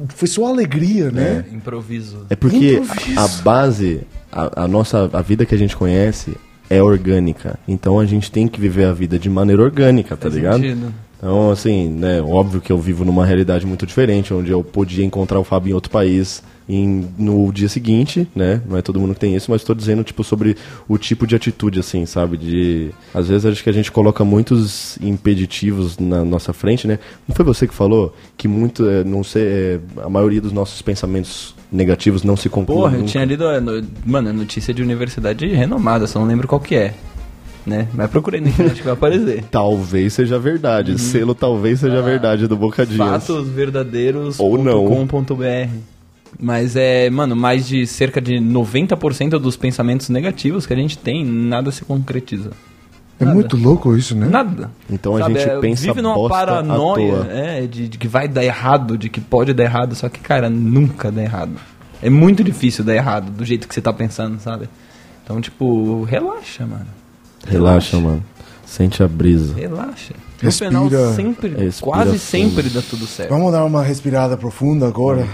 foi 0.10 0.28
só 0.28 0.48
alegria, 0.48 1.12
né? 1.12 1.46
Improviso. 1.52 2.26
É 2.30 2.36
porque 2.36 2.78
Improviso. 2.78 3.20
a, 3.20 3.24
a 3.24 3.28
base, 3.42 4.02
a, 4.32 4.64
a 4.64 4.68
nossa 4.68 5.10
a 5.14 5.22
vida 5.22 5.46
que 5.46 5.56
a 5.56 5.58
gente 5.58 5.78
conhece 5.78 6.36
é 6.70 6.84
orgânica. 6.84 7.58
Então 7.68 8.00
a 8.00 8.06
gente 8.06 8.30
tem 8.32 8.48
que 8.48 8.60
viver 8.60 8.86
a 8.86 8.94
vida 8.94 9.18
de 9.18 9.30
maneira 9.30 9.62
orgânica, 9.64 10.16
tá 10.16 10.24
Faz 10.24 10.36
ligado? 10.36 10.56
sentido. 10.62 10.94
Então, 11.22 11.52
assim, 11.52 11.90
né, 11.90 12.22
óbvio 12.22 12.62
que 12.62 12.72
eu 12.72 12.80
vivo 12.80 13.04
numa 13.04 13.26
realidade 13.26 13.66
muito 13.66 13.86
diferente, 13.86 14.34
onde 14.34 14.52
eu 14.52 14.64
podia 14.64 15.04
encontrar 15.04 15.38
o 15.38 15.44
Fábio 15.44 15.72
em 15.72 15.74
outro 15.74 15.92
país 15.92 16.42
em- 16.68 17.10
no 17.18 17.52
dia 17.52 17.68
seguinte, 17.68 18.26
né? 18.34 18.62
Não 18.70 18.78
é 18.78 18.82
todo 18.82 19.00
mundo 19.02 19.14
que 19.16 19.20
tem 19.20 19.36
isso, 19.36 19.52
mas 19.52 19.60
estou 19.60 19.76
dizendo, 19.76 20.02
tipo, 20.04 20.24
sobre 20.24 20.56
o 20.88 20.98
tipo 20.98 21.28
de 21.28 21.36
atitude, 21.36 21.80
assim, 21.80 22.06
sabe? 22.06 22.38
De. 22.38 22.92
Às 23.14 23.28
vezes 23.28 23.46
acho 23.46 23.62
que 23.62 23.70
a 23.70 23.74
gente 23.74 23.92
coloca 23.92 24.24
muitos 24.24 24.98
impeditivos 25.02 25.98
na 25.98 26.24
nossa 26.24 26.54
frente, 26.54 26.88
né? 26.88 27.00
Não 27.28 27.36
foi 27.36 27.44
você 27.44 27.68
que 27.68 27.74
falou 27.74 28.16
que 28.38 28.48
muito, 28.48 28.88
é, 28.88 29.04
não 29.04 29.22
sei, 29.24 29.44
é, 29.44 29.80
a 30.04 30.10
maioria 30.10 30.40
dos 30.40 30.54
nossos 30.54 30.82
pensamentos 30.82 31.54
negativos 31.72 32.24
não 32.24 32.38
se 32.38 32.48
concluem. 32.50 32.82
Porra, 32.82 32.94
eu 32.94 33.00
nunca. 33.00 33.12
tinha 33.12 33.26
lido, 33.26 33.44
mano, 34.06 34.30
a 34.30 34.34
notícia 34.34 34.74
de 34.74 34.82
universidade 34.82 35.46
renomada, 35.48 36.08
só 36.08 36.20
não 36.20 36.28
lembro 36.28 36.48
qual 36.48 36.62
que 36.62 36.76
é. 36.76 36.94
Né? 37.66 37.88
Mas 37.94 38.10
procurei 38.10 38.42
na 38.42 38.50
internet 38.50 38.78
que 38.78 38.84
vai 38.84 38.94
aparecer. 38.94 39.44
Talvez 39.52 40.14
seja 40.14 40.40
verdade. 40.40 41.00
Selo 41.00 41.36
talvez 41.36 41.80
seja 41.80 42.02
verdade 42.02 42.48
do 42.48 42.56
Bocadinhos. 42.56 43.00
Ou 43.00 43.08
não. 44.58 44.88
Fatos.verdadeiros.com.br 45.10 45.70
Mas 46.40 46.76
é, 46.76 47.10
mano, 47.10 47.36
mais 47.36 47.68
de 47.68 47.86
cerca 47.86 48.22
de 48.22 48.36
90% 48.36 49.32
dos 49.40 49.58
pensamentos 49.58 50.10
negativos 50.10 50.66
que 50.66 50.74
a 50.74 50.76
gente 50.76 50.98
tem, 50.98 51.26
nada 51.26 51.72
se 51.72 51.84
concretiza. 51.84 52.52
É 53.20 53.26
Nada. 53.26 53.36
muito 53.36 53.58
louco 53.58 53.98
isso, 53.98 54.16
né? 54.16 54.28
Nada. 54.28 54.72
Então 54.90 55.18
a 55.18 55.20
Sabe, 55.20 55.34
gente 55.34 55.50
é, 55.50 55.60
pensa 55.60 55.88
vive 55.88 56.02
numa 56.02 56.30
paranoia, 56.30 57.28
é, 57.30 57.68
de, 57.68 57.90
de 57.90 57.98
que 57.98 58.08
vai 58.08 58.30
dar 58.30 58.46
errado, 58.46 58.98
de 58.98 59.10
que 59.10 59.20
pode 59.20 59.54
dar 59.54 59.66
errado, 59.66 59.94
só 59.94 60.08
que, 60.08 60.22
cara, 60.22 60.50
nunca 60.50 61.12
dá 61.12 61.22
errado. 61.22 61.52
É 62.02 62.10
muito 62.10 62.46
difícil 62.46 62.82
dar 62.86 62.96
errado, 62.96 63.30
do 63.30 63.44
jeito 63.44 63.68
que 63.68 63.74
você 63.74 63.82
tá 63.82 63.92
pensando, 63.92 64.40
sabe? 64.40 64.70
Então, 65.22 65.42
tipo, 65.42 66.04
relaxa, 66.04 66.66
mano. 66.66 66.88
Relaxa, 67.48 67.98
mano. 68.00 68.24
Sente 68.66 69.02
a 69.02 69.08
brisa. 69.08 69.54
Relaxa. 69.56 70.14
No 70.14 70.46
Respira. 70.46 70.70
final, 70.70 70.90
sempre, 71.16 71.50
Respira 71.50 71.74
quase 71.92 72.10
fundo. 72.12 72.20
sempre 72.20 72.70
dá 72.70 72.82
tudo 72.82 73.06
certo. 73.08 73.30
Vamos 73.30 73.52
dar 73.52 73.66
uma 73.66 73.84
respirada 73.84 74.38
profunda 74.38 74.88
agora. 74.88 75.28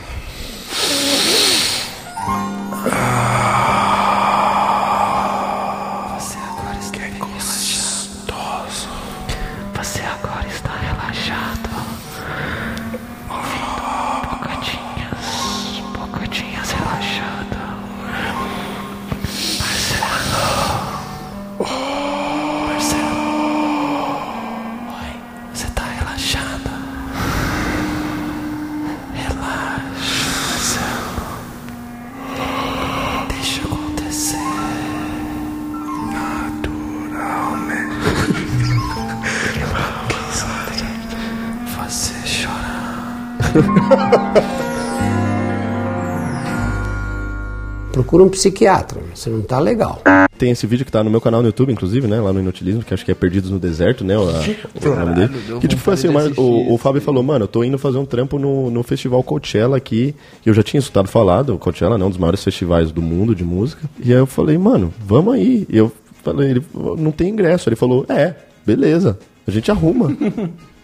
Procura 48.16 48.24
um 48.24 48.30
psiquiatra, 48.30 49.02
você 49.14 49.30
não 49.30 49.42
tá 49.42 49.60
legal. 49.60 50.02
Tem 50.38 50.52
esse 50.52 50.66
vídeo 50.66 50.86
que 50.86 50.92
tá 50.92 51.04
no 51.04 51.10
meu 51.10 51.20
canal 51.20 51.42
no 51.42 51.48
YouTube, 51.48 51.72
inclusive, 51.72 52.08
né? 52.08 52.20
Lá 52.20 52.32
no 52.32 52.40
Inutilismo, 52.40 52.82
que 52.84 52.94
acho 52.94 53.04
que 53.04 53.12
é 53.12 53.16
Perdidos 53.16 53.50
no 53.50 53.60
Deserto, 53.60 54.04
né? 54.06 54.18
O, 54.18 54.24
a- 54.30 54.44
o 54.90 54.96
nome 55.06 55.16
dele. 55.16 55.60
Que 55.60 55.68
tipo 55.68 55.82
foi 55.82 55.94
assim, 55.96 56.08
vontade 56.08 56.34
o, 56.40 56.42
o, 56.44 56.74
o 56.74 56.78
Fábio 56.78 57.02
falou, 57.02 57.22
mano, 57.24 57.44
eu 57.44 57.48
tô 57.48 57.64
indo 57.64 57.78
fazer 57.78 57.98
um 57.98 58.06
trampo 58.06 58.40
no, 58.40 58.70
no 58.72 58.84
festival 58.84 59.22
Coachella 59.24 59.76
aqui, 59.78 60.16
eu 60.46 60.54
já 60.54 60.64
tinha 60.64 60.80
escutado 60.80 61.08
falar 61.10 61.42
do 61.44 61.58
Coachella, 61.58 61.98
né? 61.98 62.06
Um 62.06 62.10
dos 62.10 62.18
maiores 62.18 62.44
festivais 62.44 62.92
do 62.92 63.02
mundo 63.02 63.36
de 63.36 63.44
música. 63.44 63.82
E 64.00 64.14
aí 64.14 64.20
eu 64.20 64.26
falei, 64.26 64.58
mano, 64.58 64.94
vamos 65.06 65.34
aí. 65.34 65.66
E 65.70 65.78
eu 65.78 65.92
falei, 66.24 66.52
ele 66.52 66.64
não 66.98 67.12
tem 67.12 67.30
ingresso. 67.30 67.68
Ele 67.70 67.76
falou, 67.76 68.06
é, 68.10 68.34
beleza, 68.66 69.18
a 69.48 69.52
gente 69.52 69.70
arruma. 69.72 70.16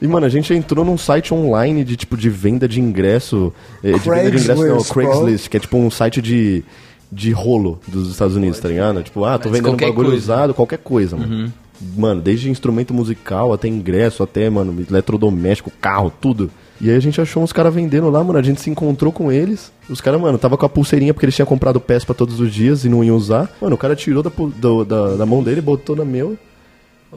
E, 0.01 0.07
mano, 0.07 0.25
a 0.25 0.29
gente 0.29 0.51
entrou 0.53 0.83
num 0.83 0.97
site 0.97 1.31
online 1.33 1.83
de, 1.83 1.95
tipo, 1.95 2.17
de 2.17 2.29
venda 2.29 2.67
de 2.67 2.79
ingresso. 2.81 3.53
eh, 3.83 3.91
De 3.91 3.99
venda 3.99 4.31
de 4.31 4.37
ingresso, 4.37 4.47
não, 4.67 4.81
Craigslist, 4.81 4.93
Craigslist, 4.93 5.49
que 5.49 5.57
é 5.57 5.59
tipo 5.59 5.77
um 5.77 5.91
site 5.91 6.19
de, 6.21 6.63
de 7.11 7.31
rolo 7.31 7.79
dos 7.87 8.09
Estados 8.09 8.35
Unidos, 8.35 8.59
tá 8.59 8.69
ligado? 8.69 9.03
Tipo, 9.03 9.25
ah, 9.25 9.37
tô 9.37 9.49
Mas 9.49 9.59
vendendo 9.59 9.73
um 9.73 9.77
bagulho 9.77 10.09
coisa. 10.09 10.23
usado, 10.23 10.53
qualquer 10.53 10.79
coisa, 10.79 11.17
mano. 11.17 11.51
Mano, 11.97 12.21
desde 12.21 12.49
instrumento 12.49 12.93
musical 12.93 13.51
até 13.51 13.67
ingresso, 13.67 14.21
até, 14.21 14.49
mano, 14.49 14.85
eletrodoméstico, 14.87 15.71
carro, 15.81 16.11
tudo. 16.21 16.49
E 16.79 16.89
aí 16.89 16.95
a 16.95 16.99
gente 16.99 17.19
achou 17.19 17.41
uns 17.43 17.51
caras 17.51 17.73
vendendo 17.73 18.09
lá, 18.09 18.23
mano. 18.23 18.37
A 18.37 18.41
gente 18.43 18.61
se 18.61 18.69
encontrou 18.69 19.11
com 19.11 19.31
eles. 19.31 19.71
Os 19.89 19.99
caras, 19.99 20.21
mano, 20.21 20.37
tava 20.37 20.57
com 20.57 20.65
a 20.65 20.69
pulseirinha 20.69 21.13
porque 21.13 21.25
eles 21.25 21.35
tinham 21.35 21.45
comprado 21.45 21.79
peça 21.79 22.05
pra 22.05 22.13
todos 22.15 22.39
os 22.39 22.53
dias 22.53 22.85
e 22.85 22.89
não 22.89 23.03
iam 23.03 23.15
usar. 23.15 23.49
Mano, 23.61 23.75
o 23.75 23.77
cara 23.77 23.95
tirou 23.95 24.21
da, 24.23 24.31
do- 24.57 24.85
da, 24.85 25.15
da 25.15 25.25
mão 25.25 25.43
dele, 25.43 25.59
botou 25.61 25.95
na 25.95 26.05
meu. 26.05 26.37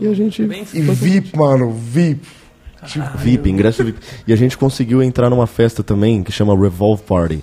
E 0.01 0.07
a 0.09 0.15
gente. 0.15 0.43
E 0.43 0.81
VIP, 0.81 1.37
mano, 1.37 1.71
VIP. 1.71 2.27
VIP, 3.19 3.49
ingresso 3.51 3.85
VIP. 3.85 3.99
E 4.27 4.33
a 4.33 4.37
gente 4.37 4.59
conseguiu 4.59 5.03
entrar 5.03 5.31
numa 5.31 5.47
festa 5.47 5.83
também 5.83 6.23
que 6.23 6.33
chama 6.33 6.59
Revolve 6.59 7.03
Party. 7.03 7.43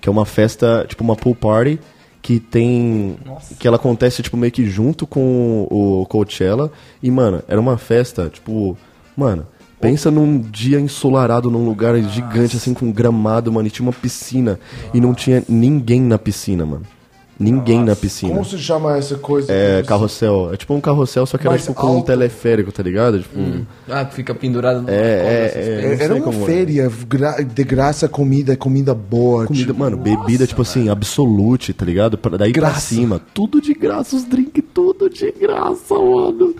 Que 0.00 0.08
é 0.08 0.12
uma 0.12 0.24
festa, 0.24 0.84
tipo 0.88 1.02
uma 1.02 1.16
pool 1.16 1.34
party 1.34 1.78
que 2.22 2.38
tem. 2.38 3.16
Que 3.58 3.66
ela 3.66 3.76
acontece, 3.76 4.22
tipo, 4.22 4.36
meio 4.36 4.52
que 4.52 4.66
junto 4.66 5.06
com 5.06 5.66
o 5.70 6.04
Coachella. 6.06 6.70
E, 7.02 7.10
mano, 7.10 7.42
era 7.48 7.60
uma 7.60 7.78
festa, 7.78 8.28
tipo. 8.28 8.76
Mano, 9.16 9.46
pensa 9.80 10.10
num 10.10 10.38
dia 10.38 10.78
ensolarado 10.78 11.50
num 11.50 11.64
lugar 11.64 11.98
gigante, 12.02 12.56
assim, 12.56 12.74
com 12.74 12.92
gramado, 12.92 13.52
mano. 13.52 13.66
E 13.66 13.70
tinha 13.70 13.86
uma 13.86 13.92
piscina. 13.92 14.58
E 14.92 15.00
não 15.00 15.14
tinha 15.14 15.42
ninguém 15.48 16.00
na 16.00 16.18
piscina, 16.18 16.66
mano. 16.66 16.84
Ninguém 17.38 17.84
na 17.84 17.94
piscina. 17.94 18.32
Como 18.32 18.44
se 18.44 18.58
chama 18.58 18.96
essa 18.98 19.16
coisa? 19.16 19.52
É 19.52 19.82
carrossel. 19.84 20.50
É 20.52 20.56
tipo 20.56 20.74
um 20.74 20.80
carrossel, 20.80 21.24
só 21.24 21.38
que 21.38 21.44
era 21.44 21.50
Mais 21.50 21.62
tipo 21.62 21.74
com 21.74 21.86
um 21.86 21.90
alto. 21.98 22.06
teleférico, 22.06 22.72
tá 22.72 22.82
ligado? 22.82 23.20
Tipo, 23.20 23.38
Ah, 23.88 24.04
que 24.04 24.14
fica 24.14 24.34
pendurado 24.34 24.82
no 24.82 24.90
É, 24.90 24.94
é, 24.94 25.52
é. 26.00 26.02
Era 26.04 26.14
uma 26.16 26.24
como 26.24 26.42
é. 26.42 26.46
feira 26.46 26.90
gra- 27.08 27.40
de 27.42 27.62
graça, 27.64 28.08
comida, 28.08 28.56
comida 28.56 28.92
boa. 28.92 29.46
Comida, 29.46 29.66
tipo, 29.66 29.78
mano, 29.78 29.96
bebida, 29.96 30.46
tipo 30.48 30.62
assim, 30.62 30.88
absolute, 30.88 31.72
tá 31.72 31.84
ligado? 31.84 32.18
Pra, 32.18 32.36
daí 32.36 32.52
pra 32.52 32.62
Graça. 32.70 32.80
cima, 32.94 33.20
tudo 33.32 33.60
de 33.60 33.72
graça, 33.72 34.16
os 34.16 34.24
drinks, 34.24 34.64
tudo 34.74 35.08
de 35.08 35.30
graça, 35.30 35.94
mano. 35.94 36.54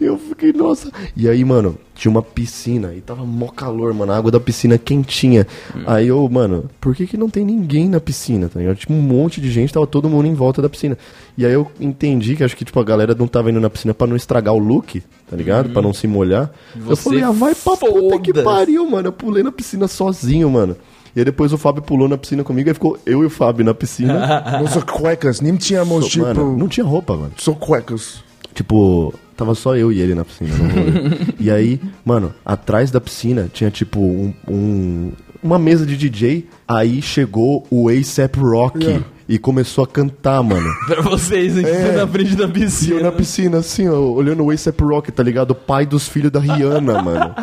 E 0.00 0.04
eu 0.04 0.18
fiquei, 0.18 0.52
nossa. 0.52 0.90
E 1.16 1.28
aí, 1.28 1.44
mano, 1.44 1.78
tinha 1.94 2.10
uma 2.10 2.22
piscina 2.22 2.92
e 2.94 3.00
tava 3.00 3.24
mó 3.24 3.48
calor, 3.48 3.94
mano, 3.94 4.10
a 4.10 4.16
água 4.16 4.30
da 4.30 4.40
piscina 4.40 4.76
quentinha. 4.76 5.46
Aí 5.86 6.08
eu, 6.08 6.28
mano, 6.28 6.68
por 6.80 6.96
que 6.96 7.06
que 7.06 7.16
não 7.16 7.30
tem 7.30 7.44
ninguém 7.44 7.88
na 7.88 8.00
piscina, 8.00 8.48
tá 8.48 8.58
ligado? 8.58 8.76
Tipo, 8.76 8.92
um 8.92 9.00
monte 9.00 9.40
de 9.40 9.50
gente, 9.50 9.72
tava 9.72 9.86
todo 9.86 10.10
mundo 10.10 10.26
em 10.26 10.34
volta 10.34 10.60
da 10.60 10.68
piscina. 10.68 10.98
E 11.38 11.46
aí 11.46 11.52
eu 11.52 11.70
entendi 11.80 12.34
que 12.34 12.42
acho 12.42 12.56
que, 12.56 12.64
tipo, 12.64 12.80
a 12.80 12.84
galera 12.84 13.14
não 13.14 13.28
tava 13.28 13.50
indo 13.50 13.60
na 13.60 13.70
piscina 13.70 13.94
pra 13.94 14.06
não 14.06 14.16
estragar 14.16 14.52
o 14.52 14.58
look, 14.58 15.00
tá 15.30 15.36
ligado? 15.36 15.70
Pra 15.70 15.80
não 15.80 15.92
se 15.92 16.08
molhar. 16.08 16.50
eu 16.74 16.82
Você 16.82 17.02
falei, 17.02 17.22
ah, 17.22 17.30
vai 17.30 17.54
pra 17.54 17.76
puta 17.76 18.18
que 18.18 18.32
pariu, 18.32 18.88
mano. 18.90 19.08
Eu 19.08 19.12
pulei 19.12 19.44
na 19.44 19.52
piscina 19.52 19.86
sozinho, 19.86 20.50
mano. 20.50 20.76
E 21.14 21.20
aí 21.20 21.24
depois 21.24 21.52
o 21.52 21.58
Fábio 21.58 21.80
pulou 21.80 22.08
na 22.08 22.18
piscina 22.18 22.42
comigo, 22.42 22.68
aí 22.68 22.74
ficou 22.74 22.98
eu 23.06 23.22
e 23.22 23.26
o 23.26 23.30
Fábio 23.30 23.64
na 23.64 23.72
piscina. 23.72 24.42
Nossa, 24.60 24.82
cuecas. 24.82 25.40
Nem 25.40 25.54
tínhamos, 25.54 26.08
tipo... 26.08 26.26
mano, 26.26 26.56
não 26.56 26.66
tinha 26.66 26.84
roupa, 26.84 27.16
mano. 27.16 27.32
Só 27.36 27.52
cuecas. 27.52 28.24
Tipo, 28.52 29.14
tava 29.36 29.54
só 29.54 29.76
eu 29.76 29.92
e 29.92 30.00
ele 30.00 30.14
na 30.14 30.24
piscina. 30.24 30.50
e 31.38 31.50
aí, 31.50 31.80
mano, 32.04 32.34
atrás 32.44 32.90
da 32.90 33.00
piscina 33.00 33.48
tinha 33.52 33.70
tipo 33.70 34.00
um, 34.00 34.32
um- 34.48 35.12
uma 35.42 35.58
mesa 35.58 35.84
de 35.84 35.96
DJ. 35.96 36.46
Aí 36.66 37.02
chegou 37.02 37.66
o 37.70 37.88
A$AP 37.88 38.36
Rock 38.38 38.82
Yeah. 38.82 39.04
e 39.28 39.38
começou 39.38 39.84
a 39.84 39.86
cantar, 39.86 40.42
mano. 40.42 40.68
Pra 40.86 41.02
vocês 41.02 41.56
aqui 41.58 41.68
É. 41.68 41.92
na 41.96 42.06
frente 42.08 42.34
da 42.34 42.44
E 42.44 42.48
piscina. 42.52 42.96
eu 42.96 43.02
na 43.02 43.12
piscina, 43.12 43.58
assim, 43.58 43.86
ó, 43.88 43.98
olhando 43.98 44.42
o 44.42 44.50
A$AP 44.50 44.80
Rock, 44.82 45.12
tá 45.12 45.22
ligado? 45.22 45.50
O 45.50 45.54
pai 45.54 45.84
dos 45.84 46.08
filhos 46.08 46.30
da 46.30 46.40
Rihanna, 46.40 47.00
mano. 47.02 47.34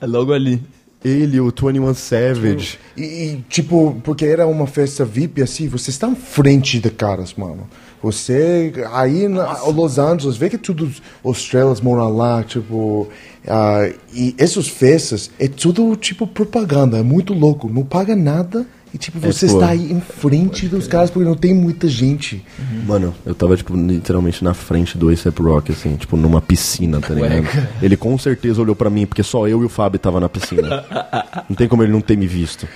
É 0.00 0.06
logo 0.06 0.32
ali. 0.32 0.62
Ele, 1.02 1.40
o 1.40 1.46
21 1.46 1.94
Savage. 1.94 2.78
E, 2.94 3.02
e, 3.02 3.44
tipo, 3.48 3.98
porque 4.04 4.26
era 4.26 4.46
uma 4.46 4.66
festa 4.66 5.02
VIP, 5.02 5.40
assim, 5.42 5.66
você 5.66 5.88
está 5.90 6.06
em 6.06 6.14
frente 6.14 6.78
de 6.78 6.90
caras, 6.90 7.32
mano. 7.34 7.66
Você, 8.02 8.72
aí 8.92 9.28
na 9.28 9.62
Los 9.64 9.98
Angeles, 9.98 10.36
vê 10.36 10.48
que 10.48 10.58
todos 10.58 11.02
os 11.22 11.38
estrelas 11.38 11.80
moram 11.80 12.16
lá, 12.16 12.42
tipo... 12.42 13.08
ah, 13.46 13.90
e 14.12 14.34
essas 14.38 14.68
festas, 14.68 15.30
é 15.38 15.48
tudo, 15.48 15.94
tipo, 15.96 16.26
propaganda, 16.26 16.98
é 16.98 17.02
muito 17.02 17.34
louco. 17.34 17.68
Não 17.68 17.84
paga 17.84 18.16
nada 18.16 18.66
e, 18.92 18.98
tipo, 18.98 19.20
você 19.20 19.46
pô, 19.46 19.54
está 19.54 19.68
aí 19.68 19.92
em 19.92 20.00
frente 20.00 20.66
dos 20.66 20.88
caras 20.88 21.10
porque 21.10 21.28
não 21.28 21.36
tem 21.36 21.54
muita 21.54 21.86
gente. 21.86 22.44
Mano, 22.86 23.14
eu 23.24 23.34
tava, 23.34 23.56
tipo, 23.56 23.76
literalmente 23.76 24.42
na 24.42 24.52
frente 24.52 24.98
do 24.98 25.08
A$AP 25.08 25.38
Rock, 25.38 25.70
assim, 25.70 25.94
tipo, 25.94 26.16
numa 26.16 26.40
piscina, 26.40 27.00
tá 27.00 27.14
ligado? 27.14 27.46
Ele 27.80 27.96
com 27.96 28.18
certeza 28.18 28.60
olhou 28.60 28.74
pra 28.74 28.90
mim, 28.90 29.06
porque 29.06 29.22
só 29.22 29.46
eu 29.46 29.62
e 29.62 29.64
o 29.64 29.68
Fábio 29.68 30.00
tava 30.00 30.18
na 30.18 30.28
piscina. 30.28 30.84
Não 31.48 31.54
tem 31.54 31.68
como 31.68 31.82
ele 31.82 31.92
não 31.92 32.00
ter 32.00 32.16
me 32.16 32.26
visto. 32.26 32.66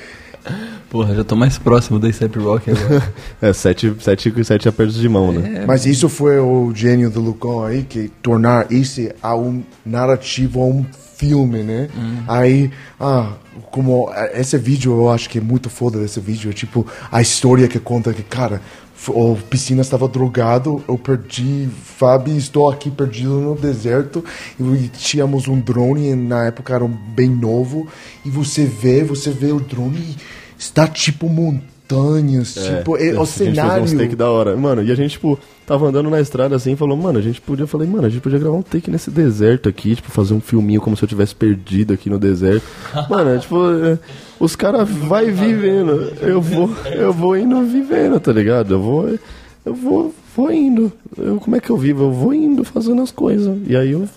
Porra, 0.90 1.14
já 1.14 1.24
tô 1.24 1.36
mais 1.36 1.58
próximo 1.58 1.98
da 1.98 2.08
A$AP 2.08 2.36
Rock 2.36 2.70
agora. 2.70 3.14
É, 3.40 3.52
sete, 3.52 3.94
sete, 4.00 4.44
sete 4.44 4.68
apertos 4.68 4.96
de 4.96 5.08
mão, 5.08 5.32
né? 5.32 5.64
Mas 5.66 5.84
isso 5.86 6.08
foi 6.08 6.38
o 6.38 6.72
gênio 6.74 7.10
do 7.10 7.20
Lucão 7.20 7.64
aí, 7.64 7.82
que 7.82 8.08
tornar 8.22 8.70
isso 8.70 9.08
a 9.22 9.36
um 9.36 9.62
narrativo, 9.84 10.62
a 10.62 10.66
um 10.66 10.84
filme, 11.16 11.62
né? 11.62 11.88
Aí, 12.26 12.70
ah, 12.98 13.32
como 13.70 14.08
ah, 14.10 14.30
esse 14.34 14.56
vídeo, 14.58 14.92
eu 14.92 15.10
acho 15.10 15.28
que 15.28 15.38
é 15.38 15.40
muito 15.40 15.70
foda 15.70 15.98
desse 15.98 16.20
vídeo, 16.20 16.50
é 16.50 16.52
tipo 16.52 16.86
a 17.10 17.20
história 17.20 17.68
que 17.68 17.78
conta 17.78 18.12
que, 18.12 18.22
cara, 18.22 18.60
o 19.08 19.36
Piscina 19.48 19.82
estava 19.82 20.08
drogado, 20.08 20.82
eu 20.88 20.96
perdi, 20.96 21.68
Fábio, 21.84 22.36
estou 22.36 22.70
aqui 22.70 22.90
perdido 22.90 23.40
no 23.40 23.54
deserto, 23.54 24.24
e 24.58 24.88
tínhamos 24.88 25.48
um 25.48 25.60
drone, 25.60 26.14
na 26.14 26.46
época 26.46 26.74
era 26.74 26.84
um 26.84 26.88
bem 26.88 27.28
novo, 27.28 27.86
e 28.24 28.30
você 28.30 28.64
vê, 28.64 29.04
você 29.04 29.30
vê 29.30 29.52
o 29.52 29.60
drone 29.60 29.98
e 29.98 30.16
está 30.58 30.86
tipo 30.86 31.28
montanhas, 31.28 32.54
tipo, 32.54 32.96
é, 32.96 33.12
o 33.12 33.22
a 33.22 33.24
gente 33.24 33.32
fez 33.32 33.50
uns 33.50 33.56
cenário... 33.56 33.98
take 33.98 34.16
da 34.16 34.30
hora. 34.30 34.56
Mano, 34.56 34.82
e 34.82 34.90
a 34.90 34.94
gente, 34.94 35.12
tipo, 35.12 35.38
tava 35.66 35.86
andando 35.86 36.08
na 36.08 36.20
estrada 36.20 36.56
assim 36.56 36.72
e 36.72 36.76
falou, 36.76 36.96
mano, 36.96 37.18
a 37.18 37.22
gente 37.22 37.40
podia, 37.40 37.66
falei, 37.66 37.88
mano, 37.88 38.06
a 38.06 38.10
gente 38.10 38.22
podia 38.22 38.38
gravar 38.38 38.56
um 38.56 38.62
take 38.62 38.90
nesse 38.90 39.10
deserto 39.10 39.68
aqui, 39.68 39.94
tipo, 39.96 40.10
fazer 40.10 40.34
um 40.34 40.40
filminho 40.40 40.80
como 40.80 40.96
se 40.96 41.04
eu 41.04 41.08
tivesse 41.08 41.34
perdido 41.34 41.92
aqui 41.92 42.08
no 42.08 42.18
deserto. 42.18 42.64
Mano, 43.10 43.30
é, 43.30 43.38
tipo, 43.38 43.56
é, 43.70 43.98
os 44.38 44.56
caras 44.56 44.88
vai 44.88 45.30
vivendo. 45.30 46.12
Eu 46.20 46.40
vou, 46.40 46.70
eu 46.86 47.12
vou 47.12 47.36
indo 47.36 47.62
vivendo, 47.62 48.18
tá 48.20 48.32
ligado? 48.32 48.74
Eu 48.74 48.80
vou, 48.80 49.18
eu 49.64 49.74
vou, 49.74 50.14
vou 50.36 50.52
indo. 50.52 50.92
Eu, 51.16 51.36
como 51.40 51.56
é 51.56 51.60
que 51.60 51.70
eu 51.70 51.76
vivo? 51.76 52.04
Eu 52.04 52.12
vou 52.12 52.34
indo 52.34 52.64
fazendo 52.64 53.02
as 53.02 53.10
coisas. 53.10 53.56
E 53.66 53.76
aí 53.76 53.92
eu 53.92 54.08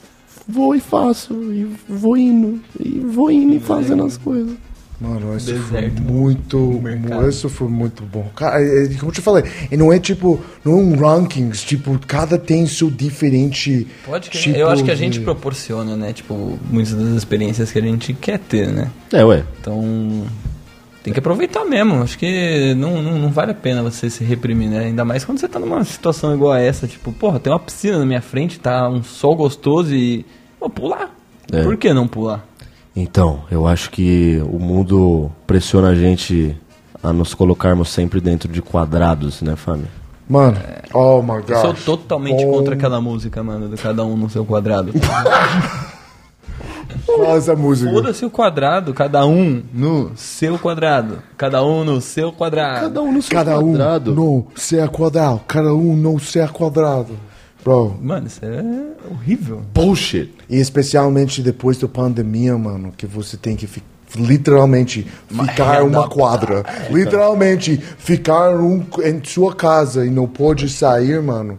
vou 0.48 0.76
e 0.76 0.80
faço, 0.80 1.34
e 1.34 1.70
vou 1.88 2.16
indo, 2.16 2.60
e 2.80 3.00
vou 3.00 3.30
indo 3.30 3.54
e 3.54 3.60
fazendo 3.60 4.04
as 4.04 4.18
coisas. 4.18 4.56
Mano, 5.00 5.38
isso 5.38 5.54
Deserto, 5.54 6.02
foi 6.02 6.12
muito. 6.12 6.58
mercado. 6.82 7.30
Isso 7.30 7.48
foi 7.50 7.68
muito 7.68 8.02
bom. 8.04 8.30
Cara, 8.36 8.60
é, 8.60 8.86
é, 8.86 8.88
como 8.96 9.10
eu 9.10 9.14
te 9.14 9.22
falei, 9.22 9.44
e 9.72 9.78
não 9.78 9.94
é 9.94 10.00
tipo. 10.00 10.40
Não 10.66 10.74
é 10.74 10.76
um 10.76 10.96
rankings, 10.96 11.64
tipo, 11.64 12.00
cada 12.08 12.38
tem 12.38 12.66
seu 12.66 12.90
diferente. 12.90 13.86
Pode 14.04 14.30
que 14.32 14.40
tipo 14.40 14.58
Eu 14.58 14.68
acho 14.70 14.84
que 14.84 14.90
a 14.90 14.96
de- 14.96 15.00
gente 15.00 15.20
proporciona, 15.20 15.96
né? 15.96 16.14
Tipo, 16.14 16.58
muitas 16.72 16.94
das 16.96 17.10
experiências 17.16 17.72
que 17.72 17.78
a 17.78 17.82
gente 17.82 18.12
quer 18.14 18.40
ter, 18.40 18.70
né? 18.70 18.90
É, 19.14 19.24
ué. 19.24 19.44
Então. 19.62 20.24
Tem 21.04 21.14
que 21.14 21.20
aproveitar 21.20 21.64
mesmo. 21.64 22.02
Acho 22.02 22.18
que 22.18 22.74
não, 22.74 23.02
não, 23.02 23.20
não 23.20 23.30
vale 23.30 23.52
a 23.52 23.56
pena 23.56 23.84
você 23.84 24.10
se 24.10 24.24
reprimir, 24.24 24.68
né? 24.68 24.80
Ainda 24.86 25.06
mais 25.06 25.24
quando 25.24 25.38
você 25.40 25.48
tá 25.48 25.60
numa 25.60 25.84
situação 25.86 26.34
igual 26.34 26.54
a 26.54 26.60
essa. 26.60 26.88
Tipo, 26.88 27.14
porra, 27.14 27.40
tem 27.40 27.54
uma 27.54 27.60
piscina 27.60 28.00
na 28.00 28.06
minha 28.06 28.22
frente, 28.22 28.60
tá 28.60 28.90
um 28.90 29.04
sol 29.04 29.36
gostoso 29.36 29.94
e. 29.94 30.26
Vou 30.60 30.70
pular. 30.72 31.16
É. 31.54 31.62
Por 31.62 31.78
que 31.78 31.94
não 31.94 32.08
pular? 32.08 32.47
Então, 33.00 33.42
eu 33.52 33.68
acho 33.68 33.92
que 33.92 34.42
o 34.52 34.58
mundo 34.58 35.30
pressiona 35.46 35.90
a 35.90 35.96
gente 35.96 36.58
a 37.04 37.14
nos 37.14 37.36
colocarmos 37.36 37.90
sempre 37.90 38.20
dentro 38.20 38.52
de 38.52 38.60
quadrados, 38.60 39.40
né, 39.44 39.56
Fábio? 39.56 39.86
Mano, 40.28 40.58
oh 40.92 41.22
my 41.22 41.42
god. 41.42 41.50
Eu 41.52 41.62
sou 41.62 41.74
totalmente 41.76 42.44
contra 42.44 42.74
aquela 42.74 43.00
música, 43.00 43.44
mano, 43.44 43.70
do 43.70 43.78
cada 43.78 44.04
um 44.04 44.18
no 44.18 44.28
seu 44.28 44.44
quadrado. 44.44 44.92
Fala 47.06 47.38
essa 47.38 47.56
música. 47.56 47.92
Foda-se 47.92 48.26
o 48.26 48.32
quadrado, 48.32 48.96
cada 48.96 49.24
um 49.28 49.64
no 49.72 50.12
seu 50.16 50.58
quadrado. 50.58 51.20
Cada 51.38 51.64
um 51.64 51.84
no 51.84 52.02
seu 52.02 52.32
quadrado. 52.32 52.82
Cada 52.82 53.02
um 53.04 53.12
no 53.14 53.22
seu 53.22 53.38
Cada 53.38 53.60
um 53.60 53.70
quadrado. 53.74 54.16
no 54.16 54.48
ser 54.56 54.90
quadrado. 54.90 55.42
Cada 55.48 55.72
um 55.72 55.96
no 55.96 56.20
ser 56.20 56.50
quadrado. 56.50 57.16
Bro, 57.68 57.98
Mano, 58.02 58.28
isso 58.28 58.40
é 58.44 59.12
horrível. 59.12 59.62
Bullshit. 59.74 60.34
e 60.50 60.58
especialmente 60.58 61.42
depois 61.42 61.78
da 61.78 61.88
pandemia, 61.88 62.58
mano, 62.58 62.94
que 62.96 63.06
você 63.06 63.36
tem 63.36 63.58
que 63.58 63.68
fi- 63.68 63.84
literalmente 64.16 65.06
ficar 65.28 65.84
uma 65.84 66.08
quadra, 66.08 66.64
literalmente 66.90 67.76
ficar 67.98 68.56
um, 68.56 68.82
em 69.04 69.22
sua 69.24 69.54
casa 69.54 70.06
e 70.06 70.10
não 70.10 70.28
pode 70.28 70.70
sair, 70.70 71.22
mano. 71.22 71.58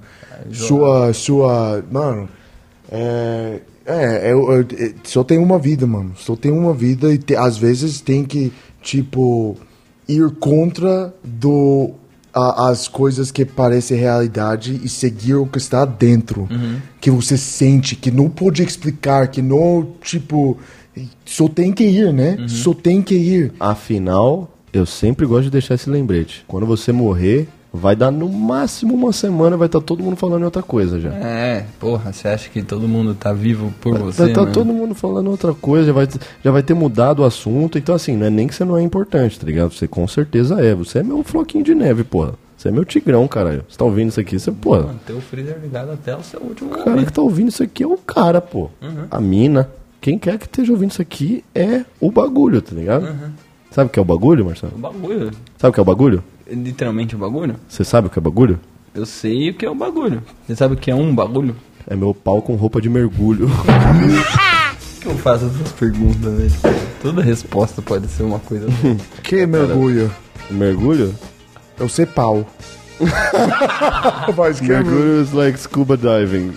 Sua, 0.51 1.13
sua, 1.13 1.85
mano, 1.91 2.27
é, 2.91 3.61
é, 3.85 4.33
eu, 4.33 4.51
eu- 4.51 4.67
é, 4.79 4.95
só 5.05 5.23
tem 5.23 5.37
uma 5.37 5.59
vida, 5.59 5.87
mano. 5.87 6.13
Só 6.17 6.35
tem 6.35 6.51
uma 6.51 6.73
vida 6.73 7.13
e 7.13 7.19
te- 7.19 7.37
às 7.37 7.59
vezes 7.59 8.01
tem 8.01 8.25
que, 8.25 8.51
tipo, 8.81 9.57
ir 10.09 10.31
contra 10.41 11.13
do 11.23 11.91
a- 12.33 12.69
as 12.69 12.87
coisas 12.89 13.31
que 13.31 13.45
parecem 13.45 13.99
realidade 13.99 14.81
e 14.85 14.89
seguir 14.89 15.35
o 15.35 15.47
que 15.47 15.59
está 15.59 15.85
dentro, 15.85 16.49
que 17.01 17.11
você 17.11 17.37
sente, 17.37 17.97
que 17.97 18.11
não 18.11 18.29
pode 18.29 18.63
explicar, 18.63 19.29
que 19.29 19.41
não, 19.43 19.87
tipo, 20.03 20.59
só 21.25 21.49
tem 21.49 21.73
que 21.73 21.85
ir, 21.85 22.13
né? 22.13 22.37
Só 22.49 22.75
tem 22.75 23.01
que 23.03 23.15
ir. 23.15 23.53
Afinal, 23.61 24.51
eu 24.73 24.85
sempre 24.85 25.27
gosto 25.27 25.45
de 25.45 25.51
deixar 25.51 25.75
esse 25.75 25.89
lembrete. 25.89 26.45
Quando 26.47 26.67
você 26.67 26.93
morrer, 26.93 27.49
vai 27.73 27.95
dar 27.95 28.11
no 28.11 28.29
máximo 28.29 28.95
uma 28.95 29.13
semana, 29.13 29.57
vai 29.57 29.67
estar 29.67 29.81
todo 29.81 30.03
mundo 30.03 30.17
falando 30.17 30.45
outra 30.45 30.63
coisa 30.63 30.99
já. 31.01 31.11
É, 31.11 31.67
porra, 31.79 32.13
você 32.13 32.29
acha 32.29 32.49
que 32.49 32.63
todo 32.63 32.89
mundo 32.89 33.15
tá 33.15 33.33
vivo 33.33 33.73
por 33.81 33.99
você? 33.99 34.23
Vai 34.23 34.31
estar 34.31 34.47
né? 34.47 34.53
todo 34.53 34.73
mundo 34.73 34.95
falando 34.95 35.31
outra 35.31 35.53
coisa, 35.55 35.87
já 35.87 35.93
vai, 35.93 36.09
já 36.45 36.51
vai 36.51 36.63
ter 36.63 36.75
mudado 36.75 37.21
o 37.21 37.25
assunto. 37.25 37.79
Então, 37.79 37.95
assim, 37.95 38.17
não 38.17 38.27
é 38.27 38.31
nem 38.31 38.47
que 38.47 38.55
você 38.55 38.65
não 38.65 38.77
é 38.77 38.83
importante, 38.83 39.39
tá 39.39 39.47
ligado? 39.47 39.73
Você 39.73 39.87
com 39.87 40.07
certeza 40.09 40.61
é. 40.61 40.75
Você 40.75 41.01
é 41.01 41.03
meu 41.03 41.23
floquinho 41.23 41.65
de 41.65 41.75
neve, 41.75 42.05
porra. 42.05 42.35
Você 42.57 42.69
é 42.69 42.73
meu 42.73 42.85
tigrão, 42.85 43.29
caralho. 43.29 43.65
Você 43.69 43.79
tá 43.79 43.85
ouvindo 43.85 44.09
isso 44.09 44.19
aqui, 44.19 44.39
você, 44.39 44.51
porra. 44.51 44.83
Manter 44.83 45.13
o 45.13 45.21
freezer 45.21 45.59
ligado 45.63 45.93
até 45.93 46.17
o 46.17 46.23
seu 46.23 46.41
último 46.41 46.71
O 46.71 46.73
cara 46.73 46.91
momento. 46.91 47.07
que 47.07 47.13
tá 47.13 47.23
ouvindo 47.23 47.49
isso 47.49 47.63
aqui 47.63 47.85
é 47.85 47.87
o 47.87 47.97
cara, 47.97 48.41
pô. 48.41 48.69
A 49.11 49.21
mina. 49.21 49.71
Quem 50.01 50.19
quer 50.19 50.39
que 50.39 50.47
esteja 50.47 50.73
ouvindo 50.73 50.93
isso 50.93 51.03
aqui 51.03 51.45
é 51.55 51.85
o 52.01 52.11
bagulho, 52.11 52.61
tá 52.63 52.75
ligado? 52.75 53.07
Sabe 53.71 53.89
o 53.89 53.91
que 53.93 53.99
é 53.99 54.03
o 54.03 54.05
bagulho, 54.05 54.45
Marcelo? 54.45 54.73
O 54.75 54.79
bagulho. 54.79 55.31
Sabe 55.59 55.71
o 55.71 55.73
que 55.73 55.81
é 55.81 55.83
o 55.83 55.87
bagulho? 55.87 56.25
Literalmente 56.51 57.15
o 57.15 57.19
bagulho? 57.19 57.57
Você 57.69 57.85
sabe 57.85 58.07
o 58.07 58.11
que 58.11 58.19
é 58.19 58.23
bagulho? 58.23 58.59
Eu 58.95 59.05
sei 59.07 59.51
o 59.51 59.55
que 59.55 59.67
é 59.67 59.71
o 59.71 59.75
bagulho. 59.75 60.23
Você 60.47 60.57
sabe 60.57 60.75
o 60.75 60.77
que 60.77 60.91
é 60.91 60.95
um 60.95 61.15
bagulho? 61.15 61.55
É 61.87 61.95
meu 61.95 62.13
pau 62.15 62.41
com 62.43 62.55
roupa 62.57 62.81
de 62.81 62.89
mergulho. 62.89 63.49
Por 63.49 65.01
que 65.03 65.07
eu 65.09 65.17
faço 65.19 65.47
essas 65.47 65.73
perguntas, 65.73 66.35
velho? 66.35 66.79
Toda 67.03 67.23
resposta 67.23 67.81
pode 67.83 68.09
ser 68.09 68.23
uma 68.25 68.39
coisa. 68.41 68.67
Que 69.23 69.47
mergulho? 69.47 70.11
mergulho? 70.51 71.15
Eu 71.79 71.89
sei 71.89 72.07
pau. 72.07 72.45
Mas 74.37 74.59
que 74.61 74.67
Mergulho 74.69 75.23
is 75.23 75.33
like 75.33 75.59
scuba 75.59 75.97
diving. 75.97 76.53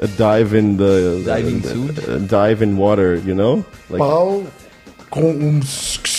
A 0.00 0.06
dive 0.06 0.58
in 0.58 0.76
the 0.78 1.22
Diving 1.24 1.58
uh, 1.58 1.68
suit? 1.68 1.98
a 2.10 2.18
dive 2.18 2.64
in 2.64 2.76
water, 2.76 3.16
you 3.24 3.34
know? 3.34 3.64
Like, 3.90 3.98
pau 3.98 4.42
com 5.10 5.30
um 5.30 5.60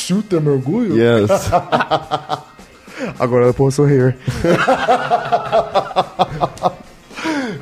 suta 0.04 0.39
mergulho? 0.39 0.97
Yes. 0.97 1.30
Agora 3.20 3.45
eu 3.45 3.54
posso 3.54 3.86
rir. 3.86 4.16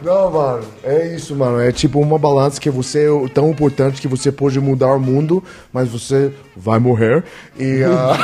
Não, 0.04 0.32
mano, 0.32 0.64
é 0.84 1.16
isso, 1.16 1.36
mano. 1.36 1.60
É 1.60 1.72
tipo 1.72 2.00
uma 2.00 2.18
balança 2.18 2.60
que 2.60 2.72
você 2.72 3.06
é 3.06 3.28
tão 3.30 3.52
importante 3.52 4.02
que 4.02 4.08
você 4.08 4.32
pode 4.32 4.60
mudar 4.60 4.96
o 4.96 5.00
mundo, 5.00 5.44
mas 5.72 5.90
você 5.90 6.34
vai 6.56 6.80
morrer. 6.80 7.24
E, 7.58 7.84
ah, 7.84 8.18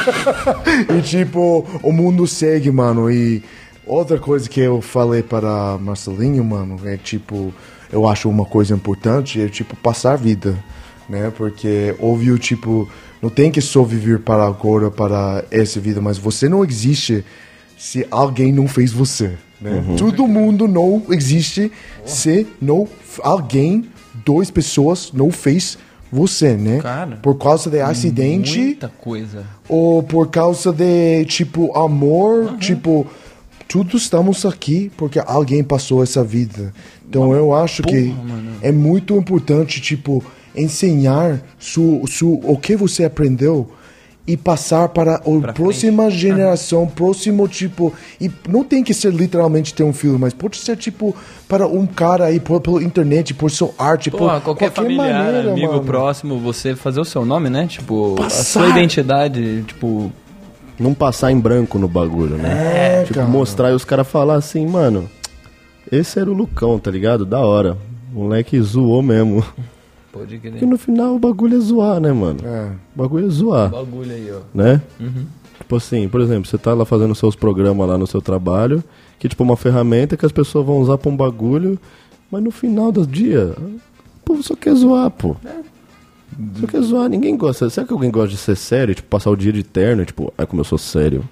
e 0.97 1.01
tipo, 1.03 1.63
o 1.83 1.91
mundo 1.91 2.25
segue, 2.25 2.71
mano. 2.71 3.11
E 3.11 3.43
outra 3.85 4.17
coisa 4.17 4.49
que 4.49 4.59
eu 4.59 4.81
falei 4.81 5.21
para 5.21 5.77
Marcelinho, 5.77 6.43
mano, 6.43 6.79
é 6.83 6.97
tipo, 6.97 7.53
eu 7.91 8.07
acho 8.07 8.27
uma 8.27 8.45
coisa 8.45 8.73
importante 8.73 9.39
é 9.39 9.47
tipo 9.47 9.75
passar 9.75 10.17
vida, 10.17 10.57
né? 11.07 11.31
Porque 11.37 11.95
óbvio, 11.99 12.39
tipo, 12.39 12.89
não 13.21 13.29
tem 13.29 13.51
que 13.51 13.61
só 13.61 13.83
viver 13.83 14.19
para 14.19 14.45
agora, 14.45 14.91
para 14.91 15.43
essa 15.49 15.79
vida, 15.79 16.01
mas 16.01 16.17
você 16.17 16.47
não 16.47 16.63
existe 16.63 17.23
se 17.77 18.05
alguém 18.09 18.51
não 18.51 18.67
fez 18.67 18.91
você. 18.91 19.37
Né? 19.59 19.83
Todo 19.97 20.27
mundo 20.27 20.67
não 20.67 21.03
existe 21.09 21.71
se 22.05 22.45
não 22.61 22.87
alguém, 23.23 23.85
duas 24.25 24.51
pessoas 24.51 25.11
não 25.13 25.31
fez 25.31 25.77
você, 26.11 26.53
né? 26.55 26.79
Cara, 26.79 27.17
por 27.17 27.35
causa 27.35 27.69
de 27.69 27.81
acidente 27.81 28.59
Muita 28.59 28.87
coisa. 28.87 29.45
ou 29.67 30.01
por 30.01 30.29
causa 30.29 30.71
de 30.71 31.25
tipo 31.25 31.77
amor, 31.77 32.57
tipo 32.59 33.05
tudo 33.67 33.97
estamos 33.97 34.45
aqui 34.45 34.89
porque 34.95 35.19
alguém 35.19 35.63
passou 35.63 36.01
essa 36.01 36.23
vida. 36.23 36.73
Então 37.07 37.33
eu 37.33 37.53
acho 37.53 37.83
que 37.83 38.05
mano. 38.05 38.51
é 38.61 38.71
muito 38.71 39.15
importante 39.17 39.81
tipo 39.81 40.23
ensinar 40.57 41.41
su, 41.59 42.01
su, 42.07 42.39
o 42.43 42.57
que 42.57 42.75
você 42.75 43.05
aprendeu 43.05 43.69
e 44.25 44.35
passar 44.35 44.89
para 44.89 45.15
a 45.15 45.53
próxima 45.53 46.09
geração, 46.11 46.85
próximo 46.85 47.47
tipo 47.47 47.93
e 48.19 48.29
não 48.49 48.61
tem 48.61 48.83
que 48.83 48.93
ser 48.93 49.13
literalmente 49.13 49.73
ter 49.73 49.83
um 49.83 49.93
filho, 49.93 50.19
mas 50.19 50.33
pode 50.33 50.57
ser 50.57 50.75
tipo 50.75 51.15
para 51.47 51.65
um 51.65 51.85
cara 51.87 52.25
aí 52.25 52.37
por, 52.37 52.59
pela 52.59 52.83
internet, 52.83 53.33
por 53.33 53.49
sua 53.49 53.69
arte, 53.79 54.11
Porra, 54.11 54.41
por 54.41 54.43
qualquer, 54.43 54.71
familiar, 54.71 55.23
maneira, 55.23 55.51
amigo 55.51 55.67
mano. 55.73 55.83
próximo, 55.85 56.37
você 56.39 56.75
fazer 56.75 56.99
o 56.99 57.05
seu 57.05 57.23
nome, 57.23 57.49
né? 57.49 57.67
Tipo, 57.67 58.15
a 58.15 58.23
Passar. 58.23 58.43
sua 58.43 58.67
identidade, 58.69 59.63
tipo, 59.65 60.11
Não 60.77 60.93
passar 60.93 61.31
em 61.31 61.39
branco 61.39 61.79
no 61.79 61.87
bagulho, 61.87 62.35
né? 62.35 62.99
É, 62.99 63.03
tipo, 63.03 63.13
cara. 63.19 63.27
mostrar 63.29 63.71
e 63.71 63.75
os 63.75 63.85
caras 63.85 64.05
falar 64.09 64.35
assim, 64.35 64.67
mano, 64.67 65.09
esse 65.89 66.19
era 66.19 66.29
o 66.29 66.33
Lucão, 66.33 66.77
tá 66.77 66.91
ligado? 66.91 67.25
Da 67.25 67.39
hora. 67.39 67.77
O 68.13 68.23
moleque 68.23 68.59
zoou 68.59 69.01
mesmo. 69.01 69.41
Pode 70.17 70.37
Porque 70.37 70.49
crer. 70.57 70.67
no 70.67 70.77
final 70.77 71.15
o 71.15 71.19
bagulho 71.19 71.57
é 71.57 71.59
zoar, 71.59 71.99
né, 71.99 72.11
mano? 72.11 72.39
É. 72.43 72.71
O 72.95 73.01
bagulho 73.01 73.27
é 73.27 73.29
zoar, 73.29 73.69
Bagulho 73.69 74.11
aí, 74.11 74.31
ó. 74.31 74.39
né? 74.53 74.81
Uhum. 74.99 75.25
Tipo 75.59 75.75
assim, 75.75 76.07
por 76.07 76.21
exemplo, 76.21 76.47
você 76.49 76.57
tá 76.57 76.73
lá 76.73 76.85
fazendo 76.85 77.13
seus 77.15 77.35
programas 77.35 77.87
lá 77.89 77.97
no 77.97 78.05
seu 78.07 78.21
trabalho, 78.21 78.83
que 79.19 79.27
tipo 79.27 79.43
uma 79.43 79.57
ferramenta 79.57 80.15
que 80.15 80.25
as 80.25 80.31
pessoas 80.31 80.65
vão 80.65 80.77
usar 80.77 80.97
pra 80.97 81.09
um 81.09 81.15
bagulho, 81.17 81.79
mas 82.31 82.43
no 82.43 82.51
final 82.51 82.91
do 82.91 83.05
dia, 83.07 83.53
o 83.57 83.79
povo 84.23 84.43
só 84.43 84.55
quer 84.55 84.73
zoar, 84.75 85.09
pô. 85.09 85.35
Só 86.59 86.67
quer 86.67 86.81
zoar, 86.81 87.09
ninguém 87.09 87.35
gosta. 87.35 87.69
Será 87.69 87.87
que 87.87 87.93
alguém 87.93 88.11
gosta 88.11 88.29
de 88.29 88.37
ser 88.37 88.55
sério? 88.55 88.93
Tipo, 88.93 89.07
passar 89.09 89.31
o 89.31 89.35
dia 89.35 89.51
de 89.51 89.63
terno, 89.63 90.05
tipo, 90.05 90.31
ai 90.37 90.45
como 90.45 90.59
eu 90.61 90.65
sou 90.65 90.77
sério. 90.77 91.23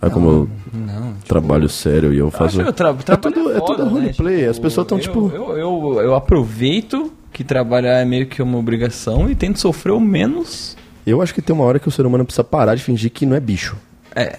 Ai 0.00 0.08
como 0.08 0.28
eu 0.30 0.48
Não, 0.72 1.12
tipo, 1.14 1.26
trabalho 1.26 1.68
sério 1.68 2.12
e 2.14 2.18
eu 2.18 2.30
faço. 2.30 2.60
o 2.62 2.72
tra 2.72 2.90
é 2.90 2.92
trabalho 2.94 3.34
tudo, 3.34 3.50
é 3.50 3.58
foda, 3.58 3.66
tudo 3.66 3.84
né? 3.86 3.90
roleplay. 3.90 4.36
Tipo, 4.38 4.50
As 4.50 4.58
pessoas 4.58 4.84
estão 4.84 4.98
eu- 4.98 5.02
tipo. 5.02 5.30
Eu, 5.34 5.56
eu, 5.58 6.00
eu 6.02 6.14
aproveito 6.14 7.12
que 7.34 7.44
trabalhar 7.44 7.98
é 8.00 8.04
meio 8.04 8.26
que 8.26 8.40
uma 8.40 8.56
obrigação 8.56 9.28
e 9.30 9.34
tento 9.34 9.58
sofrer 9.60 9.92
o 9.92 10.00
menos. 10.00 10.76
Eu 11.06 11.20
acho 11.20 11.34
que 11.34 11.42
tem 11.42 11.54
uma 11.54 11.64
hora 11.64 11.78
que 11.78 11.88
o 11.88 11.90
ser 11.90 12.06
humano 12.06 12.24
precisa 12.24 12.42
parar 12.44 12.74
de 12.74 12.82
fingir 12.82 13.10
que 13.10 13.26
não 13.26 13.36
é 13.36 13.40
bicho. 13.40 13.76
É, 14.16 14.38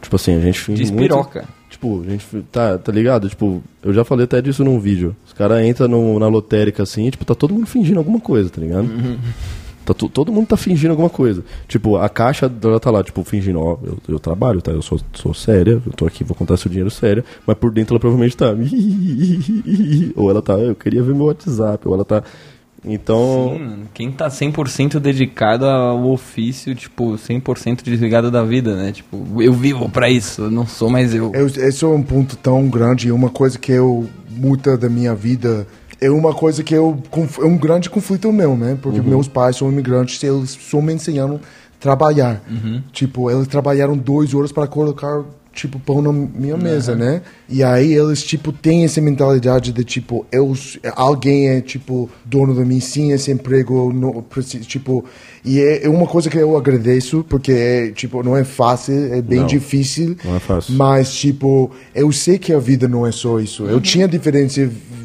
Tipo 0.00 0.16
assim, 0.16 0.36
a 0.36 0.40
gente 0.40 0.58
finge 0.58 0.82
muito. 0.84 0.96
despiroca. 0.96 1.44
Tipo, 1.68 2.02
a 2.02 2.10
gente. 2.10 2.24
Tá, 2.50 2.78
tá 2.78 2.90
ligado? 2.90 3.28
Tipo, 3.28 3.62
eu 3.82 3.92
já 3.92 4.04
falei 4.04 4.24
até 4.24 4.40
disso 4.40 4.64
num 4.64 4.80
vídeo. 4.80 5.14
Os 5.26 5.32
caras 5.32 5.64
entram 5.64 6.18
na 6.18 6.26
lotérica 6.28 6.82
assim 6.82 7.06
e, 7.06 7.10
tipo, 7.10 7.24
tá 7.24 7.34
todo 7.34 7.54
mundo 7.54 7.66
fingindo 7.66 7.98
alguma 7.98 8.18
coisa, 8.18 8.48
tá 8.50 8.60
ligado? 8.60 8.88
Tá, 9.90 9.94
to- 9.94 10.08
todo 10.08 10.30
mundo 10.32 10.46
tá 10.46 10.56
fingindo 10.56 10.90
alguma 10.90 11.10
coisa. 11.10 11.42
Tipo, 11.66 11.96
a 11.96 12.08
caixa 12.08 12.50
ela 12.62 12.78
tá 12.78 12.90
lá, 12.90 13.02
tipo, 13.02 13.24
fingindo, 13.24 13.58
ó, 13.60 13.76
eu, 13.82 13.98
eu 14.08 14.18
trabalho, 14.20 14.62
tá? 14.62 14.70
Eu 14.70 14.82
sou, 14.82 15.00
sou 15.12 15.34
séria, 15.34 15.82
eu 15.84 15.92
tô 15.92 16.06
aqui, 16.06 16.22
vou 16.22 16.36
contar 16.36 16.56
seu 16.56 16.68
dinheiro 16.70 16.90
sério, 16.90 17.24
mas 17.46 17.56
por 17.58 17.72
dentro 17.72 17.94
ela 17.94 18.00
provavelmente 18.00 18.36
tá. 18.36 18.54
ou 20.14 20.30
ela 20.30 20.40
tá, 20.42 20.54
eu 20.54 20.74
queria 20.74 21.02
ver 21.02 21.14
meu 21.14 21.26
WhatsApp, 21.26 21.86
ou 21.88 21.94
ela 21.94 22.04
tá. 22.04 22.22
Então. 22.84 23.52
Sim, 23.56 23.64
mano. 23.64 23.82
quem 23.92 24.10
tá 24.10 24.28
100% 24.28 24.98
dedicado 25.00 25.66
ao 25.66 26.08
ofício, 26.10 26.74
tipo, 26.74 27.12
100% 27.12 27.82
desligado 27.82 28.30
da 28.30 28.42
vida, 28.42 28.74
né? 28.74 28.92
Tipo, 28.92 29.42
eu 29.42 29.52
vivo 29.52 29.88
pra 29.88 30.08
isso, 30.08 30.42
eu 30.42 30.50
não 30.50 30.66
sou 30.66 30.88
mais 30.88 31.14
eu. 31.14 31.30
Eu, 31.34 31.46
esse 31.46 31.84
é 31.84 31.88
um 31.88 32.02
ponto 32.02 32.36
tão 32.36 32.68
grande 32.68 33.08
e 33.08 33.12
uma 33.12 33.28
coisa 33.28 33.58
que 33.58 33.72
eu 33.72 34.08
muda 34.30 34.78
da 34.78 34.88
minha 34.88 35.14
vida 35.14 35.66
é 36.00 36.10
uma 36.10 36.32
coisa 36.34 36.62
que 36.62 36.74
eu 36.74 36.98
é 37.40 37.44
um 37.44 37.56
grande 37.56 37.90
conflito 37.90 38.32
meu, 38.32 38.56
né? 38.56 38.78
Porque 38.80 39.00
meus 39.00 39.28
pais 39.28 39.56
são 39.56 39.70
imigrantes 39.70 40.22
eles 40.22 40.50
só 40.50 40.80
me 40.80 40.94
ensinando 40.94 41.36
a 41.36 41.38
trabalhar. 41.80 42.42
Tipo, 42.92 43.30
eles 43.30 43.46
trabalharam 43.46 43.96
duas 43.96 44.32
horas 44.34 44.50
para 44.50 44.66
colocar 44.66 45.22
tipo 45.52 45.78
pão 45.80 46.00
na 46.00 46.12
minha 46.12 46.56
mesa, 46.56 46.94
né? 46.94 47.22
E 47.48 47.62
aí 47.62 47.92
eles 47.92 48.22
tipo 48.22 48.52
têm 48.52 48.84
essa 48.84 49.00
mentalidade 49.00 49.72
de 49.72 49.84
tipo 49.84 50.24
eu 50.30 50.54
alguém 50.94 51.48
é 51.48 51.60
tipo 51.60 52.08
dono 52.24 52.54
de 52.54 52.64
mim 52.64 52.80
sim 52.80 53.12
esse 53.12 53.30
emprego 53.30 53.92
não 53.92 54.22
preciso 54.22 54.64
tipo 54.64 55.04
e 55.44 55.58
é, 55.60 55.84
é 55.86 55.88
uma 55.88 56.06
coisa 56.06 56.28
que 56.28 56.36
eu 56.36 56.56
agradeço 56.56 57.24
porque 57.28 57.52
é, 57.52 57.90
tipo 57.92 58.22
não 58.22 58.36
é 58.36 58.44
fácil 58.44 59.12
é 59.14 59.22
bem 59.22 59.40
Não. 59.40 59.46
difícil 59.46 60.16
Não 60.24 60.36
é 60.36 60.38
fácil. 60.38 60.74
mas, 60.74 61.14
tipo, 61.14 61.70
eu 61.94 62.10
sei 62.12 62.38
que 62.38 62.52
a 62.52 62.58
vida 62.58 62.86
não 62.88 63.06
é 63.06 63.12
só 63.12 63.40
isso. 63.40 63.64
Eu 63.64 63.80
tinha 63.80 64.06
diferentes 64.06 64.58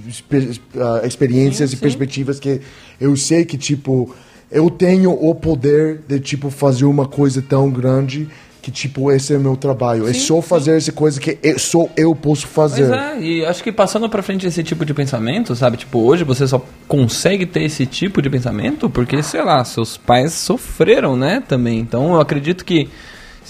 espe- 0.07 0.59
ah, 0.77 1.01
experiências 1.05 1.71
e 1.73 1.77
perspectivas 1.77 2.39
que 2.39 2.59
eu 2.99 3.15
sei 3.15 3.45
que, 3.45 3.57
tipo, 3.57 4.13
eu 4.51 4.69
tenho 4.69 5.11
o 5.11 5.33
poder 5.33 6.01
de, 6.07 6.19
tipo, 6.19 6.49
fazer 6.49 6.85
uma 6.85 7.07
coisa 7.07 7.41
tão 7.41 7.69
grande 7.71 8.27
que 8.65 8.71
tipo, 8.71 9.11
esse 9.11 9.31
é 9.31 9.37
meu 9.37 9.55
trabalho. 9.55 10.09
é 10.09 10.13
só 10.13 10.41
fazer 10.41 10.75
essa 10.75 10.91
coisa 10.91 11.21
que 11.21 11.37
eu, 11.43 11.59
só 11.59 11.87
eu 11.95 12.15
posso 12.15 12.47
fazer. 12.47 12.87
Mas 12.87 12.99
é, 12.99 13.21
e 13.21 13.45
acho 13.45 13.63
que 13.63 13.71
passando 13.71 14.09
pra 14.09 14.23
frente 14.23 14.47
esse 14.47 14.63
tipo 14.63 14.83
de 14.83 14.91
pensamento, 14.91 15.55
sabe? 15.55 15.77
Tipo, 15.77 15.99
hoje 15.99 16.23
você 16.23 16.47
só 16.47 16.65
consegue 16.87 17.45
ter 17.45 17.61
esse 17.61 17.85
tipo 17.85 18.23
de 18.23 18.27
pensamento 18.27 18.89
porque, 18.89 19.21
sei 19.21 19.43
lá, 19.43 19.63
seus 19.63 19.97
pais 19.97 20.33
sofreram, 20.33 21.15
né? 21.15 21.43
Também. 21.47 21.77
Então 21.77 22.15
eu 22.15 22.19
acredito 22.19 22.65
que 22.65 22.89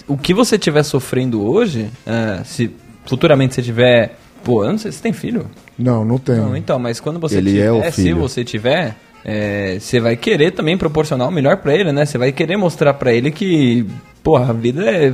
o 0.06 0.18
que 0.18 0.34
você 0.34 0.56
estiver 0.56 0.84
sofrendo 0.84 1.42
hoje, 1.42 1.90
é, 2.06 2.44
se 2.44 2.70
futuramente 3.06 3.56
você 3.56 3.62
tiver. 3.62 4.18
Pô, 4.44 4.66
eu 4.66 4.72
não 4.72 4.78
sei 4.78 4.92
se 4.92 4.98
você 4.98 5.04
tem 5.04 5.14
filho. 5.14 5.50
Não, 5.80 6.04
não 6.04 6.18
tem. 6.18 6.36
Não, 6.36 6.58
então, 6.58 6.78
mas 6.78 7.00
quando 7.00 7.22
você 7.22 7.38
Ele 7.38 7.52
tiver, 7.52 7.68
é 7.68 7.72
o 7.72 7.90
se 7.90 8.12
você 8.12 8.44
tiver, 8.44 8.98
é, 9.28 9.80
você 9.80 10.00
vai 10.00 10.16
querer 10.16 10.52
também 10.52 10.78
proporcionar 10.78 11.28
o 11.28 11.32
melhor 11.32 11.58
pra 11.58 11.74
ele, 11.74 11.92
né? 11.92 12.06
Você 12.06 12.16
vai 12.16 12.32
querer 12.32 12.58
mostrar 12.58 12.94
pra 12.94 13.12
ele 13.12 13.32
que, 13.32 13.84
porra, 14.22 14.52
a 14.52 14.54
vida 14.54 14.86
é 14.86 15.14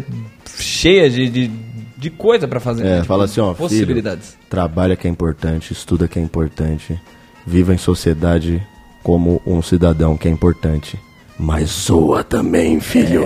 cheia 0.57 1.09
de, 1.09 1.29
de, 1.29 1.51
de 1.97 2.09
coisa 2.09 2.45
pra 2.45 2.59
fazer. 2.59 2.85
É, 2.85 2.97
né? 2.97 3.03
fala 3.05 3.23
assim, 3.23 3.39
ó, 3.39 3.53
possibilidades. 3.53 4.31
Filho, 4.31 4.41
trabalha 4.49 4.97
que 4.97 5.07
é 5.07 5.09
importante, 5.09 5.71
estuda 5.71 6.09
que 6.09 6.19
é 6.19 6.21
importante, 6.21 6.99
viva 7.47 7.73
em 7.73 7.77
sociedade 7.77 8.61
como 9.01 9.41
um 9.47 9.61
cidadão 9.61 10.17
que 10.17 10.27
é 10.27 10.31
importante. 10.31 10.99
Mas 11.39 11.69
zoa 11.69 12.21
também, 12.21 12.81
filho. 12.81 13.23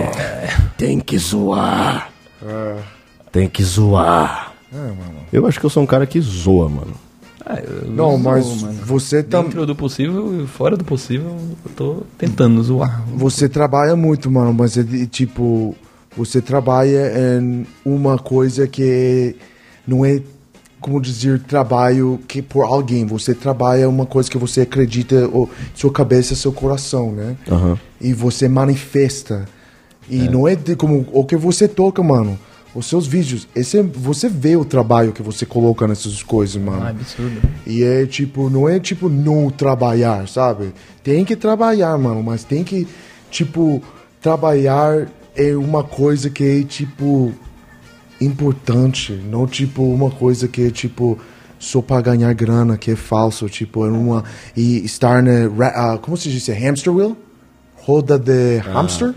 Tem 0.78 1.00
que 1.00 1.18
zoar. 1.18 2.12
Tem 3.32 3.48
que 3.48 3.62
zoar. 3.64 4.54
Eu 5.32 5.46
acho 5.48 5.58
que 5.58 5.66
eu 5.66 5.70
sou 5.70 5.82
um 5.82 5.86
cara 5.86 6.06
que 6.06 6.20
zoa, 6.20 6.68
mano. 6.68 7.05
Ah, 7.48 7.60
Não, 7.86 8.10
zoo, 8.10 8.18
mas 8.18 8.62
mano. 8.62 8.74
você 8.84 9.22
também. 9.22 9.50
Dentro 9.50 9.66
do 9.66 9.76
possível 9.76 10.42
e 10.42 10.46
fora 10.48 10.76
do 10.76 10.84
possível, 10.84 11.36
eu 11.64 11.70
tô 11.76 12.02
tentando 12.18 12.60
zoar. 12.62 13.04
Você 13.14 13.48
trabalha 13.48 13.94
muito, 13.94 14.28
mano, 14.30 14.52
mas 14.52 14.76
é 14.76 14.82
de- 14.82 15.06
tipo, 15.06 15.76
você 16.16 16.40
trabalha 16.42 17.12
em 17.38 17.64
uma 17.84 18.18
coisa 18.18 18.66
que 18.66 19.36
não 19.86 20.04
é, 20.04 20.20
como 20.80 21.00
dizer, 21.00 21.38
trabalho 21.44 22.18
que 22.26 22.42
por 22.42 22.62
alguém. 22.64 23.06
Você 23.06 23.32
trabalha 23.32 23.88
uma 23.88 24.06
coisa 24.06 24.28
que 24.28 24.38
você 24.38 24.62
acredita, 24.62 25.28
ou 25.32 25.48
sua 25.72 25.92
cabeça, 25.92 26.34
seu 26.34 26.50
coração, 26.52 27.12
né? 27.12 27.36
Aham. 27.48 27.78
E 28.00 28.12
você 28.12 28.48
manifesta. 28.48 29.44
E 30.10 30.28
não 30.28 30.48
é 30.48 30.56
de 30.56 30.74
como 30.74 31.06
o 31.12 31.24
que 31.24 31.36
você 31.36 31.68
toca, 31.68 32.02
mano. 32.02 32.36
Os 32.76 32.86
seus 32.86 33.06
vídeos, 33.06 33.48
esse 33.56 33.78
é- 33.78 33.82
você 33.82 34.28
vê 34.28 34.54
o 34.54 34.64
trabalho 34.64 35.12
que 35.12 35.22
você 35.22 35.46
coloca 35.46 35.86
nessas 35.88 36.22
coisas, 36.22 36.60
mano. 36.62 36.82
Ah, 36.82 36.90
absurdo. 36.90 37.40
E 37.66 37.82
é 37.82 38.04
tipo, 38.06 38.50
não 38.50 38.68
é 38.68 38.78
tipo 38.78 39.08
não 39.08 39.48
trabalhar, 39.50 40.28
sabe? 40.28 40.72
Tem 41.02 41.24
que 41.24 41.34
trabalhar, 41.34 41.96
mano, 41.98 42.22
mas 42.22 42.44
tem 42.44 42.62
que, 42.62 42.86
tipo, 43.30 43.82
trabalhar 44.20 45.08
é 45.34 45.56
uma 45.56 45.82
coisa 45.82 46.28
que 46.30 46.44
é, 46.44 46.62
tipo, 46.64 47.32
importante. 48.20 49.12
Não, 49.12 49.46
tipo, 49.46 49.82
uma 49.82 50.10
coisa 50.10 50.48
que 50.48 50.66
é, 50.66 50.70
tipo, 50.70 51.18
só 51.58 51.80
pra 51.80 52.00
ganhar 52.00 52.32
grana, 52.34 52.76
que 52.76 52.90
é 52.90 52.96
falso. 52.96 53.48
Tipo, 53.48 53.86
é 53.86 53.90
uma. 53.90 54.24
E 54.56 54.84
estar 54.84 55.22
na. 55.22 55.48
ra- 55.48 55.94
ah, 55.94 55.98
como 55.98 56.16
se 56.16 56.28
diz? 56.30 56.46
Hamster 56.48 56.94
wheel? 56.94 57.16
Roda 57.76 58.18
de 58.18 58.58
hamster? 58.58 59.12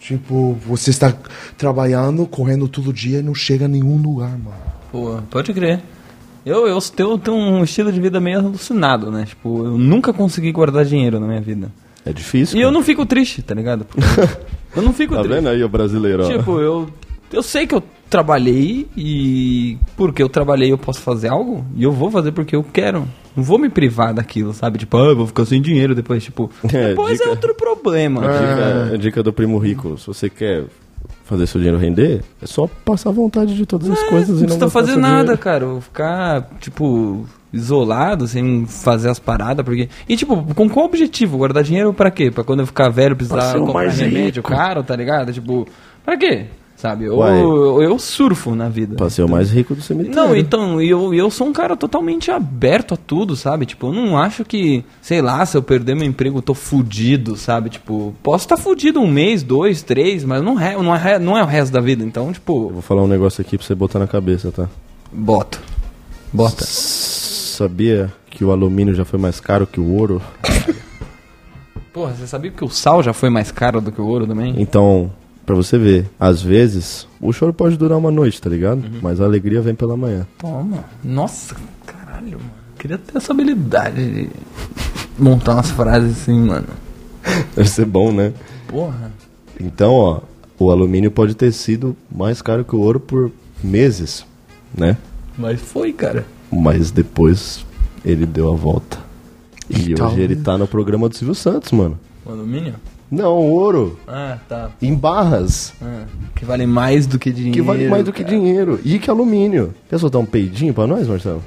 Tipo, 0.00 0.56
você 0.66 0.90
está 0.90 1.14
trabalhando, 1.58 2.26
correndo 2.26 2.66
todo 2.66 2.92
dia 2.92 3.18
e 3.18 3.22
não 3.22 3.34
chega 3.34 3.66
a 3.66 3.68
nenhum 3.68 3.96
lugar, 4.00 4.30
mano. 4.30 4.56
Pô, 4.90 5.18
pode 5.30 5.52
crer. 5.52 5.80
Eu, 6.44 6.66
eu 6.66 6.78
tenho, 6.80 7.18
tenho 7.18 7.36
um 7.36 7.62
estilo 7.62 7.92
de 7.92 8.00
vida 8.00 8.18
meio 8.18 8.38
alucinado, 8.38 9.10
né? 9.10 9.26
Tipo, 9.26 9.66
eu 9.66 9.76
nunca 9.78 10.10
consegui 10.12 10.50
guardar 10.52 10.86
dinheiro 10.86 11.20
na 11.20 11.26
minha 11.26 11.40
vida. 11.40 11.70
É 12.04 12.12
difícil. 12.14 12.56
E 12.56 12.62
eu 12.62 12.68
cara. 12.68 12.72
não 12.78 12.82
fico 12.82 13.04
triste, 13.04 13.42
tá 13.42 13.54
ligado? 13.54 13.84
Porque 13.84 14.00
eu 14.74 14.82
não 14.82 14.92
fico 14.94 15.14
Tá 15.14 15.20
triste. 15.20 15.36
vendo 15.36 15.48
aí 15.50 15.62
o 15.62 15.68
brasileiro? 15.68 16.24
ó? 16.24 16.26
Tipo, 16.28 16.58
eu, 16.60 16.88
eu 17.30 17.42
sei 17.42 17.66
que 17.66 17.74
eu 17.74 17.82
trabalhei 18.08 18.88
e 18.96 19.76
porque 19.96 20.22
eu 20.22 20.28
trabalhei 20.30 20.72
eu 20.72 20.78
posso 20.78 21.00
fazer 21.02 21.28
algo 21.28 21.64
e 21.76 21.82
eu 21.84 21.92
vou 21.92 22.10
fazer 22.10 22.32
porque 22.32 22.56
eu 22.56 22.64
quero. 22.64 23.06
Não 23.36 23.42
vou 23.44 23.58
me 23.58 23.68
privar 23.68 24.12
daquilo, 24.14 24.52
sabe? 24.52 24.78
Tipo, 24.78 24.96
ah, 24.98 25.06
eu 25.06 25.16
vou 25.16 25.26
ficar 25.26 25.44
sem 25.44 25.60
dinheiro 25.62 25.94
depois. 25.94 26.22
Tipo, 26.24 26.50
É, 26.72 26.88
depois 26.88 27.12
dica- 27.18 27.24
é 27.28 27.30
outro 27.30 27.54
problema. 27.54 28.20
Dica, 28.22 28.98
dica 28.98 29.22
do 29.22 29.32
primo 29.32 29.58
rico. 29.58 29.96
Se 29.98 30.06
você 30.06 30.28
quer 30.28 30.64
fazer 31.24 31.46
seu 31.46 31.60
dinheiro 31.60 31.78
render, 31.78 32.22
é 32.42 32.46
só 32.46 32.68
passar 32.84 33.10
vontade 33.12 33.54
de 33.54 33.64
todas 33.64 33.88
as 33.88 34.02
coisas 34.04 34.28
e 34.28 34.32
não 34.32 34.40
não 34.40 34.46
precisa 34.58 34.68
fazer 34.70 34.96
nada, 34.96 35.18
dinheiro. 35.22 35.38
cara. 35.38 35.64
Vou 35.66 35.80
ficar, 35.80 36.50
tipo, 36.58 37.24
isolado, 37.52 38.26
sem 38.26 38.66
fazer 38.66 39.08
as 39.08 39.18
paradas, 39.20 39.64
porque. 39.64 39.88
E, 40.08 40.16
tipo, 40.16 40.36
com 40.54 40.68
qual 40.68 40.86
objetivo? 40.86 41.38
Guardar 41.38 41.62
dinheiro 41.62 41.92
pra 41.94 42.10
quê? 42.10 42.30
Pra 42.32 42.42
quando 42.42 42.60
eu 42.60 42.66
ficar 42.66 42.88
velho 42.88 43.14
precisar 43.14 43.54
comprar 43.58 43.72
mais 43.74 43.98
remédio 43.98 44.40
rico. 44.42 44.48
caro, 44.48 44.82
tá 44.82 44.96
ligado? 44.96 45.32
Tipo, 45.32 45.66
pra 46.04 46.16
quê? 46.16 46.46
Sabe? 46.80 47.10
Uai. 47.10 47.38
eu, 47.38 47.82
eu 47.82 47.98
surfo 47.98 48.54
na 48.54 48.70
vida. 48.70 48.96
Pra 48.96 49.10
ser 49.10 49.22
o 49.22 49.28
mais 49.28 49.50
rico 49.50 49.74
do 49.74 49.82
cemitério. 49.82 50.16
Não, 50.16 50.34
então, 50.34 50.80
eu, 50.80 51.12
eu 51.12 51.30
sou 51.30 51.46
um 51.46 51.52
cara 51.52 51.76
totalmente 51.76 52.30
aberto 52.30 52.94
a 52.94 52.96
tudo, 52.96 53.36
sabe? 53.36 53.66
Tipo, 53.66 53.88
eu 53.88 53.92
não 53.92 54.16
acho 54.16 54.46
que, 54.46 54.82
sei 55.02 55.20
lá, 55.20 55.44
se 55.44 55.58
eu 55.58 55.62
perder 55.62 55.94
meu 55.94 56.06
emprego, 56.06 56.38
eu 56.38 56.42
tô 56.42 56.54
fudido, 56.54 57.36
sabe? 57.36 57.68
Tipo, 57.68 58.14
posso 58.22 58.46
estar 58.46 58.56
fudido 58.56 58.98
um 58.98 59.06
mês, 59.06 59.42
dois, 59.42 59.82
três, 59.82 60.24
mas 60.24 60.42
não 60.42 60.58
é, 60.58 60.74
não, 60.74 60.96
é, 60.96 61.18
não 61.18 61.36
é 61.36 61.42
o 61.42 61.46
resto 61.46 61.70
da 61.70 61.80
vida. 61.80 62.02
Então, 62.02 62.28
Eu 62.28 62.32
tipo, 62.32 62.70
vou 62.70 62.80
falar 62.80 63.02
um 63.02 63.08
negócio 63.08 63.42
aqui 63.42 63.58
pra 63.58 63.66
você 63.66 63.74
botar 63.74 63.98
na 63.98 64.06
cabeça, 64.06 64.50
tá? 64.50 64.66
boto. 65.12 65.60
Bota. 66.32 66.64
Sabia 66.66 68.10
que 68.30 68.42
o 68.42 68.50
alumínio 68.52 68.94
já 68.94 69.04
foi 69.04 69.18
mais 69.18 69.38
caro 69.38 69.66
que 69.66 69.78
o 69.80 69.92
ouro? 69.96 70.22
Porra, 71.92 72.14
você 72.14 72.26
sabia 72.26 72.50
que 72.50 72.64
o 72.64 72.70
sal 72.70 73.02
já 73.02 73.12
foi 73.12 73.28
mais 73.28 73.50
caro 73.50 73.80
do 73.80 73.90
que 73.92 74.00
o 74.00 74.06
ouro 74.06 74.26
também? 74.26 74.54
Então, 74.56 75.10
pra 75.50 75.56
você 75.56 75.76
ver, 75.76 76.06
às 76.18 76.40
vezes, 76.42 77.06
o 77.20 77.32
choro 77.32 77.52
pode 77.52 77.76
durar 77.76 77.98
uma 77.98 78.10
noite, 78.10 78.40
tá 78.40 78.48
ligado? 78.48 78.82
Mas 79.02 79.20
a 79.20 79.24
alegria 79.24 79.60
vem 79.60 79.74
pela 79.74 79.96
manhã. 79.96 80.26
Toma. 80.38 80.84
Nossa, 81.02 81.56
caralho, 81.84 82.38
mano. 82.38 82.50
Queria 82.78 82.96
ter 82.96 83.16
essa 83.16 83.32
habilidade 83.32 84.10
de 84.12 84.30
montar 85.18 85.54
umas 85.54 85.70
frases 85.70 86.12
assim, 86.22 86.38
mano. 86.40 86.68
Deve 87.54 87.68
ser 87.68 87.84
bom, 87.84 88.12
né? 88.12 88.32
Porra. 88.68 89.10
Então, 89.58 89.92
ó, 89.92 90.20
o 90.58 90.70
alumínio 90.70 91.10
pode 91.10 91.34
ter 91.34 91.52
sido 91.52 91.96
mais 92.10 92.40
caro 92.40 92.64
que 92.64 92.74
o 92.76 92.80
ouro 92.80 93.00
por 93.00 93.30
meses, 93.62 94.24
né? 94.76 94.96
Mas 95.36 95.60
foi, 95.60 95.92
cara. 95.92 96.24
Mas 96.50 96.90
depois 96.90 97.66
ele 98.04 98.24
deu 98.24 98.52
a 98.52 98.56
volta. 98.56 98.98
E 99.68 99.92
Então- 99.92 100.06
hoje 100.08 100.20
ele 100.20 100.36
tá 100.36 100.56
no 100.56 100.66
programa 100.66 101.08
do 101.08 101.16
Silvio 101.16 101.34
Santos, 101.34 101.72
mano. 101.72 101.98
O 102.24 102.30
alumínio? 102.30 102.74
Não, 103.10 103.34
ouro. 103.36 103.98
Ah, 104.06 104.38
tá. 104.48 104.70
Em 104.80 104.94
barras. 104.94 105.72
Ah, 105.82 106.04
que 106.36 106.44
vale 106.44 106.64
mais 106.66 107.06
do 107.08 107.18
que 107.18 107.32
dinheiro. 107.32 107.54
Que 107.54 107.62
vale 107.62 107.88
mais 107.88 108.04
do 108.04 108.12
que 108.12 108.22
cara. 108.22 108.34
dinheiro. 108.36 108.78
E 108.84 108.98
que 109.00 109.10
alumínio. 109.10 109.74
Quer 109.88 109.98
soltar 109.98 110.20
um 110.20 110.26
peidinho 110.26 110.72
pra 110.72 110.86
nós, 110.86 111.08
Marcelo? 111.08 111.42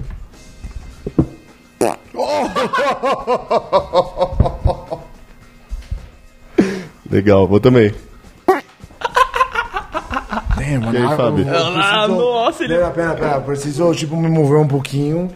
Legal, 7.09 7.47
vou 7.47 7.59
também. 7.59 7.93
Damn, 10.57 10.79
mano. 10.85 10.97
E 10.97 11.01
aí, 11.01 11.17
Fábio? 11.17 11.45
Ah, 11.49 12.07
nossa, 12.07 12.63
ele- 12.63 12.75
Pera, 12.75 12.89
pera, 12.91 13.13
pera. 13.15 13.41
Preciso, 13.41 13.93
tipo, 13.93 14.15
me 14.15 14.29
mover 14.29 14.59
um 14.59 14.67
pouquinho. 14.67 15.29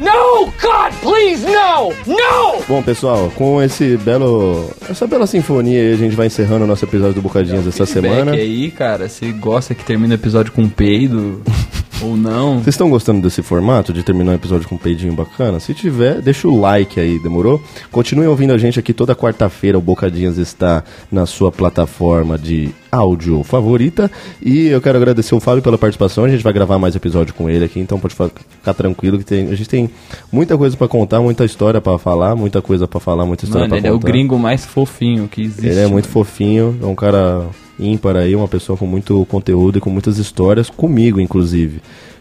No! 0.00 0.46
God, 0.60 0.92
please, 1.02 1.44
no! 1.44 1.90
No! 2.06 2.62
Bom, 2.66 2.82
pessoal, 2.82 3.30
com 3.36 3.62
esse 3.62 3.96
belo, 3.98 4.70
essa 4.88 5.06
bela 5.06 5.26
sinfonia 5.26 5.80
aí, 5.80 5.92
a 5.92 5.96
gente 5.96 6.16
vai 6.16 6.26
encerrando 6.26 6.64
o 6.64 6.66
nosso 6.66 6.84
episódio 6.84 7.14
do 7.14 7.22
Bocadinhas 7.22 7.66
essa 7.66 7.84
Feedback 7.86 8.10
semana. 8.14 8.32
aí, 8.32 8.70
cara, 8.70 9.08
se 9.08 9.30
gosta 9.32 9.74
que 9.74 9.84
termine 9.84 10.14
o 10.14 10.16
episódio 10.16 10.52
com 10.52 10.66
peido 10.68 11.42
ou 12.02 12.16
não. 12.16 12.54
Vocês 12.56 12.68
estão 12.68 12.88
gostando 12.90 13.20
desse 13.20 13.42
formato 13.42 13.92
de 13.92 14.02
terminar 14.02 14.32
um 14.32 14.34
episódio 14.34 14.68
com 14.68 14.74
um 14.74 14.78
peidinho 14.78 15.12
bacana? 15.12 15.60
Se 15.60 15.74
tiver, 15.74 16.20
deixa 16.20 16.48
o 16.48 16.60
like 16.60 16.98
aí, 16.98 17.18
demorou? 17.18 17.62
Continuem 17.90 18.28
ouvindo 18.28 18.52
a 18.52 18.58
gente 18.58 18.78
aqui 18.78 18.92
toda 18.92 19.14
quarta-feira. 19.14 19.78
O 19.78 19.80
Bocadinhas 19.80 20.38
está 20.38 20.82
na 21.10 21.26
sua 21.26 21.50
plataforma 21.52 22.38
de 22.38 22.70
áudio 22.90 23.42
favorita. 23.44 24.10
E 24.42 24.66
eu 24.66 24.80
quero 24.80 24.98
agradecer 24.98 25.34
o 25.34 25.40
Fábio 25.40 25.62
pela 25.62 25.78
participação. 25.78 26.24
A 26.24 26.28
gente 26.28 26.42
vai 26.42 26.52
gravar 26.52 26.78
mais 26.78 26.94
episódio 26.96 27.34
com 27.34 27.48
ele 27.48 27.64
aqui, 27.64 27.78
então 27.80 27.98
pode 27.98 28.14
ficar 28.14 28.74
tranquilo 28.74 29.18
que 29.18 29.24
tem, 29.24 29.48
a 29.48 29.54
gente 29.54 29.68
tem 29.68 29.88
muita 30.32 30.56
coisa 30.58 30.76
pra 30.76 30.88
contar, 30.88 31.20
muita 31.20 31.44
história 31.44 31.80
pra 31.80 31.98
falar, 31.98 32.34
muita 32.34 32.60
coisa 32.62 32.88
pra 32.88 32.98
falar, 33.00 33.24
muita 33.26 33.44
história 33.44 33.62
Mano, 33.68 33.70
pra 33.70 33.78
ele 33.78 33.86
é 33.88 33.90
o 33.92 33.94
contar. 33.94 34.08
gringo 34.08 34.38
mais 34.38 34.64
fofinho 34.64 35.28
que 35.28 35.42
existe. 35.42 35.66
Ele 35.66 35.80
é 35.80 35.86
muito 35.86 36.08
fofinho, 36.08 36.78
é 36.82 36.86
um 36.86 36.94
cara 36.94 37.46
ímpar 37.80 38.16
aí, 38.16 38.34
uma 38.36 38.48
pessoa 38.48 38.76
com 38.76 38.86
muito 38.86 39.24
conteúdo 39.26 39.78
e 39.78 39.80
com 39.80 39.90
muitas 39.90 40.18
histórias, 40.18 40.68
comigo 40.70 41.20
inclusive, 41.20 41.80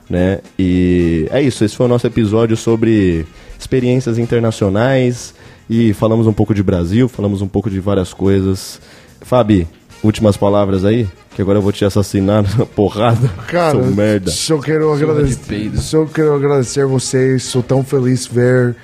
né? 0.10 0.40
E 0.58 1.28
é 1.32 1.42
isso, 1.42 1.64
esse 1.64 1.76
foi 1.76 1.86
o 1.86 1.90
nosso 1.90 2.08
episódio 2.08 2.56
sobre 2.58 3.26
experiências 3.60 4.18
internacionais 4.18 5.34
e 5.70 5.94
falamos 5.94 6.26
um 6.28 6.34
pouco 6.34 6.54
de 6.54 6.64
Brasil, 6.64 7.08
falamos 7.08 7.42
um 7.42 7.48
pouco 7.48 7.70
de 7.70 7.80
várias 7.80 8.14
coisas. 8.14 8.80
Fabi, 9.22 9.68
últimas 10.04 10.38
palavras 10.38 10.86
aí, 10.86 11.08
que 11.36 11.42
agora 11.42 11.58
eu 11.58 11.62
vou 11.62 11.72
te 11.72 11.86
assassinar 11.86 12.44
na 12.58 12.66
porrada. 12.68 13.30
Cara, 13.48 13.72
Sou 13.72 13.92
merda. 13.92 14.32
só 14.32 14.58
quero 14.58 14.96
de 14.98 15.04
agradecer. 15.04 15.78
Só 15.78 16.06
quero 16.06 16.34
agradecer 16.34 16.86
vocês. 16.86 17.44
Sou 17.44 17.62
tão 17.62 17.84
feliz 17.84 18.26
ver 18.26 18.76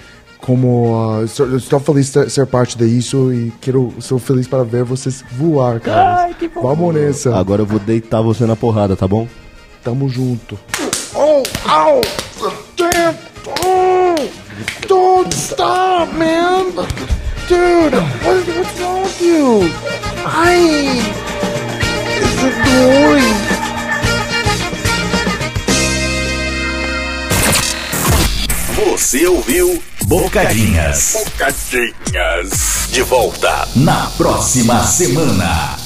como 0.41 1.17
ah, 1.19 1.23
estou, 1.23 1.47
eu 1.47 1.57
estou 1.57 1.79
feliz 1.79 2.11
de 2.11 2.29
ser 2.29 2.45
parte 2.45 2.77
disso 2.77 3.33
e 3.33 3.51
quero 3.61 3.93
sou 3.99 4.19
feliz 4.19 4.47
para 4.47 4.63
ver 4.63 4.83
vocês 4.83 5.23
voar, 5.31 5.79
cara. 5.79 6.23
Ai, 6.23 6.33
que 6.33 6.47
bom. 6.47 6.61
Vamos 6.61 6.93
nessa. 6.93 7.35
Agora 7.35 7.61
eu 7.61 7.65
vou 7.65 7.79
deitar 7.79 8.21
você 8.21 8.45
na 8.45 8.55
porrada, 8.55 8.95
tá 8.95 9.07
bom? 9.07 9.27
Tamo 9.83 10.09
junto. 10.09 10.57
Oh, 11.13 11.43
ow! 11.69 12.01
Damn! 12.75 13.15
Oh! 13.63 14.15
Don't 14.87 15.33
stop, 15.33 16.13
man! 16.13 16.71
Dude, 17.47 17.93
what, 17.93 18.47
what's 18.47 18.79
wrong 18.79 19.03
with 19.03 19.21
you? 19.21 19.61
Ai! 20.25 20.99
Isso 22.19 22.49
dói! 22.65 23.21
Você 28.91 29.27
ouviu 29.27 29.81
Bocadinhas. 30.07 31.13
Bocadinhas. 31.13 32.89
De 32.91 33.01
volta 33.01 33.67
na 33.75 34.05
próxima 34.15 34.83
semana. 34.83 35.84